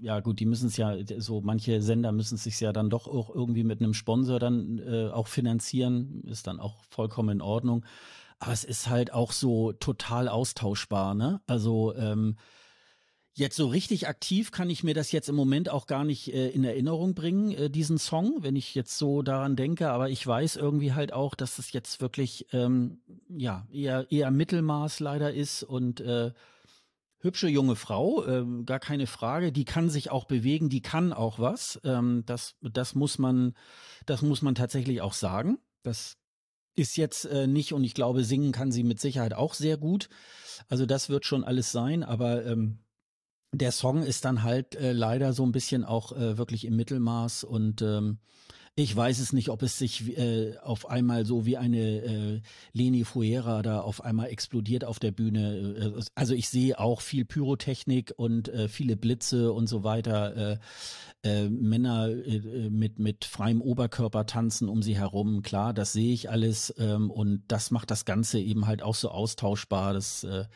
ja 0.00 0.20
gut, 0.20 0.40
die 0.40 0.46
müssen 0.46 0.68
es 0.68 0.76
ja, 0.76 0.96
so 1.18 1.40
manche 1.40 1.82
Sender 1.82 2.12
müssen 2.12 2.36
es 2.36 2.44
sich 2.44 2.58
ja 2.60 2.72
dann 2.72 2.90
doch 2.90 3.06
auch 3.06 3.34
irgendwie 3.34 3.64
mit 3.64 3.80
einem 3.80 3.94
Sponsor 3.94 4.38
dann 4.38 4.78
äh, 4.78 5.08
auch 5.10 5.28
finanzieren, 5.28 6.22
ist 6.26 6.46
dann 6.46 6.60
auch 6.60 6.82
vollkommen 6.90 7.30
in 7.30 7.40
Ordnung. 7.42 7.84
Aber 8.38 8.52
es 8.52 8.64
ist 8.64 8.88
halt 8.88 9.12
auch 9.12 9.32
so 9.32 9.72
total 9.72 10.28
austauschbar, 10.28 11.14
ne? 11.14 11.40
Also 11.46 11.94
ähm, 11.94 12.36
Jetzt 13.40 13.56
so 13.56 13.68
richtig 13.68 14.08
aktiv 14.08 14.50
kann 14.50 14.70
ich 14.70 14.82
mir 14.82 14.92
das 14.92 15.12
jetzt 15.12 15.28
im 15.28 15.36
Moment 15.36 15.68
auch 15.68 15.86
gar 15.86 16.04
nicht 16.04 16.34
äh, 16.34 16.48
in 16.48 16.64
Erinnerung 16.64 17.14
bringen, 17.14 17.52
äh, 17.52 17.70
diesen 17.70 17.96
Song, 17.96 18.38
wenn 18.40 18.56
ich 18.56 18.74
jetzt 18.74 18.98
so 18.98 19.22
daran 19.22 19.54
denke. 19.54 19.90
Aber 19.90 20.10
ich 20.10 20.26
weiß 20.26 20.56
irgendwie 20.56 20.92
halt 20.92 21.12
auch, 21.12 21.36
dass 21.36 21.58
es 21.58 21.72
jetzt 21.72 22.00
wirklich 22.00 22.48
ähm, 22.52 23.00
ja 23.28 23.66
eher 23.72 24.10
eher 24.10 24.32
Mittelmaß 24.32 24.98
leider 24.98 25.32
ist 25.32 25.62
und 25.62 26.00
äh, 26.00 26.32
hübsche 27.20 27.48
junge 27.48 27.76
Frau, 27.76 28.24
äh, 28.24 28.44
gar 28.64 28.80
keine 28.80 29.06
Frage. 29.06 29.52
Die 29.52 29.64
kann 29.64 29.90
sich 29.90 30.10
auch 30.10 30.24
bewegen, 30.24 30.68
die 30.68 30.82
kann 30.82 31.12
auch 31.12 31.38
was. 31.38 31.80
Ähm, 31.84 32.24
das 32.26 32.54
das 32.60 32.94
muss 32.94 33.18
man 33.18 33.54
das 34.06 34.22
muss 34.22 34.42
man 34.42 34.54
tatsächlich 34.54 35.00
auch 35.00 35.12
sagen. 35.12 35.58
Das 35.82 36.16
ist 36.74 36.96
jetzt 36.96 37.24
äh, 37.26 37.46
nicht 37.46 37.72
und 37.72 37.84
ich 37.84 37.94
glaube, 37.94 38.24
singen 38.24 38.52
kann 38.52 38.72
sie 38.72 38.84
mit 38.84 39.00
Sicherheit 39.00 39.34
auch 39.34 39.54
sehr 39.54 39.76
gut. 39.76 40.08
Also 40.68 40.86
das 40.86 41.08
wird 41.08 41.24
schon 41.26 41.44
alles 41.44 41.72
sein, 41.72 42.02
aber 42.02 42.44
ähm, 42.46 42.78
der 43.52 43.72
Song 43.72 44.02
ist 44.02 44.24
dann 44.24 44.42
halt 44.42 44.76
äh, 44.76 44.92
leider 44.92 45.32
so 45.32 45.44
ein 45.44 45.52
bisschen 45.52 45.84
auch 45.84 46.12
äh, 46.12 46.38
wirklich 46.38 46.64
im 46.64 46.76
Mittelmaß 46.76 47.44
und 47.44 47.82
ähm, 47.82 48.18
ich 48.76 48.94
weiß 48.96 49.18
es 49.18 49.32
nicht, 49.32 49.50
ob 49.50 49.62
es 49.62 49.78
sich 49.78 50.16
äh, 50.16 50.56
auf 50.62 50.88
einmal 50.88 51.26
so 51.26 51.44
wie 51.44 51.56
eine 51.56 51.78
äh, 51.78 52.40
Leni 52.72 53.04
Fuera 53.04 53.62
da 53.62 53.80
auf 53.80 54.02
einmal 54.02 54.28
explodiert 54.28 54.84
auf 54.84 54.98
der 54.98 55.10
Bühne. 55.10 55.94
Äh, 55.98 56.02
also 56.14 56.34
ich 56.34 56.48
sehe 56.48 56.78
auch 56.78 57.00
viel 57.00 57.24
Pyrotechnik 57.24 58.14
und 58.16 58.48
äh, 58.48 58.68
viele 58.68 58.96
Blitze 58.96 59.52
und 59.52 59.66
so 59.66 59.84
weiter. 59.84 60.36
Äh, 60.36 60.58
äh, 61.22 61.48
Männer 61.50 62.08
äh, 62.08 62.70
mit 62.70 62.98
mit 62.98 63.24
freiem 63.24 63.60
Oberkörper 63.60 64.24
tanzen 64.26 64.68
um 64.68 64.82
sie 64.82 64.96
herum. 64.96 65.42
Klar, 65.42 65.74
das 65.74 65.92
sehe 65.92 66.14
ich 66.14 66.30
alles 66.30 66.72
ähm, 66.78 67.10
und 67.10 67.42
das 67.48 67.70
macht 67.70 67.90
das 67.90 68.04
Ganze 68.04 68.38
eben 68.38 68.66
halt 68.66 68.82
auch 68.82 68.94
so 68.94 69.10
austauschbar. 69.10 69.92
Das 69.92 70.24
äh, 70.24 70.46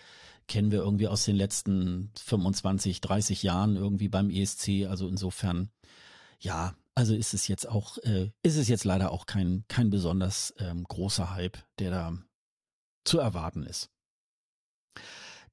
kennen 0.46 0.70
wir 0.70 0.78
irgendwie 0.78 1.08
aus 1.08 1.24
den 1.24 1.36
letzten 1.36 2.10
25, 2.18 3.00
30 3.00 3.42
Jahren 3.42 3.76
irgendwie 3.76 4.08
beim 4.08 4.30
ESC. 4.30 4.86
Also 4.88 5.08
insofern, 5.08 5.70
ja, 6.40 6.74
also 6.94 7.14
ist 7.14 7.34
es 7.34 7.48
jetzt 7.48 7.68
auch, 7.68 7.98
äh, 7.98 8.30
ist 8.42 8.56
es 8.56 8.68
jetzt 8.68 8.84
leider 8.84 9.10
auch 9.10 9.26
kein, 9.26 9.64
kein 9.68 9.90
besonders 9.90 10.54
ähm, 10.58 10.84
großer 10.84 11.34
Hype, 11.34 11.58
der 11.78 11.90
da 11.90 12.18
zu 13.04 13.18
erwarten 13.18 13.64
ist. 13.64 13.90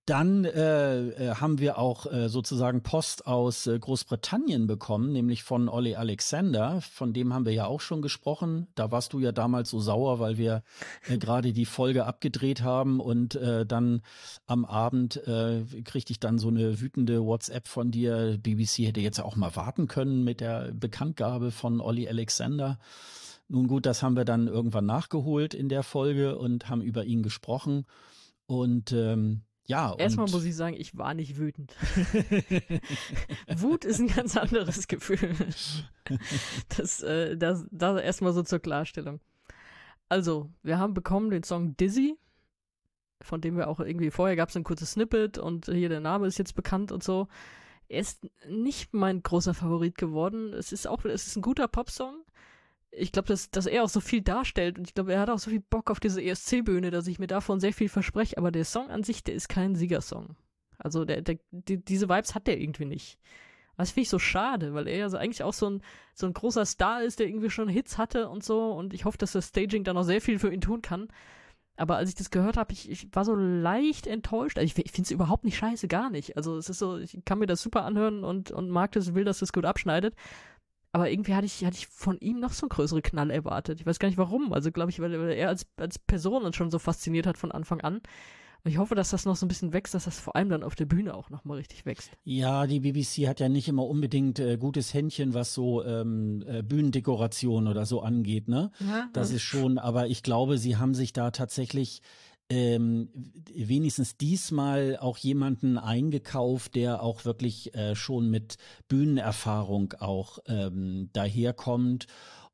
Dann 0.08 0.46
äh, 0.46 1.10
äh, 1.10 1.36
haben 1.36 1.60
wir 1.60 1.78
auch 1.78 2.12
äh, 2.12 2.28
sozusagen 2.28 2.82
Post 2.82 3.28
aus 3.28 3.68
äh, 3.68 3.78
Großbritannien 3.78 4.66
bekommen, 4.66 5.12
nämlich 5.12 5.44
von 5.44 5.70
Olli 5.70 5.96
Alexander. 5.96 6.82
Von 6.82 7.14
dem 7.14 7.36
haben 7.36 7.46
wir 7.46 7.54
ja 7.54 7.68
auch 7.68 7.82
schon 7.82 8.02
gesprochen. 8.02 8.68
Da 8.74 8.92
warst 8.92 9.14
du 9.14 9.20
ja 9.20 9.32
damals 9.32 9.70
so 9.70 9.80
sauer, 9.80 10.20
weil 10.20 10.40
wir 10.40 10.64
äh, 11.08 11.20
gerade 11.20 11.54
die 11.54 11.66
Folge 11.66 12.08
abgedreht 12.08 12.64
haben 12.64 13.00
und 13.00 13.36
äh, 13.36 13.64
dann 13.64 14.02
am 14.48 14.66
Abend 14.66 15.18
äh, 15.28 15.64
kriegte 15.84 16.14
ich 16.14 16.20
dann 16.20 16.40
so 16.40 16.48
eine 16.48 16.82
wütende 16.82 17.24
WhatsApp 17.24 17.68
von 17.68 17.92
dir. 17.92 18.40
BBC 18.40 18.88
hätte 18.88 19.02
jetzt 19.02 19.20
auch 19.20 19.36
mal 19.36 19.56
warten 19.56 19.88
können 19.88 20.24
mit 20.24 20.42
der 20.42 20.72
Bekanntgabe 20.74 21.52
von 21.52 21.80
Olli 21.80 22.08
Alexander. 22.08 22.80
Nun 23.50 23.68
gut, 23.68 23.86
das 23.86 24.02
haben 24.02 24.16
wir 24.16 24.26
dann 24.26 24.48
irgendwann 24.48 24.88
nachgeholt 24.88 25.54
in 25.54 25.70
der 25.70 25.84
Folge 25.84 26.40
und 26.40 26.70
haben 26.70 26.82
über 26.82 27.06
ihn 27.06 27.22
gesprochen. 27.22 27.86
Und 28.48 28.94
ähm, 28.94 29.44
ja, 29.68 29.96
Erstmal 29.96 30.30
muss 30.30 30.44
ich 30.44 30.56
sagen, 30.56 30.76
ich 30.78 30.98
war 30.98 31.14
nicht 31.14 31.38
wütend. 31.38 31.76
Wut 33.56 33.86
ist 33.86 34.00
ein 34.00 34.08
ganz 34.08 34.36
anderes 34.36 34.88
Gefühl. 34.88 35.36
Das, 36.76 37.02
äh, 37.04 37.38
das, 37.38 37.66
das 37.72 38.02
erstmal 38.02 38.34
so 38.34 38.44
zur 38.44 38.60
Klarstellung. 38.60 39.22
Also, 40.10 40.50
wir 40.64 40.78
haben 40.78 40.94
bekommen 40.94 41.30
den 41.30 41.44
Song 41.44 41.78
Dizzy, 41.78 42.18
von 43.22 43.40
dem 43.40 43.56
wir 43.56 43.70
auch 43.70 43.80
irgendwie 43.80 44.12
vorher 44.12 44.36
gab 44.36 44.50
es 44.50 44.58
ein 44.58 44.64
kurzes 44.64 44.92
Snippet 44.92 45.38
und 45.38 45.68
hier 45.68 45.90
der 45.90 46.02
Name 46.02 46.28
ist 46.28 46.38
jetzt 46.38 46.56
bekannt 46.56 46.92
und 46.92 47.04
so. 47.04 47.28
er 47.88 48.02
ist 48.02 48.28
nicht 48.50 48.94
mein 48.94 49.22
großer 49.24 49.54
Favorit 49.54 49.98
geworden. 49.98 50.54
Es 50.54 50.72
ist 50.72 50.88
auch, 50.88 51.06
es 51.06 51.28
ist 51.28 51.36
ein 51.38 51.42
guter 51.42 51.68
Popsong. 51.68 52.26
Ich 52.92 53.12
glaube, 53.12 53.28
dass, 53.28 53.50
dass 53.50 53.66
er 53.66 53.84
auch 53.84 53.90
so 53.90 54.02
viel 54.02 54.22
darstellt 54.22 54.78
und 54.78 54.88
ich 54.88 54.94
glaube, 54.94 55.14
er 55.14 55.22
hat 55.22 55.30
auch 55.30 55.40
so 55.40 55.50
viel 55.50 55.62
Bock 55.62 55.90
auf 55.90 56.00
diese 56.00 56.22
ESC-Bühne, 56.22 56.92
dass 56.92 57.08
ich 57.08 57.20
mir 57.20 57.28
davon 57.28 57.60
sehr 57.60 57.74
viel 57.74 57.90
verspreche. 57.90 58.38
Aber 58.38 58.52
der 58.52 58.66
Song 58.66 58.90
an 58.90 59.04
sich, 59.04 59.24
der 59.24 59.36
ist 59.36 59.48
kein 59.48 59.76
Siegersong. 59.76 60.36
Also 60.78 61.06
der, 61.06 61.22
der, 61.22 61.38
die, 61.52 61.78
diese 61.78 62.10
Vibes 62.10 62.36
hat 62.36 62.48
der 62.48 62.60
irgendwie 62.60 62.86
nicht. 62.86 63.18
Das 63.78 63.92
finde 63.92 64.04
ich 64.04 64.10
so 64.10 64.20
schade, 64.20 64.74
weil 64.74 64.88
er 64.88 64.98
ja 64.98 65.10
so 65.10 65.18
eigentlich 65.18 65.44
auch 65.44 65.54
so 65.54 65.70
ein, 65.70 65.82
so 66.14 66.28
ein 66.28 66.34
großer 66.34 66.66
Star 66.66 67.02
ist, 67.04 67.20
der 67.20 67.28
irgendwie 67.28 67.50
schon 67.50 67.68
Hits 67.68 67.98
hatte 67.98 68.30
und 68.30 68.44
so. 68.44 68.72
Und 68.72 68.94
ich 68.94 69.06
hoffe, 69.06 69.18
dass 69.18 69.32
das 69.32 69.48
Staging 69.48 69.84
da 69.84 69.94
noch 69.94 70.04
sehr 70.04 70.22
viel 70.22 70.38
für 70.38 70.54
ihn 70.54 70.62
tun 70.62 70.82
kann. 70.82 71.08
Aber 71.78 71.96
als 71.96 72.10
ich 72.10 72.16
das 72.16 72.30
gehört 72.30 72.58
habe, 72.58 72.74
ich, 72.74 72.92
ich 72.92 73.08
war 73.12 73.26
so 73.26 73.34
leicht 73.34 74.06
enttäuscht. 74.06 74.60
Also 74.60 74.66
ich, 74.66 74.78
ich 74.86 74.92
finde 74.92 75.08
es 75.08 75.12
überhaupt 75.12 75.46
nicht 75.46 75.58
scheiße, 75.58 75.88
gar 75.88 76.12
nicht. 76.12 76.38
Also 76.38 76.58
es 76.58 76.70
ist 76.70 76.80
so, 76.80 76.98
ich 76.98 77.18
kann 77.26 77.40
mir 77.40 77.48
das 77.48 77.62
super 77.62 77.84
anhören 77.86 78.24
und, 78.24 78.52
und 78.52 78.70
mag 78.70 78.92
das, 78.92 79.16
will, 79.16 79.24
dass 79.24 79.40
das 79.40 79.54
gut 79.54 79.66
abschneidet. 79.66 80.16
Aber 80.94 81.10
irgendwie 81.10 81.34
hatte 81.36 81.46
ich, 81.46 81.64
hatte 81.64 81.78
ich 81.78 81.88
von 81.88 82.18
ihm 82.20 82.40
noch 82.40 82.52
so 82.52 82.66
einen 82.66 82.70
größeren 82.70 83.02
Knall 83.02 83.32
erwartet. 83.32 83.80
Ich 83.80 83.86
weiß 83.86 84.00
gar 84.00 84.10
nicht 84.10 84.18
warum. 84.18 84.52
Also 84.52 84.72
glaube 84.72 84.92
ich, 84.92 85.00
weil, 85.00 85.18
weil 85.20 85.32
er 85.32 85.48
als, 85.48 85.66
als 85.78 85.98
Person 86.00 86.44
uns 86.44 86.56
schon 86.56 86.72
so 86.72 86.80
fasziniert 86.80 87.26
hat 87.26 87.38
von 87.38 87.52
Anfang 87.52 87.82
an. 87.82 88.02
Ich 88.64 88.78
hoffe, 88.78 88.94
dass 88.94 89.10
das 89.10 89.26
noch 89.26 89.36
so 89.36 89.46
ein 89.46 89.50
bisschen 89.50 89.74
wächst, 89.74 89.96
dass 89.96 90.06
das 90.06 90.20
vor 90.20 90.36
allem 90.36 90.50
dann 90.50 90.64
auf 90.64 90.76
der 90.76 90.86
Bühne 90.86 91.16
auch 91.16 91.32
nochmal 91.32 91.58
richtig 91.58 91.86
wächst. 91.86 92.12
Ja, 92.24 92.68
die 92.68 92.80
BBC 92.80 93.28
hat 93.28 93.40
ja 93.40 93.50
nicht 93.50 93.68
immer 93.68 93.88
unbedingt 93.88 94.38
äh, 94.38 94.58
gutes 94.58 94.94
Händchen, 94.94 95.34
was 95.34 95.56
so 95.56 95.84
ähm, 95.84 96.44
äh, 96.46 96.62
Bühnendekoration 96.62 97.68
oder 97.68 97.88
so 97.88 98.02
angeht, 98.02 98.48
ne? 98.48 98.72
Ja, 98.80 99.10
das 99.14 99.32
ist 99.32 99.42
schon, 99.42 99.80
aber 99.80 100.08
ich 100.08 100.22
glaube, 100.22 100.60
sie 100.60 100.78
haben 100.78 100.94
sich 100.94 101.12
da 101.12 101.32
tatsächlich 101.32 102.04
ähm, 102.52 103.10
wenigstens 103.54 104.18
diesmal 104.18 104.98
auch 104.98 105.18
jemanden 105.18 105.78
eingekauft, 105.78 106.76
der 106.76 107.02
auch 107.02 107.24
wirklich 107.24 107.74
äh, 107.74 107.96
schon 107.96 108.30
mit 108.30 108.58
Bühnenerfahrung 108.90 109.94
auch 110.00 110.40
ähm, 110.48 111.10
daherkommt 111.14 112.08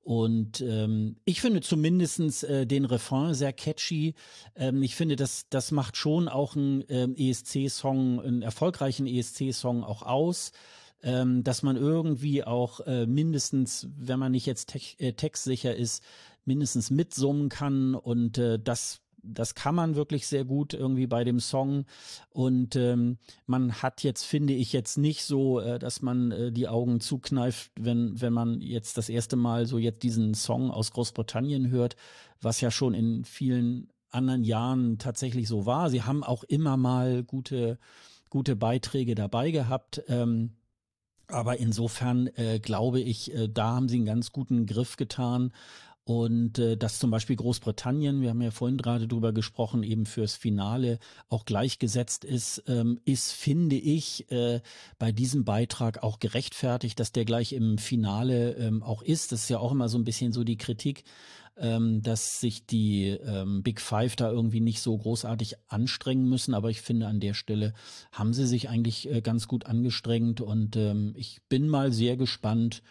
und 0.08 0.62
ähm, 0.62 1.18
ich 1.26 1.42
finde 1.42 1.60
zumindestens 1.60 2.42
äh, 2.44 2.66
den 2.66 2.86
Refrain 2.86 3.34
sehr 3.34 3.52
catchy. 3.52 4.14
Ähm, 4.56 4.82
ich 4.82 4.96
finde, 4.96 5.18
das, 5.18 5.48
das 5.50 5.72
macht 5.72 5.98
schon 5.98 6.30
auch 6.30 6.56
einen 6.56 6.82
ähm, 6.88 7.14
ESC-Song, 7.18 8.22
einen 8.22 8.42
erfolgreichen 8.42 9.06
ESC-Song 9.06 9.84
auch 9.84 10.04
aus. 10.04 10.54
Ähm, 11.04 11.44
dass 11.44 11.62
man 11.62 11.76
irgendwie 11.76 12.46
auch 12.46 12.80
äh, 12.88 13.06
mindestens, 13.06 13.88
wenn 13.98 14.18
man 14.18 14.32
nicht 14.32 14.46
jetzt 14.46 14.70
te 14.70 14.80
äh, 14.98 15.12
textsicher 15.12 15.76
ist, 15.76 16.02
mindestens 16.46 16.90
mitsummen 16.90 17.50
kann 17.50 17.94
und 17.94 18.38
äh, 18.38 18.58
das 18.58 19.02
das 19.28 19.56
kann 19.56 19.76
man 19.76 19.96
wirklich 19.96 20.28
sehr 20.28 20.46
gut 20.46 20.74
irgendwie 20.74 21.08
bei 21.08 21.24
dem 21.24 21.40
Song. 21.40 21.86
Und 22.30 22.76
ähm, 22.76 23.18
man 23.46 23.74
hat 23.82 24.04
jetzt, 24.04 24.24
finde 24.24 24.54
ich, 24.54 24.74
jetzt 24.74 24.98
nicht 24.98 25.24
so, 25.24 25.60
äh, 25.60 25.80
dass 25.80 26.02
man 26.02 26.32
äh, 26.32 26.52
die 26.52 26.68
Augen 26.68 27.00
zukneift, 27.00 27.72
wenn, 27.80 28.20
wenn 28.20 28.34
man 28.34 28.62
jetzt 28.62 28.98
das 28.98 29.10
erste 29.10 29.36
Mal 29.36 29.66
so 29.66 29.78
jetzt 29.78 30.04
diesen 30.04 30.34
Song 30.34 30.72
aus 30.72 30.92
Großbritannien 30.92 31.70
hört, 31.70 31.96
was 32.42 32.62
ja 32.62 32.72
schon 32.72 32.94
in 32.94 33.26
vielen 33.26 33.90
anderen 34.10 34.44
Jahren 34.44 34.98
tatsächlich 34.98 35.48
so 35.48 35.66
war. 35.66 35.90
Sie 35.90 36.04
haben 36.04 36.24
auch 36.24 36.44
immer 36.44 36.78
mal 36.78 37.24
gute, 37.24 37.78
gute 38.30 38.56
Beiträge 38.56 39.16
dabei 39.16 39.52
gehabt. 39.52 40.02
Ähm, 40.08 40.52
aber 41.30 41.58
insofern 41.58 42.28
äh, 42.36 42.60
glaube 42.60 43.02
ich, 43.02 43.34
äh, 43.34 43.50
da 43.50 43.76
haben 43.76 43.90
sie 43.90 43.98
einen 43.98 44.06
ganz 44.06 44.32
guten 44.32 44.66
Griff 44.66 44.96
getan. 44.96 45.52
Und 46.08 46.58
äh, 46.58 46.78
dass 46.78 47.00
zum 47.00 47.12
Beispiel 47.12 47.36
Großbritannien, 47.36 48.22
wir 48.22 48.30
haben 48.30 48.42
ja 48.42 48.52
vorhin 48.52 48.78
gerade 48.78 49.10
drüber 49.10 49.34
gesprochen, 49.34 49.84
eben 49.84 50.06
fürs 50.06 50.36
Finale 50.36 51.00
auch 51.28 51.44
gleichgesetzt 51.44 52.24
ist, 52.24 52.64
ähm, 52.68 53.02
ist, 53.04 53.34
finde 53.34 53.76
ich, 53.76 54.32
äh, 54.32 54.62
bei 55.00 55.12
diesem 55.12 55.44
Beitrag 55.44 56.04
auch 56.04 56.20
gerechtfertigt, 56.20 56.98
dass 57.02 57.12
der 57.12 57.26
gleich 57.26 57.52
im 57.52 57.78
Finale 57.78 58.54
ähm, 58.54 58.84
auch 58.84 59.02
ist. 59.02 59.34
Das 59.34 59.42
ist 59.42 59.50
ja 59.50 59.60
auch 59.60 59.74
immer 59.74 59.90
so 59.90 59.98
ein 59.98 60.06
bisschen 60.06 60.32
so 60.32 60.46
die 60.46 60.56
Kritik, 60.56 61.04
ähm, 61.58 62.02
dass 62.04 62.40
sich 62.40 62.66
die 62.66 63.08
ähm, 63.10 63.62
Big 63.62 63.82
Five 63.82 64.16
da 64.16 64.32
irgendwie 64.32 64.62
nicht 64.62 64.80
so 64.80 64.98
großartig 64.98 65.56
anstrengen 65.68 66.30
müssen. 66.30 66.54
Aber 66.54 66.70
ich 66.70 66.80
finde, 66.80 67.08
an 67.08 67.20
der 67.20 67.34
Stelle 67.34 67.74
haben 68.14 68.32
sie 68.32 68.48
sich 68.48 68.70
eigentlich 68.70 69.12
äh, 69.12 69.20
ganz 69.20 69.50
gut 69.50 69.66
angestrengt 69.66 70.40
und 70.40 70.78
ähm, 70.78 71.16
ich 71.18 71.42
bin 71.50 71.68
mal 71.68 71.92
sehr 71.92 72.16
gespannt, 72.16 72.82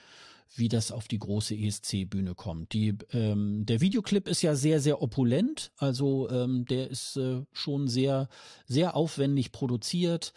wie 0.59 0.69
das 0.69 0.93
auf 0.93 1.09
die 1.09 1.19
große 1.19 1.55
ESC-Bühne 1.55 2.35
kommt. 2.35 2.73
Die, 2.73 2.97
ähm, 3.13 3.65
der 3.67 3.81
Videoclip 3.81 4.29
ist 4.29 4.43
ja 4.43 4.55
sehr, 4.55 4.81
sehr 4.81 5.03
opulent, 5.03 5.73
also 5.77 6.29
ähm, 6.31 6.65
der 6.67 6.91
ist 6.91 7.17
äh, 7.17 7.43
schon 7.53 7.89
sehr, 7.89 8.29
sehr 8.67 8.97
aufwendig 8.97 9.53
produziert 9.53 10.33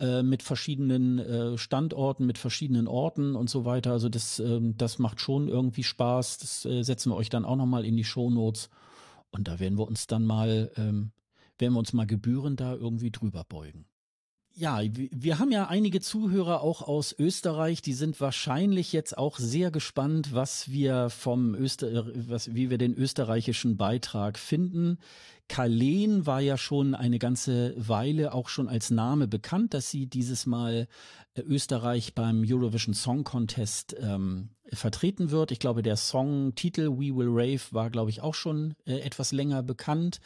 äh, 0.00 0.22
mit 0.22 0.42
verschiedenen 0.42 1.18
äh, 1.18 1.56
Standorten, 1.56 2.26
mit 2.26 2.38
verschiedenen 2.38 2.88
Orten 2.88 3.36
und 3.36 3.48
so 3.48 3.64
weiter. 3.64 3.92
Also 3.92 4.08
das, 4.08 4.40
ähm, 4.40 4.76
das 4.76 4.98
macht 4.98 5.20
schon 5.20 5.48
irgendwie 5.48 5.84
Spaß. 5.84 6.38
Das 6.38 6.64
äh, 6.64 6.82
setzen 6.82 7.10
wir 7.10 7.16
euch 7.16 7.30
dann 7.30 7.44
auch 7.44 7.56
nochmal 7.56 7.84
in 7.84 7.96
die 7.96 8.04
Show 8.04 8.30
Notes 8.30 8.70
und 9.30 9.48
da 9.48 9.60
werden 9.60 9.78
wir 9.78 9.86
uns 9.86 10.06
dann 10.06 10.24
mal, 10.24 10.70
ähm, 10.76 11.12
werden 11.58 11.74
wir 11.74 11.78
uns 11.78 11.92
mal 11.92 12.06
gebührend 12.06 12.60
da 12.60 12.74
irgendwie 12.74 13.10
drüber 13.10 13.44
beugen. 13.48 13.86
Ja, 14.56 14.80
wir 14.94 15.40
haben 15.40 15.50
ja 15.50 15.66
einige 15.66 16.00
Zuhörer 16.00 16.60
auch 16.60 16.82
aus 16.82 17.12
Österreich, 17.18 17.82
die 17.82 17.92
sind 17.92 18.20
wahrscheinlich 18.20 18.92
jetzt 18.92 19.18
auch 19.18 19.38
sehr 19.38 19.72
gespannt, 19.72 20.32
was 20.32 20.70
wir 20.70 21.10
vom 21.10 21.56
Öster 21.56 22.06
was, 22.14 22.54
wie 22.54 22.70
wir 22.70 22.78
den 22.78 22.94
österreichischen 22.94 23.76
Beitrag 23.76 24.38
finden. 24.38 24.98
Kalen 25.48 26.26
war 26.26 26.40
ja 26.40 26.56
schon 26.56 26.94
eine 26.94 27.18
ganze 27.18 27.74
Weile 27.76 28.32
auch 28.32 28.48
schon 28.48 28.68
als 28.68 28.90
Name 28.90 29.28
bekannt, 29.28 29.74
dass 29.74 29.90
sie 29.90 30.06
dieses 30.06 30.46
Mal 30.46 30.88
äh, 31.34 31.42
Österreich 31.42 32.14
beim 32.14 32.44
Eurovision 32.46 32.94
Song 32.94 33.24
Contest 33.24 33.94
ähm, 34.00 34.50
vertreten 34.72 35.30
wird. 35.30 35.50
Ich 35.50 35.58
glaube, 35.58 35.82
der 35.82 35.96
Songtitel 35.96 36.88
We 36.88 37.14
Will 37.14 37.28
Rave 37.28 37.60
war, 37.70 37.90
glaube 37.90 38.10
ich, 38.10 38.22
auch 38.22 38.34
schon 38.34 38.74
äh, 38.86 39.00
etwas 39.00 39.32
länger 39.32 39.62
bekannt. 39.62 40.20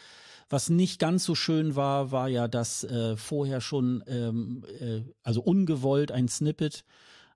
Was 0.49 0.71
nicht 0.71 0.99
ganz 0.99 1.25
so 1.25 1.35
schön 1.35 1.77
war, 1.77 2.11
war 2.11 2.29
ja, 2.29 2.49
dass 2.49 2.85
äh, 2.85 3.17
vorher 3.17 3.61
schon, 3.61 4.03
ähm, 4.07 4.65
äh, 4.81 5.03
also 5.23 5.43
ungewollt 5.43 6.11
ein 6.11 6.29
Snippet 6.29 6.85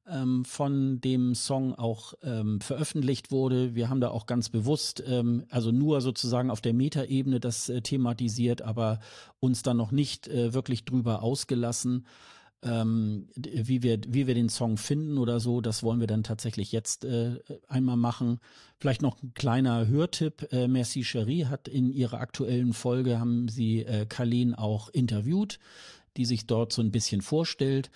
ähm, 0.09 0.45
von 0.45 1.01
dem 1.01 1.35
Song 1.35 1.75
auch 1.75 2.15
ähm, 2.23 2.61
veröffentlicht 2.61 3.31
wurde. 3.31 3.75
Wir 3.75 3.89
haben 3.89 4.01
da 4.01 4.11
auch 4.11 4.27
ganz 4.27 4.49
bewusst, 4.49 5.03
ähm, 5.07 5.45
also 5.51 5.71
nur 5.71 6.01
sozusagen 6.01 6.51
auf 6.51 6.61
der 6.61 6.75
Metaebene 6.75 7.41
das 7.41 7.69
äh, 7.69 7.81
thematisiert, 7.81 8.63
aber 8.63 9.01
uns 9.41 9.63
dann 9.63 9.77
noch 9.77 9.93
nicht 9.93 10.29
äh, 10.29 10.55
wirklich 10.55 10.85
drüber 10.85 11.23
ausgelassen 11.23 12.07
ähm, 12.63 13.29
wie 13.35 13.83
wir 13.83 13.99
wie 14.07 14.27
wir 14.27 14.35
den 14.35 14.49
Song 14.49 14.77
finden 14.77 15.19
oder 15.19 15.41
so, 15.41 15.61
das 15.61 15.83
wollen 15.83 16.01
wir 16.01 16.07
dann 16.07 16.23
tatsächlich 16.23 16.71
jetzt 16.71 17.05
äh, 17.05 17.41
einmal 17.69 17.97
machen. 17.97 18.39
Vielleicht 18.79 19.03
noch 19.03 19.21
ein 19.23 19.35
kleiner 19.35 19.89
Hörtipp: 19.89 20.53
äh, 20.53 20.69
Merci 20.69 21.03
Cherie 21.03 21.47
hat 21.47 21.67
in 21.67 21.91
ihrer 21.91 22.21
aktuellen 22.21 22.73
Folge 22.73 23.19
haben 23.19 23.49
sie 23.49 23.81
äh, 23.81 24.07
Kalen 24.07 24.55
auch 24.55 24.89
interviewt, 24.91 25.59
die 26.17 26.25
sich 26.25 26.47
dort 26.47 26.73
so 26.73 26.83
ein 26.83 26.93
bisschen 26.93 27.21
vorstellt. 27.21 27.91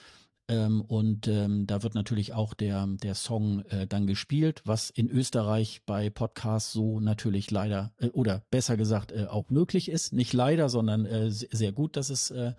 Ähm, 0.49 0.80
und 0.80 1.26
ähm, 1.26 1.66
da 1.66 1.82
wird 1.82 1.94
natürlich 1.94 2.32
auch 2.32 2.55
der, 2.55 2.86
der 2.86 3.14
Song 3.14 3.64
äh, 3.66 3.86
dann 3.86 4.07
gespielt, 4.07 4.62
was 4.64 4.90
in 4.90 5.11
Österreich 5.11 5.82
bei 5.86 6.09
Podcasts 6.09 6.72
so 6.72 7.01
natürlich 7.01 7.51
leider, 7.51 7.92
äh, 7.99 8.09
oder 8.11 8.42
besser 8.51 8.76
gesagt, 8.76 9.11
äh, 9.11 9.26
auch 9.26 9.51
möglich 9.51 9.90
ist. 9.90 10.12
Nicht 10.12 10.32
leider, 10.32 10.68
sondern 10.68 11.05
äh, 11.05 11.30
sehr 11.30 11.72
gut, 11.72 11.97
dass 11.97 12.11
es 12.11 12.30
äh, 12.30 12.53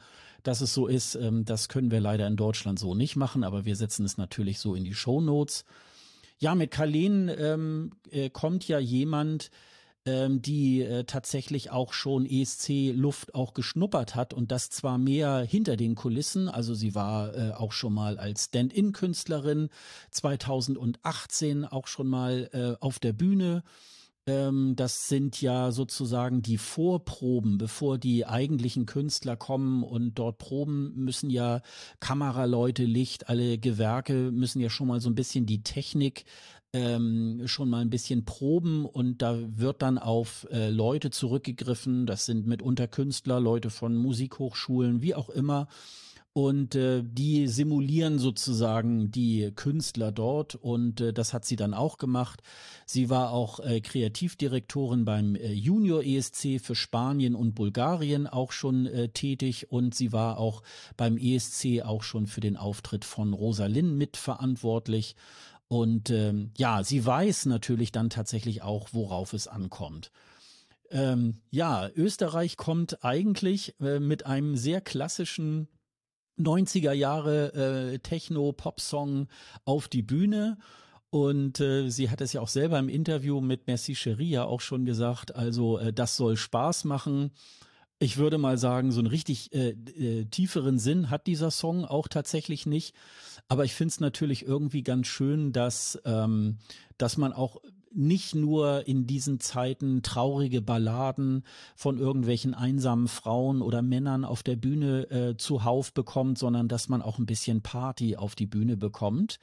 dass 0.44 0.62
es 0.62 0.74
so 0.74 0.88
ist. 0.88 1.16
Ähm, 1.16 1.46
das 1.46 1.70
können 1.70 1.92
wir 1.92 2.00
leider 2.00 2.28
in 2.28 2.38
Deutschland 2.38 2.80
so 2.80 2.96
nicht 2.96 3.16
machen, 3.16 3.44
aber 3.44 3.66
wir 3.66 3.76
setzen 3.76 4.06
es 4.06 4.18
natürlich 4.18 4.60
so 4.60 4.76
in 4.76 4.84
die 4.84 4.94
Show 4.94 5.22
Notes. 5.22 5.66
Ja, 6.40 6.56
mit 6.56 6.72
Kalen 6.72 7.30
ähm, 7.36 7.92
äh, 8.12 8.30
kommt 8.30 8.68
ja 8.68 8.80
jemand, 8.80 9.50
ähm, 10.08 10.42
die 10.42 10.82
äh, 10.82 11.04
tatsächlich 11.04 11.70
auch 11.70 11.92
schon 11.92 12.26
ESC-Luft 12.26 13.36
auch 13.36 13.54
geschnuppert 13.54 14.16
hat 14.16 14.34
und 14.34 14.52
das 14.52 14.70
zwar 14.70 14.98
mehr 14.98 15.40
hinter 15.42 15.76
den 15.76 15.96
Kulissen, 15.96 16.48
also 16.48 16.74
sie 16.74 16.96
war 16.96 17.36
äh, 17.36 17.52
auch 17.52 17.74
schon 17.74 17.94
mal 17.94 18.18
als 18.18 18.46
Stand-in-Künstlerin 18.46 19.70
2018 20.12 21.66
auch 21.66 21.88
schon 21.88 22.08
mal 22.08 22.50
äh, 22.54 22.82
auf 22.82 23.00
der 23.00 23.12
Bühne. 23.12 23.64
Ähm, 24.28 24.76
das 24.76 25.08
sind 25.08 25.42
ja 25.42 25.72
sozusagen 25.72 26.42
die 26.42 26.58
Vorproben, 26.58 27.58
bevor 27.58 27.98
die 27.98 28.26
eigentlichen 28.26 28.86
Künstler 28.86 29.36
kommen 29.36 29.84
und 29.84 30.16
dort 30.16 30.38
proben, 30.38 30.94
müssen 30.96 31.30
ja 31.30 31.62
Kameraleute, 32.00 32.84
Licht, 32.84 33.30
alle 33.30 33.58
Gewerke 33.58 34.32
müssen 34.32 34.60
ja 34.60 34.70
schon 34.70 34.88
mal 34.88 35.02
so 35.02 35.10
ein 35.10 35.16
bisschen 35.16 35.46
die 35.46 35.64
Technik 35.64 36.26
ähm, 36.78 37.42
schon 37.48 37.70
mal 37.70 37.82
ein 37.82 37.90
bisschen 37.90 38.24
proben 38.24 38.86
und 38.86 39.22
da 39.22 39.40
wird 39.56 39.82
dann 39.82 39.98
auf 39.98 40.48
äh, 40.52 40.70
Leute 40.70 41.10
zurückgegriffen. 41.10 42.06
Das 42.06 42.26
sind 42.26 42.46
mitunter 42.46 42.88
Künstler, 42.88 43.40
Leute 43.40 43.70
von 43.72 43.96
Musikhochschulen, 43.96 45.02
wie 45.02 45.16
auch 45.16 45.30
immer. 45.30 45.68
und 46.34 46.76
äh, 46.76 47.04
die 47.04 47.48
simulieren 47.48 48.20
sozusagen 48.20 49.10
die 49.10 49.52
Künstler 49.56 50.12
dort 50.12 50.54
und 50.54 51.02
äh, 51.02 51.12
das 51.12 51.34
hat 51.34 51.46
sie 51.46 51.56
dann 51.56 51.74
auch 51.74 51.98
gemacht. 51.98 52.44
Sie 52.86 53.10
war 53.10 53.32
auch 53.32 53.60
äh, 53.60 53.82
Kreativdirektorin 53.82 55.04
beim 55.04 55.34
äh, 55.34 55.52
Junior 55.52 56.04
ESC 56.04 56.62
für 56.62 56.76
Spanien 56.76 57.34
und 57.34 57.56
Bulgarien 57.56 58.28
auch 58.28 58.52
schon 58.52 58.86
äh, 58.86 59.10
tätig 59.10 59.72
und 59.72 59.96
sie 59.96 60.12
war 60.12 60.38
auch 60.38 60.62
beim 60.96 61.18
ESC 61.18 61.82
auch 61.84 62.04
schon 62.04 62.28
für 62.28 62.42
den 62.42 62.56
Auftritt 62.56 63.04
von 63.04 63.34
Rosalind 63.34 63.98
mitverantwortlich. 63.98 65.16
Und 65.68 66.10
ähm, 66.10 66.52
ja, 66.58 66.84
sie 66.84 67.06
weiß 67.06 67.46
natürlich 67.48 67.92
dann 67.92 68.10
tatsächlich 68.10 68.62
auch, 68.62 68.90
worauf 68.94 69.34
es 69.34 69.48
ankommt. 69.48 70.12
Ähm, 70.90 71.42
ja, 71.52 71.90
Österreich 71.96 72.56
kommt 72.56 73.04
eigentlich 73.04 73.76
äh, 73.82 74.00
mit 74.00 74.26
einem 74.26 74.56
sehr 74.56 74.80
klassischen 74.80 75.68
90er 76.40 76.94
Jahre 76.94 77.94
äh, 77.94 78.00
Techno-Pop-Song 78.00 79.28
auf 79.66 79.88
die 79.88 80.04
Bühne. 80.04 80.58
Und 81.10 81.60
äh, 81.60 81.90
sie 81.90 82.10
hat 82.10 82.22
es 82.22 82.34
ja 82.34 82.42
auch 82.42 82.48
selber 82.48 82.80
im 82.80 82.90
Interview 82.90 83.42
mit 83.42 83.68
Merci 83.68 83.96
Cherie 83.96 84.30
ja 84.30 84.44
auch 84.44 84.62
schon 84.62 84.86
gesagt, 84.86 85.36
also 85.36 85.80
äh, 85.80 85.94
das 85.94 86.16
soll 86.16 86.38
Spaß 86.38 86.84
machen. 86.84 87.32
Ich 88.00 88.18
würde 88.18 88.38
mal 88.38 88.58
sagen, 88.58 88.92
so 88.92 89.00
einen 89.00 89.08
richtig 89.08 89.54
äh, 89.54 89.70
äh, 89.70 90.26
tieferen 90.26 90.78
Sinn 90.78 91.10
hat 91.10 91.26
dieser 91.26 91.50
Song 91.50 91.84
auch 91.84 92.08
tatsächlich 92.08 92.66
nicht. 92.68 92.96
Aber 93.48 93.66
ich 93.66 93.74
finde 93.74 93.92
es 93.92 94.00
natürlich 94.00 94.46
irgendwie 94.46 94.84
ganz 94.84 95.08
schön, 95.08 95.52
dass, 95.52 96.00
ähm, 96.06 96.58
dass 96.98 97.18
man 97.18 97.34
auch 97.34 97.58
nicht 97.92 98.36
nur 98.36 98.88
in 98.88 99.08
diesen 99.08 99.40
Zeiten 99.40 100.04
traurige 100.04 100.62
Balladen 100.62 101.44
von 101.76 101.98
irgendwelchen 101.98 102.54
einsamen 102.54 103.08
Frauen 103.08 103.62
oder 103.64 103.82
Männern 103.82 104.26
auf 104.26 104.44
der 104.44 104.58
Bühne 104.58 105.10
äh, 105.10 105.38
zuhauf 105.38 105.94
bekommt, 105.94 106.38
sondern 106.38 106.68
dass 106.68 106.90
man 106.90 107.02
auch 107.02 107.18
ein 107.18 107.26
bisschen 107.26 107.62
Party 107.62 108.16
auf 108.16 108.36
die 108.36 108.46
Bühne 108.46 108.78
bekommt. 108.78 109.40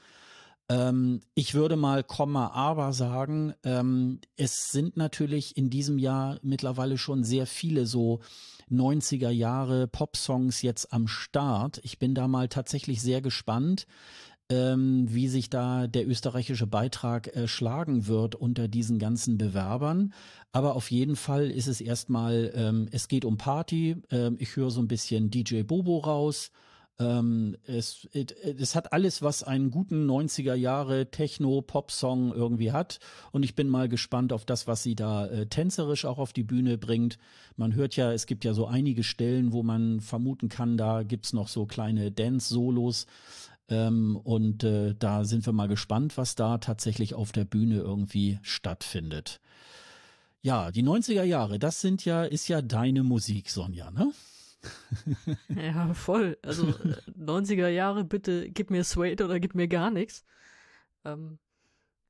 Ähm, 0.69 1.21
ich 1.35 1.55
würde 1.55 1.77
mal 1.77 2.03
Komma 2.05 2.49
aber 2.49 2.93
sagen, 2.93 3.55
ähm, 3.65 4.21
es 4.37 4.71
sind 4.71 4.97
natürlich 4.97 5.57
in 5.57 5.71
diesem 5.71 5.99
Jahr 5.99 6.39
mittlerweile 6.43 6.99
schon 6.99 7.25
sehr 7.25 7.47
viele 7.47 7.87
so 7.87 8.21
90er 8.71 9.31
Jahre 9.31 9.87
Pop-Songs 9.87 10.63
jetzt 10.63 10.93
am 10.93 11.07
Start. 11.07 11.81
Ich 11.83 11.99
bin 11.99 12.15
da 12.15 12.29
mal 12.29 12.49
tatsächlich 12.49 13.03
sehr 13.03 13.21
gespannt 13.21 13.87
ähm, 14.51 15.07
wie 15.09 15.29
sich 15.29 15.49
da 15.49 15.87
der 15.87 16.07
österreichische 16.07 16.67
Beitrag 16.67 17.35
äh, 17.35 17.49
schlagen 17.49 18.07
wird 18.07 18.35
unter 18.35 18.69
diesen 18.69 18.99
ganzen 18.99 19.39
Bewerbern. 19.39 20.13
Aber 20.53 20.77
auf 20.77 20.91
jeden 20.91 21.17
Fall 21.17 21.51
ist 21.51 21.67
es 21.67 21.81
erstmal, 21.81 22.53
ähm, 22.55 22.89
es 22.91 23.09
geht 23.09 23.25
um 23.25 23.39
Party. 23.39 23.97
Ähm, 24.11 24.37
ich 24.39 24.57
höre 24.57 24.71
so 24.71 24.81
ein 24.81 24.89
bisschen 24.89 25.31
DJ 25.31 25.63
Bobo 25.63 25.99
raus. 25.99 26.51
Ähm, 27.01 27.57
es, 27.67 28.09
it, 28.13 28.33
es 28.33 28.77
hat 28.77 28.93
alles, 28.93 29.21
was 29.21 29.43
einen 29.43 29.71
guten 29.71 30.09
90er 30.09 30.55
Jahre 30.55 31.11
Techno-Pop-Song 31.11 32.33
irgendwie 32.33 32.73
hat. 32.73 33.01
Und 33.33 33.43
ich 33.43 33.55
bin 33.55 33.69
mal 33.69 33.89
gespannt 33.89 34.33
auf 34.33 34.45
das, 34.45 34.67
was 34.67 34.83
sie 34.83 34.95
da 34.95 35.27
äh, 35.27 35.47
tänzerisch 35.47 36.05
auch 36.05 36.19
auf 36.19 36.33
die 36.33 36.45
Bühne 36.45 36.79
bringt. 36.79 37.19
Man 37.57 37.75
hört 37.75 37.97
ja, 37.97 38.13
es 38.13 38.27
gibt 38.27 38.45
ja 38.45 38.55
so 38.55 38.67
einige 38.67 39.03
Stellen, 39.03 39.53
wo 39.53 39.63
man 39.63 40.01
vermuten 40.01 40.49
kann, 40.49 40.77
da 40.77 41.03
gibt's 41.03 41.33
noch 41.33 41.49
so 41.49 41.67
kleine 41.67 42.13
Dance-Solos. 42.13 43.07
Ähm, 43.69 44.17
und 44.17 44.63
äh, 44.63 44.95
da 44.97 45.25
sind 45.25 45.47
wir 45.47 45.53
mal 45.53 45.69
gespannt, 45.69 46.17
was 46.17 46.37
da 46.37 46.59
tatsächlich 46.59 47.15
auf 47.15 47.33
der 47.33 47.45
Bühne 47.45 47.79
irgendwie 47.79 48.39
stattfindet. 48.43 49.41
Ja, 50.43 50.71
die 50.71 50.83
90er 50.85 51.23
Jahre, 51.23 51.59
das 51.59 51.81
sind 51.81 52.05
ja, 52.05 52.25
ist 52.25 52.49
ja 52.49 52.61
deine 52.61 53.03
Musik, 53.03 53.49
Sonja, 53.49 53.91
ne? 53.91 54.13
Ja, 55.49 55.95
voll. 55.95 56.39
Also 56.43 56.67
90er 57.19 57.67
äh, 57.67 57.75
Jahre, 57.75 58.05
bitte 58.05 58.49
gib 58.51 58.71
mir 58.71 58.85
Suede 58.85 59.25
oder 59.25 59.41
gib 59.41 59.55
mir 59.55 59.69
gar 59.69 59.91
nichts. 59.91 60.25
Ähm, 61.05 61.39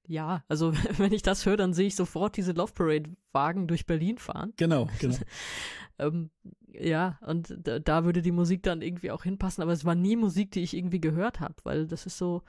ja, 0.07 0.45
also 0.49 0.73
wenn 0.99 1.13
ich 1.13 1.23
das 1.23 1.47
höre, 1.47 1.57
dann 1.57 1.75
sehe 1.75 1.87
ich 1.87 1.97
sofort 1.97 2.37
diese 2.37 2.53
Love 2.53 2.73
Parade 2.73 3.11
Wagen 3.33 3.67
durch 3.67 3.87
Berlin 3.87 4.19
fahren. 4.19 4.53
Genau, 4.57 4.89
genau. 4.99 5.17
ähm, 5.99 6.31
ja, 6.73 7.19
und 7.27 7.55
da, 7.57 7.79
da, 7.79 8.05
würde 8.05 8.23
die 8.23 8.33
Musik 8.33 8.63
dann 8.63 8.83
irgendwie 8.83 9.11
auch 9.11 9.23
hinpassen, 9.23 9.63
aber 9.63 9.73
es 9.73 9.85
war 9.85 9.95
nie 9.95 10.17
Musik, 10.17 10.51
die 10.51 10.63
ich 10.63 10.77
irgendwie 10.77 11.01
gehört 11.01 11.41
habe, 11.41 11.55
weil 11.63 11.87
das 11.87 12.07
ist 12.07 12.19
so, 12.19 12.43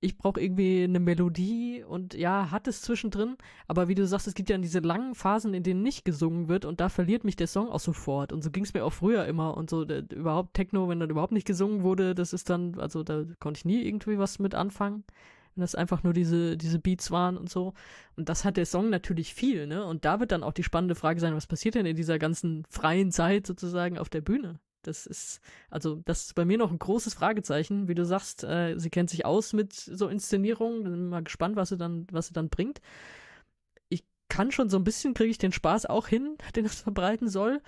ich 0.00 0.16
brauche 0.16 0.40
irgendwie 0.40 0.84
eine 0.84 1.00
Melodie 1.00 1.82
und 1.82 2.14
ja, 2.14 2.50
hat 2.50 2.68
es 2.68 2.82
zwischendrin, 2.82 3.36
aber 3.66 3.88
wie 3.88 3.94
du 3.94 4.06
sagst, 4.06 4.28
es 4.28 4.34
gibt 4.34 4.48
ja 4.48 4.58
diese 4.58 4.78
langen 4.78 5.14
Phasen, 5.14 5.54
in 5.54 5.62
denen 5.64 5.82
nicht 5.82 6.04
gesungen 6.04 6.48
wird 6.48 6.64
und 6.64 6.80
da 6.80 6.88
verliert 6.88 7.24
mich 7.24 7.36
der 7.36 7.48
Song 7.48 7.68
auch 7.68 7.80
sofort 7.80 8.32
und 8.32 8.42
so 8.42 8.50
ging 8.50 8.64
es 8.64 8.74
mir 8.74 8.84
auch 8.84 8.92
früher 8.92 9.26
immer 9.26 9.56
und 9.56 9.70
so 9.70 9.84
der, 9.84 10.04
überhaupt 10.12 10.54
Techno, 10.54 10.88
wenn 10.88 11.00
dann 11.00 11.10
überhaupt 11.10 11.32
nicht 11.32 11.46
gesungen 11.46 11.82
wurde, 11.82 12.14
das 12.14 12.32
ist 12.32 12.48
dann, 12.48 12.78
also 12.78 13.02
da 13.02 13.24
konnte 13.40 13.58
ich 13.58 13.64
nie 13.64 13.82
irgendwie 13.82 14.18
was 14.18 14.38
mit 14.38 14.54
anfangen 14.54 15.04
wenn 15.58 15.62
das 15.62 15.74
einfach 15.74 16.04
nur 16.04 16.12
diese, 16.12 16.56
diese 16.56 16.78
Beats 16.78 17.10
waren 17.10 17.36
und 17.36 17.50
so. 17.50 17.74
Und 18.16 18.28
das 18.28 18.44
hat 18.44 18.56
der 18.56 18.66
Song 18.66 18.90
natürlich 18.90 19.34
viel, 19.34 19.66
ne? 19.66 19.84
Und 19.84 20.04
da 20.04 20.20
wird 20.20 20.30
dann 20.30 20.44
auch 20.44 20.52
die 20.52 20.62
spannende 20.62 20.94
Frage 20.94 21.18
sein, 21.18 21.34
was 21.34 21.48
passiert 21.48 21.74
denn 21.74 21.86
in 21.86 21.96
dieser 21.96 22.18
ganzen 22.20 22.64
freien 22.70 23.10
Zeit 23.10 23.46
sozusagen 23.46 23.98
auf 23.98 24.08
der 24.08 24.20
Bühne? 24.20 24.60
Das 24.82 25.06
ist, 25.06 25.40
also, 25.70 26.02
das 26.04 26.26
ist 26.26 26.34
bei 26.34 26.44
mir 26.44 26.58
noch 26.58 26.70
ein 26.70 26.78
großes 26.78 27.14
Fragezeichen. 27.14 27.88
Wie 27.88 27.94
du 27.94 28.04
sagst, 28.04 28.44
äh, 28.44 28.78
sie 28.78 28.90
kennt 28.90 29.10
sich 29.10 29.24
aus 29.24 29.52
mit 29.52 29.72
so 29.72 30.08
Inszenierungen. 30.08 30.84
Bin 30.84 31.08
mal 31.08 31.22
gespannt, 31.22 31.56
was 31.56 31.70
sie 31.70 31.76
dann, 31.76 32.06
was 32.12 32.28
sie 32.28 32.34
dann 32.34 32.48
bringt. 32.48 32.80
Ich 33.88 34.04
kann 34.28 34.52
schon 34.52 34.70
so 34.70 34.76
ein 34.78 34.84
bisschen, 34.84 35.14
kriege 35.14 35.30
ich 35.30 35.38
den 35.38 35.52
Spaß 35.52 35.86
auch 35.86 36.08
hin, 36.08 36.36
den 36.56 36.64
das 36.64 36.80
verbreiten 36.82 37.28
soll 37.28 37.60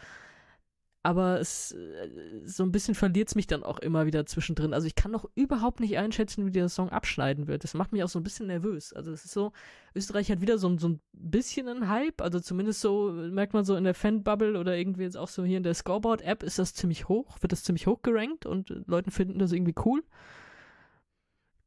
aber 1.03 1.41
es 1.41 1.73
äh, 1.73 2.11
so 2.45 2.63
ein 2.63 2.73
bisschen 2.73 2.95
verliert 2.95 3.29
es 3.29 3.35
mich 3.35 3.47
dann 3.47 3.63
auch 3.63 3.79
immer 3.79 4.05
wieder 4.05 4.27
zwischendrin. 4.27 4.75
Also 4.75 4.87
ich 4.87 4.95
kann 4.95 5.11
noch 5.11 5.25
überhaupt 5.35 5.81
nicht 5.81 5.97
einschätzen, 5.97 6.47
wie 6.47 6.51
der 6.51 6.69
Song 6.69 6.91
abschneiden 6.91 7.47
wird. 7.47 7.65
Das 7.65 7.75
macht 7.75 7.93
mich 7.93 8.05
auch 8.05 8.09
so 8.09 8.19
ein 8.21 8.23
bisschen 8.23 8.49
nervös. 8.49 8.93
Also 8.93 9.11
es 9.13 9.25
ist 9.25 9.33
so, 9.33 9.53
Österreich 9.95 10.31
hat 10.31 10.43
wieder 10.43 10.59
so, 10.59 10.77
so 10.79 10.89
ein 10.91 11.01
bisschen 11.13 11.69
einen 11.69 11.89
Hype, 11.89 12.21
also 12.21 12.39
zumindest 12.39 12.81
so 12.81 13.13
merkt 13.13 13.55
man 13.55 13.65
so 13.65 13.77
in 13.77 13.85
der 13.85 13.95
Fanbubble 13.95 14.59
oder 14.59 14.77
irgendwie 14.77 15.05
jetzt 15.05 15.17
auch 15.17 15.29
so 15.29 15.43
hier 15.43 15.57
in 15.57 15.63
der 15.63 15.75
Scoreboard-App 15.75 16.43
ist 16.43 16.59
das 16.59 16.75
ziemlich 16.75 17.09
hoch, 17.09 17.39
wird 17.41 17.53
das 17.53 17.65
ziemlich 17.65 17.87
hoch 17.87 18.03
gerankt 18.03 18.45
und 18.45 18.69
Leute 18.87 19.11
finden 19.11 19.39
das 19.39 19.53
irgendwie 19.53 19.75
cool. 19.85 20.05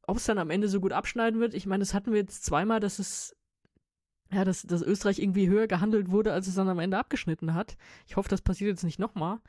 Ob 0.06 0.18
es 0.18 0.26
dann 0.26 0.38
am 0.38 0.52
Ende 0.52 0.68
so 0.68 0.80
gut 0.80 0.92
abschneiden 0.92 1.40
wird, 1.40 1.54
ich 1.56 1.66
meine, 1.66 1.82
das 1.82 1.94
hatten 1.94 2.12
wir 2.12 2.20
jetzt 2.20 2.44
zweimal, 2.44 2.80
dass 2.80 3.00
es 3.00 3.36
ja, 4.34 4.46
dass, 4.46 4.64
dass 4.64 4.82
Österreich 4.82 5.20
irgendwie 5.20 5.48
höher 5.48 5.68
gehandelt 5.68 6.12
wurde, 6.12 6.34
als 6.34 6.48
es 6.48 6.56
dann 6.56 6.70
am 6.70 6.80
Ende 6.80 6.98
abgeschnitten 6.98 7.54
hat. 7.54 7.78
Ich 8.08 8.16
hoffe, 8.16 8.30
das 8.30 8.42
passiert 8.42 8.70
jetzt 8.70 8.84
nicht 8.84 9.00
nochmal. 9.00 9.40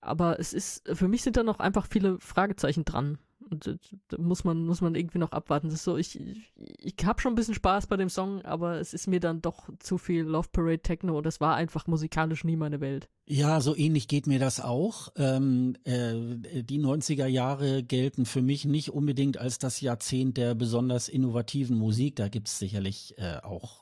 Aber 0.00 0.38
es 0.40 0.52
ist, 0.52 0.88
für 0.96 1.08
mich 1.08 1.22
sind 1.22 1.36
da 1.36 1.42
noch 1.42 1.60
einfach 1.60 1.86
viele 1.86 2.18
Fragezeichen 2.20 2.84
dran. 2.84 3.18
Und 3.50 3.78
da 4.08 4.18
muss 4.18 4.44
man, 4.44 4.64
muss 4.64 4.80
man 4.80 4.94
irgendwie 4.94 5.18
noch 5.18 5.32
abwarten. 5.32 5.68
Das 5.68 5.74
ist 5.74 5.84
so, 5.84 5.96
ich, 5.96 6.20
ich, 6.20 6.52
ich 6.78 6.94
habe 7.04 7.20
schon 7.20 7.32
ein 7.32 7.36
bisschen 7.36 7.54
Spaß 7.54 7.88
bei 7.88 7.96
dem 7.96 8.08
Song, 8.08 8.42
aber 8.42 8.78
es 8.78 8.94
ist 8.94 9.08
mir 9.08 9.18
dann 9.18 9.42
doch 9.42 9.68
zu 9.80 9.98
viel 9.98 10.22
Love 10.22 10.48
Parade 10.52 10.80
Techno 10.80 11.18
und 11.18 11.26
das 11.26 11.40
war 11.40 11.56
einfach 11.56 11.86
musikalisch 11.86 12.44
nie 12.44 12.56
meine 12.56 12.80
Welt. 12.80 13.08
Ja, 13.26 13.60
so 13.60 13.74
ähnlich 13.74 14.08
geht 14.08 14.26
mir 14.26 14.38
das 14.38 14.60
auch. 14.60 15.08
Ähm, 15.16 15.74
äh, 15.84 16.62
die 16.62 16.80
90er 16.80 17.26
Jahre 17.26 17.82
gelten 17.82 18.24
für 18.24 18.42
mich 18.42 18.66
nicht 18.66 18.90
unbedingt 18.90 19.38
als 19.38 19.58
das 19.58 19.80
Jahrzehnt 19.80 20.36
der 20.36 20.54
besonders 20.54 21.08
innovativen 21.08 21.76
Musik. 21.76 22.16
Da 22.16 22.28
gibt's 22.28 22.58
sicherlich 22.58 23.14
äh, 23.18 23.38
auch 23.42 23.79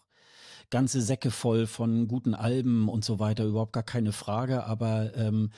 ganze 0.70 1.00
Säcke 1.02 1.30
voll 1.30 1.66
von 1.66 2.08
guten 2.08 2.34
Alben 2.34 2.88
und 2.88 3.04
so 3.04 3.18
weiter, 3.18 3.44
überhaupt 3.44 3.72
gar 3.72 3.82
keine 3.82 4.12
Frage. 4.12 4.64
Aber 4.64 5.14
ähm, 5.16 5.50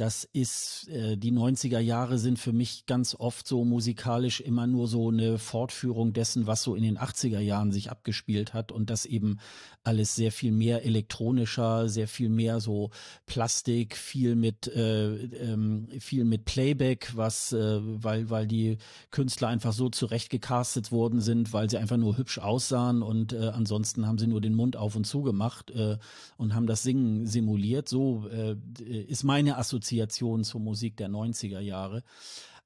das 0.00 0.24
ist, 0.24 0.88
äh, 0.88 1.18
die 1.18 1.30
90er 1.30 1.78
Jahre 1.78 2.16
sind 2.16 2.38
für 2.38 2.54
mich 2.54 2.86
ganz 2.86 3.14
oft 3.14 3.46
so 3.46 3.66
musikalisch 3.66 4.40
immer 4.40 4.66
nur 4.66 4.88
so 4.88 5.10
eine 5.10 5.38
Fortführung 5.38 6.14
dessen, 6.14 6.46
was 6.46 6.62
so 6.62 6.74
in 6.74 6.82
den 6.82 6.98
80er 6.98 7.40
Jahren 7.40 7.70
sich 7.70 7.90
abgespielt 7.90 8.54
hat 8.54 8.72
und 8.72 8.88
das 8.88 9.04
eben 9.04 9.40
alles 9.82 10.14
sehr 10.14 10.32
viel 10.32 10.52
mehr 10.52 10.86
elektronischer, 10.86 11.90
sehr 11.90 12.08
viel 12.08 12.30
mehr 12.30 12.60
so 12.60 12.90
Plastik, 13.26 13.94
viel 13.94 14.36
mit, 14.36 14.68
äh, 14.68 15.16
ähm, 15.16 15.88
viel 15.98 16.24
mit 16.24 16.46
Playback, 16.46 17.12
was, 17.14 17.52
äh, 17.52 17.80
weil, 17.82 18.30
weil 18.30 18.46
die 18.46 18.78
Künstler 19.10 19.48
einfach 19.48 19.74
so 19.74 19.90
zurecht 19.90 20.30
gecastet 20.30 20.92
worden 20.92 21.20
sind, 21.20 21.52
weil 21.52 21.68
sie 21.68 21.76
einfach 21.76 21.98
nur 21.98 22.16
hübsch 22.16 22.38
aussahen 22.38 23.02
und 23.02 23.34
äh, 23.34 23.48
ansonsten 23.48 24.06
haben 24.06 24.18
sie 24.18 24.26
nur 24.26 24.40
den 24.40 24.54
Mund 24.54 24.76
auf 24.76 24.96
und 24.96 25.06
zu 25.06 25.22
gemacht 25.22 25.70
äh, 25.72 25.98
und 26.38 26.54
haben 26.54 26.66
das 26.66 26.82
Singen 26.82 27.26
simuliert. 27.26 27.86
So 27.86 28.28
äh, 28.28 28.56
ist 28.82 29.24
meine 29.24 29.58
Assoziation 29.58 29.89
Assoziation 29.90 30.44
zur 30.44 30.60
Musik 30.60 30.96
der 30.96 31.08
90er 31.08 31.60
Jahre. 31.60 32.02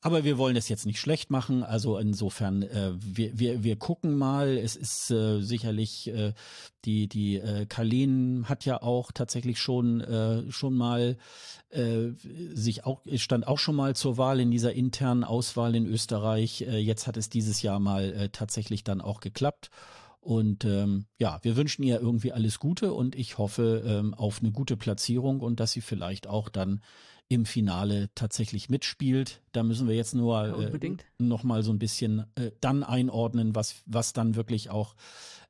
Aber 0.02 0.22
wir 0.22 0.36
wollen 0.36 0.56
es 0.56 0.68
jetzt 0.68 0.84
nicht 0.84 1.00
schlecht 1.00 1.30
machen. 1.30 1.62
Also 1.62 1.96
insofern, 1.96 2.62
äh, 2.62 2.92
wir, 2.98 3.38
wir, 3.38 3.64
wir 3.64 3.76
gucken 3.76 4.18
mal. 4.18 4.58
Es 4.58 4.76
ist 4.76 5.10
äh, 5.10 5.40
sicherlich, 5.40 6.08
äh, 6.08 6.34
die, 6.84 7.08
die 7.08 7.36
äh, 7.36 7.64
Kalin 7.64 8.44
hat 8.46 8.66
ja 8.66 8.82
auch 8.82 9.12
tatsächlich 9.12 9.58
schon, 9.58 10.02
äh, 10.02 10.52
schon 10.52 10.74
mal 10.74 11.16
äh, 11.70 12.10
sich 12.52 12.84
auch, 12.84 13.00
stand 13.14 13.48
auch 13.48 13.58
schon 13.58 13.76
mal 13.76 13.96
zur 13.96 14.18
Wahl 14.18 14.40
in 14.40 14.50
dieser 14.50 14.74
internen 14.74 15.24
Auswahl 15.24 15.74
in 15.74 15.86
Österreich. 15.86 16.60
Äh, 16.60 16.76
jetzt 16.80 17.06
hat 17.06 17.16
es 17.16 17.30
dieses 17.30 17.62
Jahr 17.62 17.80
mal 17.80 18.12
äh, 18.12 18.28
tatsächlich 18.28 18.84
dann 18.84 19.00
auch 19.00 19.20
geklappt. 19.20 19.70
Und 20.20 20.64
ähm, 20.64 21.04
ja, 21.18 21.38
wir 21.42 21.54
wünschen 21.54 21.82
ihr 21.82 22.00
irgendwie 22.00 22.32
alles 22.32 22.58
Gute 22.58 22.94
und 22.94 23.14
ich 23.14 23.36
hoffe 23.36 23.82
ähm, 23.86 24.14
auf 24.14 24.40
eine 24.40 24.52
gute 24.52 24.74
Platzierung 24.76 25.40
und 25.40 25.60
dass 25.60 25.72
sie 25.72 25.82
vielleicht 25.82 26.26
auch 26.26 26.48
dann 26.48 26.80
im 27.28 27.46
Finale 27.46 28.10
tatsächlich 28.14 28.68
mitspielt. 28.68 29.42
Da 29.52 29.62
müssen 29.62 29.88
wir 29.88 29.96
jetzt 29.96 30.14
nur 30.14 30.46
ja, 30.46 30.60
äh, 30.60 30.96
noch 31.18 31.42
mal 31.42 31.62
so 31.62 31.72
ein 31.72 31.78
bisschen 31.78 32.26
äh, 32.34 32.50
dann 32.60 32.82
einordnen, 32.82 33.54
was, 33.54 33.82
was 33.86 34.12
dann 34.12 34.34
wirklich 34.34 34.70
auch 34.70 34.94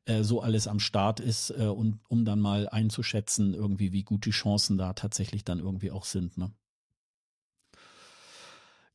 äh, 0.06 0.22
so 0.22 0.40
alles 0.40 0.68
am 0.68 0.80
Start 0.80 1.20
ist 1.20 1.50
äh, 1.50 1.66
und 1.66 2.00
um 2.08 2.24
dann 2.24 2.40
mal 2.40 2.68
einzuschätzen, 2.68 3.54
irgendwie, 3.54 3.92
wie 3.92 4.02
gut 4.02 4.24
die 4.26 4.30
Chancen 4.30 4.78
da 4.78 4.92
tatsächlich 4.92 5.44
dann 5.44 5.58
irgendwie 5.58 5.90
auch 5.90 6.04
sind. 6.04 6.38
Ne? 6.38 6.52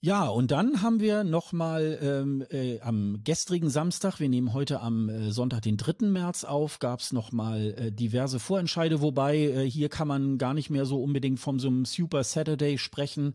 Ja, 0.02 0.30
und 0.30 0.52
dann 0.52 0.82
haben 0.82 1.02
wir 1.02 1.26
nochmal 1.26 2.00
ähm, 2.02 2.46
äh, 2.52 2.80
am 2.80 3.20
gestrigen 3.26 3.70
Samstag, 3.70 4.22
wir 4.22 4.30
nehmen 4.30 4.54
heute 4.54 4.80
am 4.80 5.10
äh, 5.10 5.32
Sonntag, 5.34 5.64
den 5.64 5.76
3. 5.76 6.08
März 6.08 6.46
auf, 6.46 6.80
gab 6.80 7.02
es 7.02 7.12
nochmal 7.12 7.74
äh, 7.78 7.92
diverse 7.92 8.40
Vorentscheide, 8.40 9.02
wobei 9.02 9.36
äh, 9.38 9.70
hier 9.70 9.90
kann 9.90 10.08
man 10.08 10.38
gar 10.38 10.54
nicht 10.54 10.70
mehr 10.70 10.86
so 10.86 11.04
unbedingt 11.04 11.42
von 11.42 11.60
so 11.60 11.68
einem 11.68 11.84
Super 11.84 12.24
Saturday 12.24 12.78
sprechen. 12.78 13.34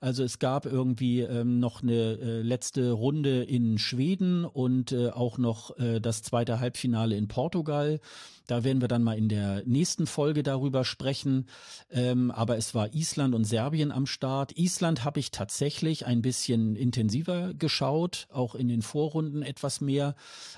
Also 0.00 0.24
es 0.24 0.38
gab 0.38 0.64
irgendwie 0.64 1.20
ähm, 1.20 1.58
noch 1.58 1.82
eine 1.82 2.18
äh, 2.18 2.40
letzte 2.40 2.92
Runde 2.92 3.42
in 3.42 3.76
Schweden 3.76 4.46
und 4.46 4.92
äh, 4.92 5.10
auch 5.10 5.36
noch 5.36 5.78
äh, 5.78 6.00
das 6.00 6.22
zweite 6.22 6.60
Halbfinale 6.60 7.14
in 7.14 7.28
Portugal. 7.28 8.00
Da 8.46 8.64
werden 8.64 8.80
wir 8.80 8.88
dann 8.88 9.02
mal 9.02 9.16
in 9.16 9.28
der 9.28 9.62
nächsten 9.66 10.06
Folge 10.06 10.42
darüber 10.42 10.84
sprechen. 10.84 11.46
Ähm, 11.90 12.30
aber 12.30 12.56
es 12.56 12.74
war 12.74 12.94
Island 12.94 13.34
und 13.34 13.44
Serbien 13.44 13.92
am 13.92 14.06
Start. 14.06 14.56
Island 14.56 15.04
habe 15.04 15.20
ich 15.20 15.30
tatsächlich 15.30 16.06
ein 16.06 16.22
bisschen 16.22 16.76
intensiver 16.76 17.54
geschaut, 17.54 18.26
auch 18.30 18.54
in 18.54 18.68
den 18.68 18.82
Vorrunden 18.82 19.42
etwas 19.42 19.80
mehr 19.80 20.14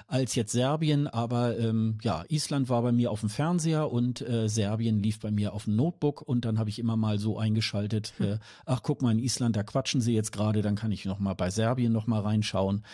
als 0.06 0.34
jetzt 0.34 0.52
Serbien. 0.52 1.06
Aber 1.06 1.58
ähm, 1.58 1.98
ja, 2.02 2.24
Island 2.28 2.68
war 2.68 2.82
bei 2.82 2.92
mir 2.92 3.10
auf 3.10 3.20
dem 3.20 3.30
Fernseher 3.30 3.90
und 3.90 4.20
äh, 4.20 4.48
Serbien 4.48 5.02
lief 5.02 5.20
bei 5.20 5.30
mir 5.30 5.54
auf 5.54 5.64
dem 5.64 5.76
Notebook. 5.76 6.22
Und 6.22 6.44
dann 6.44 6.58
habe 6.58 6.70
ich 6.70 6.78
immer 6.78 6.96
mal 6.96 7.18
so 7.18 7.38
eingeschaltet, 7.38 8.14
hm. 8.18 8.26
äh, 8.26 8.38
ach 8.66 8.82
guck 8.82 9.02
mal, 9.02 9.12
in 9.12 9.18
Island, 9.18 9.56
da 9.56 9.62
quatschen 9.62 10.00
sie 10.00 10.14
jetzt 10.14 10.32
gerade, 10.32 10.62
dann 10.62 10.76
kann 10.76 10.92
ich 10.92 11.04
noch 11.04 11.18
mal 11.18 11.34
bei 11.34 11.50
Serbien 11.50 11.92
noch 11.92 12.06
mal 12.06 12.20
reinschauen. 12.20 12.84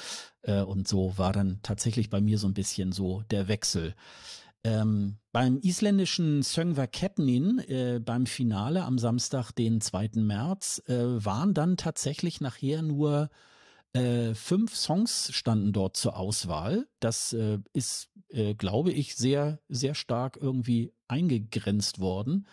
Äh, 0.43 0.63
und 0.63 0.87
so 0.87 1.17
war 1.17 1.33
dann 1.33 1.59
tatsächlich 1.63 2.11
bei 2.11 2.21
mir 2.21 2.39
so 2.39 2.47
ein 2.47 2.55
bisschen 2.55 2.93
so 2.93 3.23
der 3.31 3.49
Wechsel. 3.49 3.95
Ähm, 4.65 5.19
beim 5.31 5.59
isländischen 5.61 6.43
Söngvar 6.43 6.87
Keppnin 6.87 7.59
äh, 7.59 8.01
beim 8.03 8.25
Finale 8.25 8.85
am 8.85 8.99
Samstag, 8.99 9.53
den 9.53 9.83
2. 9.83 10.13
März, 10.15 10.83
äh, 10.87 10.95
waren 11.25 11.53
dann 11.53 11.77
tatsächlich 11.77 12.41
nachher 12.41 12.81
nur 12.81 13.29
äh, 13.93 14.35
fünf 14.35 14.75
Songs 14.75 15.31
standen 15.33 15.73
dort 15.73 15.97
zur 15.97 16.17
Auswahl. 16.17 16.87
Das 16.99 17.35
äh, 17.35 17.59
ist, 17.75 18.09
äh, 18.29 18.55
glaube 18.55 18.91
ich, 18.91 19.17
sehr, 19.17 19.61
sehr 19.69 19.95
stark 19.95 20.39
irgendwie 20.41 20.93
eingegrenzt 21.09 22.01
worden. 22.01 22.47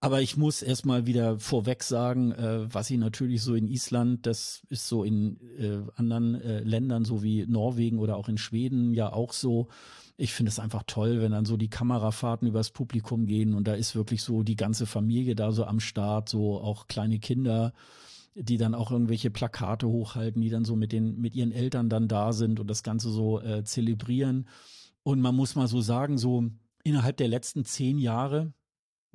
Aber 0.00 0.20
ich 0.20 0.36
muss 0.36 0.62
erstmal 0.62 1.06
wieder 1.06 1.38
vorweg 1.38 1.82
sagen, 1.82 2.32
äh, 2.32 2.72
was 2.72 2.90
ich 2.90 2.98
natürlich 2.98 3.42
so 3.42 3.54
in 3.54 3.68
Island, 3.68 4.26
das 4.26 4.62
ist 4.68 4.88
so 4.88 5.04
in 5.04 5.38
äh, 5.58 5.80
anderen 5.96 6.40
äh, 6.40 6.60
Ländern, 6.60 7.04
so 7.04 7.22
wie 7.22 7.46
Norwegen 7.46 7.98
oder 7.98 8.16
auch 8.16 8.28
in 8.28 8.36
Schweden 8.36 8.94
ja 8.94 9.12
auch 9.12 9.32
so, 9.32 9.68
ich 10.16 10.32
finde 10.32 10.50
es 10.50 10.58
einfach 10.58 10.84
toll, 10.86 11.20
wenn 11.20 11.32
dann 11.32 11.44
so 11.44 11.56
die 11.56 11.70
Kamerafahrten 11.70 12.46
übers 12.46 12.70
Publikum 12.70 13.26
gehen 13.26 13.54
und 13.54 13.66
da 13.66 13.74
ist 13.74 13.96
wirklich 13.96 14.22
so 14.22 14.42
die 14.42 14.56
ganze 14.56 14.86
Familie 14.86 15.34
da 15.34 15.50
so 15.50 15.64
am 15.64 15.80
Start, 15.80 16.28
so 16.28 16.60
auch 16.60 16.86
kleine 16.86 17.18
Kinder, 17.18 17.72
die 18.34 18.56
dann 18.56 18.74
auch 18.74 18.90
irgendwelche 18.90 19.30
Plakate 19.30 19.88
hochhalten, 19.88 20.40
die 20.40 20.50
dann 20.50 20.64
so 20.64 20.76
mit 20.76 20.92
den 20.92 21.20
mit 21.20 21.34
ihren 21.34 21.52
Eltern 21.52 21.88
dann 21.88 22.08
da 22.08 22.32
sind 22.32 22.60
und 22.60 22.68
das 22.68 22.82
Ganze 22.82 23.10
so 23.10 23.40
äh, 23.40 23.64
zelebrieren. 23.64 24.48
Und 25.02 25.20
man 25.20 25.34
muss 25.34 25.56
mal 25.56 25.68
so 25.68 25.80
sagen, 25.80 26.16
so 26.18 26.44
innerhalb 26.84 27.16
der 27.16 27.28
letzten 27.28 27.64
zehn 27.64 27.98
Jahre 27.98 28.52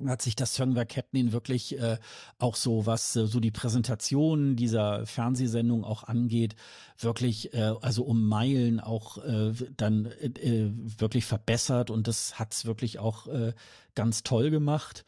hat 0.08 0.22
sich 0.22 0.36
das 0.36 0.54
Songware 0.54 0.86
Captain 0.86 1.32
wirklich 1.32 1.78
äh, 1.78 1.98
auch 2.38 2.56
so, 2.56 2.86
was 2.86 3.16
äh, 3.16 3.26
so 3.26 3.40
die 3.40 3.50
Präsentation 3.50 4.56
dieser 4.56 5.06
Fernsehsendung 5.06 5.84
auch 5.84 6.04
angeht, 6.04 6.54
wirklich 6.98 7.54
äh, 7.54 7.74
also 7.80 8.04
um 8.04 8.26
Meilen 8.26 8.80
auch 8.80 9.18
äh, 9.18 9.52
dann 9.76 10.06
äh, 10.06 10.70
wirklich 10.98 11.24
verbessert 11.24 11.90
und 11.90 12.08
das 12.08 12.38
hat's 12.38 12.64
wirklich 12.64 12.98
auch 12.98 13.26
äh, 13.26 13.52
ganz 13.94 14.22
toll 14.22 14.50
gemacht. 14.50 15.04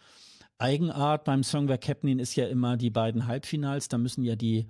Eigenart 0.59 1.25
beim 1.25 1.43
Songware 1.43 1.79
Captain 1.79 2.19
ist 2.19 2.37
ja 2.37 2.47
immer 2.47 2.77
die 2.77 2.91
beiden 2.91 3.27
Halbfinals, 3.27 3.89
da 3.89 3.99
müssen 3.99 4.23
ja 4.23 4.37
die 4.37 4.69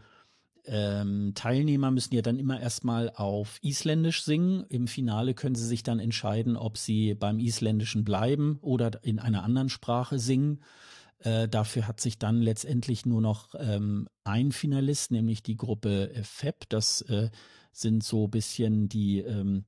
ähm, 0.64 1.32
Teilnehmer 1.34 1.90
müssen 1.90 2.14
ja 2.14 2.22
dann 2.22 2.38
immer 2.38 2.60
erstmal 2.60 3.10
auf 3.10 3.58
Isländisch 3.62 4.22
singen. 4.22 4.64
Im 4.68 4.86
Finale 4.86 5.34
können 5.34 5.54
sie 5.54 5.66
sich 5.66 5.82
dann 5.82 5.98
entscheiden, 5.98 6.56
ob 6.56 6.78
sie 6.78 7.14
beim 7.14 7.40
Isländischen 7.40 8.04
bleiben 8.04 8.58
oder 8.62 9.02
in 9.02 9.18
einer 9.18 9.42
anderen 9.42 9.68
Sprache 9.68 10.18
singen. 10.18 10.60
Äh, 11.18 11.48
dafür 11.48 11.86
hat 11.88 12.00
sich 12.00 12.18
dann 12.18 12.40
letztendlich 12.40 13.06
nur 13.06 13.20
noch 13.20 13.54
ähm, 13.58 14.08
ein 14.24 14.52
Finalist, 14.52 15.10
nämlich 15.10 15.42
die 15.42 15.56
Gruppe 15.56 16.10
FEP. 16.22 16.68
Das 16.68 17.02
äh, 17.02 17.30
sind 17.72 18.04
so 18.04 18.28
bisschen 18.28 18.88
die 18.88 19.20
ähm, 19.20 19.64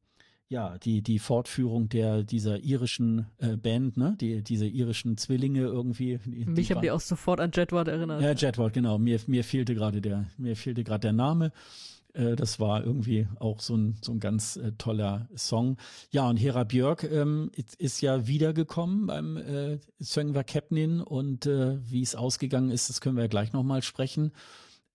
ja, 0.48 0.78
die, 0.78 1.02
die 1.02 1.18
Fortführung 1.18 1.88
der, 1.88 2.22
dieser 2.22 2.58
irischen 2.60 3.26
äh, 3.38 3.56
Band, 3.56 3.96
ne, 3.96 4.16
die, 4.20 4.42
diese 4.42 4.66
irischen 4.66 5.16
Zwillinge 5.16 5.60
irgendwie. 5.60 6.18
Die, 6.24 6.44
Mich 6.44 6.70
haben 6.70 6.82
die 6.82 6.90
auch 6.90 7.00
sofort 7.00 7.40
an 7.40 7.50
Jetward 7.52 7.88
erinnert. 7.88 8.22
Ja, 8.22 8.32
Jetward, 8.32 8.72
genau. 8.72 8.98
Mir, 8.98 9.20
mir 9.26 9.44
fehlte 9.44 9.74
gerade 9.74 10.00
der, 10.00 10.26
mir 10.36 10.56
fehlte 10.56 10.84
gerade 10.84 11.00
der 11.00 11.12
Name. 11.12 11.52
Äh, 12.14 12.36
das 12.36 12.60
war 12.60 12.84
irgendwie 12.84 13.26
auch 13.38 13.60
so 13.60 13.76
ein, 13.76 13.96
so 14.00 14.12
ein 14.12 14.20
ganz 14.20 14.56
äh, 14.56 14.72
toller 14.72 15.28
Song. 15.34 15.76
Ja, 16.10 16.28
und 16.28 16.36
Hera 16.36 16.64
Björk 16.64 17.04
ähm, 17.04 17.50
ist, 17.54 17.74
ist 17.76 18.00
ja 18.00 18.26
wiedergekommen 18.26 19.06
beim 19.06 19.36
äh, 19.36 19.78
Söngvar 19.98 20.44
Capnin 20.44 21.00
und 21.00 21.46
äh, 21.46 21.78
wie 21.90 22.02
es 22.02 22.14
ausgegangen 22.14 22.70
ist, 22.70 22.88
das 22.88 23.00
können 23.00 23.16
wir 23.16 23.24
ja 23.24 23.28
gleich 23.28 23.52
nochmal 23.52 23.82
sprechen. 23.82 24.32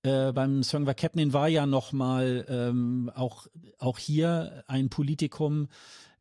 Äh, 0.04 0.32
beim 0.32 0.64
Song 0.64 0.86
war 0.86 0.94
Captain 0.94 1.34
war 1.34 1.48
ja 1.50 1.66
noch 1.66 1.92
mal 1.92 2.46
ähm, 2.48 3.12
auch 3.14 3.48
auch 3.78 3.98
hier 3.98 4.64
ein 4.68 4.90
Politikum, 4.90 5.68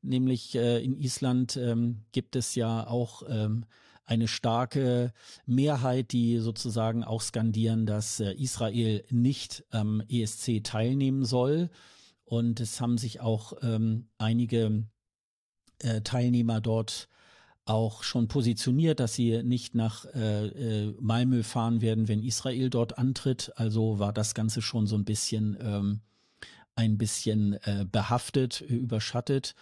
nämlich 0.03 0.55
äh, 0.57 0.83
in 0.83 0.97
Island 0.97 1.57
ähm, 1.57 2.05
gibt 2.13 2.35
es 2.35 2.55
ja 2.55 2.87
auch 2.87 3.23
ähm, 3.29 3.65
eine 4.05 4.27
starke 4.27 5.13
Mehrheit, 5.45 6.13
die 6.13 6.39
sozusagen 6.39 7.05
auch 7.05 7.21
skandieren, 7.21 7.85
dass 7.87 8.21
äh, 8.21 8.33
Israel 8.33 9.05
nicht 9.11 9.65
am 9.71 10.03
ESC 10.09 10.65
teilnehmen 10.65 11.25
soll. 11.25 11.71
Und 12.25 12.59
es 12.61 12.81
haben 12.81 12.99
sich 12.99 13.21
auch 13.21 13.53
ähm, 13.63 14.09
einige 14.19 14.85
äh, 15.83 16.01
Teilnehmer 16.01 16.61
dort 16.61 17.09
auch 17.69 18.03
schon 18.03 18.29
positioniert, 18.29 19.01
dass 19.01 19.15
sie 19.15 19.43
nicht 19.43 19.75
nach 19.75 20.07
äh, 20.15 20.47
äh, 20.47 20.95
Malmö 21.01 21.43
fahren 21.43 21.81
werden, 21.81 22.09
wenn 22.09 22.23
Israel 22.23 22.71
dort 22.71 22.99
antritt. 22.99 23.53
Also 23.57 23.99
war 23.99 24.13
das 24.13 24.35
Ganze 24.35 24.63
schon 24.63 24.87
so 24.87 24.97
ein 24.97 25.05
bisschen 25.05 25.57
ähm, 25.61 26.01
ein 26.75 26.97
bisschen 26.97 27.55
äh, 27.65 27.85
behaftet, 27.91 28.61
überschattet. 28.61 29.55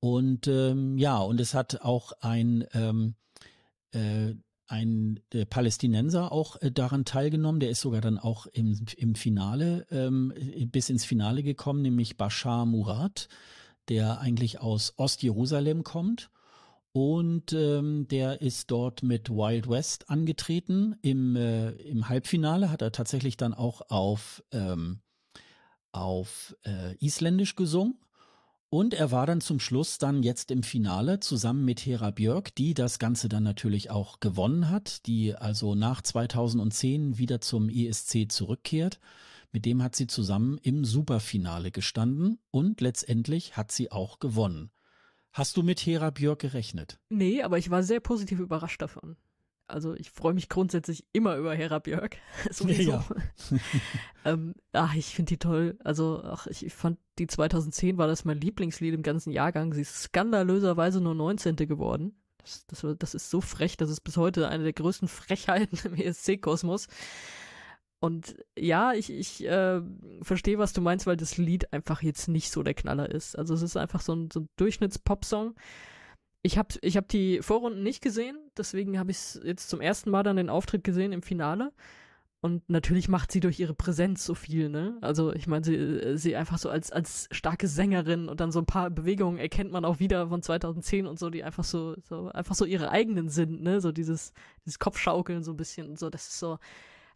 Und 0.00 0.48
ähm, 0.48 0.98
ja, 0.98 1.18
und 1.18 1.40
es 1.40 1.54
hat 1.54 1.80
auch 1.82 2.12
ein 2.20 2.64
ähm, 2.74 3.14
äh, 3.92 4.34
ein 4.68 5.20
äh, 5.32 5.46
Palästinenser 5.46 6.32
auch 6.32 6.60
äh, 6.60 6.72
daran 6.72 7.04
teilgenommen, 7.04 7.60
der 7.60 7.70
ist 7.70 7.80
sogar 7.80 8.00
dann 8.00 8.18
auch 8.18 8.46
im, 8.46 8.84
im 8.96 9.14
Finale, 9.14 9.86
ähm, 9.90 10.34
bis 10.72 10.90
ins 10.90 11.04
Finale 11.04 11.44
gekommen, 11.44 11.82
nämlich 11.82 12.16
Bashar 12.16 12.66
Murad, 12.66 13.28
der 13.88 14.20
eigentlich 14.20 14.60
aus 14.60 14.94
Ostjerusalem 14.96 15.84
kommt 15.84 16.30
und 16.96 17.52
ähm, 17.52 18.08
der 18.08 18.40
ist 18.40 18.70
dort 18.70 19.02
mit 19.02 19.28
Wild 19.28 19.68
West 19.68 20.08
angetreten. 20.08 20.96
Im, 21.02 21.36
äh, 21.36 21.72
im 21.72 22.08
Halbfinale 22.08 22.70
hat 22.70 22.80
er 22.80 22.90
tatsächlich 22.90 23.36
dann 23.36 23.52
auch 23.52 23.82
auf, 23.90 24.42
ähm, 24.50 25.00
auf 25.92 26.56
äh, 26.64 26.96
Isländisch 27.04 27.54
gesungen. 27.54 27.98
Und 28.70 28.94
er 28.94 29.10
war 29.10 29.26
dann 29.26 29.42
zum 29.42 29.60
Schluss 29.60 29.98
dann 29.98 30.22
jetzt 30.22 30.50
im 30.50 30.62
Finale 30.62 31.20
zusammen 31.20 31.66
mit 31.66 31.84
Hera 31.84 32.12
Björk, 32.12 32.54
die 32.54 32.72
das 32.72 32.98
Ganze 32.98 33.28
dann 33.28 33.42
natürlich 33.42 33.90
auch 33.90 34.18
gewonnen 34.20 34.70
hat, 34.70 35.06
die 35.06 35.34
also 35.34 35.74
nach 35.74 36.00
2010 36.00 37.18
wieder 37.18 37.42
zum 37.42 37.68
ESC 37.68 38.32
zurückkehrt. 38.32 39.00
Mit 39.52 39.66
dem 39.66 39.82
hat 39.82 39.96
sie 39.96 40.06
zusammen 40.06 40.56
im 40.62 40.86
Superfinale 40.86 41.72
gestanden 41.72 42.38
und 42.50 42.80
letztendlich 42.80 43.54
hat 43.54 43.70
sie 43.70 43.92
auch 43.92 44.18
gewonnen. 44.18 44.70
Hast 45.36 45.58
du 45.58 45.62
mit 45.62 45.80
Hera 45.80 46.08
Björk 46.08 46.38
gerechnet? 46.38 46.98
Nee, 47.10 47.42
aber 47.42 47.58
ich 47.58 47.68
war 47.68 47.82
sehr 47.82 48.00
positiv 48.00 48.40
überrascht 48.40 48.80
davon. 48.80 49.18
Also 49.68 49.92
ich 49.92 50.10
freue 50.10 50.32
mich 50.32 50.48
grundsätzlich 50.48 51.04
immer 51.12 51.36
über 51.36 51.54
Hera 51.54 51.78
Björk. 51.78 52.16
Sowieso. 52.50 52.92
Ja. 52.92 53.04
ähm, 54.24 54.54
ach, 54.72 54.94
ich 54.94 55.14
finde 55.14 55.28
die 55.28 55.36
toll. 55.36 55.76
Also 55.84 56.22
ach, 56.24 56.46
ich 56.46 56.72
fand 56.72 56.98
die 57.18 57.26
2010 57.26 57.98
war 57.98 58.06
das 58.06 58.24
mein 58.24 58.40
Lieblingslied 58.40 58.94
im 58.94 59.02
ganzen 59.02 59.30
Jahrgang. 59.30 59.74
Sie 59.74 59.82
ist 59.82 60.04
skandalöserweise 60.04 61.02
nur 61.02 61.14
19. 61.14 61.56
geworden. 61.56 62.18
Das, 62.38 62.64
das, 62.68 62.86
das 62.98 63.14
ist 63.14 63.28
so 63.28 63.42
frech, 63.42 63.76
das 63.76 63.90
ist 63.90 64.00
bis 64.00 64.16
heute 64.16 64.48
eine 64.48 64.64
der 64.64 64.72
größten 64.72 65.06
Frechheiten 65.06 65.78
im 65.84 65.96
ESC-Kosmos. 65.96 66.88
Und 67.98 68.36
ja, 68.58 68.92
ich, 68.92 69.10
ich 69.10 69.44
äh, 69.46 69.80
verstehe, 70.22 70.58
was 70.58 70.72
du 70.72 70.80
meinst, 70.80 71.06
weil 71.06 71.16
das 71.16 71.38
Lied 71.38 71.72
einfach 71.72 72.02
jetzt 72.02 72.28
nicht 72.28 72.50
so 72.50 72.62
der 72.62 72.74
Knaller 72.74 73.10
ist. 73.10 73.36
Also 73.38 73.54
es 73.54 73.62
ist 73.62 73.76
einfach 73.76 74.00
so 74.00 74.14
ein, 74.14 74.30
so 74.30 74.40
ein 74.40 74.48
Durchschnitts-Pop-Song. 74.56 75.54
Ich 76.42 76.58
habe 76.58 76.68
ich 76.82 76.96
hab 76.96 77.08
die 77.08 77.40
Vorrunden 77.42 77.82
nicht 77.82 78.02
gesehen, 78.02 78.38
deswegen 78.56 78.98
habe 78.98 79.10
ich 79.10 79.34
jetzt 79.42 79.68
zum 79.68 79.80
ersten 79.80 80.10
Mal 80.10 80.22
dann 80.22 80.36
den 80.36 80.50
Auftritt 80.50 80.84
gesehen 80.84 81.12
im 81.12 81.22
Finale. 81.22 81.72
Und 82.42 82.68
natürlich 82.68 83.08
macht 83.08 83.32
sie 83.32 83.40
durch 83.40 83.58
ihre 83.58 83.74
Präsenz 83.74 84.24
so 84.24 84.34
viel, 84.34 84.68
ne? 84.68 84.98
Also 85.00 85.32
ich 85.32 85.46
meine, 85.48 85.64
sie, 85.64 86.16
sie 86.16 86.36
einfach 86.36 86.58
so 86.58 86.68
als, 86.68 86.92
als 86.92 87.28
starke 87.32 87.66
Sängerin 87.66 88.28
und 88.28 88.40
dann 88.40 88.52
so 88.52 88.60
ein 88.60 88.66
paar 88.66 88.90
Bewegungen 88.90 89.38
erkennt 89.38 89.72
man 89.72 89.84
auch 89.84 89.98
wieder 89.98 90.28
von 90.28 90.42
2010 90.42 91.06
und 91.06 91.18
so, 91.18 91.30
die 91.30 91.42
einfach 91.42 91.64
so, 91.64 91.96
so 92.02 92.28
einfach 92.28 92.54
so 92.54 92.66
ihre 92.66 92.90
eigenen 92.90 93.30
sind, 93.30 93.62
ne? 93.62 93.80
So 93.80 93.90
dieses, 93.90 94.32
dieses 94.64 94.78
Kopfschaukeln 94.78 95.42
so 95.42 95.52
ein 95.52 95.56
bisschen 95.56 95.88
und 95.88 95.98
so, 95.98 96.10
das 96.10 96.28
ist 96.28 96.38
so, 96.38 96.58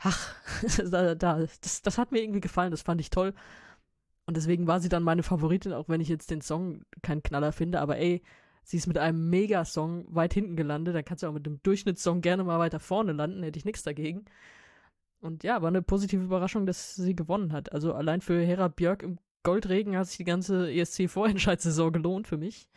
ach, 0.00 0.34
da, 0.90 1.14
da, 1.14 1.38
das, 1.60 1.82
das 1.82 1.98
hat 1.98 2.12
mir 2.12 2.22
irgendwie 2.22 2.40
gefallen, 2.40 2.70
das 2.70 2.82
fand 2.82 3.00
ich 3.00 3.10
toll. 3.10 3.34
Und 4.26 4.36
deswegen 4.36 4.66
war 4.66 4.80
sie 4.80 4.88
dann 4.88 5.02
meine 5.02 5.22
Favoritin, 5.22 5.72
auch 5.72 5.88
wenn 5.88 6.00
ich 6.00 6.08
jetzt 6.08 6.30
den 6.30 6.40
Song 6.40 6.82
keinen 7.02 7.22
Knaller 7.22 7.52
finde, 7.52 7.80
aber 7.80 7.98
ey, 7.98 8.22
sie 8.62 8.76
ist 8.76 8.86
mit 8.86 8.98
einem 8.98 9.28
Megasong 9.28 10.06
weit 10.14 10.34
hinten 10.34 10.56
gelandet, 10.56 10.94
dann 10.94 11.04
kannst 11.04 11.22
du 11.22 11.28
auch 11.28 11.32
mit 11.32 11.46
dem 11.46 11.62
Durchschnittssong 11.62 12.20
gerne 12.20 12.44
mal 12.44 12.58
weiter 12.58 12.80
vorne 12.80 13.12
landen, 13.12 13.42
hätte 13.42 13.58
ich 13.58 13.64
nichts 13.64 13.82
dagegen. 13.82 14.24
Und 15.20 15.42
ja, 15.42 15.60
war 15.60 15.68
eine 15.68 15.82
positive 15.82 16.22
Überraschung, 16.22 16.64
dass 16.64 16.94
sie 16.94 17.14
gewonnen 17.14 17.52
hat. 17.52 17.72
Also 17.72 17.92
allein 17.92 18.20
für 18.20 18.40
Hera 18.40 18.68
Björk 18.68 19.02
im 19.02 19.18
Goldregen 19.42 19.96
hat 19.96 20.06
sich 20.06 20.18
die 20.18 20.24
ganze 20.24 20.72
ESC-Vorentscheidssaison 20.72 21.92
gelohnt 21.92 22.26
für 22.26 22.38
mich. 22.38 22.68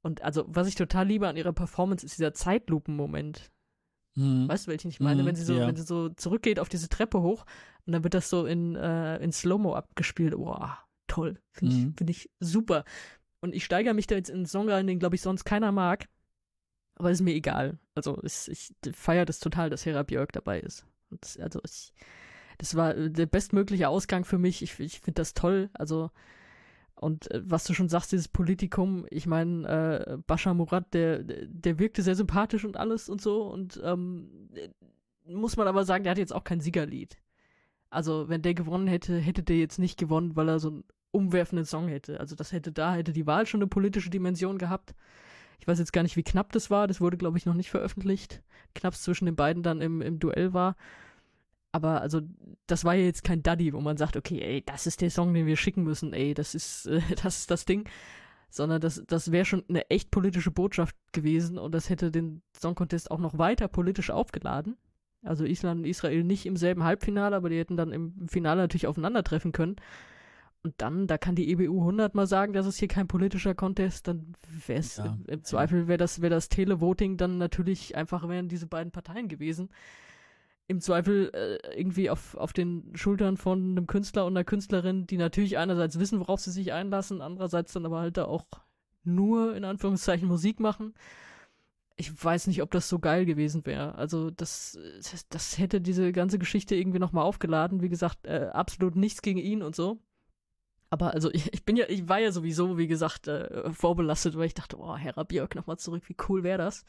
Und 0.00 0.22
also, 0.22 0.44
was 0.48 0.66
ich 0.66 0.74
total 0.74 1.06
liebe 1.06 1.28
an 1.28 1.36
ihrer 1.36 1.52
Performance, 1.52 2.04
ist 2.04 2.18
dieser 2.18 2.34
Zeitlupen-Moment. 2.34 3.51
Mhm. 4.14 4.48
Weißt 4.48 4.66
du, 4.66 4.70
welchen 4.70 4.88
ich 4.88 5.00
meine? 5.00 5.22
Mhm, 5.22 5.26
wenn 5.26 5.36
sie 5.36 5.44
so, 5.44 5.54
ja. 5.54 5.66
wenn 5.66 5.76
sie 5.76 5.82
so 5.82 6.08
zurückgeht 6.10 6.58
auf 6.58 6.68
diese 6.68 6.88
Treppe 6.88 7.22
hoch 7.22 7.44
und 7.86 7.92
dann 7.92 8.04
wird 8.04 8.14
das 8.14 8.28
so 8.28 8.46
in, 8.46 8.76
äh, 8.76 9.18
in 9.18 9.32
Slow-Mo 9.32 9.74
abgespielt. 9.74 10.36
Boah, 10.36 10.78
toll. 11.06 11.40
Finde 11.50 11.74
mhm. 11.74 11.80
ich, 11.80 11.96
find 11.96 12.10
ich 12.10 12.30
super. 12.40 12.84
Und 13.40 13.54
ich 13.54 13.64
steigere 13.64 13.94
mich 13.94 14.06
da 14.06 14.14
jetzt 14.14 14.30
in 14.30 14.36
einen 14.36 14.46
Song 14.46 14.68
rein, 14.68 14.86
den, 14.86 14.98
glaube 14.98 15.16
ich, 15.16 15.22
sonst 15.22 15.44
keiner 15.44 15.72
mag. 15.72 16.08
Aber 16.94 17.10
ist 17.10 17.22
mir 17.22 17.34
egal. 17.34 17.78
Also, 17.94 18.22
ich, 18.22 18.48
ich 18.48 18.72
feiere 18.94 19.24
das 19.24 19.40
total, 19.40 19.70
dass 19.70 19.84
Hera 19.84 20.02
Björk 20.02 20.32
dabei 20.32 20.60
ist. 20.60 20.86
Und, 21.10 21.38
also, 21.40 21.60
ich, 21.64 21.92
das 22.58 22.76
war 22.76 22.94
der 22.94 23.26
bestmögliche 23.26 23.88
Ausgang 23.88 24.24
für 24.24 24.38
mich. 24.38 24.62
Ich, 24.62 24.78
ich 24.78 25.00
finde 25.00 25.20
das 25.20 25.34
toll. 25.34 25.70
Also, 25.74 26.10
und 27.02 27.30
äh, 27.32 27.42
was 27.44 27.64
du 27.64 27.74
schon 27.74 27.88
sagst, 27.88 28.12
dieses 28.12 28.28
Politikum, 28.28 29.06
ich 29.10 29.26
meine, 29.26 29.66
äh, 29.66 30.16
Bashar 30.26 30.54
Murad, 30.54 30.94
der, 30.94 31.24
der 31.24 31.78
wirkte 31.80 32.00
sehr 32.02 32.14
sympathisch 32.14 32.64
und 32.64 32.76
alles 32.76 33.08
und 33.08 33.20
so. 33.20 33.42
Und 33.42 33.80
ähm, 33.84 34.48
muss 35.26 35.56
man 35.56 35.66
aber 35.66 35.84
sagen, 35.84 36.04
der 36.04 36.12
hat 36.12 36.18
jetzt 36.18 36.34
auch 36.34 36.44
kein 36.44 36.60
Siegerlied. 36.60 37.16
Also, 37.90 38.28
wenn 38.28 38.42
der 38.42 38.54
gewonnen 38.54 38.86
hätte, 38.86 39.18
hätte 39.18 39.42
der 39.42 39.58
jetzt 39.58 39.80
nicht 39.80 39.98
gewonnen, 39.98 40.36
weil 40.36 40.48
er 40.48 40.60
so 40.60 40.68
einen 40.68 40.84
umwerfenden 41.10 41.66
Song 41.66 41.88
hätte. 41.88 42.20
Also, 42.20 42.36
das 42.36 42.52
hätte 42.52 42.70
da, 42.70 42.94
hätte 42.94 43.12
die 43.12 43.26
Wahl 43.26 43.46
schon 43.46 43.58
eine 43.58 43.68
politische 43.68 44.08
Dimension 44.10 44.56
gehabt. 44.56 44.94
Ich 45.58 45.66
weiß 45.66 45.80
jetzt 45.80 45.92
gar 45.92 46.04
nicht, 46.04 46.16
wie 46.16 46.22
knapp 46.22 46.52
das 46.52 46.70
war. 46.70 46.86
Das 46.86 47.00
wurde, 47.00 47.16
glaube 47.16 47.36
ich, 47.36 47.46
noch 47.46 47.54
nicht 47.54 47.70
veröffentlicht. 47.70 48.42
Knapp 48.76 48.94
zwischen 48.94 49.26
den 49.26 49.36
beiden 49.36 49.64
dann 49.64 49.80
im, 49.80 50.02
im 50.02 50.20
Duell 50.20 50.54
war. 50.54 50.76
Aber 51.72 52.02
also, 52.02 52.20
das 52.66 52.84
war 52.84 52.94
ja 52.94 53.04
jetzt 53.04 53.24
kein 53.24 53.42
Daddy, 53.42 53.72
wo 53.72 53.80
man 53.80 53.96
sagt, 53.96 54.16
okay, 54.16 54.40
ey, 54.40 54.62
das 54.64 54.86
ist 54.86 55.00
der 55.00 55.10
Song, 55.10 55.32
den 55.32 55.46
wir 55.46 55.56
schicken 55.56 55.82
müssen, 55.82 56.12
ey, 56.12 56.34
das 56.34 56.54
ist, 56.54 56.86
äh, 56.86 57.00
das 57.22 57.40
ist 57.40 57.50
das 57.50 57.64
Ding. 57.64 57.88
Sondern 58.50 58.82
das, 58.82 59.02
das 59.06 59.32
wäre 59.32 59.46
schon 59.46 59.64
eine 59.70 59.88
echt 59.88 60.10
politische 60.10 60.50
Botschaft 60.50 60.94
gewesen 61.12 61.56
und 61.56 61.74
das 61.74 61.88
hätte 61.88 62.10
den 62.10 62.42
Song 62.54 62.74
Contest 62.74 63.10
auch 63.10 63.18
noch 63.18 63.38
weiter 63.38 63.66
politisch 63.66 64.10
aufgeladen. 64.10 64.76
Also 65.24 65.44
Island 65.44 65.80
und 65.80 65.86
Israel 65.86 66.22
nicht 66.22 66.44
im 66.44 66.56
selben 66.56 66.84
Halbfinale, 66.84 67.34
aber 67.34 67.48
die 67.48 67.56
hätten 67.56 67.78
dann 67.78 67.92
im 67.92 68.28
Finale 68.28 68.60
natürlich 68.60 68.86
aufeinandertreffen 68.86 69.52
können. 69.52 69.76
Und 70.62 70.74
dann, 70.76 71.06
da 71.06 71.16
kann 71.16 71.34
die 71.34 71.50
EBU 71.50 71.82
hundertmal 71.82 72.26
sagen, 72.26 72.52
dass 72.52 72.66
es 72.66 72.76
hier 72.76 72.88
kein 72.88 73.08
politischer 73.08 73.54
Contest, 73.54 74.06
dann 74.06 74.34
wäre 74.66 74.80
es 74.80 74.98
ja, 74.98 75.06
im, 75.06 75.24
im, 75.26 75.44
Zweifel 75.44 75.88
wäre 75.88 75.98
das, 75.98 76.20
wäre 76.20 76.34
das 76.34 76.50
Televoting 76.50 77.16
dann 77.16 77.38
natürlich 77.38 77.96
einfach 77.96 78.28
wären 78.28 78.48
diese 78.48 78.66
beiden 78.66 78.92
Parteien 78.92 79.28
gewesen 79.28 79.70
im 80.68 80.80
Zweifel 80.80 81.30
äh, 81.34 81.78
irgendwie 81.78 82.10
auf, 82.10 82.36
auf 82.36 82.52
den 82.52 82.92
Schultern 82.94 83.36
von 83.36 83.72
einem 83.72 83.86
Künstler 83.86 84.26
und 84.26 84.36
einer 84.36 84.44
Künstlerin, 84.44 85.06
die 85.06 85.16
natürlich 85.16 85.58
einerseits 85.58 85.98
wissen, 85.98 86.20
worauf 86.20 86.40
sie 86.40 86.50
sich 86.50 86.72
einlassen, 86.72 87.20
andererseits 87.20 87.72
dann 87.72 87.86
aber 87.86 88.00
halt 88.00 88.16
da 88.16 88.24
auch 88.24 88.46
nur 89.04 89.56
in 89.56 89.64
Anführungszeichen 89.64 90.28
Musik 90.28 90.60
machen. 90.60 90.94
Ich 91.96 92.24
weiß 92.24 92.46
nicht, 92.46 92.62
ob 92.62 92.70
das 92.70 92.88
so 92.88 92.98
geil 92.98 93.26
gewesen 93.26 93.66
wäre. 93.66 93.96
Also 93.96 94.30
das, 94.30 94.78
das 95.28 95.58
hätte 95.58 95.80
diese 95.80 96.10
ganze 96.12 96.38
Geschichte 96.38 96.74
irgendwie 96.74 96.98
nochmal 96.98 97.24
aufgeladen. 97.24 97.82
Wie 97.82 97.90
gesagt, 97.90 98.26
äh, 98.26 98.48
absolut 98.52 98.96
nichts 98.96 99.20
gegen 99.22 99.38
ihn 99.38 99.62
und 99.62 99.76
so. 99.76 99.98
Aber 100.92 101.12
also 101.12 101.30
ich, 101.32 101.52
ich, 101.52 101.64
bin 101.64 101.76
ja, 101.76 101.86
ich 101.88 102.08
war 102.08 102.18
ja 102.18 102.32
sowieso, 102.32 102.78
wie 102.78 102.86
gesagt, 102.86 103.28
äh, 103.28 103.72
vorbelastet, 103.72 104.36
weil 104.36 104.46
ich 104.46 104.54
dachte, 104.54 104.78
oh, 104.78 104.96
Herr 104.96 105.24
Björk 105.24 105.54
nochmal 105.54 105.78
zurück, 105.78 106.02
wie 106.06 106.16
cool 106.28 106.42
wäre 106.42 106.58
das? 106.58 106.84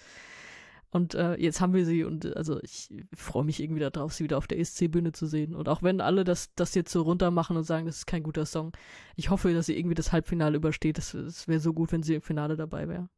Und 0.94 1.16
äh, 1.16 1.34
jetzt 1.42 1.60
haben 1.60 1.74
wir 1.74 1.88
sie 1.88 2.04
und 2.04 2.38
also 2.38 2.62
ich 2.62 2.88
freue 3.16 3.44
mich 3.44 3.60
irgendwie 3.60 3.82
darauf, 3.82 4.14
sie 4.14 4.24
wieder 4.24 4.38
auf 4.38 4.46
der 4.46 4.60
ESC-Bühne 4.60 5.12
zu 5.12 5.26
sehen. 5.26 5.56
Und 5.56 5.68
auch 5.68 5.82
wenn 5.82 6.02
alle 6.02 6.24
das, 6.24 6.54
das 6.54 6.76
jetzt 6.76 6.92
so 6.92 7.02
runter 7.02 7.32
machen 7.32 7.58
und 7.58 7.64
sagen, 7.64 7.88
das 7.88 7.98
ist 7.98 8.06
kein 8.06 8.22
guter 8.22 8.46
Song, 8.46 8.74
ich 9.16 9.32
hoffe, 9.32 9.56
dass 9.56 9.66
sie 9.66 9.76
irgendwie 9.76 9.96
das 9.96 10.12
Halbfinale 10.12 10.56
übersteht. 10.56 11.00
Es 11.00 11.48
wäre 11.48 11.60
so 11.60 11.74
gut, 11.74 11.92
wenn 11.92 12.04
sie 12.04 12.14
im 12.14 12.22
Finale 12.22 12.56
dabei 12.58 12.88
wäre. 12.88 13.10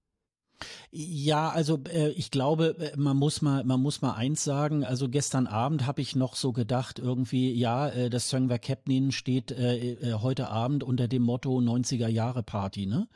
Ja, 0.90 1.50
also 1.50 1.82
äh, 1.92 2.12
ich 2.12 2.32
glaube, 2.32 2.78
äh, 2.80 2.96
man 2.96 3.18
muss 3.18 3.42
mal, 3.42 3.66
man 3.66 3.82
muss 3.82 4.02
mal 4.02 4.14
eins 4.14 4.46
sagen. 4.46 4.86
Also 4.86 5.10
gestern 5.10 5.46
Abend 5.46 5.86
habe 5.86 6.00
ich 6.00 6.16
noch 6.16 6.36
so 6.36 6.54
gedacht, 6.54 6.98
irgendwie, 6.98 7.54
ja, 7.54 7.90
äh, 7.90 8.10
das 8.10 8.30
Songwer 8.30 8.58
Captain 8.60 9.12
steht 9.12 9.52
äh, 9.52 9.96
äh, 9.96 10.14
heute 10.14 10.48
Abend 10.48 10.82
unter 10.82 11.10
dem 11.10 11.24
Motto 11.24 11.60
90er 11.60 12.08
Jahre 12.08 12.42
Party, 12.42 12.86
ne? 12.86 13.10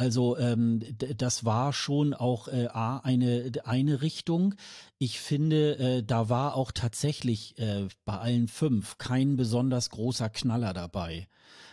Also 0.00 0.38
ähm, 0.38 0.80
das 1.18 1.44
war 1.44 1.74
schon 1.74 2.14
auch 2.14 2.48
äh, 2.48 2.68
eine, 2.72 3.52
eine 3.64 4.00
Richtung. 4.00 4.54
Ich 4.96 5.20
finde, 5.20 5.76
äh, 5.76 6.02
da 6.02 6.30
war 6.30 6.54
auch 6.54 6.72
tatsächlich 6.72 7.58
äh, 7.58 7.86
bei 8.06 8.16
allen 8.16 8.48
fünf 8.48 8.96
kein 8.96 9.36
besonders 9.36 9.90
großer 9.90 10.30
Knaller 10.30 10.72
dabei. 10.72 11.28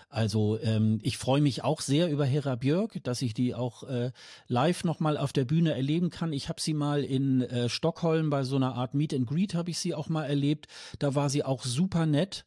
Also 0.10 0.60
ähm, 0.62 1.00
ich 1.04 1.18
freue 1.18 1.40
mich 1.40 1.64
auch 1.64 1.80
sehr 1.80 2.12
über 2.12 2.26
Hera 2.26 2.56
Björk, 2.56 3.02
dass 3.04 3.22
ich 3.22 3.34
die 3.34 3.56
auch 3.56 3.84
äh, 3.84 4.12
live 4.50 4.84
nochmal 4.84 5.18
auf 5.18 5.32
der 5.32 5.46
Bühne 5.46 5.74
erleben 5.74 6.10
kann. 6.10 6.34
Ich 6.34 6.50
habe 6.50 6.60
sie 6.60 6.74
mal 6.74 7.06
in 7.06 7.44
äh, 7.44 7.70
Stockholm 7.70 8.30
bei 8.30 8.44
so 8.44 8.58
einer 8.58 8.76
Art 8.76 8.94
Meet 8.94 9.14
and 9.14 9.28
Greet 9.28 9.54
habe 9.54 9.70
ich 9.70 9.80
sie 9.80 9.96
auch 9.96 10.10
mal 10.10 10.26
erlebt. 10.26 10.68
Da 11.00 11.16
war 11.16 11.30
sie 11.30 11.46
auch 11.46 11.64
super 11.64 12.06
nett. 12.06 12.44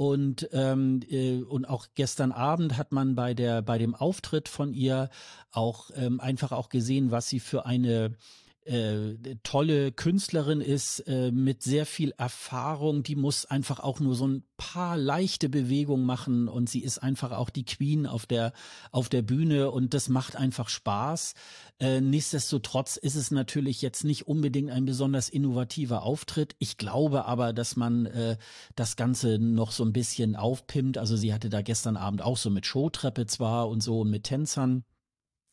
Und, 0.00 0.48
ähm, 0.52 1.00
äh, 1.10 1.42
und 1.42 1.66
auch 1.68 1.88
gestern 1.94 2.32
Abend 2.32 2.78
hat 2.78 2.90
man 2.90 3.14
bei 3.14 3.34
der 3.34 3.60
bei 3.60 3.76
dem 3.76 3.94
Auftritt 3.94 4.48
von 4.48 4.72
ihr 4.72 5.10
auch 5.50 5.90
ähm, 5.94 6.20
einfach 6.20 6.52
auch 6.52 6.70
gesehen, 6.70 7.10
was 7.10 7.28
sie 7.28 7.38
für 7.38 7.66
eine 7.66 8.16
äh, 8.64 9.36
tolle 9.42 9.90
Künstlerin 9.90 10.60
ist, 10.60 11.00
äh, 11.00 11.30
mit 11.30 11.62
sehr 11.62 11.86
viel 11.86 12.12
Erfahrung. 12.18 13.02
Die 13.02 13.16
muss 13.16 13.46
einfach 13.46 13.80
auch 13.80 14.00
nur 14.00 14.14
so 14.14 14.26
ein 14.26 14.44
paar 14.56 14.96
leichte 14.96 15.48
Bewegungen 15.48 16.04
machen 16.04 16.46
und 16.46 16.68
sie 16.68 16.82
ist 16.82 16.98
einfach 16.98 17.32
auch 17.32 17.48
die 17.48 17.64
Queen 17.64 18.06
auf 18.06 18.26
der, 18.26 18.52
auf 18.92 19.08
der 19.08 19.22
Bühne 19.22 19.70
und 19.70 19.94
das 19.94 20.08
macht 20.08 20.36
einfach 20.36 20.68
Spaß. 20.68 21.34
Äh, 21.80 22.02
nichtsdestotrotz 22.02 22.96
ist 22.96 23.14
es 23.14 23.30
natürlich 23.30 23.80
jetzt 23.80 24.04
nicht 24.04 24.28
unbedingt 24.28 24.70
ein 24.70 24.84
besonders 24.84 25.30
innovativer 25.30 26.02
Auftritt. 26.02 26.54
Ich 26.58 26.76
glaube 26.76 27.24
aber, 27.24 27.54
dass 27.54 27.76
man 27.76 28.06
äh, 28.06 28.36
das 28.76 28.96
Ganze 28.96 29.38
noch 29.38 29.72
so 29.72 29.84
ein 29.84 29.94
bisschen 29.94 30.36
aufpimmt. 30.36 30.98
Also 30.98 31.16
sie 31.16 31.32
hatte 31.32 31.48
da 31.48 31.62
gestern 31.62 31.96
Abend 31.96 32.20
auch 32.20 32.36
so 32.36 32.50
mit 32.50 32.66
Showtreppe 32.66 33.26
zwar 33.26 33.68
und 33.68 33.82
so 33.82 34.00
und 34.00 34.10
mit 34.10 34.24
Tänzern. 34.24 34.84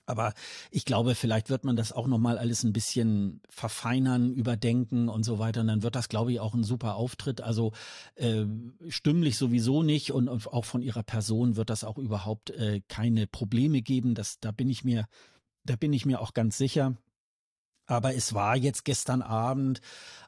Aber 0.07 0.33
ich 0.71 0.85
glaube, 0.85 1.15
vielleicht 1.15 1.49
wird 1.49 1.65
man 1.65 1.75
das 1.75 1.91
auch 1.91 2.07
nochmal 2.07 2.37
alles 2.37 2.63
ein 2.63 2.73
bisschen 2.73 3.41
verfeinern, 3.49 4.31
überdenken 4.31 5.09
und 5.09 5.23
so 5.23 5.37
weiter. 5.37 5.61
Und 5.61 5.67
dann 5.67 5.83
wird 5.83 5.95
das, 5.95 6.07
glaube 6.07 6.31
ich, 6.31 6.39
auch 6.39 6.53
ein 6.53 6.63
super 6.63 6.95
Auftritt. 6.95 7.41
Also 7.41 7.73
äh, 8.15 8.45
stimmlich 8.87 9.37
sowieso 9.37 9.83
nicht 9.83 10.11
und 10.11 10.29
auch 10.29 10.65
von 10.65 10.81
ihrer 10.81 11.03
Person 11.03 11.57
wird 11.57 11.69
das 11.69 11.83
auch 11.83 11.97
überhaupt 11.97 12.51
äh, 12.51 12.81
keine 12.87 13.27
Probleme 13.27 13.81
geben. 13.81 14.15
Das, 14.15 14.39
da 14.39 14.51
bin 14.51 14.69
ich 14.69 14.85
mir, 14.85 15.07
da 15.65 15.75
bin 15.75 15.91
ich 15.91 16.05
mir 16.05 16.21
auch 16.21 16.33
ganz 16.33 16.57
sicher. 16.57 16.95
Aber 17.87 18.13
es 18.13 18.33
war 18.33 18.55
jetzt 18.55 18.85
gestern 18.85 19.21
Abend 19.21 19.81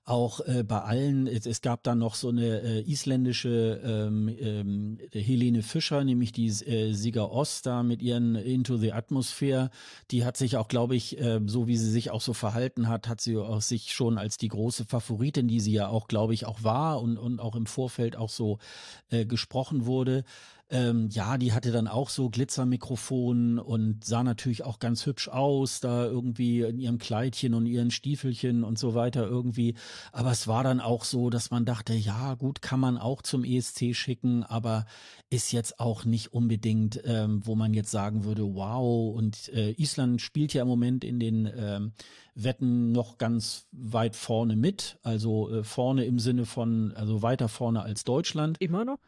auch 0.06 0.40
äh, 0.42 0.64
bei 0.64 0.82
allen, 0.82 1.28
es, 1.28 1.46
es, 1.46 1.62
gab 1.62 1.84
da 1.84 1.94
noch 1.94 2.16
so 2.16 2.30
eine 2.30 2.62
äh, 2.62 2.92
isländische 2.92 3.80
ähm, 3.84 4.36
ähm, 4.40 4.98
Helene 5.12 5.62
Fischer, 5.62 6.04
nämlich 6.04 6.32
die 6.32 6.48
äh, 6.48 6.94
Sieger 6.94 7.32
Ost 7.32 7.68
da 7.68 7.84
mit 7.84 8.02
ihren 8.02 8.36
Into 8.36 8.78
the 8.78 8.92
Atmosphere. 8.94 9.70
Die 10.10 10.26
hat 10.26 10.36
sich 10.36 10.58
auch, 10.58 10.68
glaube 10.68 10.96
ich, 10.96 11.20
äh, 11.20 11.40
so 11.46 11.68
wie 11.68 11.78
sie 11.78 11.92
sich 11.92 12.10
auch 12.10 12.22
so 12.22 12.34
verhalten 12.34 12.88
hat, 12.88 13.08
hat 13.08 13.22
sie 13.22 13.38
auch 13.38 13.62
sich 13.62 13.94
schon 13.94 14.18
als 14.18 14.38
die 14.38 14.48
große 14.48 14.86
Favoritin, 14.86 15.48
die 15.48 15.60
sie 15.60 15.74
ja 15.74 15.90
auch, 15.90 16.08
glaube 16.08 16.34
ich, 16.34 16.48
auch 16.48 16.64
war 16.64 17.02
und, 17.02 17.18
und 17.18 17.40
auch 17.40 17.56
im 17.56 17.68
Vorfeld 17.68 18.16
auch 18.16 18.30
so 18.30 18.58
äh, 19.12 19.26
gesprochen 19.26 19.86
wurde, 19.86 20.24
Ähm, 20.72 21.10
ja, 21.12 21.38
die 21.40 21.54
hatte 21.54 21.72
dann 21.72 21.88
auch 21.88 22.10
so 22.10 22.30
Glitzermikrofon 22.30 23.58
und 23.58 24.06
sah 24.06 24.24
natürlich 24.24 24.64
auch 24.64 24.78
ganz 24.78 25.06
hübsch 25.06 25.28
aus, 25.28 25.80
da 25.80 26.06
irgendwie 26.06 26.62
in 26.62 26.78
ihrem 26.78 27.00
Kleidchen 27.00 27.56
und 27.56 27.66
ihren 27.66 27.90
Stiefelchen 27.90 28.64
und 28.64 28.78
so 28.78 28.94
weiter 28.94 29.26
irgendwie. 29.26 29.74
Aber 30.12 30.32
es 30.32 30.48
war 30.48 30.64
dann 30.64 30.80
auch 30.80 31.06
so, 31.06 31.32
dass 31.32 31.50
man 31.50 31.66
dachte, 31.66 31.94
ja, 31.94 32.36
gut, 32.36 32.62
kann 32.62 32.80
man 32.80 33.00
auch 33.00 33.24
zum 33.24 33.44
ESC 33.44 33.96
schicken, 33.96 34.44
aber 34.44 34.86
ist 35.32 35.52
jetzt 35.52 35.80
auch 35.80 36.06
nicht 36.06 36.34
unbedingt, 36.34 37.02
ähm, 37.04 37.42
wo 37.46 37.56
man 37.56 37.74
jetzt 37.74 37.90
sagen 37.90 38.24
würde, 38.24 38.44
wow. 38.54 39.16
Und 39.16 39.50
äh, 39.50 39.72
Island 39.72 40.22
spielt 40.22 40.54
ja 40.54 40.62
im 40.62 40.68
Moment 40.68 41.04
in 41.04 41.20
den 41.20 41.50
ähm, 41.58 41.94
Wetten 42.36 42.92
noch 42.92 43.18
ganz 43.18 43.68
weit 43.72 44.16
vorne 44.16 44.56
mit, 44.56 45.00
also 45.02 45.50
äh, 45.50 45.64
vorne 45.64 46.06
im 46.06 46.20
Sinne 46.20 46.46
von, 46.46 46.94
also 46.94 47.24
weiter 47.24 47.48
vorne 47.50 47.82
als 47.82 48.04
Deutschland. 48.04 48.58
Immer 48.60 48.86
noch? 48.86 49.00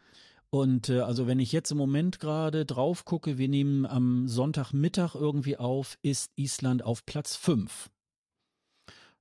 Und 0.52 0.90
äh, 0.90 1.00
also 1.00 1.28
wenn 1.28 1.40
ich 1.40 1.54
jetzt 1.54 1.72
im 1.72 1.78
Moment 1.78 2.20
gerade 2.20 2.66
drauf 2.66 3.06
gucke, 3.06 3.38
wir 3.38 3.48
nehmen 3.48 3.86
am 3.86 4.28
Sonntagmittag 4.28 5.16
irgendwie 5.16 5.56
auf, 5.56 5.98
ist 6.02 6.30
Island 6.36 6.84
auf 6.84 7.06
Platz 7.06 7.38
5. 7.38 7.90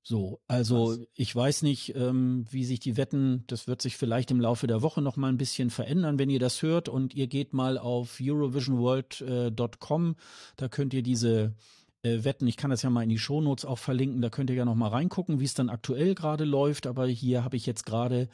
So, 0.03 0.41
also 0.49 0.93
Was? 0.93 0.99
ich 1.15 1.37
weiß 1.37 1.63
nicht, 1.63 1.95
ähm, 1.95 2.47
wie 2.51 2.65
sich 2.65 2.81
die 2.81 2.97
Wetten, 2.97 3.45
das 3.47 3.69
wird 3.69 3.81
sich 3.81 3.97
vielleicht 3.97 4.33
im 4.33 4.41
Laufe 4.41 4.67
der 4.67 4.83
Woche 4.83 5.03
noch 5.03 5.17
mal 5.17 5.29
ein 5.29 5.37
bisschen 5.37 5.71
verändern, 5.71 6.19
wenn 6.19 6.31
ihr 6.31 6.41
das 6.41 6.63
hört 6.63 6.89
und 6.89 7.15
ihr 7.15 7.29
geht 7.29 7.53
mal 7.53 7.79
auf 7.79 8.19
eurovisionworld.com, 8.21 10.17
da 10.57 10.69
könnt 10.69 10.95
ihr 10.95 11.03
diese 11.03 11.55
äh, 12.03 12.25
Wetten, 12.25 12.47
ich 12.47 12.57
kann 12.57 12.71
das 12.71 12.83
ja 12.83 12.91
mal 12.91 13.03
in 13.03 13.09
die 13.09 13.19
Shownotes 13.19 13.65
auch 13.65 13.79
verlinken, 13.79 14.23
da 14.23 14.31
könnt 14.31 14.51
ihr 14.51 14.57
ja 14.57 14.65
noch 14.65 14.75
mal 14.75 14.89
reingucken, 14.89 15.41
wie 15.41 15.45
es 15.45 15.55
dann 15.55 15.69
aktuell 15.69 16.15
gerade 16.15 16.45
läuft, 16.45 16.87
aber 16.87 17.07
hier 17.07 17.45
habe 17.45 17.57
ich 17.57 17.67
jetzt 17.67 17.85
gerade 17.85 18.29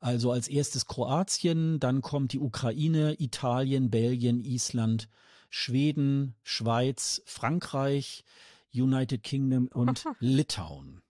also 0.00 0.32
als 0.32 0.48
erstes 0.48 0.86
Kroatien, 0.86 1.78
dann 1.78 2.02
kommt 2.02 2.32
die 2.32 2.40
Ukraine, 2.40 3.14
Italien, 3.20 3.90
Belgien, 3.90 4.44
Island, 4.44 5.08
Schweden, 5.48 6.34
Schweiz, 6.42 7.22
Frankreich, 7.24 8.24
United 8.74 9.22
Kingdom 9.22 9.68
und 9.68 10.04
Litauen. 10.18 11.02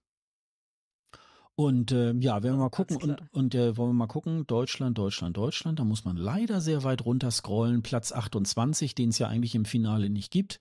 Und 1.55 1.93
äh, 1.93 2.12
ja, 2.14 2.43
wenn 2.43 2.55
wir 2.55 2.59
mal 2.59 2.70
gucken. 2.70 2.97
Und, 2.97 3.22
und 3.32 3.55
äh, 3.55 3.76
wollen 3.76 3.90
wir 3.90 3.94
mal 3.94 4.06
gucken, 4.06 4.47
Deutschland, 4.47 4.98
Deutschland, 4.98 5.36
Deutschland, 5.36 5.78
da 5.78 5.84
muss 5.84 6.05
man 6.05 6.16
leider 6.16 6.60
sehr 6.60 6.82
weit 6.82 7.05
runter 7.05 7.30
scrollen, 7.30 7.82
Platz 7.82 8.12
28, 8.12 8.94
den 8.94 9.10
es 9.10 9.18
ja 9.18 9.28
eigentlich 9.28 9.55
im 9.55 9.64
Finale 9.64 10.10
nicht 10.10 10.30
gibt. 10.30 10.60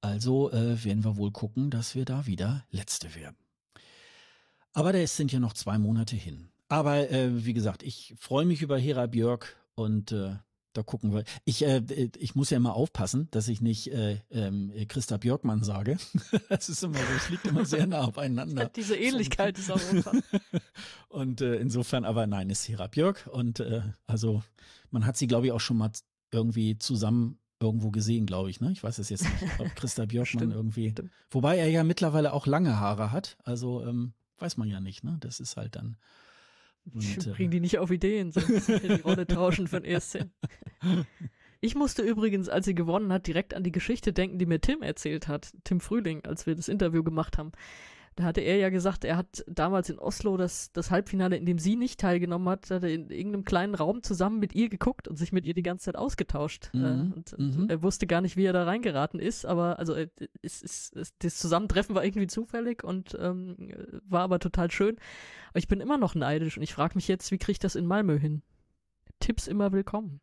Also 0.00 0.50
äh, 0.52 0.84
werden 0.84 1.04
wir 1.04 1.16
wohl 1.16 1.32
gucken, 1.32 1.70
dass 1.70 1.94
wir 1.94 2.04
da 2.04 2.26
wieder 2.26 2.64
Letzte 2.70 3.14
werden. 3.14 3.36
Aber 4.72 4.92
da 4.92 5.04
sind 5.06 5.32
ja 5.32 5.40
noch 5.40 5.54
zwei 5.54 5.78
Monate 5.78 6.14
hin. 6.14 6.50
Aber 6.68 7.10
äh, 7.10 7.44
wie 7.44 7.54
gesagt, 7.54 7.82
ich 7.82 8.14
freue 8.18 8.44
mich 8.44 8.62
über 8.62 8.78
Hera 8.78 9.06
Björk 9.06 9.56
und 9.74 10.12
äh, 10.12 10.36
da 10.74 10.82
gucken 10.82 11.12
wir. 11.12 11.24
Ich, 11.44 11.64
äh, 11.64 11.82
ich 12.18 12.34
muss 12.34 12.50
ja 12.50 12.58
immer 12.58 12.74
aufpassen, 12.74 13.28
dass 13.32 13.48
ich 13.48 13.60
nicht 13.60 13.90
äh, 13.90 14.20
ähm, 14.30 14.72
Christa 14.86 15.16
Björkmann 15.16 15.64
sage. 15.64 15.96
das 16.48 16.68
ist 16.68 16.84
immer 16.84 16.98
so, 16.98 17.14
es 17.16 17.30
liegt 17.30 17.46
immer 17.46 17.64
sehr 17.64 17.86
nah 17.86 18.02
aufeinander. 18.02 18.66
Diese 18.76 18.96
Ähnlichkeit 18.96 19.58
ist 19.58 19.72
auch 19.72 19.80
und 21.08 21.40
äh, 21.40 21.56
insofern, 21.56 22.04
aber 22.04 22.26
nein, 22.26 22.50
ist 22.50 22.68
Hera 22.68 22.86
Björk 22.86 23.28
und 23.32 23.60
äh, 23.60 23.82
also 24.06 24.42
man 24.90 25.06
hat 25.06 25.16
sie, 25.16 25.26
glaube 25.26 25.46
ich, 25.46 25.52
auch 25.52 25.60
schon 25.60 25.78
mal 25.78 25.90
irgendwie 26.30 26.78
zusammen 26.78 27.38
irgendwo 27.60 27.90
gesehen, 27.90 28.26
glaube 28.26 28.50
ich. 28.50 28.60
Ne? 28.60 28.70
Ich 28.72 28.82
weiß 28.82 28.98
es 28.98 29.08
jetzt 29.08 29.24
nicht, 29.24 29.60
ob 29.60 29.66
Christa 29.76 30.06
Björkmann 30.06 30.52
irgendwie. 30.52 30.90
Stimmt. 30.90 31.10
Wobei 31.30 31.58
er 31.58 31.68
ja 31.68 31.84
mittlerweile 31.84 32.32
auch 32.32 32.46
lange 32.46 32.78
Haare 32.78 33.12
hat. 33.12 33.36
Also 33.44 33.84
ähm, 33.84 34.12
weiß 34.38 34.56
man 34.56 34.68
ja 34.68 34.80
nicht. 34.80 35.04
Ne? 35.04 35.16
Das 35.20 35.40
ist 35.40 35.56
halt 35.56 35.76
dann 35.76 35.96
und, 36.94 37.26
äh, 37.26 37.30
Bringen 37.30 37.50
die 37.50 37.60
nicht 37.60 37.78
auf 37.78 37.90
Ideen, 37.90 38.32
sonst 38.32 38.68
die 38.68 39.00
Rolle 39.02 39.26
tauschen 39.26 39.66
den 39.66 39.84
ESC. 39.84 40.26
Ich 41.60 41.74
musste 41.74 42.02
übrigens, 42.02 42.48
als 42.48 42.66
sie 42.66 42.74
gewonnen 42.76 43.12
hat, 43.12 43.26
direkt 43.26 43.52
an 43.52 43.64
die 43.64 43.72
Geschichte 43.72 44.12
denken, 44.12 44.38
die 44.38 44.46
mir 44.46 44.60
Tim 44.60 44.80
erzählt 44.80 45.26
hat, 45.26 45.52
Tim 45.64 45.80
Frühling, 45.80 46.24
als 46.24 46.46
wir 46.46 46.54
das 46.54 46.68
Interview 46.68 47.02
gemacht 47.02 47.36
haben. 47.36 47.50
Da 48.18 48.24
hatte 48.24 48.40
er 48.40 48.56
ja 48.56 48.68
gesagt, 48.68 49.04
er 49.04 49.16
hat 49.16 49.44
damals 49.46 49.90
in 49.90 50.00
Oslo 50.00 50.36
das, 50.36 50.72
das 50.72 50.90
Halbfinale, 50.90 51.36
in 51.36 51.46
dem 51.46 51.60
sie 51.60 51.76
nicht 51.76 52.00
teilgenommen 52.00 52.48
hat, 52.48 52.68
hat 52.68 52.82
er 52.82 52.90
in 52.90 53.10
irgendeinem 53.10 53.44
kleinen 53.44 53.76
Raum 53.76 54.02
zusammen 54.02 54.40
mit 54.40 54.56
ihr 54.56 54.68
geguckt 54.68 55.06
und 55.06 55.14
sich 55.14 55.30
mit 55.30 55.46
ihr 55.46 55.54
die 55.54 55.62
ganze 55.62 55.84
Zeit 55.84 55.94
ausgetauscht. 55.94 56.70
Mhm. 56.72 56.84
Äh, 56.84 57.16
und, 57.16 57.38
mhm. 57.38 57.70
er 57.70 57.80
wusste 57.84 58.08
gar 58.08 58.20
nicht, 58.20 58.36
wie 58.36 58.44
er 58.44 58.52
da 58.52 58.64
reingeraten 58.64 59.20
ist, 59.20 59.46
aber 59.46 59.78
also 59.78 59.94
äh, 59.94 60.08
es, 60.42 60.64
es, 60.64 60.90
es, 60.96 61.16
das 61.18 61.36
Zusammentreffen 61.36 61.94
war 61.94 62.04
irgendwie 62.04 62.26
zufällig 62.26 62.82
und 62.82 63.16
ähm, 63.20 63.70
war 64.08 64.22
aber 64.22 64.40
total 64.40 64.68
schön. 64.72 64.96
Aber 65.50 65.60
ich 65.60 65.68
bin 65.68 65.80
immer 65.80 65.96
noch 65.96 66.16
neidisch 66.16 66.56
und 66.56 66.64
ich 66.64 66.74
frage 66.74 66.96
mich 66.96 67.06
jetzt, 67.06 67.30
wie 67.30 67.38
kriege 67.38 67.52
ich 67.52 67.60
das 67.60 67.76
in 67.76 67.86
Malmö 67.86 68.18
hin? 68.18 68.42
Tipps 69.20 69.46
immer 69.46 69.70
willkommen. 69.70 70.20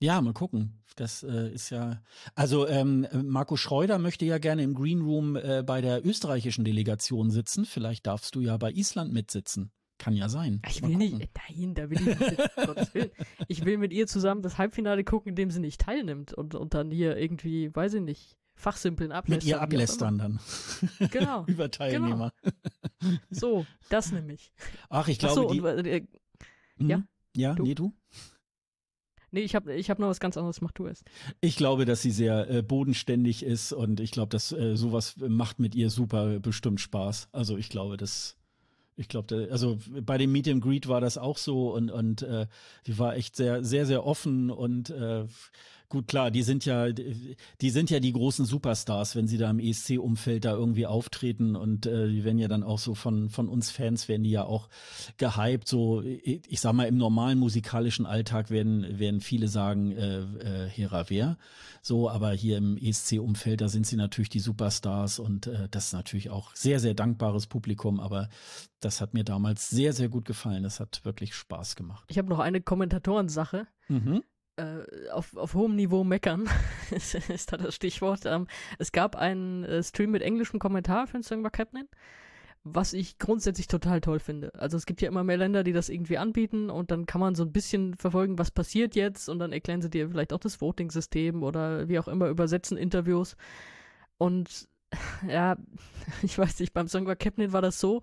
Ja, 0.00 0.20
mal 0.22 0.32
gucken. 0.32 0.82
Das 0.96 1.22
äh, 1.22 1.52
ist 1.52 1.70
ja. 1.70 2.02
Also 2.34 2.66
ähm, 2.66 3.06
Marco 3.24 3.56
Schreuder 3.56 3.98
möchte 3.98 4.24
ja 4.24 4.38
gerne 4.38 4.62
im 4.62 4.74
Green 4.74 5.02
Room 5.02 5.36
äh, 5.36 5.62
bei 5.64 5.80
der 5.82 6.04
österreichischen 6.04 6.64
Delegation 6.64 7.30
sitzen. 7.30 7.66
Vielleicht 7.66 8.06
darfst 8.06 8.34
du 8.34 8.40
ja 8.40 8.56
bei 8.56 8.72
Island 8.72 9.12
mitsitzen. 9.12 9.70
Kann 9.98 10.14
ja 10.14 10.30
sein. 10.30 10.62
Ich 10.66 10.82
will 10.82 10.96
nicht, 10.96 11.28
nein, 11.48 11.74
da 11.74 11.90
will 11.90 12.00
ich 12.00 12.06
nicht 12.06 12.18
sitzen. 12.18 13.10
Ich 13.48 13.64
will 13.66 13.76
mit 13.76 13.92
ihr 13.92 14.06
zusammen 14.06 14.40
das 14.40 14.56
Halbfinale 14.56 15.04
gucken, 15.04 15.30
in 15.30 15.36
dem 15.36 15.50
sie 15.50 15.60
nicht 15.60 15.82
teilnimmt 15.82 16.32
und, 16.32 16.54
und 16.54 16.72
dann 16.72 16.90
hier 16.90 17.18
irgendwie, 17.18 17.74
weiß 17.74 17.94
ich 17.94 18.00
nicht, 18.00 18.36
fachsimpeln 18.54 19.12
ablästern. 19.12 19.36
Mit 19.36 19.44
ihr 19.46 19.60
ablästern 19.60 20.18
dann. 20.18 20.40
Genau. 21.10 21.44
Über 21.46 21.70
Teilnehmer. 21.70 22.32
Genau. 22.42 23.18
So, 23.28 23.66
das 23.90 24.10
nämlich. 24.12 24.52
Ach, 24.88 25.08
ich 25.08 25.18
glaube, 25.18 25.32
Ach 25.32 25.48
so, 25.48 25.52
die... 25.52 25.60
Und, 25.60 25.86
äh, 25.86 26.06
ja? 26.78 26.96
Hm? 26.96 27.08
Ja, 27.36 27.54
du? 27.54 27.62
nee, 27.62 27.74
du? 27.74 27.94
Nee, 29.32 29.40
ich 29.40 29.54
habe 29.54 29.74
ich 29.74 29.90
hab 29.90 29.98
noch 29.98 30.08
was 30.08 30.20
ganz 30.20 30.36
anderes, 30.36 30.60
mach 30.60 30.72
du 30.72 30.86
es. 30.86 31.04
Ich 31.40 31.56
glaube, 31.56 31.84
dass 31.84 32.02
sie 32.02 32.10
sehr 32.10 32.50
äh, 32.50 32.62
bodenständig 32.62 33.44
ist 33.44 33.72
und 33.72 34.00
ich 34.00 34.10
glaube, 34.10 34.30
dass 34.30 34.52
äh, 34.52 34.76
sowas 34.76 35.14
macht 35.18 35.60
mit 35.60 35.74
ihr 35.74 35.90
super 35.90 36.40
bestimmt 36.40 36.80
Spaß. 36.80 37.28
Also 37.32 37.56
ich 37.56 37.68
glaube, 37.68 37.96
dass 37.96 38.36
ich 38.96 39.08
glaube, 39.08 39.48
also 39.50 39.78
bei 40.02 40.18
dem 40.18 40.32
Meet 40.32 40.48
and 40.48 40.62
Greet 40.62 40.88
war 40.88 41.00
das 41.00 41.16
auch 41.16 41.38
so 41.38 41.72
und 41.72 41.90
und 41.90 42.22
äh, 42.22 42.46
die 42.86 42.98
war 42.98 43.16
echt 43.16 43.36
sehr 43.36 43.64
sehr 43.64 43.86
sehr 43.86 44.04
offen 44.04 44.50
und 44.50 44.90
äh, 44.90 45.24
Gut, 45.90 46.06
klar, 46.06 46.30
die 46.30 46.44
sind 46.44 46.64
ja, 46.66 46.92
die 46.92 47.70
sind 47.70 47.90
ja 47.90 47.98
die 47.98 48.12
großen 48.12 48.44
Superstars, 48.44 49.16
wenn 49.16 49.26
sie 49.26 49.38
da 49.38 49.50
im 49.50 49.58
ESC-Umfeld 49.58 50.44
da 50.44 50.52
irgendwie 50.52 50.86
auftreten 50.86 51.56
und 51.56 51.84
äh, 51.84 52.08
die 52.08 52.22
werden 52.22 52.38
ja 52.38 52.46
dann 52.46 52.62
auch 52.62 52.78
so 52.78 52.94
von 52.94 53.28
von 53.28 53.48
uns 53.48 53.72
Fans 53.72 54.06
werden 54.06 54.22
die 54.22 54.30
ja 54.30 54.44
auch 54.44 54.68
gehypt. 55.16 55.66
So, 55.66 56.00
ich 56.02 56.60
sag 56.60 56.74
mal 56.74 56.84
im 56.84 56.96
normalen 56.96 57.40
musikalischen 57.40 58.06
Alltag 58.06 58.50
werden 58.50 59.00
werden 59.00 59.20
viele 59.20 59.48
sagen 59.48 59.90
äh, 59.90 60.20
äh, 60.20 60.68
Hera 60.68 61.10
wer. 61.10 61.38
So, 61.82 62.08
aber 62.08 62.30
hier 62.30 62.58
im 62.58 62.76
ESC-Umfeld 62.76 63.60
da 63.60 63.68
sind 63.68 63.84
sie 63.84 63.96
natürlich 63.96 64.28
die 64.28 64.38
Superstars 64.38 65.18
und 65.18 65.48
äh, 65.48 65.68
das 65.72 65.86
ist 65.86 65.92
natürlich 65.92 66.30
auch 66.30 66.54
sehr 66.54 66.78
sehr 66.78 66.94
dankbares 66.94 67.48
Publikum. 67.48 67.98
Aber 67.98 68.28
das 68.78 69.00
hat 69.00 69.12
mir 69.12 69.24
damals 69.24 69.68
sehr 69.68 69.92
sehr 69.92 70.08
gut 70.08 70.24
gefallen. 70.24 70.62
Das 70.62 70.78
hat 70.78 71.04
wirklich 71.04 71.34
Spaß 71.34 71.74
gemacht. 71.74 72.04
Ich 72.06 72.18
habe 72.18 72.28
noch 72.28 72.38
eine 72.38 72.60
Kommentatorensache. 72.60 73.66
Mhm 73.88 74.22
äh, 74.60 75.10
auf, 75.10 75.36
auf 75.36 75.54
hohem 75.54 75.74
Niveau 75.74 76.04
meckern, 76.04 76.48
ist, 76.90 77.52
da 77.52 77.56
das 77.56 77.74
Stichwort. 77.74 78.26
Ähm, 78.26 78.46
es 78.78 78.92
gab 78.92 79.16
einen 79.16 79.64
äh, 79.64 79.82
Stream 79.82 80.10
mit 80.10 80.22
englischem 80.22 80.58
Kommentar 80.58 81.06
für 81.06 81.18
den 81.18 81.22
Song 81.22 81.42
Captain, 81.42 81.88
was 82.62 82.92
ich 82.92 83.18
grundsätzlich 83.18 83.68
total 83.68 84.00
toll 84.00 84.18
finde. 84.18 84.52
Also 84.54 84.76
es 84.76 84.86
gibt 84.86 85.00
ja 85.00 85.08
immer 85.08 85.24
mehr 85.24 85.38
Länder, 85.38 85.64
die 85.64 85.72
das 85.72 85.88
irgendwie 85.88 86.18
anbieten 86.18 86.68
und 86.68 86.90
dann 86.90 87.06
kann 87.06 87.20
man 87.20 87.34
so 87.34 87.44
ein 87.44 87.52
bisschen 87.52 87.94
verfolgen, 87.94 88.38
was 88.38 88.50
passiert 88.50 88.94
jetzt 88.94 89.28
und 89.28 89.38
dann 89.38 89.52
erklären 89.52 89.80
sie 89.80 89.90
dir 89.90 90.10
vielleicht 90.10 90.32
auch 90.32 90.40
das 90.40 90.60
Voting-System 90.60 91.42
oder 91.42 91.88
wie 91.88 91.98
auch 91.98 92.08
immer, 92.08 92.28
übersetzen 92.28 92.76
Interviews. 92.76 93.36
Und 94.18 94.68
ja, 95.28 95.56
ich 96.22 96.38
weiß 96.38 96.60
nicht, 96.60 96.74
beim 96.74 96.88
Song 96.88 97.06
Captain 97.06 97.52
war 97.52 97.62
das 97.62 97.80
so, 97.80 98.02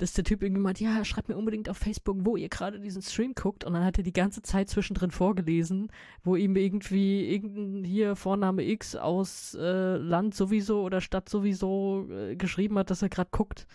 dass 0.00 0.14
der 0.14 0.24
Typ 0.24 0.42
irgendwie 0.42 0.62
meint, 0.62 0.80
ja, 0.80 1.04
schreibt 1.04 1.28
mir 1.28 1.36
unbedingt 1.36 1.68
auf 1.68 1.76
Facebook, 1.76 2.16
wo 2.20 2.36
ihr 2.36 2.48
gerade 2.48 2.80
diesen 2.80 3.02
Stream 3.02 3.34
guckt. 3.34 3.64
Und 3.64 3.74
dann 3.74 3.84
hat 3.84 3.98
er 3.98 4.04
die 4.04 4.14
ganze 4.14 4.40
Zeit 4.40 4.70
zwischendrin 4.70 5.10
vorgelesen, 5.10 5.92
wo 6.24 6.36
ihm 6.36 6.56
irgendwie 6.56 7.30
irgendein 7.30 7.84
hier 7.84 8.16
Vorname 8.16 8.66
X 8.66 8.96
aus 8.96 9.54
äh, 9.60 9.96
Land 9.96 10.34
sowieso 10.34 10.82
oder 10.82 11.02
Stadt 11.02 11.28
sowieso 11.28 12.08
äh, 12.10 12.34
geschrieben 12.34 12.78
hat, 12.78 12.90
dass 12.90 13.02
er 13.02 13.10
gerade 13.10 13.28
guckt. 13.30 13.66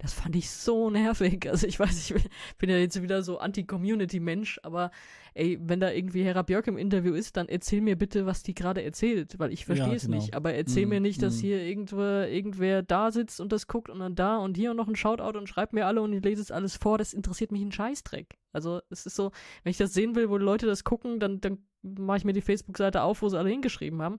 Das 0.00 0.14
fand 0.14 0.34
ich 0.34 0.50
so 0.50 0.88
nervig. 0.88 1.46
Also 1.50 1.66
ich 1.66 1.78
weiß, 1.78 2.10
ich 2.10 2.28
bin 2.56 2.70
ja 2.70 2.78
jetzt 2.78 3.00
wieder 3.02 3.22
so 3.22 3.38
Anti-Community-Mensch, 3.38 4.58
aber 4.62 4.90
ey, 5.34 5.58
wenn 5.60 5.78
da 5.78 5.90
irgendwie 5.90 6.24
Hera 6.24 6.40
Björk 6.40 6.68
im 6.68 6.78
Interview 6.78 7.12
ist, 7.12 7.36
dann 7.36 7.48
erzähl 7.48 7.82
mir 7.82 7.96
bitte, 7.96 8.24
was 8.24 8.42
die 8.42 8.54
gerade 8.54 8.82
erzählt, 8.82 9.38
weil 9.38 9.52
ich 9.52 9.66
verstehe 9.66 9.94
es 9.94 10.06
genau. 10.06 10.16
nicht. 10.16 10.34
Aber 10.34 10.54
erzähl 10.54 10.86
mm, 10.86 10.88
mir 10.88 11.00
nicht, 11.00 11.22
dass 11.22 11.36
mm. 11.36 11.40
hier 11.40 11.62
irgendwo, 11.62 12.00
irgendwer 12.00 12.82
da 12.82 13.12
sitzt 13.12 13.42
und 13.42 13.52
das 13.52 13.66
guckt 13.66 13.90
und 13.90 13.98
dann 13.98 14.14
da 14.14 14.38
und 14.38 14.56
hier 14.56 14.70
und 14.70 14.78
noch 14.78 14.88
ein 14.88 14.96
Shoutout 14.96 15.38
und 15.38 15.48
schreibt 15.48 15.74
mir 15.74 15.86
alle 15.86 16.00
und 16.00 16.14
ich 16.14 16.24
lese 16.24 16.40
es 16.40 16.50
alles 16.50 16.76
vor. 16.76 16.96
Das 16.96 17.12
interessiert 17.12 17.52
mich 17.52 17.60
ein 17.60 17.72
Scheißdreck. 17.72 18.38
Also 18.52 18.80
es 18.88 19.04
ist 19.04 19.16
so, 19.16 19.32
wenn 19.64 19.70
ich 19.70 19.76
das 19.76 19.92
sehen 19.92 20.14
will, 20.14 20.30
wo 20.30 20.38
Leute 20.38 20.64
das 20.64 20.82
gucken, 20.82 21.20
dann, 21.20 21.42
dann 21.42 21.58
mache 21.82 22.16
ich 22.16 22.24
mir 22.24 22.32
die 22.32 22.40
Facebook-Seite 22.40 23.02
auf, 23.02 23.20
wo 23.20 23.28
sie 23.28 23.38
alle 23.38 23.50
hingeschrieben 23.50 24.00
haben 24.00 24.18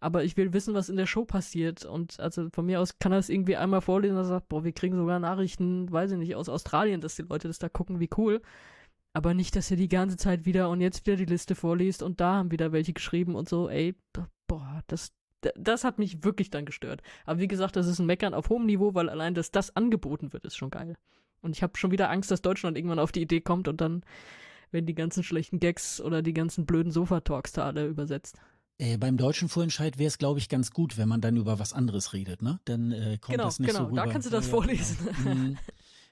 aber 0.00 0.24
ich 0.24 0.36
will 0.36 0.52
wissen, 0.52 0.74
was 0.74 0.88
in 0.88 0.96
der 0.96 1.06
Show 1.06 1.24
passiert. 1.24 1.84
Und 1.84 2.20
also 2.20 2.48
von 2.52 2.66
mir 2.66 2.80
aus 2.80 2.98
kann 2.98 3.12
er 3.12 3.18
es 3.18 3.28
irgendwie 3.28 3.56
einmal 3.56 3.80
vorlesen 3.80 4.18
und 4.18 4.24
sagt, 4.24 4.48
boah, 4.48 4.64
wir 4.64 4.72
kriegen 4.72 4.96
sogar 4.96 5.18
Nachrichten, 5.18 5.90
weiß 5.90 6.12
ich 6.12 6.18
nicht, 6.18 6.36
aus 6.36 6.48
Australien, 6.48 7.00
dass 7.00 7.16
die 7.16 7.22
Leute 7.22 7.48
das 7.48 7.58
da 7.58 7.68
gucken, 7.68 8.00
wie 8.00 8.10
cool. 8.16 8.42
Aber 9.14 9.32
nicht, 9.32 9.56
dass 9.56 9.70
ihr 9.70 9.78
die 9.78 9.88
ganze 9.88 10.18
Zeit 10.18 10.44
wieder 10.44 10.68
und 10.68 10.82
jetzt 10.82 11.06
wieder 11.06 11.16
die 11.16 11.24
Liste 11.24 11.54
vorliest 11.54 12.02
und 12.02 12.20
da 12.20 12.34
haben 12.34 12.50
wieder 12.50 12.72
welche 12.72 12.92
geschrieben 12.92 13.34
und 13.34 13.48
so, 13.48 13.70
ey, 13.70 13.94
boah, 14.46 14.82
das, 14.88 15.12
das 15.54 15.84
hat 15.84 15.98
mich 15.98 16.22
wirklich 16.22 16.50
dann 16.50 16.66
gestört. 16.66 17.02
Aber 17.24 17.40
wie 17.40 17.48
gesagt, 17.48 17.76
das 17.76 17.86
ist 17.86 17.98
ein 17.98 18.06
Meckern 18.06 18.34
auf 18.34 18.50
hohem 18.50 18.66
Niveau, 18.66 18.94
weil 18.94 19.08
allein, 19.08 19.34
dass 19.34 19.50
das 19.50 19.74
angeboten 19.74 20.34
wird, 20.34 20.44
ist 20.44 20.56
schon 20.56 20.70
geil. 20.70 20.96
Und 21.40 21.56
ich 21.56 21.62
habe 21.62 21.78
schon 21.78 21.90
wieder 21.90 22.10
Angst, 22.10 22.30
dass 22.30 22.42
Deutschland 22.42 22.76
irgendwann 22.76 22.98
auf 22.98 23.12
die 23.12 23.22
Idee 23.22 23.40
kommt 23.40 23.68
und 23.68 23.80
dann 23.80 24.02
werden 24.70 24.86
die 24.86 24.94
ganzen 24.94 25.22
schlechten 25.22 25.60
Gags 25.60 26.00
oder 26.00 26.20
die 26.20 26.34
ganzen 26.34 26.66
blöden 26.66 26.92
Sofa-Talks 26.92 27.52
da 27.52 27.64
alle 27.64 27.86
übersetzt. 27.86 28.38
Äh, 28.78 28.98
beim 28.98 29.16
deutschen 29.16 29.48
Vorentscheid 29.48 29.98
wäre 29.98 30.08
es, 30.08 30.18
glaube 30.18 30.38
ich, 30.38 30.48
ganz 30.48 30.70
gut, 30.70 30.98
wenn 30.98 31.08
man 31.08 31.20
dann 31.20 31.36
über 31.36 31.58
was 31.58 31.72
anderes 31.72 32.12
redet, 32.12 32.42
ne? 32.42 32.60
Dann 32.66 32.92
äh, 32.92 33.18
kommt 33.18 33.36
genau, 33.36 33.44
das 33.44 33.58
nicht 33.58 33.68
genau, 33.68 33.84
so 33.84 33.86
rüber. 33.90 34.04
da 34.04 34.12
kannst 34.12 34.26
du 34.26 34.30
das 34.30 34.46
ja, 34.46 34.50
vorlesen. 34.50 34.98
Ja, 35.06 35.12
genau. 35.22 35.34
mhm. 35.34 35.58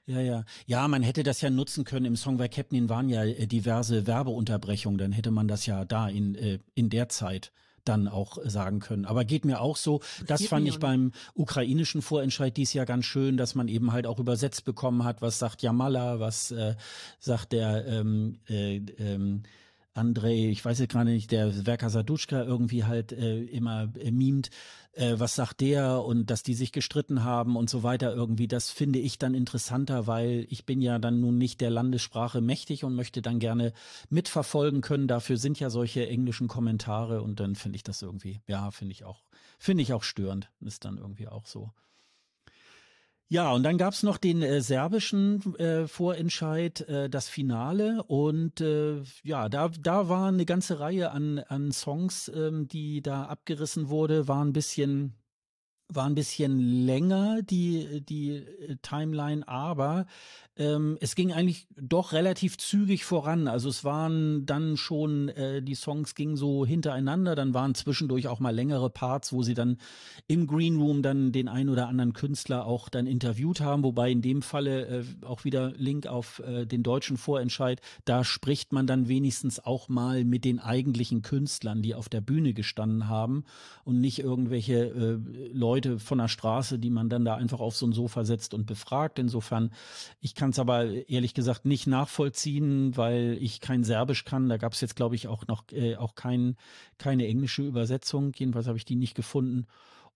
Ja, 0.06 0.20
ja. 0.20 0.44
Ja, 0.66 0.86
man 0.88 1.02
hätte 1.02 1.22
das 1.22 1.40
ja 1.40 1.50
nutzen 1.50 1.84
können. 1.84 2.04
Im 2.04 2.16
Song 2.16 2.36
bei 2.36 2.48
Captain 2.48 2.88
waren 2.88 3.08
ja 3.08 3.24
äh, 3.24 3.46
diverse 3.46 4.06
Werbeunterbrechungen. 4.06 4.98
Dann 4.98 5.12
hätte 5.12 5.30
man 5.30 5.48
das 5.48 5.66
ja 5.66 5.84
da 5.84 6.08
in, 6.08 6.34
äh, 6.34 6.58
in 6.74 6.90
der 6.90 7.08
Zeit 7.08 7.52
dann 7.84 8.08
auch 8.08 8.38
sagen 8.44 8.80
können. 8.80 9.04
Aber 9.04 9.24
geht 9.24 9.44
mir 9.44 9.60
auch 9.60 9.76
so. 9.76 10.00
Das, 10.26 10.40
das 10.40 10.46
fand 10.48 10.66
ich 10.66 10.78
beim 10.78 11.12
ukrainischen 11.34 12.02
Vorentscheid 12.02 12.56
dies 12.56 12.72
Jahr 12.72 12.86
ganz 12.86 13.04
schön, 13.04 13.36
dass 13.36 13.54
man 13.54 13.68
eben 13.68 13.92
halt 13.92 14.06
auch 14.06 14.18
übersetzt 14.18 14.64
bekommen 14.64 15.04
hat, 15.04 15.20
was 15.22 15.38
sagt 15.38 15.62
Jamala, 15.62 16.18
was 16.18 16.50
äh, 16.50 16.76
sagt 17.18 17.52
der 17.52 17.86
ähm, 17.86 18.38
äh, 18.48 18.76
ähm, 18.76 19.42
Andrei, 19.94 20.48
ich 20.50 20.64
weiß 20.64 20.80
jetzt 20.80 20.90
gerade 20.90 21.10
nicht, 21.10 21.30
der 21.30 21.66
Werker 21.66 21.88
Saduschka 21.88 22.42
irgendwie 22.42 22.82
halt 22.82 23.12
äh, 23.12 23.44
immer 23.44 23.92
äh, 23.96 24.10
mimt, 24.10 24.50
äh, 24.92 25.14
was 25.18 25.36
sagt 25.36 25.60
der 25.60 26.02
und 26.02 26.30
dass 26.30 26.42
die 26.42 26.54
sich 26.54 26.72
gestritten 26.72 27.22
haben 27.22 27.56
und 27.56 27.70
so 27.70 27.84
weiter 27.84 28.12
irgendwie, 28.12 28.48
das 28.48 28.70
finde 28.70 28.98
ich 28.98 29.18
dann 29.18 29.34
interessanter, 29.34 30.08
weil 30.08 30.46
ich 30.50 30.66
bin 30.66 30.82
ja 30.82 30.98
dann 30.98 31.20
nun 31.20 31.38
nicht 31.38 31.60
der 31.60 31.70
Landessprache 31.70 32.40
mächtig 32.40 32.82
und 32.82 32.96
möchte 32.96 33.22
dann 33.22 33.38
gerne 33.38 33.72
mitverfolgen 34.10 34.80
können. 34.80 35.06
Dafür 35.06 35.36
sind 35.36 35.60
ja 35.60 35.70
solche 35.70 36.08
englischen 36.08 36.48
Kommentare 36.48 37.22
und 37.22 37.38
dann 37.38 37.54
finde 37.54 37.76
ich 37.76 37.84
das 37.84 38.02
irgendwie, 38.02 38.40
ja, 38.48 38.72
finde 38.72 38.92
ich 38.92 39.04
auch, 39.04 39.22
finde 39.60 39.84
ich 39.84 39.92
auch 39.92 40.02
störend. 40.02 40.50
Ist 40.60 40.84
dann 40.84 40.98
irgendwie 40.98 41.28
auch 41.28 41.46
so. 41.46 41.70
Ja, 43.34 43.50
und 43.50 43.64
dann 43.64 43.78
gab's 43.78 44.04
noch 44.04 44.16
den 44.16 44.42
äh, 44.42 44.60
serbischen 44.60 45.56
äh, 45.56 45.88
Vorentscheid, 45.88 46.82
äh, 46.82 47.10
das 47.10 47.28
Finale. 47.28 48.04
Und 48.04 48.60
äh, 48.60 49.02
ja, 49.24 49.48
da, 49.48 49.70
da 49.70 50.08
war 50.08 50.28
eine 50.28 50.46
ganze 50.46 50.78
Reihe 50.78 51.10
an, 51.10 51.40
an 51.40 51.72
Songs, 51.72 52.30
ähm, 52.32 52.68
die 52.68 53.02
da 53.02 53.24
abgerissen 53.24 53.88
wurde, 53.88 54.28
war 54.28 54.44
ein 54.44 54.52
bisschen 54.52 55.16
war 55.88 56.06
ein 56.06 56.14
bisschen 56.14 56.58
länger 56.86 57.42
die 57.42 58.00
die 58.02 58.36
äh, 58.36 58.76
Timeline, 58.82 59.46
aber 59.46 60.06
ähm, 60.56 60.96
es 61.00 61.16
ging 61.16 61.32
eigentlich 61.32 61.66
doch 61.76 62.12
relativ 62.12 62.56
zügig 62.58 63.04
voran. 63.04 63.48
Also 63.48 63.68
es 63.68 63.82
waren 63.82 64.46
dann 64.46 64.76
schon, 64.76 65.28
äh, 65.30 65.62
die 65.62 65.74
Songs 65.74 66.14
gingen 66.14 66.36
so 66.36 66.64
hintereinander, 66.64 67.34
dann 67.34 67.54
waren 67.54 67.74
zwischendurch 67.74 68.28
auch 68.28 68.38
mal 68.38 68.54
längere 68.54 68.88
Parts, 68.88 69.32
wo 69.32 69.42
sie 69.42 69.54
dann 69.54 69.78
im 70.28 70.46
Green 70.46 70.76
Room 70.76 71.02
dann 71.02 71.32
den 71.32 71.48
ein 71.48 71.68
oder 71.68 71.88
anderen 71.88 72.12
Künstler 72.12 72.66
auch 72.66 72.88
dann 72.88 73.06
interviewt 73.06 73.60
haben, 73.60 73.82
wobei 73.82 74.12
in 74.12 74.22
dem 74.22 74.42
Falle 74.42 74.86
äh, 74.86 75.04
auch 75.26 75.44
wieder 75.44 75.72
Link 75.76 76.06
auf 76.06 76.40
äh, 76.40 76.66
den 76.66 76.84
deutschen 76.84 77.16
Vorentscheid, 77.16 77.80
da 78.04 78.22
spricht 78.22 78.72
man 78.72 78.86
dann 78.86 79.08
wenigstens 79.08 79.58
auch 79.58 79.88
mal 79.88 80.24
mit 80.24 80.44
den 80.44 80.60
eigentlichen 80.60 81.22
Künstlern, 81.22 81.82
die 81.82 81.96
auf 81.96 82.08
der 82.08 82.20
Bühne 82.20 82.54
gestanden 82.54 83.08
haben 83.08 83.44
und 83.82 84.00
nicht 84.00 84.20
irgendwelche 84.20 84.84
äh, 84.84 85.18
Leute 85.52 85.73
von 85.98 86.18
der 86.18 86.28
Straße, 86.28 86.78
die 86.78 86.90
man 86.90 87.08
dann 87.08 87.24
da 87.24 87.36
einfach 87.36 87.60
auf 87.60 87.76
so 87.76 87.86
ein 87.86 87.92
Sofa 87.92 88.24
setzt 88.24 88.54
und 88.54 88.66
befragt. 88.66 89.18
Insofern, 89.18 89.72
ich 90.20 90.34
kann 90.34 90.50
es 90.50 90.58
aber 90.58 91.08
ehrlich 91.08 91.34
gesagt 91.34 91.64
nicht 91.64 91.86
nachvollziehen, 91.86 92.96
weil 92.96 93.36
ich 93.40 93.60
kein 93.60 93.84
Serbisch 93.84 94.24
kann. 94.24 94.48
Da 94.48 94.56
gab 94.56 94.72
es 94.72 94.80
jetzt, 94.80 94.96
glaube 94.96 95.14
ich, 95.14 95.28
auch 95.28 95.46
noch 95.46 95.64
äh, 95.72 95.96
auch 95.96 96.14
kein, 96.14 96.56
keine 96.98 97.26
englische 97.26 97.62
Übersetzung. 97.62 98.32
Jedenfalls 98.36 98.66
habe 98.66 98.78
ich 98.78 98.84
die 98.84 98.96
nicht 98.96 99.14
gefunden. 99.14 99.66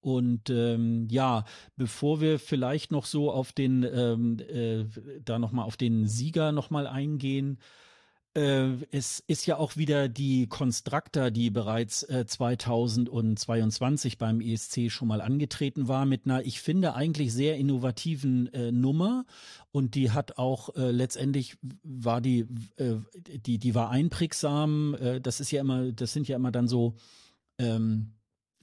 Und 0.01 0.49
ähm, 0.51 1.09
ja, 1.11 1.45
bevor 1.77 2.21
wir 2.21 2.39
vielleicht 2.39 2.93
noch 2.93 3.05
so 3.05 3.33
auf 3.33 3.53
den, 3.53 3.83
ähm, 3.83 4.39
äh, 4.49 4.85
da 5.25 5.39
nochmal 5.39 5.65
auf 5.65 5.77
den 5.77 6.07
Sieger 6.07 6.53
nochmal 6.53 6.87
eingehen, 6.87 7.59
äh, 7.59 7.88
es 8.35 9.25
ist 9.27 9.47
ja 9.47 9.57
auch 9.57 9.77
wieder 9.77 10.09
die 10.09 10.47
Constructor, 10.47 11.31
die 11.31 11.51
bereits 11.51 12.05
äh, 12.05 12.25
2022 12.25 14.17
beim 14.17 14.41
ESC 14.41 14.91
schon 14.91 15.09
mal 15.09 15.21
angetreten 15.21 15.89
war, 15.89 16.07
mit 16.07 16.25
einer, 16.25 16.45
ich 16.45 16.61
finde, 16.61 16.95
eigentlich 16.95 17.33
sehr 17.33 17.57
innovativen 17.57 18.53
äh, 18.53 18.71
Nummer. 18.71 19.25
Und 19.73 19.95
die 19.97 20.13
hat 20.13 20.39
auch 20.39 20.75
äh, 20.77 20.91
letztendlich 20.93 21.57
war 21.83 22.21
die, 22.21 22.47
äh, 22.77 22.97
die, 23.17 23.59
die 23.59 23.75
war 23.75 23.91
einprägsam. 23.91 24.95
Äh, 24.95 25.21
das 25.21 25.41
ist 25.41 25.51
ja 25.51 25.61
immer, 25.61 25.91
das 25.91 26.13
sind 26.13 26.29
ja 26.29 26.37
immer 26.37 26.53
dann 26.53 26.69
so, 26.69 26.95
ähm, 27.59 28.18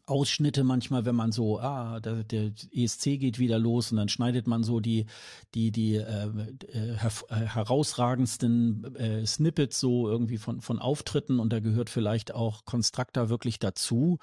Ausschnitte 0.07 0.63
manchmal, 0.63 1.05
wenn 1.05 1.15
man 1.15 1.31
so, 1.31 1.59
ah, 1.59 1.99
der, 1.99 2.23
der, 2.23 2.51
ESC 2.71 3.19
geht 3.19 3.39
wieder 3.39 3.57
los 3.57 3.91
und 3.91 3.97
dann 3.97 4.09
schneidet 4.09 4.47
man 4.47 4.63
so 4.63 4.79
die, 4.79 5.05
die, 5.53 5.71
die 5.71 5.95
äh, 5.95 6.27
äh, 6.69 6.97
her 6.97 7.11
äh, 7.29 7.35
herausragendsten 7.35 8.95
äh, 8.95 9.25
Snippets 9.25 9.79
so 9.79 10.07
irgendwie 10.07 10.37
von, 10.37 10.61
von 10.61 10.79
Auftritten 10.79 11.39
und 11.39 11.51
da 11.51 11.59
gehört 11.59 11.89
vielleicht 11.89 12.33
auch 12.33 12.65
Constructor 12.65 13.29
wirklich 13.29 13.59
dazu. 13.59 14.19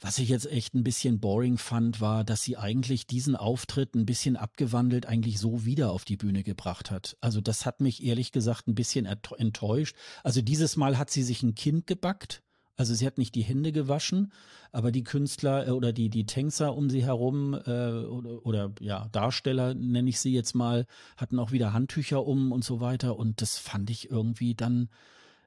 Was 0.00 0.18
ich 0.18 0.28
jetzt 0.28 0.50
echt 0.50 0.74
ein 0.74 0.84
bisschen 0.84 1.20
boring 1.20 1.56
fand, 1.56 2.02
war, 2.02 2.22
dass 2.22 2.42
sie 2.42 2.58
eigentlich 2.58 3.06
diesen 3.06 3.34
Auftritt 3.34 3.94
ein 3.94 4.04
bisschen 4.04 4.36
abgewandelt 4.36 5.06
eigentlich 5.06 5.38
so 5.38 5.64
wieder 5.64 5.90
auf 5.90 6.04
die 6.04 6.18
Bühne 6.18 6.42
gebracht 6.42 6.90
hat. 6.90 7.16
Also 7.22 7.40
das 7.40 7.64
hat 7.64 7.80
mich 7.80 8.04
ehrlich 8.04 8.30
gesagt 8.30 8.68
ein 8.68 8.74
bisschen 8.74 9.06
enttäuscht. 9.06 9.96
Also 10.22 10.42
dieses 10.42 10.76
Mal 10.76 10.98
hat 10.98 11.10
sie 11.10 11.22
sich 11.22 11.42
ein 11.42 11.54
Kind 11.54 11.86
gebackt 11.86 12.42
also 12.76 12.94
sie 12.94 13.06
hat 13.06 13.18
nicht 13.18 13.34
die 13.34 13.42
Hände 13.42 13.72
gewaschen, 13.72 14.32
aber 14.72 14.92
die 14.92 15.04
Künstler 15.04 15.68
äh, 15.68 15.70
oder 15.70 15.92
die, 15.92 16.10
die 16.10 16.26
Tänzer 16.26 16.74
um 16.76 16.90
sie 16.90 17.04
herum 17.04 17.54
äh, 17.54 17.90
oder, 17.90 18.46
oder 18.46 18.72
ja, 18.80 19.08
Darsteller, 19.12 19.74
nenne 19.74 20.08
ich 20.08 20.20
sie 20.20 20.32
jetzt 20.32 20.54
mal, 20.54 20.86
hatten 21.16 21.38
auch 21.38 21.52
wieder 21.52 21.72
Handtücher 21.72 22.26
um 22.26 22.52
und 22.52 22.64
so 22.64 22.80
weiter. 22.80 23.18
Und 23.18 23.40
das 23.40 23.58
fand 23.58 23.90
ich 23.90 24.10
irgendwie 24.10 24.54
dann 24.54 24.88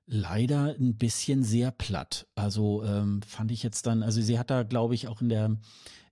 leider 0.08 0.76
ein 0.80 0.96
bisschen 0.96 1.44
sehr 1.44 1.72
platt. 1.72 2.28
Also 2.36 2.84
ähm, 2.84 3.22
fand 3.22 3.52
ich 3.52 3.62
jetzt 3.62 3.86
dann, 3.86 4.02
also 4.02 4.22
sie 4.22 4.40
hat 4.40 4.50
da, 4.50 4.64
glaube 4.64 4.96
ich, 4.96 5.08
auch 5.08 5.22
in 5.22 5.30
der 5.30 5.58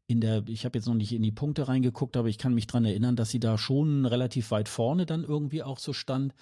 in 0.10 0.22
der, 0.22 0.44
ich 0.48 0.64
habe 0.64 0.78
jetzt 0.78 0.88
noch 0.88 0.94
nicht 0.94 1.12
in 1.12 1.22
die 1.22 1.34
Punkte 1.34 1.68
reingeguckt, 1.68 2.16
aber 2.16 2.30
ich 2.30 2.38
kann 2.38 2.54
mich 2.54 2.66
dran 2.66 2.86
erinnern, 2.86 3.18
dass 3.18 3.30
sie 3.30 3.42
da 3.42 3.58
schon 3.58 4.06
relativ 4.06 4.52
weit 4.52 4.70
vorne 4.70 5.06
dann 5.06 5.26
irgendwie 5.26 5.64
auch 5.64 5.80
so 5.80 5.92
stand. 5.92 6.34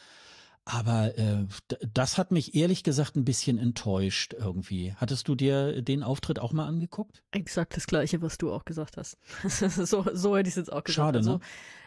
Aber 0.68 1.16
äh, 1.16 1.46
das 1.94 2.18
hat 2.18 2.32
mich 2.32 2.56
ehrlich 2.56 2.84
gesagt 2.84 3.16
ein 3.16 3.24
bisschen 3.24 3.60
enttäuscht 3.60 4.34
irgendwie. 4.34 4.96
Hattest 4.96 5.28
du 5.28 5.36
dir 5.36 5.84
den 5.84 6.02
Auftritt 6.02 6.40
auch 6.40 6.54
mal 6.54 6.66
angeguckt? 6.66 7.24
Exakt 7.30 7.78
das 7.78 7.86
gleiche, 7.86 8.24
was 8.24 8.40
du 8.40 8.52
auch 8.52 8.66
gesagt 8.66 8.98
hast. 8.98 9.18
so, 9.48 10.06
so 10.12 10.36
hätte 10.36 10.50
ich 10.50 10.54
es 10.54 10.58
jetzt 10.58 10.74
auch 10.74 10.84
gesagt. 10.84 10.96
Schade, 10.96 11.20
also, 11.20 11.34
ne? 11.34 11.40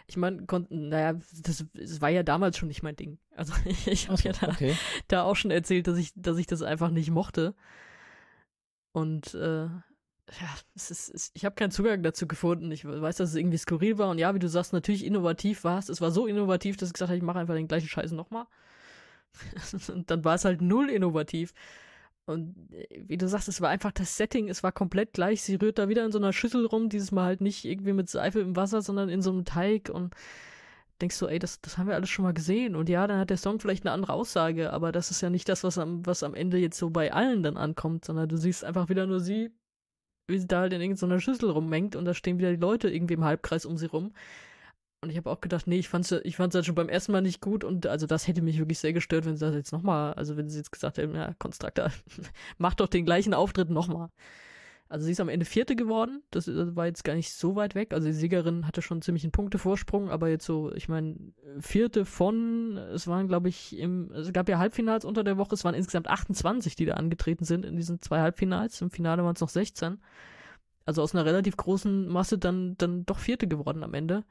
Ich 0.07 0.17
meine, 0.17 0.47
konnten, 0.47 0.89
naja, 0.91 1.15
das, 1.43 1.67
das, 1.75 2.01
war 2.01 2.09
ja 2.09 2.23
damals 2.23 2.57
schon 2.57 2.69
nicht 2.69 2.85
mein 2.85 2.95
Ding. 2.95 3.19
Also 3.35 3.53
ich 3.87 4.09
habe 4.09 4.23
so, 4.23 4.29
ja 4.29 4.35
da, 4.41 4.49
okay. 4.49 4.77
da, 5.09 5.23
auch 5.25 5.35
schon 5.35 5.51
erzählt, 5.51 5.89
dass 5.89 5.99
ich, 5.99 6.13
dass 6.15 6.39
ich 6.39 6.47
das 6.47 6.63
einfach 6.63 6.91
nicht 6.91 7.11
mochte. 7.11 7.57
Und 8.93 9.35
äh, 9.35 9.65
ja, 9.65 9.83
es 10.77 10.93
ist, 10.93 11.09
es, 11.13 11.31
ich 11.35 11.45
habe 11.45 11.57
keinen 11.57 11.73
Zugang 11.73 12.05
dazu 12.05 12.29
gefunden. 12.29 12.71
Ich 12.71 12.85
weiß, 12.85 13.17
dass 13.17 13.31
es 13.31 13.35
irgendwie 13.35 13.59
skurril 13.59 13.99
war 13.99 14.11
und 14.11 14.19
ja, 14.19 14.35
wie 14.37 14.39
du 14.39 14.49
sagst, 14.49 14.73
natürlich 14.73 15.05
innovativ 15.05 15.65
war 15.65 15.81
es. 15.81 15.89
Es 15.89 16.01
war 16.01 16.13
so 16.13 16.29
innovativ, 16.29 16.77
dass 16.77 16.91
ich 16.91 16.93
gesagt 16.93 17.09
habe, 17.09 17.19
ich 17.19 17.25
mache 17.25 17.41
einfach 17.41 17.55
den 17.55 17.67
gleichen 17.67 17.89
Scheiß 17.89 18.13
nochmal. 18.13 18.47
und 19.89 20.11
dann 20.11 20.25
war 20.25 20.35
es 20.35 20.45
halt 20.45 20.63
null 20.63 20.91
innovativ. 20.91 21.55
Und 22.27 22.55
äh, 22.73 23.03
wie 23.07 23.19
du 23.19 23.27
sagst, 23.27 23.49
es 23.49 23.61
war 23.61 23.71
einfach 23.71 23.93
das 23.93 24.17
Setting, 24.17 24.49
es 24.49 24.63
war 24.63 24.73
komplett 24.73 25.13
gleich. 25.15 25.43
Sie 25.43 25.57
rührt 25.57 25.79
da 25.79 25.89
wieder 25.89 26.05
in 26.05 26.13
so 26.13 26.19
einer 26.19 26.33
Schüssel 26.33 26.67
rum, 26.67 26.89
dieses 26.89 27.13
Mal 27.13 27.25
halt 27.25 27.41
nicht 27.41 27.65
irgendwie 27.65 27.93
mit 27.93 28.09
Seife 28.09 28.41
im 28.41 28.57
Wasser, 28.57 28.83
sondern 28.83 29.09
in 29.09 29.23
so 29.23 29.31
einem 29.31 29.45
Teig 29.45 29.91
und 29.91 30.15
denkst 31.01 31.17
so, 31.17 31.29
ey, 31.29 31.39
das, 31.39 31.61
das 31.61 31.79
haben 31.79 31.87
wir 31.89 31.95
alles 31.95 32.11
schon 32.11 32.25
mal 32.25 32.35
gesehen. 32.35 32.77
Und 32.77 32.89
ja, 32.89 33.07
dann 33.07 33.19
hat 33.19 33.31
der 33.31 33.37
Song 33.37 33.61
vielleicht 33.61 33.85
eine 33.85 33.93
andere 33.93 34.13
Aussage, 34.13 34.73
aber 34.73 34.93
das 34.93 35.11
ist 35.11 35.21
ja 35.21 35.31
nicht 35.31 35.49
das, 35.49 35.65
was 35.65 35.79
am, 35.79 36.05
was 36.07 36.23
am 36.23 36.35
Ende 36.35 36.59
jetzt 36.59 36.79
so 36.79 36.91
bei 36.91 37.13
allen 37.13 37.43
dann 37.43 37.57
ankommt, 37.57 38.05
sondern 38.05 38.29
du 38.29 38.37
siehst 38.37 38.65
einfach 38.65 38.89
wieder 38.89 39.07
nur 39.07 39.21
sie, 39.21 39.51
wie 40.27 40.39
sie 40.39 40.47
da 40.47 40.61
halt 40.61 40.73
in 40.73 40.81
irgendeiner 40.81 41.21
Schüssel 41.21 41.51
rummengt 41.51 41.97
und 41.97 42.05
da 42.05 42.15
stehen 42.15 42.39
wieder 42.39 42.51
die 42.51 42.61
Leute 42.61 42.91
irgendwie 42.91 43.15
im 43.15 43.25
Halbkreis 43.25 43.65
um 43.65 43.77
sie 43.77 43.87
rum. 43.87 44.13
Und 45.01 45.11
ich 45.11 45.17
habe 45.17 45.31
auch 45.31 45.41
gedacht, 45.41 45.69
nee, 45.69 45.79
ich 45.79 45.89
fand's, 45.89 46.11
ich 46.11 46.37
fand's 46.37 46.57
halt 46.57 46.67
schon 46.67 46.75
beim 46.75 46.89
ersten 46.89 47.13
Mal 47.13 47.23
nicht 47.23 47.41
gut 47.41 47.63
und 47.63 47.87
also 47.87 48.07
das 48.07 48.27
hätte 48.27 48.43
mich 48.43 48.59
wirklich 48.59 48.81
sehr 48.81 48.93
gestört, 48.93 49.27
wenn 49.27 49.37
sie 49.37 49.47
das 49.47 49.55
jetzt 49.55 49.73
nochmal, 49.73 50.15
also 50.15 50.37
wenn 50.37 50.49
sie 50.49 50.59
jetzt 50.59 50.73
gesagt 50.73 50.99
hätten, 50.99 51.15
ja, 51.15 51.35
Konstruktor, 51.39 51.93
mach 52.59 52.75
doch 52.75 52.89
den 52.89 53.05
gleichen 53.05 53.33
Auftritt 53.33 53.71
nochmal. 53.71 54.11
Also 54.89 55.05
sie 55.05 55.13
ist 55.13 55.21
am 55.21 55.29
Ende 55.29 55.45
Vierte 55.45 55.77
geworden, 55.77 56.23
das 56.31 56.49
war 56.49 56.87
jetzt 56.87 57.05
gar 57.05 57.15
nicht 57.15 57.31
so 57.33 57.55
weit 57.55 57.75
weg, 57.75 57.93
also 57.93 58.09
die 58.09 58.15
Siegerin 58.15 58.67
hatte 58.67 58.83
schon 58.83 59.03
ziemlich 59.03 59.23
einen 59.23 59.33
Punktevorsprung, 59.33 60.11
aber 60.11 60.31
jetzt 60.31 60.47
so, 60.47 60.73
ich 60.73 60.89
meine, 60.89 61.15
Vierte 61.61 62.05
von, 62.05 62.79
es 62.79 63.07
waren 63.07 63.29
glaube 63.29 63.51
ich, 63.51 63.79
im, 63.79 64.11
es 64.13 64.33
gab 64.33 64.49
ja 64.49 64.59
Halbfinals 64.59 65.05
unter 65.05 65.23
der 65.23 65.37
Woche, 65.37 65.55
es 65.55 65.65
waren 65.65 65.75
insgesamt 65.75 66.09
28, 66.09 66.75
die 66.75 66.87
da 66.87 66.95
angetreten 66.95 67.45
sind 67.45 67.67
in 67.67 67.77
diesen 67.77 68.01
zwei 68.01 68.21
Halbfinals, 68.21 68.81
im 68.81 68.91
Finale 68.91 69.23
waren 69.23 69.35
es 69.35 69.43
noch 69.43 69.51
16. 69.51 69.99
Also 70.87 71.03
aus 71.03 71.15
einer 71.15 71.27
relativ 71.27 71.59
großen 71.59 72.09
Masse 72.09 72.39
dann, 72.39 72.77
dann 72.79 73.05
doch 73.05 73.19
Vierte 73.19 73.47
geworden 73.47 73.85
am 73.85 73.93
Ende. 73.93 74.25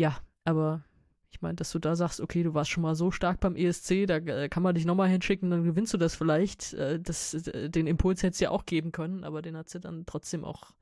Ja, 0.00 0.16
aber 0.46 0.82
Ich 1.30 1.42
meine, 1.42 1.56
dass 1.56 1.72
du 1.72 1.78
da 1.78 1.94
sagst, 1.94 2.22
okay, 2.22 2.42
du 2.42 2.54
warst 2.54 2.70
schon 2.70 2.82
mal 2.82 2.94
so 2.94 3.10
stark 3.10 3.38
beim 3.38 3.54
ESC, 3.54 4.06
da 4.06 4.16
äh, 4.16 4.48
kann 4.48 4.62
man 4.62 4.74
dich 4.74 4.86
nochmal 4.86 5.10
hinschicken, 5.10 5.50
dann 5.50 5.62
gewinnst 5.62 5.92
du 5.92 5.98
das 5.98 6.14
vielleicht. 6.14 6.72
Äh, 6.72 6.98
das, 6.98 7.34
äh, 7.34 7.68
den 7.68 7.86
Impuls 7.86 8.22
hätte 8.22 8.32
es 8.32 8.40
ja 8.40 8.50
auch 8.50 8.64
geben 8.64 8.92
können, 8.92 9.24
aber 9.24 9.42
den 9.42 9.58
hat 9.58 9.68
sie 9.68 9.78
dann 9.78 10.06
trotzdem 10.06 10.42
auch 10.42 10.72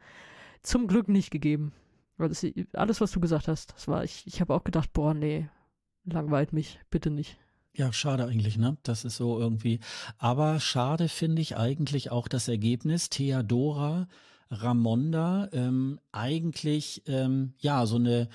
zum 0.62 0.86
Glück 0.86 1.08
nicht 1.08 1.32
gegeben. 1.32 1.72
Weil 2.16 2.28
das, 2.28 2.46
alles, 2.74 3.00
was 3.00 3.10
du 3.10 3.18
gesagt 3.18 3.48
hast, 3.48 3.74
das 3.74 3.88
war, 3.88 4.04
ich, 4.04 4.24
ich 4.26 4.40
habe 4.40 4.54
auch 4.54 4.62
gedacht, 4.62 4.92
boah, 4.92 5.14
nee, 5.14 5.48
langweilt 6.04 6.52
mich, 6.52 6.78
bitte 6.88 7.10
nicht. 7.10 7.38
Ja, 7.74 7.92
schade 7.92 8.24
eigentlich, 8.24 8.56
ne? 8.56 8.76
Das 8.84 9.04
ist 9.04 9.16
so 9.16 9.38
irgendwie. 9.38 9.80
Aber 10.16 10.60
schade 10.60 11.08
finde 11.08 11.42
ich 11.42 11.56
eigentlich 11.56 12.12
auch 12.12 12.28
das 12.28 12.46
Ergebnis. 12.46 13.10
Theodora 13.10 14.06
Ramonda, 14.50 15.48
ähm, 15.52 15.98
eigentlich, 16.12 17.02
ähm, 17.06 17.54
ja, 17.58 17.84
so 17.84 17.96
eine, 17.96 18.28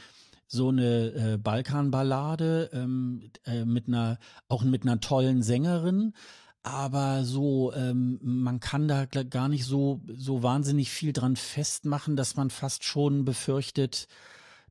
so 0.53 0.69
eine 0.69 1.33
äh, 1.33 1.37
Balkanballade 1.37 2.69
ähm, 2.73 3.31
äh, 3.45 3.65
mit 3.65 3.87
einer, 3.87 4.19
auch 4.47 4.63
mit 4.63 4.83
einer 4.83 4.99
tollen 4.99 5.41
Sängerin. 5.41 6.13
Aber 6.61 7.25
so, 7.25 7.73
ähm, 7.73 8.19
man 8.21 8.59
kann 8.59 8.87
da 8.87 9.05
gar 9.05 9.49
nicht 9.49 9.65
so, 9.65 10.01
so 10.07 10.43
wahnsinnig 10.43 10.91
viel 10.91 11.11
dran 11.11 11.35
festmachen, 11.35 12.15
dass 12.15 12.35
man 12.35 12.51
fast 12.51 12.85
schon 12.85 13.25
befürchtet, 13.25 14.07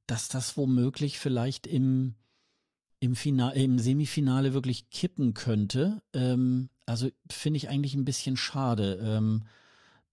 dass 0.06 0.28
das 0.28 0.56
womöglich 0.56 1.18
vielleicht 1.18 1.66
im, 1.66 2.14
im, 3.00 3.16
Finale, 3.16 3.56
im 3.56 3.78
Semifinale 3.78 4.54
wirklich 4.54 4.88
kippen 4.90 5.34
könnte. 5.34 6.00
Ähm, 6.14 6.70
also 6.86 7.08
finde 7.28 7.56
ich 7.56 7.68
eigentlich 7.68 7.94
ein 7.94 8.04
bisschen 8.04 8.36
schade. 8.36 9.00
Ähm, 9.02 9.42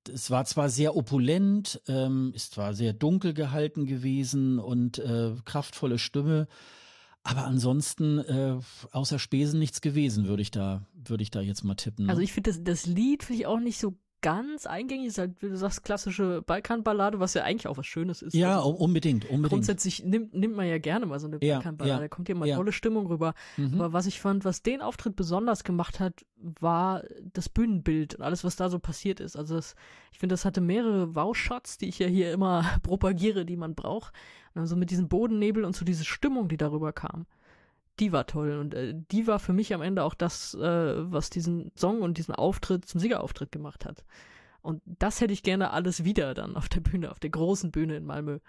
es 0.08 0.32
war 0.32 0.46
zwar 0.46 0.70
sehr 0.70 0.96
opulent, 0.96 1.82
ähm, 1.88 2.32
ist 2.36 2.54
zwar 2.54 2.74
sehr 2.74 2.94
dunkel 2.94 3.34
gehalten 3.34 3.86
gewesen 3.86 4.60
und 4.60 5.00
äh, 5.00 5.34
kraftvolle 5.46 6.00
Stimme, 6.00 6.48
aber 7.24 7.46
ansonsten 7.46 8.20
äh, 8.20 8.58
außer 8.92 9.20
Spesen 9.20 9.60
nichts 9.60 9.82
gewesen, 9.82 10.28
würde 10.28 10.42
ich 10.42 10.52
da, 10.52 10.86
würde 10.94 11.24
ich 11.24 11.32
da 11.32 11.42
jetzt 11.42 11.64
mal 11.64 11.76
tippen. 11.76 12.06
Ne? 12.06 12.12
Also 12.12 12.22
ich 12.22 12.32
finde 12.32 12.52
das, 12.52 12.64
das 12.64 12.86
Lied 12.86 13.24
finde 13.24 13.42
ich 13.42 13.48
auch 13.48 13.60
nicht 13.60 13.80
so 13.80 13.98
ganz 14.22 14.66
eingängig, 14.66 15.08
ist 15.08 15.18
halt, 15.18 15.42
wie 15.42 15.50
du 15.50 15.58
sagst, 15.58 15.84
klassische 15.84 16.42
Balkanballade, 16.42 17.20
was 17.20 17.34
ja 17.34 17.44
eigentlich 17.44 17.68
auch 17.68 17.78
was 17.78 17.86
Schönes 17.86 18.22
ist. 18.22 18.34
Ja, 18.34 18.58
also 18.58 18.70
unbedingt, 18.70 19.26
unbedingt. 19.26 19.50
Grundsätzlich 19.50 20.04
nimmt, 20.04 20.34
nimmt 20.34 20.56
man 20.56 20.68
ja 20.68 20.78
gerne 20.78 21.06
mal 21.06 21.20
so 21.20 21.28
eine 21.28 21.38
ja, 21.42 21.56
Balkanballade, 21.56 21.96
ja, 21.96 22.00
da 22.00 22.08
kommt 22.08 22.30
ja 22.30 22.36
mal 22.36 22.48
ja. 22.48 22.56
tolle 22.56 22.72
Stimmung 22.72 23.08
rüber. 23.08 23.34
Mhm. 23.58 23.76
Aber 23.76 23.94
was 23.94 24.06
ich 24.06 24.20
fand, 24.20 24.46
was 24.46 24.62
den 24.62 24.82
Auftritt 24.82 25.16
besonders 25.16 25.64
gemacht 25.64 26.00
hat, 26.00 26.26
war 26.38 27.04
das 27.34 27.50
Bühnenbild 27.50 28.16
und 28.16 28.24
alles, 28.24 28.44
was 28.44 28.56
da 28.56 28.70
so 28.70 28.80
passiert 28.80 29.20
ist. 29.20 29.36
Also 29.36 29.56
das, 29.56 29.76
ich 30.12 30.20
finde, 30.20 30.34
das 30.34 30.46
hatte 30.46 30.62
mehrere 30.62 31.16
Wow-Shots, 31.16 31.78
die 31.78 31.90
ich 31.90 32.00
ja 32.00 32.08
hier 32.08 32.34
immer 32.34 32.66
propagiere, 32.84 33.46
die 33.46 33.58
man 33.58 33.76
braucht. 33.76 34.14
Und 34.56 34.68
so 34.68 34.76
mit 34.76 34.92
diesem 34.92 35.08
Bodennebel 35.08 35.64
und 35.64 35.76
so 35.76 35.86
diese 35.86 36.06
Stimmung, 36.06 36.50
die 36.50 36.58
darüber 36.58 36.92
kam 36.92 37.26
die 38.00 38.12
war 38.12 38.26
toll 38.26 38.58
und 38.58 38.74
äh, 38.74 38.94
die 39.12 39.28
war 39.28 39.40
für 39.40 39.54
mich 39.54 39.74
am 39.74 39.82
Ende 39.82 40.04
auch 40.04 40.14
das, 40.14 40.54
äh, 40.56 41.12
was 41.12 41.30
diesen 41.30 41.72
Song 41.76 42.02
und 42.02 42.18
diesen 42.18 42.36
Auftritt 42.36 42.86
zum 42.86 43.00
Siegerauftritt 43.00 43.52
gemacht 43.52 43.86
hat. 43.86 44.04
Und 44.62 44.82
das 44.86 45.22
hätte 45.22 45.34
ich 45.34 45.44
gerne 45.44 45.72
alles 45.72 46.04
wieder 46.04 46.34
dann 46.34 46.56
auf 46.56 46.70
der 46.70 46.82
Bühne, 46.82 47.12
auf 47.12 47.20
der 47.20 47.30
großen 47.30 47.72
Bühne 47.72 47.98
in 47.98 48.06
Malmö. 48.06 48.40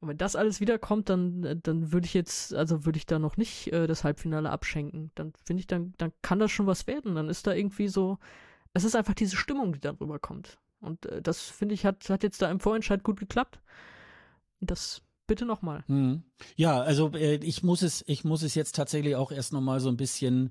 Und 0.00 0.08
wenn 0.08 0.18
das 0.18 0.36
alles 0.36 0.60
wiederkommt, 0.60 1.08
dann, 1.08 1.44
äh, 1.44 1.56
dann 1.56 1.92
würde 1.92 2.06
ich 2.06 2.14
jetzt, 2.14 2.54
also 2.54 2.84
würde 2.84 2.98
ich 2.98 3.06
da 3.06 3.18
noch 3.18 3.36
nicht 3.36 3.72
äh, 3.72 3.86
das 3.86 4.04
Halbfinale 4.04 4.50
abschenken. 4.50 5.10
Dann 5.14 5.32
finde 5.44 5.60
ich, 5.60 5.66
dann, 5.66 5.94
dann 5.98 6.12
kann 6.22 6.38
das 6.38 6.50
schon 6.50 6.66
was 6.66 6.86
werden. 6.86 7.14
Dann 7.14 7.28
ist 7.28 7.46
da 7.46 7.54
irgendwie 7.54 7.88
so, 7.88 8.18
es 8.74 8.84
ist 8.84 8.96
einfach 8.96 9.14
diese 9.14 9.36
Stimmung, 9.36 9.72
die 9.72 9.80
dann 9.80 9.96
rüberkommt. 9.96 10.58
Und 10.80 11.06
äh, 11.06 11.22
das 11.22 11.42
finde 11.42 11.74
ich, 11.74 11.86
hat, 11.86 12.08
hat 12.10 12.22
jetzt 12.22 12.42
da 12.42 12.50
im 12.50 12.60
Vorentscheid 12.60 13.02
gut 13.02 13.18
geklappt. 13.18 13.60
Das 14.60 15.02
bitte 15.26 15.44
nochmal. 15.44 15.84
Hm. 15.86 16.22
Ja, 16.56 16.80
also 16.80 17.12
äh, 17.14 17.36
ich 17.36 17.62
muss 17.62 17.82
es, 17.82 18.04
ich 18.06 18.24
muss 18.24 18.42
es 18.42 18.54
jetzt 18.54 18.74
tatsächlich 18.74 19.16
auch 19.16 19.32
erst 19.32 19.52
nochmal 19.52 19.80
so 19.80 19.88
ein 19.88 19.96
bisschen 19.96 20.50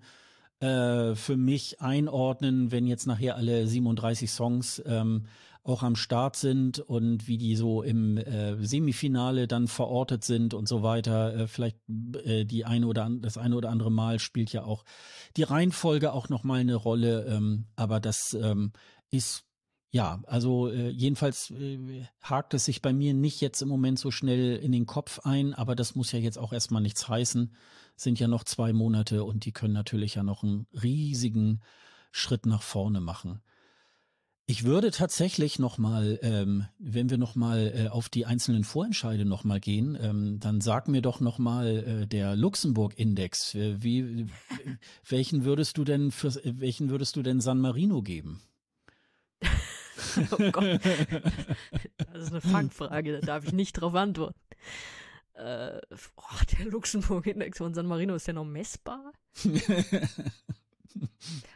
äh, 0.60 1.16
für 1.16 1.38
mich 1.38 1.82
einordnen, 1.82 2.72
wenn 2.72 2.88
jetzt 2.88 3.06
nachher 3.08 3.36
alle 3.36 3.68
37 3.68 4.32
Songs 4.32 4.82
ähm, 4.86 5.26
auch 5.64 5.82
am 5.82 5.96
Start 5.96 6.36
sind 6.36 6.80
und 6.80 7.28
wie 7.28 7.38
die 7.38 7.56
so 7.56 7.84
im 7.84 8.18
äh, 8.18 8.56
Semifinale 8.66 9.48
dann 9.48 9.68
verortet 9.68 10.24
sind 10.24 10.54
und 10.54 10.68
so 10.68 10.84
weiter. 10.84 11.36
Äh, 11.36 11.48
vielleicht 11.48 11.78
äh, 12.26 12.44
die 12.44 12.66
eine 12.66 12.88
oder 12.88 13.06
an, 13.06 13.22
das 13.22 13.38
eine 13.38 13.56
oder 13.56 13.70
andere 13.70 13.92
Mal 13.92 14.20
spielt 14.20 14.52
ja 14.52 14.64
auch 14.66 14.84
die 15.38 15.44
Reihenfolge 15.44 16.12
auch 16.12 16.28
nochmal 16.28 16.60
eine 16.60 16.76
Rolle. 16.76 17.26
Ähm, 17.26 17.66
aber 17.76 18.02
das 18.02 18.34
ähm, 18.34 18.74
ist 19.10 19.46
ja, 19.94 20.24
also 20.26 20.70
äh, 20.70 20.90
jedenfalls 20.90 21.52
äh, 21.52 22.08
hakt 22.24 22.56
es 22.56 22.66
sich 22.66 22.82
bei 22.82 22.92
mir 22.94 23.14
nicht 23.14 23.42
jetzt 23.42 23.62
im 23.62 23.70
Moment 23.70 24.00
so 24.00 24.10
schnell 24.10 24.56
in 24.56 24.72
den 24.72 24.88
Kopf 24.88 25.20
ein, 25.20 25.54
aber 25.54 25.76
das 25.76 25.94
muss 25.94 26.12
ja 26.12 26.18
jetzt 26.18 26.40
auch 26.40 26.52
erstmal 26.52 26.82
nichts 26.82 27.08
heißen. 27.08 27.54
Sind 27.96 28.20
ja 28.20 28.28
noch 28.28 28.44
zwei 28.44 28.74
Monate 28.74 29.24
und 29.24 29.46
die 29.46 29.52
können 29.52 29.76
natürlich 29.76 30.16
ja 30.16 30.24
noch 30.24 30.42
einen 30.42 30.66
riesigen 30.74 31.62
Schritt 32.12 32.48
nach 32.48 32.64
vorne 32.64 33.02
machen. 33.02 33.44
Ich 34.48 34.64
würde 34.64 34.90
tatsächlich 34.90 35.60
nochmal, 35.60 36.18
ähm, 36.24 36.66
wenn 36.80 37.12
wir 37.12 37.20
nochmal 37.20 37.72
äh, 37.76 37.88
auf 37.90 38.10
die 38.10 38.26
einzelnen 38.26 38.64
Vorentscheide 38.64 39.26
nochmal 39.26 39.60
gehen, 39.60 39.96
ähm, 40.02 40.40
dann 40.40 40.60
sag 40.60 40.88
mir 40.88 41.04
doch 41.04 41.20
nochmal 41.20 41.68
äh, 41.68 42.08
der 42.08 42.36
Luxemburg-Index. 42.36 43.54
Äh, 43.54 43.84
wie, 43.84 44.26
welchen 45.08 45.46
würdest 45.46 45.78
du 45.78 45.84
denn 45.84 46.10
für, 46.10 46.34
welchen 46.44 46.90
würdest 46.90 47.16
du 47.16 47.22
denn 47.22 47.42
San 47.42 47.60
Marino 47.60 48.02
geben? 48.02 48.42
oh 50.32 50.52
Gott. 50.52 50.80
Das 52.14 52.24
ist 52.24 52.32
eine 52.32 52.42
Fangfrage, 52.42 53.20
da 53.20 53.26
darf 53.26 53.46
ich 53.46 53.54
nicht 53.54 53.74
drauf 53.74 53.94
antworten. 53.96 54.40
Äh, 55.34 55.82
oh, 56.16 56.44
der 56.58 56.66
Luxemburg-Index 56.68 57.58
von 57.58 57.74
San 57.74 57.88
Marino, 57.88 58.16
ist 58.16 58.28
der 58.28 58.36
noch 58.36 58.46
messbar? 58.46 59.14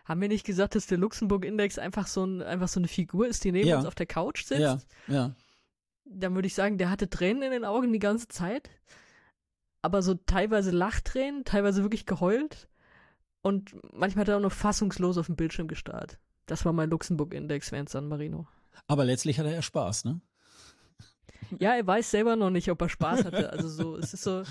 Haben 0.05 0.21
wir 0.21 0.29
nicht 0.29 0.45
gesagt, 0.45 0.73
dass 0.75 0.87
der 0.87 0.97
Luxemburg-Index 0.97 1.77
einfach 1.77 2.07
so, 2.07 2.25
ein, 2.25 2.41
einfach 2.41 2.67
so 2.67 2.79
eine 2.79 2.87
Figur 2.87 3.27
ist, 3.27 3.43
die 3.43 3.51
neben 3.51 3.67
ja. 3.67 3.77
uns 3.77 3.85
auf 3.85 3.93
der 3.93 4.07
Couch 4.07 4.43
sitzt? 4.43 4.61
Ja, 4.61 4.79
ja. 5.07 5.35
Dann 6.05 6.33
würde 6.35 6.47
ich 6.47 6.55
sagen, 6.55 6.77
der 6.77 6.89
hatte 6.89 7.09
Tränen 7.09 7.43
in 7.43 7.51
den 7.51 7.65
Augen 7.65 7.93
die 7.93 7.99
ganze 7.99 8.27
Zeit. 8.29 8.69
Aber 9.81 10.01
so 10.01 10.15
teilweise 10.15 10.71
Lachtränen, 10.71 11.43
teilweise 11.43 11.83
wirklich 11.83 12.05
geheult. 12.05 12.67
Und 13.41 13.75
manchmal 13.93 14.21
hat 14.21 14.29
er 14.29 14.37
auch 14.37 14.41
noch 14.41 14.51
fassungslos 14.51 15.17
auf 15.17 15.27
dem 15.27 15.35
Bildschirm 15.35 15.67
gestarrt. 15.67 16.17
Das 16.47 16.65
war 16.65 16.73
mein 16.73 16.89
Luxemburg-Index 16.89 17.71
während 17.71 17.89
San 17.89 18.07
Marino. 18.07 18.47
Aber 18.87 19.05
letztlich 19.05 19.37
hatte 19.37 19.53
er 19.53 19.61
Spaß, 19.61 20.05
ne? 20.05 20.21
Ja, 21.59 21.75
er 21.75 21.85
weiß 21.85 22.09
selber 22.09 22.35
noch 22.35 22.49
nicht, 22.49 22.71
ob 22.71 22.81
er 22.81 22.89
Spaß 22.89 23.25
hatte. 23.25 23.51
Also 23.51 23.69
so, 23.69 23.97
es 23.97 24.13
ist 24.13 24.23
so, 24.23 24.43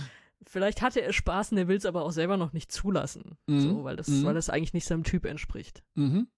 vielleicht 0.47 0.83
hatte 0.83 1.03
er 1.03 1.13
Spaß 1.13 1.53
und 1.53 1.59
er 1.59 1.69
will 1.69 1.77
es 1.77 1.87
aber 1.87 2.05
auch 2.05 2.13
selber 2.13 2.37
noch 2.37 2.53
nicht 2.53 2.71
zulassen. 2.71 3.37
Mhm. 3.47 3.61
So, 3.61 3.85
weil 3.85 3.97
das, 3.97 4.09
mhm. 4.09 4.25
weil 4.25 4.35
das 4.35 4.51
eigentlich 4.51 4.75
nicht 4.75 4.87
seinem 4.87 5.05
Typ 5.05 5.25
entspricht. 5.25 5.83
Mhm. 5.95 6.29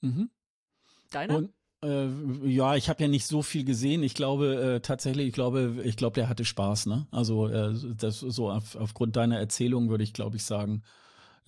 Mhm. 0.00 0.30
Deiner? 1.10 1.36
Und, 1.36 1.52
äh, 1.84 2.08
ja, 2.48 2.76
ich 2.76 2.88
habe 2.88 3.02
ja 3.02 3.08
nicht 3.08 3.26
so 3.26 3.42
viel 3.42 3.64
gesehen. 3.64 4.02
Ich 4.02 4.14
glaube 4.14 4.76
äh, 4.76 4.80
tatsächlich, 4.80 5.28
ich 5.28 5.34
glaube, 5.34 5.80
ich 5.84 5.96
glaube, 5.96 6.14
der 6.14 6.28
hatte 6.28 6.44
Spaß, 6.44 6.86
ne? 6.86 7.06
Also 7.10 7.48
äh, 7.48 7.74
das 7.96 8.20
so 8.20 8.50
auf, 8.50 8.74
aufgrund 8.74 9.16
deiner 9.16 9.38
Erzählung 9.38 9.88
würde 9.88 10.04
ich, 10.04 10.12
glaube 10.12 10.36
ich, 10.36 10.44
sagen, 10.44 10.82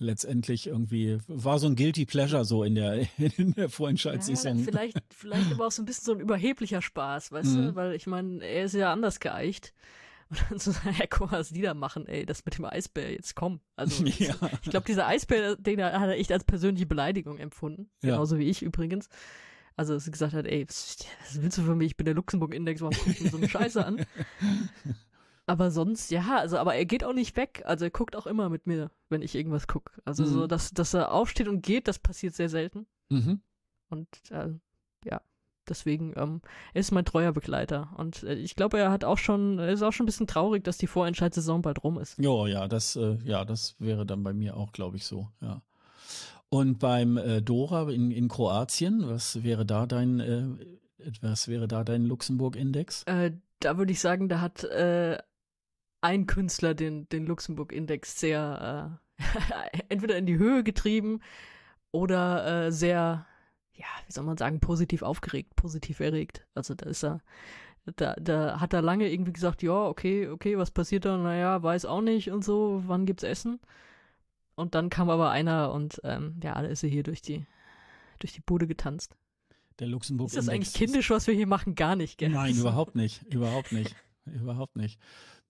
letztendlich 0.01 0.67
irgendwie 0.67 1.19
war 1.27 1.59
so 1.59 1.67
ein 1.67 1.75
guilty 1.75 2.05
pleasure 2.05 2.43
so 2.43 2.63
in 2.63 2.75
der 2.75 3.07
in 3.37 3.53
der 3.53 3.69
Vorentscheidssaison. 3.69 4.59
Ja, 4.59 4.65
vielleicht 4.65 4.97
vielleicht 5.09 5.51
aber 5.51 5.67
auch 5.67 5.71
so 5.71 5.81
ein 5.81 5.85
bisschen 5.85 6.05
so 6.05 6.13
ein 6.13 6.19
überheblicher 6.19 6.81
Spaß, 6.81 7.31
weißt 7.31 7.55
mhm. 7.55 7.61
du, 7.67 7.75
weil 7.75 7.93
ich 7.93 8.07
meine, 8.07 8.43
er 8.43 8.65
ist 8.65 8.73
ja 8.73 8.91
anders 8.91 9.19
geeicht. 9.19 9.73
Und 10.31 10.41
dann 10.49 10.59
so 10.59 10.71
sagen, 10.71 10.91
hey, 10.91 11.07
guck 11.09 11.31
mal, 11.31 11.39
was 11.39 11.49
die 11.49 11.61
da 11.61 11.73
machen, 11.73 12.07
ey, 12.07 12.25
das 12.25 12.45
mit 12.45 12.57
dem 12.57 12.65
Eisbär, 12.65 13.11
jetzt 13.11 13.35
komm. 13.35 13.59
Also 13.75 14.05
ja. 14.05 14.35
ich 14.63 14.69
glaube, 14.69 14.85
dieser 14.87 15.05
Eisbär, 15.05 15.57
den 15.57 15.83
hat 15.83 15.93
er 15.93 16.17
echt 16.17 16.31
als 16.31 16.45
persönliche 16.45 16.85
Beleidigung 16.85 17.37
empfunden. 17.37 17.89
Ja. 18.01 18.11
Genauso 18.11 18.37
wie 18.37 18.49
ich 18.49 18.61
übrigens. 18.61 19.09
Also 19.75 19.93
dass 19.93 20.05
er 20.05 20.11
gesagt 20.11 20.33
hat, 20.33 20.45
ey, 20.45 20.65
was, 20.67 20.97
willst 21.33 21.57
du 21.57 21.63
von 21.63 21.77
mir? 21.77 21.85
Ich 21.85 21.97
bin 21.97 22.05
der 22.05 22.13
Luxemburg-Index, 22.15 22.81
warum 22.81 22.95
guckst 23.03 23.21
du 23.21 23.29
so 23.29 23.37
eine 23.37 23.49
Scheiße 23.49 23.85
an? 23.85 24.05
Aber 25.51 25.69
sonst, 25.69 26.11
ja, 26.11 26.37
also, 26.37 26.57
aber 26.57 26.75
er 26.75 26.85
geht 26.85 27.03
auch 27.03 27.11
nicht 27.11 27.35
weg. 27.35 27.61
Also 27.65 27.83
er 27.83 27.91
guckt 27.91 28.15
auch 28.15 28.25
immer 28.25 28.47
mit 28.47 28.67
mir, 28.67 28.89
wenn 29.09 29.21
ich 29.21 29.35
irgendwas 29.35 29.67
gucke. 29.67 30.01
Also 30.05 30.23
mhm. 30.23 30.27
so, 30.27 30.47
dass, 30.47 30.71
dass 30.71 30.93
er 30.93 31.11
aufsteht 31.11 31.49
und 31.49 31.61
geht, 31.61 31.89
das 31.89 31.99
passiert 31.99 32.35
sehr 32.35 32.47
selten. 32.47 32.87
Mhm. 33.09 33.41
Und 33.89 34.07
äh, 34.29 34.47
ja, 35.03 35.19
deswegen, 35.67 36.13
ähm, 36.15 36.39
er 36.73 36.79
ist 36.79 36.91
mein 36.91 37.03
treuer 37.03 37.33
Begleiter. 37.33 37.93
Und 37.97 38.23
äh, 38.23 38.35
ich 38.35 38.55
glaube, 38.55 38.79
er 38.79 38.91
hat 38.91 39.03
auch 39.03 39.17
schon, 39.17 39.59
er 39.59 39.73
ist 39.73 39.81
auch 39.81 39.91
schon 39.91 40.05
ein 40.05 40.07
bisschen 40.07 40.25
traurig, 40.25 40.63
dass 40.63 40.77
die 40.77 40.87
Vorentscheidssaison 40.87 41.61
bald 41.61 41.83
rum 41.83 41.99
ist. 41.99 42.17
Jo, 42.17 42.47
ja, 42.47 42.69
das, 42.69 42.95
äh, 42.95 43.17
ja, 43.25 43.43
das 43.43 43.75
wäre 43.77 44.05
dann 44.05 44.23
bei 44.23 44.31
mir 44.31 44.55
auch, 44.55 44.71
glaube 44.71 44.95
ich, 44.95 45.05
so, 45.05 45.27
ja. 45.41 45.61
Und 46.47 46.79
beim 46.79 47.17
äh, 47.17 47.41
Dora 47.41 47.91
in, 47.91 48.09
in 48.09 48.29
Kroatien, 48.29 49.05
was 49.05 49.43
wäre 49.43 49.65
da 49.65 49.85
dein, 49.85 50.21
äh, 50.21 50.45
was 51.19 51.49
wäre 51.49 51.67
da 51.67 51.83
dein 51.83 52.05
Luxemburg-Index? 52.05 53.03
Äh, 53.03 53.33
da 53.59 53.77
würde 53.77 53.91
ich 53.91 53.99
sagen, 53.99 54.29
da 54.29 54.39
hat 54.39 54.63
äh, 54.63 55.17
ein 56.01 56.27
Künstler 56.27 56.73
den, 56.73 57.07
den 57.09 57.25
Luxemburg-Index 57.25 58.19
sehr 58.19 58.99
äh, 59.19 59.81
entweder 59.89 60.17
in 60.17 60.25
die 60.25 60.37
Höhe 60.37 60.63
getrieben 60.63 61.21
oder 61.91 62.65
äh, 62.65 62.71
sehr, 62.71 63.25
ja, 63.73 63.85
wie 64.05 64.11
soll 64.11 64.23
man 64.23 64.37
sagen, 64.37 64.59
positiv 64.59 65.03
aufgeregt, 65.03 65.55
positiv 65.55 65.99
erregt. 65.99 66.45
Also 66.55 66.73
da 66.73 66.89
ist 66.89 67.03
er, 67.03 67.21
da, 67.95 68.15
da 68.15 68.59
hat 68.59 68.73
er 68.73 68.81
lange 68.81 69.11
irgendwie 69.11 69.33
gesagt, 69.33 69.63
ja, 69.63 69.85
okay, 69.85 70.27
okay, 70.27 70.57
was 70.57 70.71
passiert 70.71 71.05
da? 71.05 71.17
Naja, 71.17 71.61
weiß 71.61 71.85
auch 71.85 72.01
nicht 72.01 72.31
und 72.31 72.43
so, 72.43 72.83
wann 72.87 73.05
gibt's 73.05 73.23
Essen? 73.23 73.59
Und 74.55 74.75
dann 74.75 74.89
kam 74.89 75.09
aber 75.09 75.31
einer 75.31 75.71
und 75.71 76.01
ähm, 76.03 76.39
ja, 76.43 76.53
da 76.53 76.67
ist 76.67 76.83
er 76.83 76.89
hier 76.89 77.03
durch 77.03 77.21
die, 77.21 77.45
durch 78.19 78.33
die 78.33 78.41
Bude 78.41 78.67
getanzt. 78.67 79.15
Der 79.79 79.87
Luxemburg 79.87 80.27
Ist 80.27 80.37
das 80.37 80.49
eigentlich 80.49 80.73
kindisch, 80.73 81.09
was 81.09 81.25
wir 81.27 81.33
hier 81.33 81.47
machen? 81.47 81.73
Gar 81.75 81.95
nicht, 81.95 82.17
gell? 82.17 82.29
Nein, 82.29 82.55
überhaupt 82.57 82.95
nicht. 82.95 83.23
Überhaupt 83.33 83.71
nicht. 83.71 83.95
überhaupt 84.25 84.75
nicht. 84.75 84.99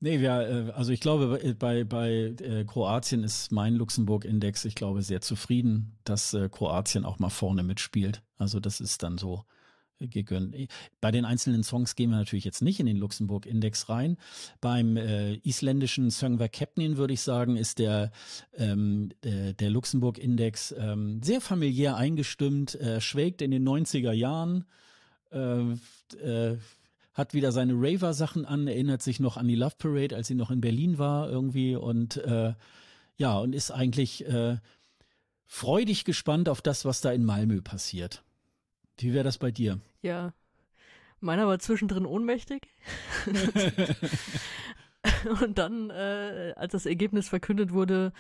Nee, 0.03 0.19
wir, 0.19 0.31
äh, 0.31 0.71
also 0.71 0.91
ich 0.91 0.99
glaube, 0.99 1.55
bei, 1.59 1.83
bei 1.83 2.33
äh, 2.41 2.65
Kroatien 2.65 3.23
ist 3.23 3.51
mein 3.51 3.75
Luxemburg-Index, 3.75 4.65
ich 4.65 4.73
glaube, 4.73 5.03
sehr 5.03 5.21
zufrieden, 5.21 5.95
dass 6.03 6.33
äh, 6.33 6.49
Kroatien 6.49 7.05
auch 7.05 7.19
mal 7.19 7.29
vorne 7.29 7.61
mitspielt. 7.61 8.23
Also 8.37 8.59
das 8.59 8.81
ist 8.81 9.03
dann 9.03 9.19
so 9.19 9.45
gegönnt. 9.99 10.55
Bei 10.99 11.11
den 11.11 11.23
einzelnen 11.23 11.61
Songs 11.61 11.95
gehen 11.95 12.09
wir 12.09 12.17
natürlich 12.17 12.45
jetzt 12.45 12.63
nicht 12.63 12.79
in 12.79 12.87
den 12.87 12.97
Luxemburg-Index 12.97 13.89
rein. 13.89 14.17
Beim 14.59 14.97
äh, 14.97 15.35
isländischen 15.43 16.09
Söngvar 16.09 16.49
Kepnin 16.49 16.97
würde 16.97 17.13
ich 17.13 17.21
sagen, 17.21 17.55
ist 17.55 17.77
der, 17.77 18.11
ähm, 18.55 19.11
der, 19.23 19.53
der 19.53 19.69
Luxemburg-Index 19.69 20.73
ähm, 20.79 21.21
sehr 21.21 21.41
familiär 21.41 21.95
eingestimmt, 21.95 22.73
äh, 22.73 22.99
schwelgt 22.99 23.43
in 23.43 23.51
den 23.51 23.67
90er 23.67 24.13
Jahren, 24.13 24.65
äh, 25.31 25.61
äh, 26.17 26.57
hat 27.21 27.33
wieder 27.33 27.51
seine 27.51 27.73
Raver-Sachen 27.73 28.45
an, 28.45 28.67
erinnert 28.67 29.01
sich 29.01 29.19
noch 29.19 29.37
an 29.37 29.47
die 29.47 29.55
Love 29.55 29.75
Parade, 29.77 30.15
als 30.15 30.27
sie 30.27 30.35
noch 30.35 30.51
in 30.51 30.59
Berlin 30.59 30.97
war 30.97 31.29
irgendwie 31.29 31.75
und 31.75 32.17
äh, 32.17 32.53
ja, 33.15 33.37
und 33.37 33.53
ist 33.53 33.71
eigentlich 33.71 34.27
äh, 34.27 34.57
freudig 35.45 36.05
gespannt 36.05 36.49
auf 36.49 36.61
das, 36.61 36.85
was 36.85 37.01
da 37.01 37.11
in 37.11 37.23
Malmö 37.23 37.61
passiert. 37.61 38.23
Wie 38.97 39.13
wäre 39.13 39.23
das 39.23 39.37
bei 39.37 39.51
dir? 39.51 39.79
Ja. 40.01 40.33
Meiner 41.19 41.47
war 41.47 41.59
zwischendrin 41.59 42.05
ohnmächtig. 42.05 42.67
und 45.41 45.57
dann, 45.57 45.91
äh, 45.91 46.53
als 46.55 46.71
das 46.71 46.85
Ergebnis 46.85 47.29
verkündet 47.29 47.73
wurde, 47.73 48.11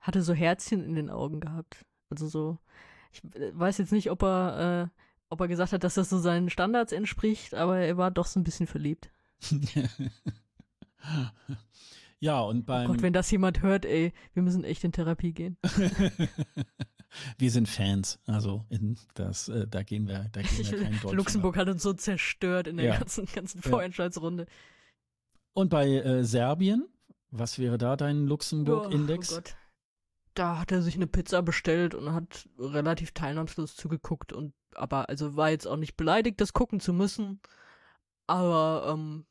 hatte 0.00 0.22
so 0.22 0.32
Herzchen 0.32 0.82
in 0.82 0.94
den 0.94 1.10
Augen 1.10 1.40
gehabt. 1.40 1.84
Also 2.08 2.28
so, 2.28 2.58
ich 3.12 3.22
äh, 3.34 3.50
weiß 3.52 3.78
jetzt 3.78 3.92
nicht, 3.92 4.10
ob 4.10 4.22
er, 4.22 4.90
äh, 4.90 5.00
ob 5.30 5.40
er 5.40 5.48
gesagt 5.48 5.72
hat, 5.72 5.82
dass 5.84 5.94
das 5.94 6.10
so 6.10 6.18
seinen 6.18 6.50
Standards 6.50 6.92
entspricht, 6.92 7.54
aber 7.54 7.78
er 7.78 7.96
war 7.96 8.10
doch 8.10 8.26
so 8.26 8.38
ein 8.38 8.44
bisschen 8.44 8.66
verliebt. 8.66 9.10
ja, 12.18 12.40
und 12.40 12.66
beim. 12.66 12.90
Oh 12.90 12.92
Gott, 12.92 13.02
wenn 13.02 13.12
das 13.12 13.30
jemand 13.30 13.62
hört, 13.62 13.86
ey, 13.86 14.12
wir 14.34 14.42
müssen 14.42 14.64
echt 14.64 14.84
in 14.84 14.92
Therapie 14.92 15.32
gehen. 15.32 15.56
wir 17.38 17.50
sind 17.50 17.68
Fans. 17.68 18.18
Also 18.26 18.66
in 18.68 18.98
das, 19.14 19.48
äh, 19.48 19.66
da 19.68 19.82
gehen 19.84 20.08
wir, 20.08 20.28
da 20.32 20.42
gehen 20.42 20.70
wir 20.70 20.82
kein 20.82 21.00
Deutsch 21.02 21.14
Luxemburg 21.14 21.56
hat 21.56 21.68
uns 21.68 21.82
so 21.82 21.92
zerstört 21.92 22.66
in 22.66 22.76
der 22.76 22.86
ja. 22.86 22.98
ganzen, 22.98 23.26
ganzen 23.26 23.62
Vorentscheidsrunde. 23.62 24.46
Und 25.52 25.70
bei 25.70 25.88
äh, 25.88 26.24
Serbien, 26.24 26.88
was 27.30 27.58
wäre 27.58 27.78
da 27.78 27.96
dein 27.96 28.26
Luxemburg-Index? 28.26 29.32
Oh, 29.32 29.34
oh 29.34 29.36
Gott. 29.36 29.56
Da 30.34 30.58
hat 30.58 30.72
er 30.72 30.82
sich 30.82 30.94
eine 30.94 31.06
Pizza 31.06 31.42
bestellt 31.42 31.94
und 31.94 32.12
hat 32.12 32.48
relativ 32.58 33.12
teilnahmslos 33.12 33.74
zugeguckt 33.74 34.32
und 34.32 34.54
aber 34.74 35.08
also 35.08 35.36
war 35.36 35.50
jetzt 35.50 35.66
auch 35.66 35.76
nicht 35.76 35.96
beleidigt, 35.96 36.40
das 36.40 36.52
gucken 36.52 36.80
zu 36.80 36.92
müssen. 36.92 37.40
Aber 38.26 38.92
ähm, 38.92 39.24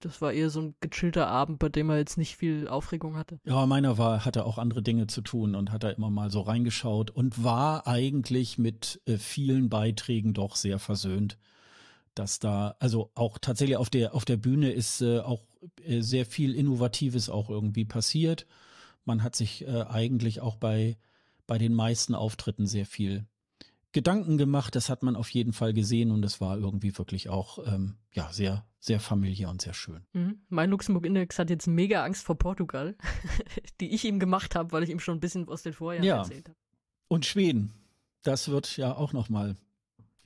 das 0.00 0.20
war 0.20 0.32
eher 0.32 0.50
so 0.50 0.60
ein 0.60 0.74
gechillter 0.80 1.26
Abend, 1.26 1.58
bei 1.58 1.68
dem 1.68 1.90
er 1.90 1.98
jetzt 1.98 2.18
nicht 2.18 2.36
viel 2.36 2.68
Aufregung 2.68 3.16
hatte. 3.16 3.40
Ja, 3.44 3.66
meiner 3.66 3.98
war, 3.98 4.24
hatte 4.24 4.44
auch 4.44 4.58
andere 4.58 4.82
Dinge 4.82 5.08
zu 5.08 5.22
tun 5.22 5.54
und 5.54 5.72
hat 5.72 5.82
da 5.82 5.90
immer 5.90 6.10
mal 6.10 6.30
so 6.30 6.40
reingeschaut 6.40 7.10
und 7.10 7.42
war 7.42 7.86
eigentlich 7.86 8.58
mit 8.58 9.00
äh, 9.06 9.16
vielen 9.16 9.68
Beiträgen 9.68 10.34
doch 10.34 10.54
sehr 10.54 10.78
versöhnt. 10.78 11.36
Dass 12.14 12.38
da, 12.38 12.76
also 12.78 13.10
auch 13.14 13.38
tatsächlich 13.38 13.76
auf 13.76 13.90
der, 13.90 14.14
auf 14.14 14.24
der 14.24 14.36
Bühne 14.36 14.70
ist 14.70 15.00
äh, 15.02 15.20
auch 15.20 15.42
äh, 15.84 16.00
sehr 16.00 16.26
viel 16.26 16.54
Innovatives 16.54 17.28
auch 17.28 17.50
irgendwie 17.50 17.84
passiert. 17.84 18.46
Man 19.04 19.22
hat 19.22 19.34
sich 19.34 19.66
äh, 19.66 19.82
eigentlich 19.82 20.40
auch 20.40 20.56
bei, 20.56 20.96
bei 21.46 21.58
den 21.58 21.74
meisten 21.74 22.14
Auftritten 22.14 22.66
sehr 22.66 22.86
viel 22.86 23.26
Gedanken 23.92 24.36
gemacht, 24.36 24.74
das 24.74 24.90
hat 24.90 25.02
man 25.02 25.16
auf 25.16 25.30
jeden 25.30 25.52
Fall 25.52 25.72
gesehen 25.72 26.10
und 26.10 26.24
es 26.24 26.40
war 26.40 26.58
irgendwie 26.58 26.96
wirklich 26.98 27.28
auch 27.28 27.58
ähm, 27.66 27.96
ja 28.12 28.30
sehr 28.32 28.66
sehr 28.80 29.00
familiär 29.00 29.48
und 29.48 29.60
sehr 29.60 29.74
schön. 29.74 30.06
Mhm. 30.12 30.42
Mein 30.48 30.70
Luxemburg-Index 30.70 31.38
hat 31.38 31.50
jetzt 31.50 31.66
mega 31.66 32.04
Angst 32.04 32.24
vor 32.24 32.38
Portugal, 32.38 32.96
die 33.80 33.94
ich 33.94 34.04
ihm 34.04 34.20
gemacht 34.20 34.54
habe, 34.54 34.72
weil 34.72 34.82
ich 34.82 34.90
ihm 34.90 35.00
schon 35.00 35.16
ein 35.16 35.20
bisschen 35.20 35.48
aus 35.48 35.62
den 35.62 35.72
Vorjahren 35.72 36.06
ja. 36.06 36.18
erzählt 36.18 36.48
habe. 36.48 36.58
Und 37.08 37.26
Schweden, 37.26 37.72
das 38.22 38.48
wird 38.48 38.76
ja 38.76 38.94
auch 38.94 39.12
noch 39.12 39.28
mal 39.28 39.56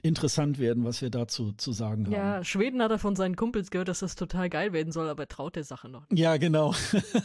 interessant 0.03 0.59
werden, 0.59 0.85
was 0.85 1.01
wir 1.01 1.11
dazu 1.11 1.53
zu 1.53 1.73
sagen 1.73 2.07
haben. 2.07 2.13
Ja, 2.13 2.45
Schweden 2.45 2.83
hat 2.83 2.91
er 2.91 2.99
von 2.99 3.17
seinen 3.17 3.37
Kumpels 3.37 3.71
gehört, 3.71 3.89
dass 3.89 4.01
das 4.01 4.17
total 4.17 4.51
geil 4.51 4.73
werden 4.73 4.93
soll, 4.93 5.09
aber 5.09 5.23
er 5.23 5.29
traut 5.29 5.57
der 5.57 5.65
Sache 5.65 5.89
noch. 5.89 6.09
Nicht. 6.11 6.21
Ja, 6.21 6.37
genau. 6.37 6.75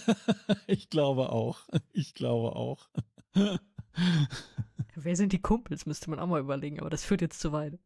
ich 0.68 0.90
glaube 0.90 1.32
auch. 1.32 1.62
Ich 1.92 2.14
glaube 2.14 2.56
auch. 2.56 2.88
Wer 4.96 5.16
sind 5.16 5.34
die 5.34 5.42
Kumpels, 5.42 5.86
müsste 5.86 6.10
man 6.10 6.20
auch 6.20 6.28
mal 6.28 6.42
überlegen, 6.42 6.80
aber 6.80 6.90
das 6.90 7.04
führt 7.04 7.22
jetzt 7.22 7.40
zu 7.40 7.52
weit. 7.52 7.80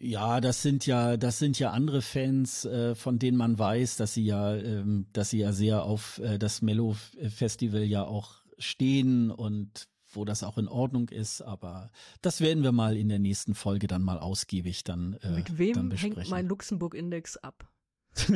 Ja, 0.00 0.40
das 0.40 0.62
sind 0.62 0.86
ja, 0.86 1.16
das 1.16 1.40
sind 1.40 1.58
ja 1.58 1.72
andere 1.72 2.02
Fans, 2.02 2.64
äh, 2.64 2.94
von 2.94 3.18
denen 3.18 3.36
man 3.36 3.58
weiß, 3.58 3.96
dass 3.96 4.14
sie 4.14 4.24
ja, 4.24 4.54
ähm, 4.54 5.06
dass 5.12 5.30
sie 5.30 5.38
ja 5.38 5.52
sehr 5.52 5.82
auf 5.82 6.18
äh, 6.18 6.38
das 6.38 6.62
Mellow 6.62 6.96
Festival 7.28 7.82
ja 7.82 8.04
auch 8.04 8.36
stehen 8.58 9.32
und 9.32 9.88
wo 10.12 10.24
das 10.24 10.44
auch 10.44 10.56
in 10.56 10.68
Ordnung 10.68 11.08
ist. 11.08 11.42
Aber 11.42 11.90
das 12.22 12.40
werden 12.40 12.62
wir 12.62 12.72
mal 12.72 12.96
in 12.96 13.08
der 13.08 13.18
nächsten 13.18 13.54
Folge 13.54 13.88
dann 13.88 14.02
mal 14.02 14.18
ausgiebig 14.18 14.84
dann 14.84 15.14
äh, 15.22 15.30
Mit 15.30 15.58
wem 15.58 15.74
dann 15.74 15.90
hängt 15.90 16.28
mein 16.28 16.46
Luxemburg-Index 16.46 17.36
ab? 17.38 17.68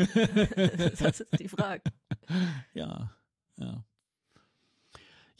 das 0.99 1.21
ist 1.21 1.39
die 1.39 1.49
Frage. 1.49 1.83
Ja, 2.75 3.13
ja. 3.59 3.85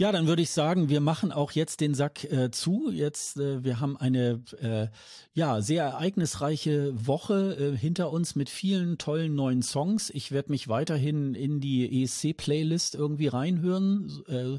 Ja, 0.03 0.11
dann 0.11 0.27
würde 0.27 0.43
ich 0.43 0.51
sagen, 0.51 0.89
wir 0.89 1.01
machen 1.01 1.31
auch 1.31 1.53
jetzt 1.53 1.81
den 1.81 1.95
Sack 1.95 2.25
äh, 2.25 2.51
zu. 2.51 2.91
Jetzt, 2.91 3.37
äh, 3.37 3.63
wir 3.63 3.79
haben 3.79 3.97
eine 3.97 4.43
äh, 4.61 4.89
ja 5.33 5.63
sehr 5.63 5.85
ereignisreiche 5.85 7.07
Woche 7.07 7.55
äh, 7.55 7.77
hinter 7.79 8.11
uns 8.11 8.35
mit 8.35 8.51
vielen 8.51 8.99
tollen 8.99 9.37
neuen 9.37 9.63
Songs. 9.63 10.11
Ich 10.11 10.33
werde 10.33 10.51
mich 10.51 10.67
weiterhin 10.67 11.37
in 11.37 11.61
die 11.61 12.03
ESC-Playlist 12.03 12.97
irgendwie 12.97 13.29
reinhören, 13.29 14.11
äh, 14.27 14.59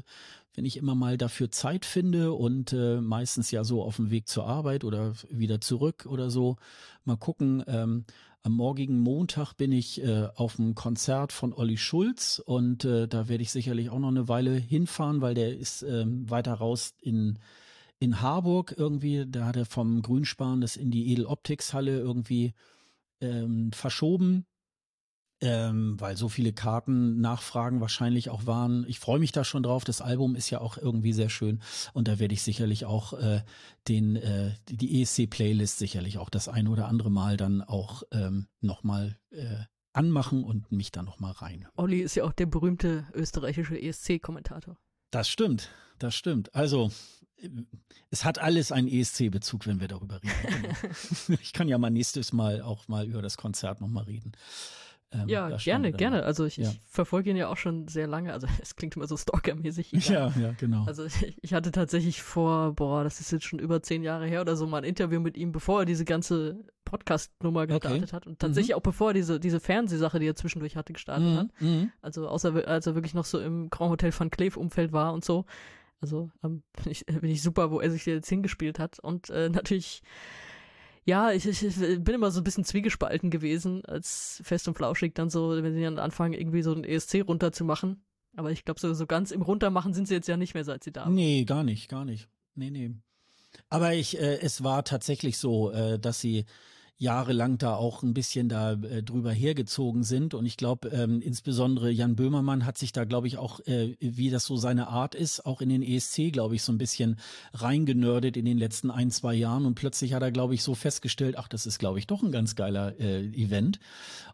wenn 0.54 0.64
ich 0.64 0.78
immer 0.78 0.94
mal 0.94 1.18
dafür 1.18 1.50
Zeit 1.50 1.84
finde 1.84 2.32
und 2.32 2.72
äh, 2.72 3.02
meistens 3.02 3.50
ja 3.50 3.64
so 3.64 3.82
auf 3.82 3.96
dem 3.96 4.10
Weg 4.10 4.30
zur 4.30 4.46
Arbeit 4.46 4.82
oder 4.82 5.12
wieder 5.28 5.60
zurück 5.60 6.06
oder 6.08 6.30
so. 6.30 6.56
Mal 7.04 7.18
gucken. 7.18 7.62
Ähm, 7.66 8.06
am 8.44 8.52
morgigen 8.52 9.00
Montag 9.00 9.54
bin 9.54 9.72
ich 9.72 10.02
äh, 10.04 10.28
auf 10.36 10.56
dem 10.56 10.74
Konzert 10.74 11.32
von 11.32 11.54
Olli 11.54 11.78
Schulz 11.78 12.42
und 12.44 12.84
äh, 12.84 13.08
da 13.08 13.26
werde 13.26 13.42
ich 13.42 13.50
sicherlich 13.50 13.88
auch 13.88 13.98
noch 13.98 14.08
eine 14.08 14.28
Weile 14.28 14.52
hinfahren, 14.52 15.22
weil 15.22 15.32
der 15.34 15.56
ist 15.56 15.82
ähm, 15.82 16.28
weiter 16.28 16.52
raus 16.52 16.92
in, 17.00 17.38
in 18.00 18.20
Harburg 18.20 18.74
irgendwie. 18.76 19.24
Da 19.26 19.46
hat 19.46 19.56
er 19.56 19.64
vom 19.64 20.02
Grünspan 20.02 20.60
das 20.60 20.76
in 20.76 20.90
die 20.90 21.10
Edeloptics-Halle 21.12 21.98
irgendwie 21.98 22.52
ähm, 23.22 23.72
verschoben 23.72 24.44
ähm, 25.44 26.00
weil 26.00 26.16
so 26.16 26.28
viele 26.28 26.52
Karten 26.52 27.20
Nachfragen 27.20 27.80
wahrscheinlich 27.80 28.30
auch 28.30 28.46
waren. 28.46 28.84
Ich 28.88 28.98
freue 28.98 29.18
mich 29.18 29.30
da 29.30 29.44
schon 29.44 29.62
drauf. 29.62 29.84
Das 29.84 30.00
Album 30.00 30.34
ist 30.34 30.48
ja 30.48 30.60
auch 30.60 30.78
irgendwie 30.78 31.12
sehr 31.12 31.28
schön 31.28 31.60
und 31.92 32.08
da 32.08 32.18
werde 32.18 32.32
ich 32.32 32.42
sicherlich 32.42 32.86
auch 32.86 33.12
äh, 33.12 33.42
den 33.86 34.16
äh, 34.16 34.52
die 34.68 35.02
ESC-Playlist 35.02 35.78
sicherlich 35.78 36.18
auch 36.18 36.30
das 36.30 36.48
ein 36.48 36.66
oder 36.66 36.88
andere 36.88 37.10
Mal 37.10 37.36
dann 37.36 37.60
auch 37.62 38.02
ähm, 38.10 38.46
nochmal 38.60 39.18
äh, 39.30 39.64
anmachen 39.92 40.42
und 40.44 40.72
mich 40.72 40.90
da 40.90 41.02
nochmal 41.02 41.32
rein. 41.32 41.68
Olli 41.76 42.00
ist 42.00 42.14
ja 42.16 42.24
auch 42.24 42.32
der 42.32 42.46
berühmte 42.46 43.06
österreichische 43.12 43.80
ESC-Kommentator. 43.80 44.76
Das 45.10 45.28
stimmt, 45.28 45.68
das 45.98 46.14
stimmt. 46.14 46.54
Also 46.54 46.90
es 48.10 48.24
hat 48.24 48.38
alles 48.38 48.72
einen 48.72 48.88
ESC-Bezug, 48.88 49.66
wenn 49.66 49.80
wir 49.80 49.88
darüber 49.88 50.20
reden. 50.22 50.32
Genau. 51.26 51.38
ich 51.42 51.52
kann 51.52 51.68
ja 51.68 51.76
mal 51.78 51.90
nächstes 51.90 52.32
Mal 52.32 52.62
auch 52.62 52.88
mal 52.88 53.06
über 53.06 53.20
das 53.20 53.36
Konzert 53.36 53.80
nochmal 53.80 54.04
reden. 54.04 54.32
Ähm, 55.14 55.28
ja, 55.28 55.56
gerne, 55.56 55.92
gerne. 55.92 56.24
Also 56.24 56.44
ich, 56.44 56.56
ja. 56.56 56.68
ich, 56.68 56.80
verfolge 56.86 57.30
ihn 57.30 57.36
ja 57.36 57.48
auch 57.48 57.56
schon 57.56 57.88
sehr 57.88 58.06
lange. 58.06 58.32
Also 58.32 58.46
es 58.62 58.76
klingt 58.76 58.96
immer 58.96 59.06
so 59.06 59.16
stalkermäßig. 59.16 59.92
Ja, 60.14 60.32
ja, 60.38 60.52
genau. 60.58 60.84
Also 60.84 61.04
ich, 61.22 61.38
ich, 61.40 61.54
hatte 61.54 61.70
tatsächlich 61.70 62.22
vor, 62.22 62.74
boah, 62.74 63.04
das 63.04 63.20
ist 63.20 63.32
jetzt 63.32 63.44
schon 63.44 63.58
über 63.58 63.82
zehn 63.82 64.02
Jahre 64.02 64.26
her 64.26 64.40
oder 64.40 64.56
so, 64.56 64.66
mal 64.66 64.78
ein 64.78 64.84
Interview 64.84 65.20
mit 65.20 65.36
ihm, 65.36 65.52
bevor 65.52 65.80
er 65.80 65.84
diese 65.86 66.04
ganze 66.04 66.64
Podcast-Nummer 66.84 67.66
gestartet 67.66 68.02
okay. 68.02 68.12
hat. 68.12 68.26
Und 68.26 68.38
tatsächlich 68.38 68.74
mhm. 68.74 68.78
auch 68.78 68.82
bevor 68.82 69.10
er 69.10 69.14
diese, 69.14 69.40
diese 69.40 69.60
Fernsehsache, 69.60 70.18
die 70.18 70.26
er 70.26 70.36
zwischendurch 70.36 70.76
hatte, 70.76 70.92
gestartet 70.92 71.28
mhm. 71.28 71.36
hat. 71.36 71.48
Mhm. 71.60 71.92
Also 72.02 72.28
außer 72.28 72.66
als 72.68 72.86
er 72.86 72.94
wirklich 72.94 73.14
noch 73.14 73.24
so 73.24 73.40
im 73.40 73.70
Grand 73.70 73.90
Hotel 73.90 74.12
Van 74.16 74.30
Cleef-Umfeld 74.30 74.92
war 74.92 75.14
und 75.14 75.24
so. 75.24 75.44
Also 76.00 76.30
ähm, 76.42 76.62
bin, 76.82 76.92
ich, 76.92 77.06
bin 77.06 77.30
ich 77.30 77.42
super, 77.42 77.70
wo 77.70 77.80
er 77.80 77.90
sich 77.90 78.04
jetzt 78.04 78.28
hingespielt 78.28 78.78
hat. 78.78 78.98
Und 78.98 79.30
äh, 79.30 79.48
natürlich 79.48 80.02
ja, 81.04 81.32
ich, 81.32 81.46
ich, 81.46 81.62
ich, 81.62 81.76
bin 81.76 82.14
immer 82.14 82.30
so 82.30 82.40
ein 82.40 82.44
bisschen 82.44 82.64
zwiegespalten 82.64 83.30
gewesen, 83.30 83.84
als 83.84 84.40
fest 84.44 84.68
und 84.68 84.74
flauschig 84.74 85.14
dann 85.14 85.30
so, 85.30 85.50
wenn 85.50 85.74
sie 85.74 85.82
dann 85.82 85.98
anfangen, 85.98 86.34
irgendwie 86.34 86.62
so 86.62 86.72
ein 86.72 86.84
ESC 86.84 87.24
runterzumachen. 87.26 88.04
Aber 88.36 88.50
ich 88.50 88.64
glaube, 88.64 88.80
so, 88.80 88.92
so 88.94 89.06
ganz 89.06 89.30
im 89.30 89.42
Runtermachen 89.42 89.94
sind 89.94 90.08
sie 90.08 90.14
jetzt 90.14 90.28
ja 90.28 90.36
nicht 90.36 90.54
mehr, 90.54 90.64
seit 90.64 90.82
sie 90.82 90.92
da 90.92 91.04
sind. 91.04 91.14
Nee, 91.14 91.44
gar 91.44 91.62
nicht, 91.62 91.88
gar 91.88 92.04
nicht. 92.04 92.28
Nee, 92.54 92.70
nee. 92.70 92.90
Aber 93.68 93.94
ich, 93.94 94.18
äh, 94.18 94.38
es 94.40 94.64
war 94.64 94.84
tatsächlich 94.84 95.38
so, 95.38 95.70
äh, 95.70 95.98
dass 95.98 96.20
sie 96.20 96.46
jahrelang 96.96 97.58
da 97.58 97.74
auch 97.74 98.02
ein 98.02 98.14
bisschen 98.14 98.48
da 98.48 98.72
äh, 98.72 99.02
drüber 99.02 99.32
hergezogen 99.32 100.04
sind. 100.04 100.32
Und 100.34 100.46
ich 100.46 100.56
glaube, 100.56 100.88
ähm, 100.88 101.20
insbesondere 101.20 101.90
Jan 101.90 102.14
Böhmermann 102.14 102.64
hat 102.64 102.78
sich 102.78 102.92
da, 102.92 103.04
glaube 103.04 103.26
ich, 103.26 103.36
auch, 103.36 103.60
äh, 103.66 103.96
wie 104.00 104.30
das 104.30 104.44
so 104.44 104.56
seine 104.56 104.88
Art 104.88 105.14
ist, 105.14 105.44
auch 105.44 105.60
in 105.60 105.68
den 105.68 105.82
ESC, 105.82 106.32
glaube 106.32 106.54
ich, 106.54 106.62
so 106.62 106.72
ein 106.72 106.78
bisschen 106.78 107.18
reingenördet 107.52 108.36
in 108.36 108.44
den 108.44 108.58
letzten 108.58 108.90
ein, 108.90 109.10
zwei 109.10 109.34
Jahren. 109.34 109.66
Und 109.66 109.74
plötzlich 109.74 110.14
hat 110.14 110.22
er, 110.22 110.30
glaube 110.30 110.54
ich, 110.54 110.62
so 110.62 110.74
festgestellt, 110.74 111.36
ach, 111.36 111.48
das 111.48 111.66
ist, 111.66 111.78
glaube 111.78 111.98
ich, 111.98 112.06
doch 112.06 112.22
ein 112.22 112.32
ganz 112.32 112.54
geiler 112.54 112.98
äh, 113.00 113.24
Event. 113.26 113.80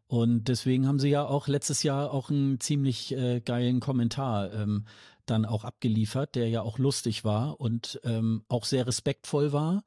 Und 0.06 0.48
deswegen 0.48 0.86
haben 0.86 0.98
sie 0.98 1.08
ja 1.08 1.24
auch 1.24 1.48
letztes 1.48 1.82
Jahr 1.82 2.12
auch 2.12 2.30
einen 2.30 2.60
ziemlich 2.60 3.12
äh, 3.16 3.40
geilen 3.40 3.80
Kommentar 3.80 4.52
ähm, 4.52 4.84
dann 5.24 5.46
auch 5.46 5.64
abgeliefert, 5.64 6.34
der 6.34 6.48
ja 6.48 6.62
auch 6.62 6.78
lustig 6.78 7.24
war 7.24 7.60
und 7.60 8.00
ähm, 8.04 8.42
auch 8.48 8.64
sehr 8.64 8.86
respektvoll 8.86 9.52
war. 9.52 9.84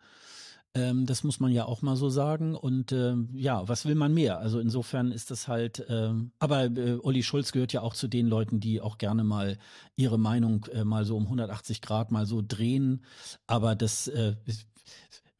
Ähm, 0.75 1.05
das 1.05 1.23
muss 1.23 1.39
man 1.39 1.51
ja 1.51 1.65
auch 1.65 1.81
mal 1.81 1.95
so 1.95 2.09
sagen. 2.09 2.55
Und 2.55 2.91
äh, 2.91 3.15
ja, 3.33 3.67
was 3.67 3.85
will 3.85 3.95
man 3.95 4.13
mehr? 4.13 4.39
Also 4.39 4.59
insofern 4.59 5.11
ist 5.11 5.31
das 5.31 5.47
halt, 5.47 5.85
ähm, 5.89 6.31
aber 6.39 6.65
äh, 6.65 6.97
Olli 7.01 7.23
Schulz 7.23 7.51
gehört 7.51 7.73
ja 7.73 7.81
auch 7.81 7.93
zu 7.93 8.07
den 8.07 8.27
Leuten, 8.27 8.59
die 8.59 8.81
auch 8.81 8.97
gerne 8.97 9.23
mal 9.23 9.57
ihre 9.95 10.17
Meinung 10.17 10.65
äh, 10.73 10.83
mal 10.83 11.05
so 11.05 11.15
um 11.15 11.23
180 11.23 11.81
Grad 11.81 12.11
mal 12.11 12.25
so 12.25 12.41
drehen. 12.45 13.03
Aber 13.45 13.75
das 13.75 14.07
äh, 14.07 14.35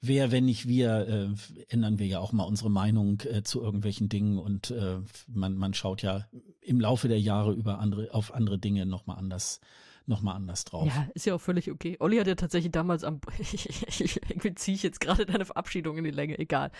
wer, 0.03 0.31
wenn 0.31 0.45
nicht 0.45 0.67
wir, 0.67 1.07
äh, 1.07 1.29
ändern 1.69 1.97
wir 1.97 2.05
ja 2.05 2.19
auch 2.19 2.33
mal 2.33 2.43
unsere 2.43 2.69
Meinung 2.69 3.21
äh, 3.21 3.41
zu 3.41 3.61
irgendwelchen 3.61 4.09
Dingen 4.09 4.37
und 4.37 4.69
äh, 4.69 4.99
man, 5.27 5.55
man 5.55 5.73
schaut 5.73 6.01
ja 6.01 6.27
im 6.61 6.81
Laufe 6.81 7.07
der 7.07 7.19
Jahre 7.21 7.53
über 7.53 7.79
andere, 7.79 8.13
auf 8.13 8.33
andere 8.33 8.59
Dinge 8.59 8.85
nochmal 8.85 9.17
anders 9.17 9.61
nochmal 10.05 10.35
anders 10.35 10.65
drauf. 10.65 10.87
Ja, 10.87 11.07
ist 11.13 11.25
ja 11.25 11.35
auch 11.35 11.41
völlig 11.41 11.71
okay. 11.71 11.97
Olli 11.99 12.17
hat 12.17 12.27
ja 12.27 12.35
tatsächlich 12.35 12.71
damals 12.71 13.03
am, 13.03 13.19
irgendwie 13.39 14.55
ziehe 14.55 14.75
ich 14.75 14.83
jetzt 14.83 14.99
gerade 14.99 15.25
deine 15.25 15.45
Verabschiedung 15.45 15.97
in 15.97 16.03
die 16.03 16.11
Länge, 16.11 16.37
egal. 16.39 16.71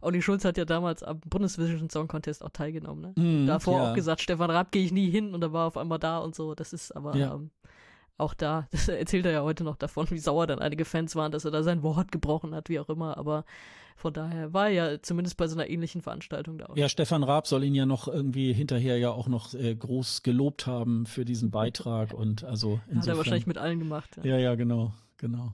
Olli 0.00 0.22
Schulz 0.22 0.44
hat 0.44 0.56
ja 0.56 0.64
damals 0.64 1.02
am 1.02 1.20
Bundesvision 1.20 1.90
Song 1.90 2.08
Contest 2.08 2.44
auch 2.44 2.50
teilgenommen, 2.50 3.14
ne? 3.16 3.22
Mm, 3.22 3.46
Davor 3.46 3.78
ja. 3.78 3.90
auch 3.90 3.94
gesagt, 3.94 4.20
Stefan 4.20 4.50
Raab 4.50 4.72
gehe 4.72 4.84
ich 4.84 4.92
nie 4.92 5.10
hin 5.10 5.34
und 5.34 5.42
er 5.42 5.52
war 5.52 5.66
auf 5.66 5.76
einmal 5.76 5.98
da 5.98 6.18
und 6.18 6.34
so. 6.34 6.54
Das 6.54 6.72
ist 6.72 6.90
aber, 6.92 7.16
ja. 7.16 7.34
ähm, 7.34 7.50
auch 8.18 8.34
da, 8.34 8.68
das 8.72 8.88
erzählt 8.88 9.26
er 9.26 9.32
ja 9.32 9.42
heute 9.42 9.64
noch 9.64 9.76
davon, 9.76 10.10
wie 10.10 10.18
sauer 10.18 10.46
dann 10.46 10.58
einige 10.58 10.84
Fans 10.84 11.14
waren, 11.16 11.32
dass 11.32 11.44
er 11.44 11.50
da 11.50 11.62
sein 11.62 11.82
Wort 11.82 12.12
gebrochen 12.12 12.54
hat, 12.54 12.68
wie 12.68 12.80
auch 12.80 12.88
immer. 12.88 13.16
Aber 13.16 13.44
von 13.96 14.12
daher 14.12 14.52
war 14.52 14.68
er 14.68 14.72
ja 14.92 15.02
zumindest 15.02 15.36
bei 15.36 15.46
so 15.46 15.56
einer 15.56 15.68
ähnlichen 15.68 16.00
Veranstaltung 16.00 16.58
da. 16.58 16.66
Auch. 16.66 16.76
Ja, 16.76 16.88
Stefan 16.88 17.22
Raab 17.22 17.46
soll 17.46 17.64
ihn 17.64 17.74
ja 17.74 17.86
noch 17.86 18.08
irgendwie 18.08 18.52
hinterher 18.52 18.98
ja 18.98 19.10
auch 19.10 19.28
noch 19.28 19.54
äh, 19.54 19.74
groß 19.74 20.22
gelobt 20.22 20.66
haben 20.66 21.06
für 21.06 21.24
diesen 21.24 21.50
Beitrag 21.50 22.12
und 22.14 22.44
also 22.44 22.80
insofern, 22.86 23.00
Hat 23.00 23.08
er 23.08 23.16
wahrscheinlich 23.18 23.46
mit 23.46 23.58
allen 23.58 23.78
gemacht. 23.78 24.16
Ja, 24.22 24.32
ja, 24.32 24.38
ja 24.38 24.54
genau, 24.54 24.92
genau. 25.16 25.52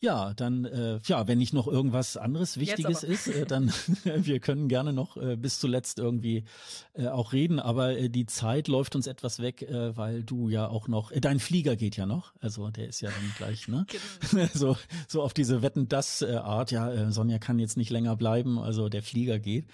Ja, 0.00 0.34
dann, 0.34 0.66
äh, 0.66 0.98
ja, 1.06 1.26
wenn 1.26 1.38
nicht 1.38 1.54
noch 1.54 1.66
irgendwas 1.66 2.18
anderes 2.18 2.58
Wichtiges 2.58 3.02
ist, 3.02 3.28
äh, 3.28 3.46
dann 3.46 3.72
wir 4.04 4.40
können 4.40 4.68
gerne 4.68 4.92
noch 4.92 5.16
äh, 5.16 5.36
bis 5.36 5.58
zuletzt 5.58 5.98
irgendwie 5.98 6.44
äh, 6.92 7.08
auch 7.08 7.32
reden, 7.32 7.58
aber 7.58 7.96
äh, 7.96 8.10
die 8.10 8.26
Zeit 8.26 8.68
läuft 8.68 8.94
uns 8.94 9.06
etwas 9.06 9.40
weg, 9.40 9.62
äh, 9.62 9.96
weil 9.96 10.22
du 10.22 10.50
ja 10.50 10.68
auch 10.68 10.88
noch, 10.88 11.12
äh, 11.12 11.20
dein 11.20 11.40
Flieger 11.40 11.76
geht 11.76 11.96
ja 11.96 12.04
noch, 12.04 12.34
also 12.40 12.68
der 12.68 12.88
ist 12.88 13.00
ja 13.00 13.08
dann 13.08 13.34
gleich, 13.38 13.68
ne? 13.68 13.86
Genau. 14.30 14.48
so, 14.54 14.76
so 15.08 15.22
auf 15.22 15.32
diese 15.32 15.62
Wetten 15.62 15.88
das 15.88 16.20
äh, 16.20 16.34
Art, 16.34 16.70
ja, 16.70 16.90
äh, 16.92 17.10
Sonja 17.10 17.38
kann 17.38 17.58
jetzt 17.58 17.78
nicht 17.78 17.90
länger 17.90 18.16
bleiben, 18.16 18.58
also 18.58 18.90
der 18.90 19.02
Flieger 19.02 19.38
geht. 19.38 19.66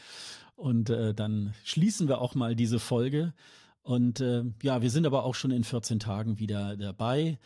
Und 0.55 0.91
äh, 0.91 1.15
dann 1.15 1.55
schließen 1.65 2.07
wir 2.07 2.21
auch 2.21 2.37
mal 2.37 2.55
diese 2.55 2.79
Folge. 2.79 3.33
Und 3.83 4.21
äh, 4.21 4.45
ja, 4.63 4.83
wir 4.83 4.91
sind 4.91 5.07
aber 5.07 5.25
auch 5.25 5.35
schon 5.35 5.51
in 5.51 5.65
14 5.65 5.99
Tagen 5.99 6.39
wieder 6.39 6.77
dabei. 6.77 7.39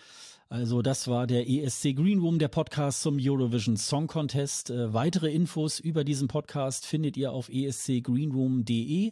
Also 0.48 0.80
das 0.80 1.08
war 1.08 1.26
der 1.26 1.48
ESC 1.48 1.96
Green 1.96 2.20
Room, 2.20 2.38
der 2.38 2.46
Podcast 2.46 3.02
zum 3.02 3.18
Eurovision 3.20 3.76
Song 3.76 4.06
Contest. 4.06 4.70
Äh, 4.70 4.94
weitere 4.94 5.32
Infos 5.32 5.80
über 5.80 6.04
diesen 6.04 6.28
Podcast 6.28 6.86
findet 6.86 7.16
ihr 7.16 7.32
auf 7.32 7.48
escgreenroom.de. 7.48 9.10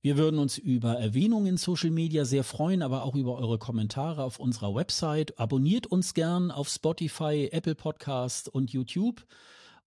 Wir 0.00 0.16
würden 0.16 0.38
uns 0.38 0.56
über 0.56 0.98
Erwähnungen 0.98 1.46
in 1.46 1.58
Social 1.58 1.90
Media 1.90 2.24
sehr 2.24 2.42
freuen, 2.42 2.80
aber 2.80 3.02
auch 3.02 3.16
über 3.16 3.36
eure 3.36 3.58
Kommentare 3.58 4.22
auf 4.22 4.38
unserer 4.38 4.74
Website. 4.74 5.38
Abonniert 5.38 5.88
uns 5.88 6.14
gern 6.14 6.50
auf 6.50 6.70
Spotify, 6.70 7.50
Apple 7.52 7.74
Podcast 7.74 8.48
und 8.48 8.72
YouTube. 8.72 9.26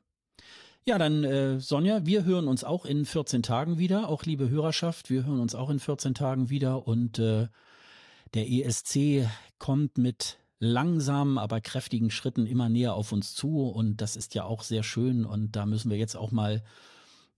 Ja, 0.87 0.97
dann 0.97 1.25
äh, 1.25 1.59
Sonja, 1.59 2.05
wir 2.05 2.23
hören 2.23 2.47
uns 2.47 2.63
auch 2.63 2.85
in 2.85 3.03
14 3.03 3.43
Tagen 3.43 3.77
wieder. 3.77 4.07
Auch 4.07 4.23
liebe 4.23 4.47
Hörerschaft, 4.47 5.09
wir 5.09 5.25
hören 5.25 5.41
uns 5.41 5.53
auch 5.53 5.69
in 5.69 5.79
14 5.79 6.13
Tagen 6.13 6.49
wieder. 6.49 6.87
Und 6.87 7.19
äh, 7.19 7.49
der 8.33 8.49
ESC 8.49 9.27
kommt 9.59 9.97
mit 9.97 10.37
langsamen, 10.59 11.37
aber 11.37 11.59
kräftigen 11.59 12.09
Schritten 12.09 12.45
immer 12.45 12.69
näher 12.69 12.93
auf 12.93 13.11
uns 13.11 13.35
zu. 13.35 13.67
Und 13.67 13.97
das 13.97 14.15
ist 14.15 14.33
ja 14.33 14.45
auch 14.45 14.63
sehr 14.63 14.81
schön. 14.81 15.25
Und 15.25 15.57
da 15.57 15.65
müssen 15.65 15.91
wir 15.91 15.97
jetzt 15.97 16.15
auch 16.15 16.31
mal 16.31 16.63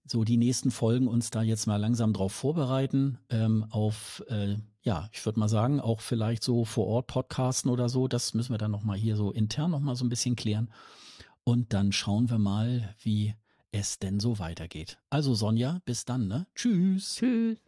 so 0.04 0.22
die 0.22 0.36
nächsten 0.36 0.70
Folgen 0.70 1.08
uns 1.08 1.30
da 1.30 1.42
jetzt 1.42 1.66
mal 1.66 1.74
langsam 1.74 2.12
drauf 2.12 2.32
vorbereiten. 2.32 3.18
Ähm, 3.30 3.66
auf, 3.70 4.22
äh, 4.28 4.58
ja, 4.82 5.08
ich 5.12 5.26
würde 5.26 5.40
mal 5.40 5.48
sagen, 5.48 5.80
auch 5.80 6.02
vielleicht 6.02 6.44
so 6.44 6.64
vor 6.64 6.86
Ort 6.86 7.08
podcasten 7.08 7.68
oder 7.68 7.88
so. 7.88 8.06
Das 8.06 8.32
müssen 8.32 8.54
wir 8.54 8.58
dann 8.58 8.70
nochmal 8.70 8.96
hier 8.96 9.16
so 9.16 9.32
intern 9.32 9.72
nochmal 9.72 9.96
so 9.96 10.04
ein 10.04 10.08
bisschen 10.08 10.36
klären. 10.36 10.70
Und 11.42 11.72
dann 11.72 11.90
schauen 11.90 12.30
wir 12.30 12.38
mal, 12.38 12.94
wie 13.02 13.34
es 13.72 13.98
denn 13.98 14.20
so 14.20 14.38
weitergeht. 14.38 14.98
Also 15.10 15.34
Sonja, 15.34 15.80
bis 15.84 16.04
dann, 16.04 16.28
ne? 16.28 16.46
Tschüss. 16.54 17.16
Tschüss. 17.16 17.58